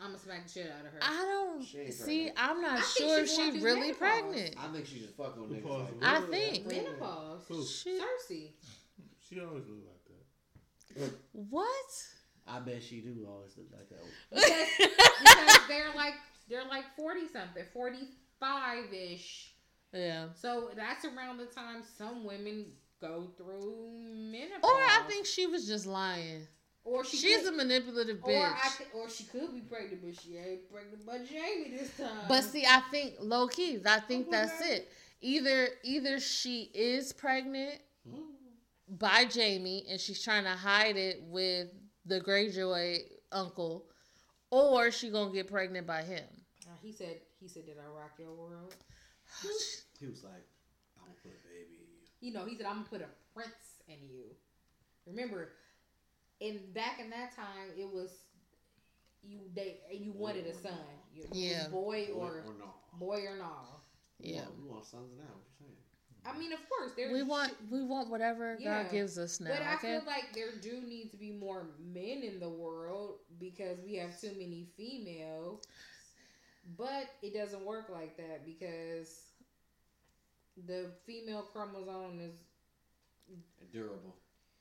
[0.00, 0.98] I'm gonna smack the shit out of her.
[1.02, 2.30] I don't see.
[2.36, 3.98] I'm not I sure if she's really menopause.
[3.98, 4.56] pregnant.
[4.58, 6.00] I think she just fucking on niggas.
[6.00, 7.80] Like, I think menopause.
[7.82, 8.50] She, Cersei.
[9.28, 11.12] She always look like that.
[11.32, 11.74] What?
[12.46, 14.02] I bet she do always look like that.
[14.30, 14.88] because,
[15.20, 16.14] because they're like
[16.48, 19.53] they're like forty something, forty five ish.
[19.94, 20.26] Yeah.
[20.34, 22.66] So that's around the time some women
[23.00, 23.88] go through
[24.30, 24.62] menopause.
[24.62, 26.46] Or I think she was just lying.
[26.84, 28.50] Or she she's could, a manipulative bitch.
[28.50, 32.26] Or, th- or she could be pregnant, but she ain't pregnant by Jaime this time.
[32.28, 34.68] But see, I think low key, I think oh that's God.
[34.68, 34.92] it.
[35.22, 38.24] Either either she is pregnant mm.
[38.98, 41.68] by Jaime and she's trying to hide it with
[42.04, 42.98] the Greyjoy
[43.32, 43.86] uncle,
[44.50, 46.24] or she gonna get pregnant by him.
[46.66, 48.74] Uh, he said he said, "Did I rock your world?"
[50.00, 50.46] He was like,
[50.98, 53.10] I'm gonna put a baby in you You know, he said, "I'm gonna put a
[53.34, 54.24] prince in you."
[55.06, 55.52] Remember,
[56.40, 58.10] in back in that time, it was
[59.22, 60.72] you they you wanted a son,
[61.14, 63.52] you, yeah, boy or, boy or no, boy or no.
[64.20, 65.24] Yeah, we want sons now.
[65.24, 65.74] What you saying?
[66.26, 67.12] I mean, of course, there.
[67.12, 68.82] We want we want whatever yeah.
[68.82, 69.50] God gives us now.
[69.50, 69.98] But I okay?
[69.98, 74.18] feel like there do need to be more men in the world because we have
[74.18, 75.62] too many females.
[76.76, 79.20] But it doesn't work like that because
[80.66, 82.34] the female chromosome is
[83.72, 84.16] durable.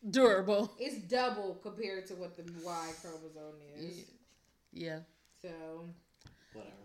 [0.10, 0.72] Durable.
[0.80, 4.06] It's double compared to what the Y chromosome is.
[4.74, 5.00] Yeah.
[5.42, 5.50] So
[6.54, 6.76] whatever.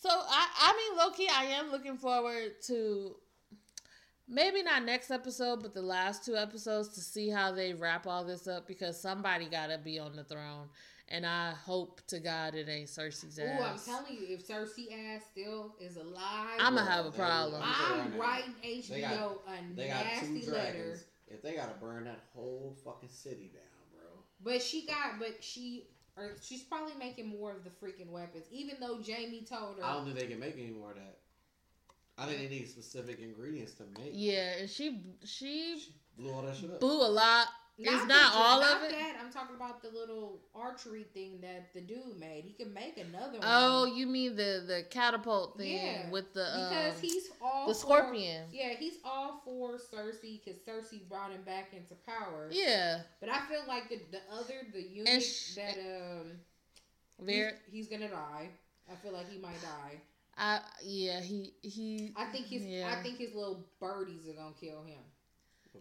[0.00, 3.16] So I I mean low key, I am looking forward to
[4.28, 8.24] maybe not next episode but the last two episodes to see how they wrap all
[8.24, 10.68] this up because somebody got to be on the throne
[11.08, 13.60] and I hope to God it ain't Cersei's ass.
[13.60, 17.62] Oh, I'm telling you, if Cersei ass still is alive, I'm gonna have a problem.
[17.62, 18.88] I'm writing HBO
[19.76, 20.98] they got, a nasty letter.
[21.28, 24.08] If they gotta burn that whole fucking city down, bro.
[24.42, 28.44] But she got, but she, or she's probably making more of the freaking weapons.
[28.50, 31.18] Even though Jaime told her, I don't think they can make any more of that.
[32.16, 34.10] I think they need specific ingredients to make.
[34.12, 36.80] Yeah, and she she, she blew all that shit up.
[36.80, 38.90] Blew a lot not it's not all of it.
[38.90, 39.16] That.
[39.20, 42.44] I'm talking about the little archery thing that the dude made.
[42.44, 43.42] He can make another one.
[43.42, 47.74] Oh, you mean the the catapult thing yeah, with the because um, he's all the
[47.74, 48.44] scorpion.
[48.52, 52.48] Yeah, he's all for Cersei because Cersei brought him back into power.
[52.52, 56.32] Yeah, but I feel like the the other the unit sh- that um,
[57.26, 58.50] he's, he's gonna die.
[58.90, 60.00] I feel like he might die.
[60.36, 62.12] I yeah he he.
[62.16, 62.94] I think his yeah.
[62.96, 65.00] I think his little birdies are gonna kill him.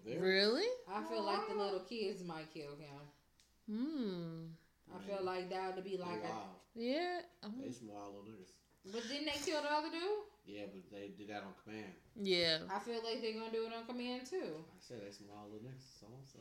[0.06, 0.68] Really?
[0.92, 3.00] I feel like the little kids might kill him.
[3.70, 4.46] Hmm.
[4.94, 7.20] I feel like that would be like a yeah.
[7.44, 8.52] They some wild little niggas.
[8.92, 10.02] But didn't they kill the other dude?
[10.46, 11.94] Yeah, but they did that on command.
[12.22, 12.58] Yeah.
[12.70, 14.60] I feel like they're gonna do it on command too.
[14.60, 16.00] I said they some wild little niggas.
[16.00, 16.40] So, so.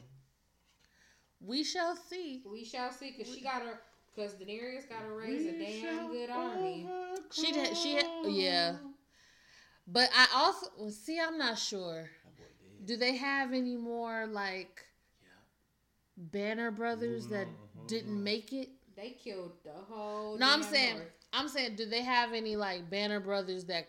[1.40, 2.42] We shall see.
[2.50, 3.80] We shall see, cause she got her,
[4.16, 6.86] cause Daenerys got to raise a damn good army.
[7.30, 7.76] She did.
[7.76, 8.76] She had yeah.
[9.86, 11.20] But I also well, see.
[11.20, 12.08] I'm not sure.
[12.84, 14.84] Do they have any more like
[15.20, 15.28] yeah.
[16.16, 18.24] Banner brothers that mm-hmm, mm-hmm, didn't mm-hmm.
[18.24, 18.68] make it?
[18.96, 20.36] They killed the whole.
[20.38, 20.98] No, I'm saying.
[20.98, 21.08] North.
[21.32, 23.88] I'm saying, do they have any like Banner brothers that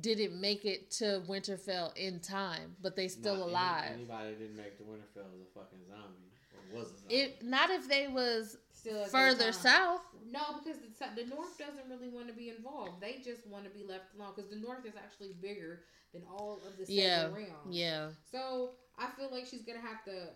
[0.00, 3.84] didn't make it to Winterfell in time, but they still not alive?
[3.86, 7.14] Any, anybody didn't make the Winterfell was a fucking zombie or was a zombie.
[7.14, 10.00] It not if they was still further south.
[10.30, 13.00] No, because the, the North doesn't really want to be involved.
[13.00, 15.80] They just want to be left alone because the North is actually bigger
[16.12, 17.24] than all of the seven yeah.
[17.24, 17.70] realms.
[17.70, 18.08] Yeah.
[18.30, 20.28] So I feel like she's gonna have to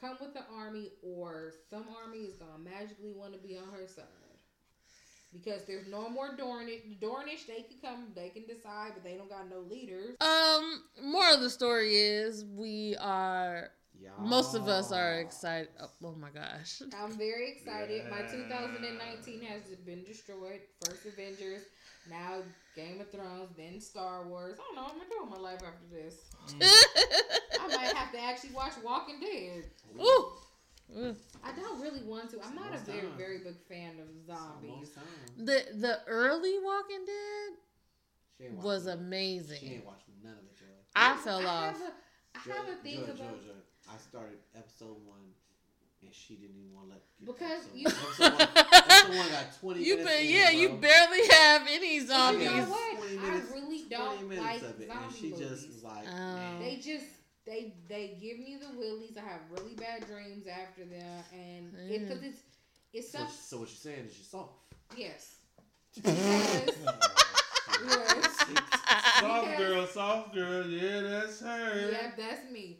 [0.00, 3.86] come with the army, or some army is gonna magically want to be on her
[3.86, 4.04] side.
[5.32, 6.98] Because there's no more Dornish.
[7.00, 10.14] Dornish, they can come, they can decide, but they don't got no leaders.
[10.20, 13.70] Um, more of the story is we are
[14.20, 15.68] most of us are excited.
[15.80, 16.82] Oh, oh, my gosh.
[17.00, 18.02] I'm very excited.
[18.04, 18.10] Yeah.
[18.10, 20.60] My 2019 has been destroyed.
[20.84, 21.62] First Avengers,
[22.10, 22.42] now
[22.74, 24.58] Game of Thrones, then Star Wars.
[24.58, 26.30] I don't know what I'm gonna do with my life after this.
[26.48, 26.62] Mm.
[27.60, 29.64] I might have to actually watch Walking Dead.
[30.00, 30.32] Ooh.
[31.42, 32.40] I don't really want to.
[32.44, 33.16] I'm not a very time.
[33.16, 34.90] very big fan of zombies.
[35.38, 39.58] The the early Walking Dead was amazing.
[39.60, 40.52] She ain't watched none of it.
[40.94, 41.78] I, I fell I off.
[41.78, 43.38] Have a, I have a thing about.
[43.92, 45.20] I started episode one,
[46.00, 47.02] and she didn't even want to let.
[47.20, 47.86] Because episode you.
[47.86, 49.84] Episode one, episode one got twenty.
[49.84, 52.50] You been, yeah, you barely have any zombies.
[52.50, 53.10] You know what?
[53.10, 55.48] Minutes, I really don't like of it, zombie and she movies.
[55.48, 57.04] just was like, um, they just
[57.44, 59.18] they they give me the willies.
[59.18, 61.90] I have really bad dreams after them, and mm.
[61.90, 62.40] it because it's
[62.94, 64.52] it's so, so what you're saying is you're soft.
[64.96, 65.36] Yes.
[66.04, 66.70] yes.
[67.84, 68.28] yes.
[69.20, 71.90] Soft girl, soft girl, yeah, that's her.
[71.90, 72.78] Yeah, that's me.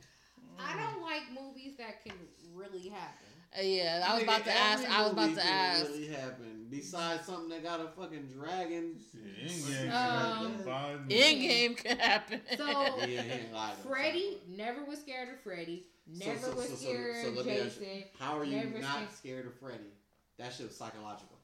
[0.65, 2.15] I don't like movies that can
[2.55, 3.27] really happen.
[3.59, 4.91] Uh, yeah, I was about to ask.
[4.91, 5.89] I was about to ask.
[5.89, 8.97] Really happen besides something that got a fucking dragon.
[9.43, 12.41] In um, game can happen.
[12.57, 12.67] So
[13.07, 15.85] yeah, Freddy never was scared of Freddy.
[16.07, 18.05] Never so, so, was so, scared of Jason.
[18.19, 19.11] how are you not scared.
[19.13, 19.93] scared of Freddy?
[20.39, 21.37] That shit was psychological.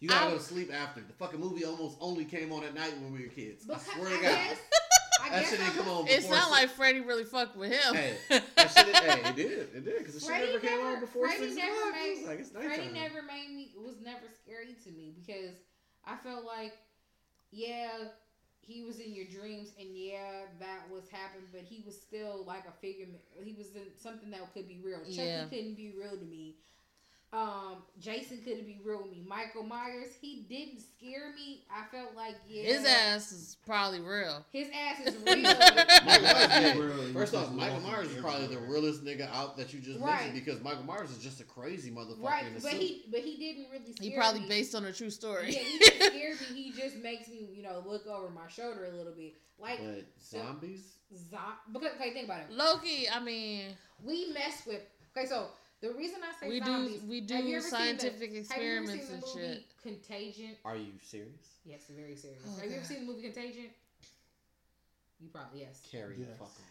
[0.00, 1.00] You gotta I, go to sleep after.
[1.00, 3.68] The fucking movie almost only came on at night when we were kids.
[3.68, 4.56] I swear to God.
[5.30, 6.08] I that shit didn't come on.
[6.08, 7.94] It's not like Freddy really fucked with him.
[7.94, 11.26] Hey, that shit, hey, it did, it did, because the shit never came on before
[11.28, 14.90] Freddy six never made, like it's Freddy never made me It was never scary to
[14.90, 15.56] me because
[16.04, 16.72] I felt like,
[17.50, 17.88] yeah,
[18.60, 22.64] he was in your dreams and yeah, that was happened, but he was still like
[22.68, 23.06] a figure.
[23.42, 24.98] He was in something that could be real.
[25.00, 25.44] Chucky yeah.
[25.44, 26.56] couldn't be real to me.
[27.30, 29.22] Um, Jason couldn't be real with me.
[29.26, 31.62] Michael Myers, he didn't scare me.
[31.70, 34.46] I felt like yeah, his ass is probably real.
[34.50, 37.12] His ass is real.
[37.12, 40.14] First off, Michael Myers is probably the realest nigga out that you just right.
[40.14, 42.22] mentioned because Michael Myers is just a crazy motherfucker.
[42.22, 42.80] Right, but suit.
[42.80, 43.94] he but he didn't really.
[44.00, 44.48] he probably me.
[44.48, 45.52] based on a true story.
[45.52, 46.62] Yeah, he didn't scare me.
[46.62, 49.34] He just makes me you know look over my shoulder a little bit.
[49.58, 50.94] Like but zombies.
[51.30, 51.40] Zom-
[51.72, 52.52] because okay, think about it.
[52.52, 53.64] low key, I mean,
[54.02, 54.80] we mess with.
[55.16, 55.48] Okay, so
[55.80, 59.64] the reason I say we zombies, do we do scientific the, experiments and shit.
[59.82, 60.56] Contagion.
[60.64, 61.30] Are you serious?
[61.64, 62.40] Yes, very serious.
[62.46, 62.70] Oh, have God.
[62.70, 63.66] you ever seen the movie Contagion?
[65.20, 65.80] You probably yes.
[65.90, 66.28] Carry yes.
[66.38, 66.66] fuck on.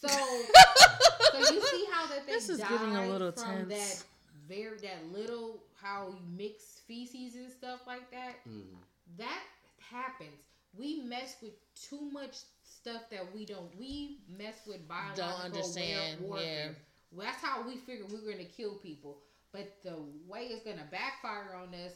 [0.00, 0.08] So,
[1.32, 3.68] so you see how that they this is getting a little from tense.
[3.68, 4.04] that
[4.48, 8.36] very that little how you mix feces and stuff like that.
[8.48, 8.74] Mm-hmm.
[9.18, 9.42] That
[9.78, 10.30] happens.
[10.76, 13.68] We mess with too much stuff that we don't.
[13.78, 16.20] We mess with biological don't understand.
[16.20, 16.66] warfare.
[16.66, 16.72] Yeah
[17.12, 19.18] well, that's how we figured we were going to kill people.
[19.52, 19.96] But the
[20.28, 21.92] way it's going to backfire on us,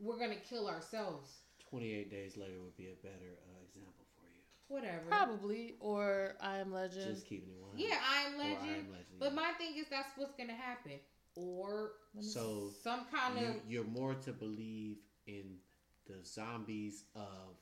[0.00, 1.30] we're going to kill ourselves.
[1.70, 4.42] 28 days later would be a better uh, example for you.
[4.66, 5.06] Whatever.
[5.08, 5.76] Probably.
[5.78, 7.14] Or I Am Legend.
[7.14, 7.78] Just keeping it one.
[7.78, 8.58] Yeah, I Am Legend.
[8.62, 9.36] I Am Legend but yeah.
[9.36, 10.98] my thing is that's what's going to happen.
[11.36, 13.54] Or so some kind you, of.
[13.68, 14.96] You're more to believe
[15.26, 15.54] in
[16.06, 17.56] the zombies of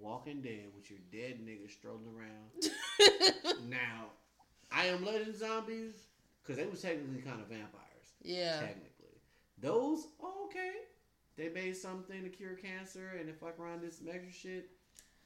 [0.00, 3.68] Walking Dead with your dead niggas strolling around.
[3.70, 4.06] now,
[4.72, 5.94] I Am Legend zombies,
[6.42, 8.14] because they were technically kind of vampires.
[8.22, 8.60] Yeah.
[8.60, 9.20] Technically.
[9.60, 10.06] Those,
[10.46, 10.72] okay.
[11.36, 14.70] They made something to cure cancer and to fuck around this measure shit.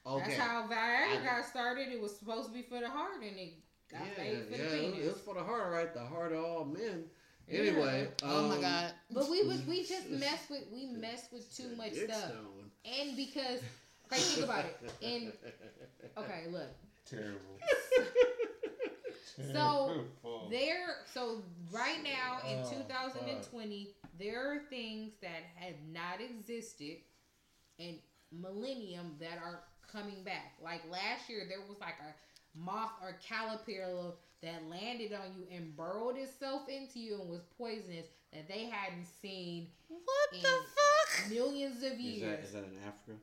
[0.07, 0.25] Okay.
[0.27, 1.89] That's how Viagra got started.
[1.89, 3.55] It was supposed to be for the heart and it
[3.91, 5.07] got yeah, made for yeah, the penis.
[5.07, 5.95] It was for the heart, right?
[5.95, 7.05] The heart of all men.
[7.49, 8.29] Anyway, yeah.
[8.29, 8.93] oh my um, god!
[9.11, 12.71] But we was we just mess with we mess with too much stuff, stone.
[12.85, 13.61] and because
[14.07, 14.93] okay, think about it.
[15.03, 15.33] And
[16.19, 16.69] okay, look,
[17.05, 17.59] Terrible.
[19.52, 20.05] so
[20.51, 24.11] there, so right now in oh, 2020, fuck.
[24.19, 26.99] there are things that have not existed
[27.78, 27.99] in
[28.31, 30.55] millennium that are coming back.
[30.62, 34.12] Like last year, there was like a moth or caterpillar
[34.43, 39.07] that landed on you and burrowed itself into you and was poisonous that they hadn't
[39.20, 39.69] seen.
[39.89, 41.31] What the fuck?
[41.31, 42.23] Millions of years.
[42.23, 43.19] Is that, is that in Africa?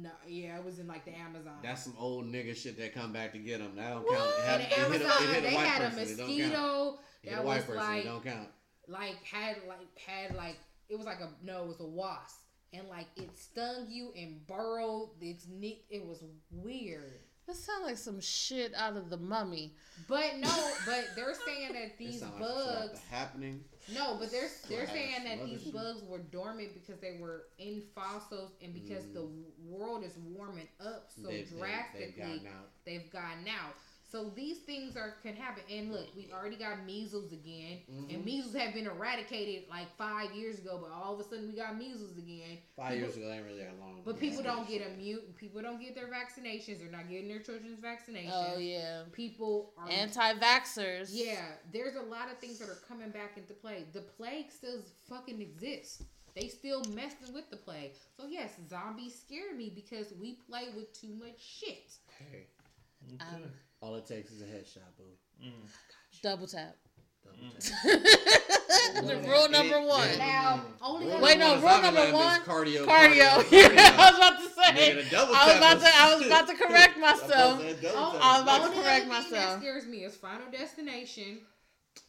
[0.00, 1.58] No, yeah, it was in like the Amazon.
[1.62, 3.76] That's some old nigga shit that come back to get them.
[3.76, 4.18] That don't what?
[4.18, 4.30] count.
[4.38, 8.04] It had, in the Amazon, hit a, they had a mosquito that was person, like
[8.04, 8.48] don't count.
[8.88, 10.56] Like had like had like
[10.88, 12.40] it was like a no, it was a wasp,
[12.72, 15.84] and like it stung you and burrowed its neat.
[15.90, 17.20] It was weird.
[17.46, 19.74] That sounds like some shit out of the mummy.
[20.08, 23.64] But no, but they're saying that these bugs like happening.
[23.92, 28.52] No, but they're they're saying that these bugs were dormant because they were in fossils
[28.62, 29.14] and because mm.
[29.14, 29.28] the
[29.68, 32.12] world is warming up so they, drastically.
[32.16, 32.48] They, they've, gotten
[32.86, 33.74] they've gotten out.
[34.14, 35.64] So these things are can happen.
[35.68, 38.14] And look, we already got measles again, mm-hmm.
[38.14, 41.56] and measles have been eradicated like five years ago, but all of a sudden we
[41.56, 42.58] got measles again.
[42.76, 44.02] Five people, years ago, ain't really that long.
[44.04, 45.18] But people don't get immune.
[45.36, 46.78] People don't get their vaccinations.
[46.78, 48.30] They're not getting their children's vaccinations.
[48.30, 49.02] Oh yeah.
[49.10, 51.08] People are anti-vaxxers.
[51.10, 53.84] Yeah, there's a lot of things that are coming back into play.
[53.92, 54.78] The plague still
[55.08, 56.04] fucking exists.
[56.36, 57.94] They still messing with the plague.
[58.16, 61.90] So yes, zombies scare me because we play with too much shit.
[62.20, 62.46] Hey.
[63.14, 63.36] Okay.
[63.36, 63.42] Um,
[63.84, 65.04] all it takes is a headshot, boo.
[65.44, 65.52] Mm.
[66.22, 66.76] Double tap.
[67.42, 69.26] Mm.
[69.26, 70.08] rule number one.
[70.18, 72.40] Now, only wait, no, rule number one.
[72.42, 72.86] Cardio.
[72.86, 73.28] Cardio.
[73.28, 73.50] cardio.
[73.52, 74.92] Yeah, I was about to say.
[75.16, 75.86] I was about to.
[75.94, 77.60] I was about to correct myself.
[77.60, 79.30] I was about to correct myself.
[79.30, 81.40] That scares me is Final Destination.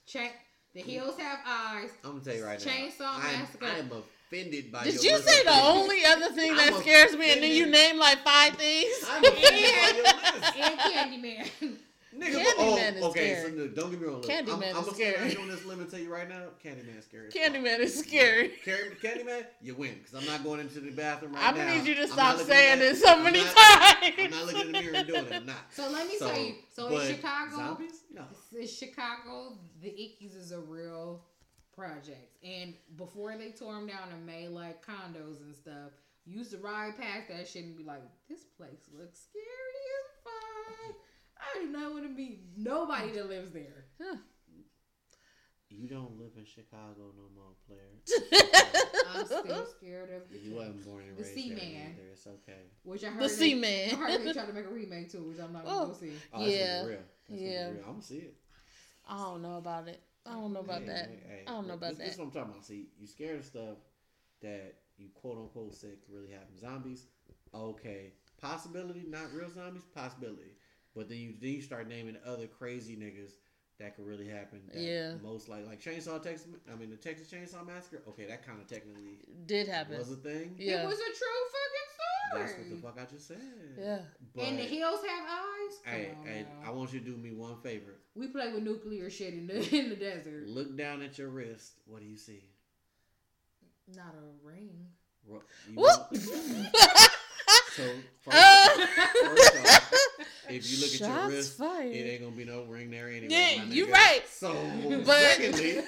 [0.06, 0.34] Check.
[0.74, 1.90] The hills have eyes.
[2.04, 3.20] I'm gonna tell you right Chainsaw now.
[3.20, 3.66] Chainsaw Massacre.
[3.66, 4.84] I'm, I'm offended by.
[4.84, 8.24] Did you say the only other thing that scares me, and then you name like
[8.24, 8.94] five things?
[9.10, 10.58] I'm offended by your list.
[10.58, 11.78] And Candyman.
[12.18, 13.58] Nigga, Candyman oh, okay, scary.
[13.58, 14.22] so don't get me wrong.
[14.22, 15.36] Look, Candyman I'm, I'm is scary.
[15.36, 15.92] I'm on this limit.
[15.92, 17.30] Tell you right now, Candyman is scary.
[17.30, 18.54] Candyman is scary.
[18.66, 21.62] Candyman, you win because I'm not going into the bathroom right I'm now.
[21.62, 23.56] I'm gonna need you to stop saying it so many I'm not,
[24.02, 24.14] times.
[24.18, 25.34] I'm not looking in the mirror and doing it.
[25.34, 25.56] I'm not.
[25.72, 26.56] So let me so, tell you.
[26.74, 28.04] So in Chicago, zombies?
[28.14, 28.24] No.
[28.58, 31.22] In Chicago, the Ickes is a real
[31.76, 32.38] project.
[32.44, 35.92] And before they tore them down and made like condos and stuff,
[36.26, 40.96] used to ride past that shit and be like, "This place looks scary as fuck."
[41.38, 43.86] I do not want to meet nobody that lives there.
[44.02, 44.18] Huh.
[45.70, 48.54] You don't live in Chicago no more, player.
[49.14, 50.38] I'm still scared of the.
[50.38, 51.96] You wasn't born and the raised Sea Man.
[51.96, 52.10] Either.
[52.14, 52.62] It's okay.
[52.84, 53.24] Which I heard.
[53.24, 53.90] The Sea Man.
[53.94, 55.70] I heard they tried to make a remake too, which I'm not oh.
[55.70, 55.98] gonna go oh.
[56.00, 56.14] see.
[56.34, 56.86] Oh, yeah.
[56.86, 56.98] Real.
[57.30, 57.66] That's yeah.
[57.66, 57.78] Real.
[57.80, 58.36] I'm gonna see it.
[59.08, 60.02] I don't know about it.
[60.26, 61.10] I don't know about hey, that.
[61.28, 62.04] Hey, I don't know about this, that.
[62.06, 62.66] This is what I'm talking about.
[62.66, 63.78] See, you scared of stuff
[64.42, 66.58] that you quote unquote say could really happen.
[66.60, 67.06] Zombies,
[67.54, 68.14] okay.
[68.42, 70.58] Possibility, not real zombies, possibility.
[70.96, 73.32] But then you then you start naming other crazy niggas
[73.80, 74.62] that could really happen.
[74.74, 75.14] yeah.
[75.22, 76.48] Most like like Chainsaw Texas.
[76.72, 78.02] I mean the Texas Chainsaw Massacre.
[78.08, 79.98] Okay, that kind of technically did happen.
[79.98, 80.56] Was a thing.
[80.58, 80.84] Yeah.
[80.84, 81.85] It was a true fucking story.
[82.34, 83.38] That's what the fuck I just said.
[83.80, 84.00] Yeah.
[84.36, 85.80] But, and the hills have eyes.
[85.84, 87.96] Come hey, hey, I want you to do me one favor.
[88.16, 90.48] We play with nuclear shit in the in the desert.
[90.48, 91.74] Look down at your wrist.
[91.86, 92.44] What do you see?
[93.96, 94.88] Not a ring.
[97.76, 97.84] so
[98.22, 98.88] first, uh.
[99.26, 99.94] first off,
[100.50, 101.92] if you look Shots at your wrist, fired.
[101.92, 103.28] it ain't gonna be no ring there anyway.
[103.30, 104.22] Yeah, you right.
[104.30, 104.54] So
[105.06, 105.18] but...
[105.18, 105.82] secondly,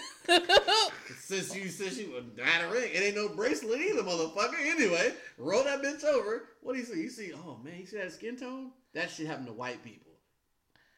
[1.20, 2.12] since you since you
[2.44, 4.60] had a ring, it ain't no bracelet either, motherfucker.
[4.60, 6.50] Anyway, roll that bitch over.
[6.62, 7.02] What do you see?
[7.02, 7.32] You see?
[7.34, 8.72] Oh man, you see that skin tone?
[8.94, 10.12] That shit happen to white people.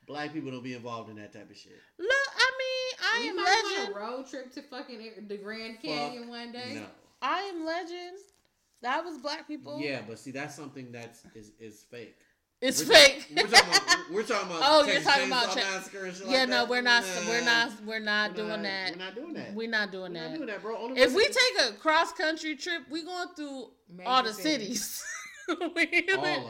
[0.07, 1.79] Black people don't be involved in that type of shit.
[1.99, 3.95] Look, I mean, I we am legend.
[3.95, 6.71] a road trip to fucking the Grand Canyon Fuck one day.
[6.75, 6.85] No.
[7.21, 8.17] I am legend.
[8.81, 9.79] That was black people.
[9.79, 12.15] Yeah, but see, that's something that's is is fake.
[12.61, 13.27] It's we're fake.
[13.35, 14.11] we're talking about.
[14.11, 14.61] We're talking about.
[14.65, 15.55] oh, you're talking about.
[16.27, 17.03] yeah, like no, we're not.
[17.03, 17.71] Nah, we're not.
[17.85, 18.91] We're not we're doing not, that.
[18.91, 19.53] We're not doing that.
[19.53, 20.29] We're not doing we're that.
[20.29, 20.77] Not doing that, bro.
[20.77, 25.03] Only if we take a cross country trip, we going through Major all the cities.
[25.49, 26.43] all of them.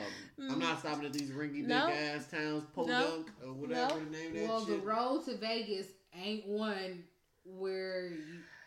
[0.49, 4.61] I'm not stopping at these ringy big ass towns, Podunk or whatever the name Well,
[4.61, 7.03] the road to Vegas ain't one
[7.45, 8.14] where.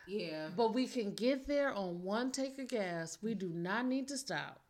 [0.07, 0.49] Yeah.
[0.57, 3.19] But we can get there on one take of gas.
[3.23, 4.61] We do not need to stop.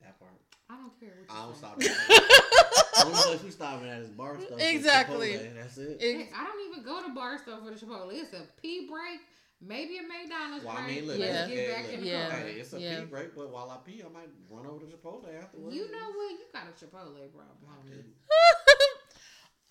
[0.00, 0.32] That part.
[0.70, 1.78] I don't care what you I don't stop.
[1.78, 4.56] the only place we stopping at is Barstow.
[4.56, 5.36] Exactly.
[5.36, 5.98] That's it.
[6.00, 8.12] Hey, I don't even go to bar Barstow for the Chipotle.
[8.12, 9.20] It's a pee break.
[9.60, 10.84] Maybe a McDonald's well, break.
[10.84, 11.48] I mean, look, yeah.
[11.48, 12.28] get back look, in the yeah.
[12.28, 12.38] car.
[12.40, 13.00] Hey, it's a yeah.
[13.00, 15.74] pee break, but while I pee, I might run over to Chipotle afterwards.
[15.74, 16.32] You know what?
[16.32, 18.04] You got a Chipotle problem,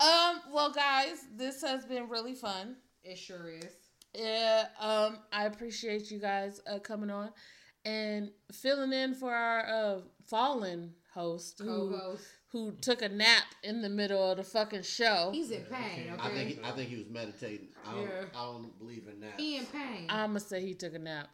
[0.00, 0.52] um.
[0.52, 2.76] Well, guys, this has been really fun.
[3.02, 3.83] It sure is.
[4.14, 4.66] Yeah.
[4.78, 5.18] Um.
[5.32, 7.30] I appreciate you guys uh, coming on
[7.84, 13.88] and filling in for our uh, fallen host, co-host, who took a nap in the
[13.88, 15.30] middle of the fucking show.
[15.32, 16.12] He's in pain.
[16.12, 16.20] Okay.
[16.20, 17.68] I think he, I think he was meditating.
[17.86, 18.24] I don't, yeah.
[18.34, 19.34] I don't believe in that.
[19.38, 20.06] He in pain.
[20.08, 21.28] I'ma say he took a nap.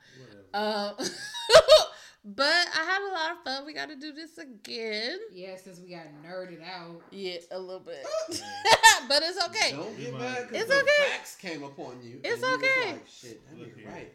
[0.53, 0.95] Um,
[2.25, 3.67] but I had a lot of fun.
[3.67, 5.19] We got to do this again.
[5.33, 7.01] Yeah, since we got nerded out.
[7.11, 8.05] Yeah, a little bit.
[9.09, 9.73] but it's okay.
[9.73, 11.11] Don't get mad because it's okay.
[11.11, 12.21] facts came upon you.
[12.23, 12.93] It's okay.
[12.93, 13.89] Like, Shit, Look here.
[13.89, 14.13] right.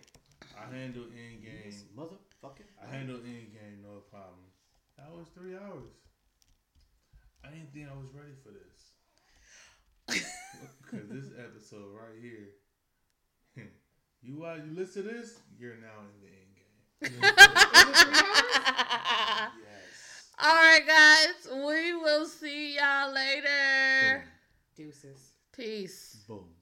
[0.57, 1.73] I handle in game.
[1.97, 2.65] Motherfucker.
[2.81, 4.45] I handle in game no problem.
[4.97, 5.91] That was three hours.
[7.43, 10.21] I didn't think I was ready for this.
[10.81, 13.65] Because this episode right here,
[14.21, 16.44] you uh, you listen to this, you're now in the end game.
[17.01, 17.11] Yes.
[20.39, 21.47] All right, guys.
[21.51, 24.25] We will see y'all later.
[24.75, 25.31] Deuces.
[25.55, 26.23] Peace.
[26.27, 26.54] Boom.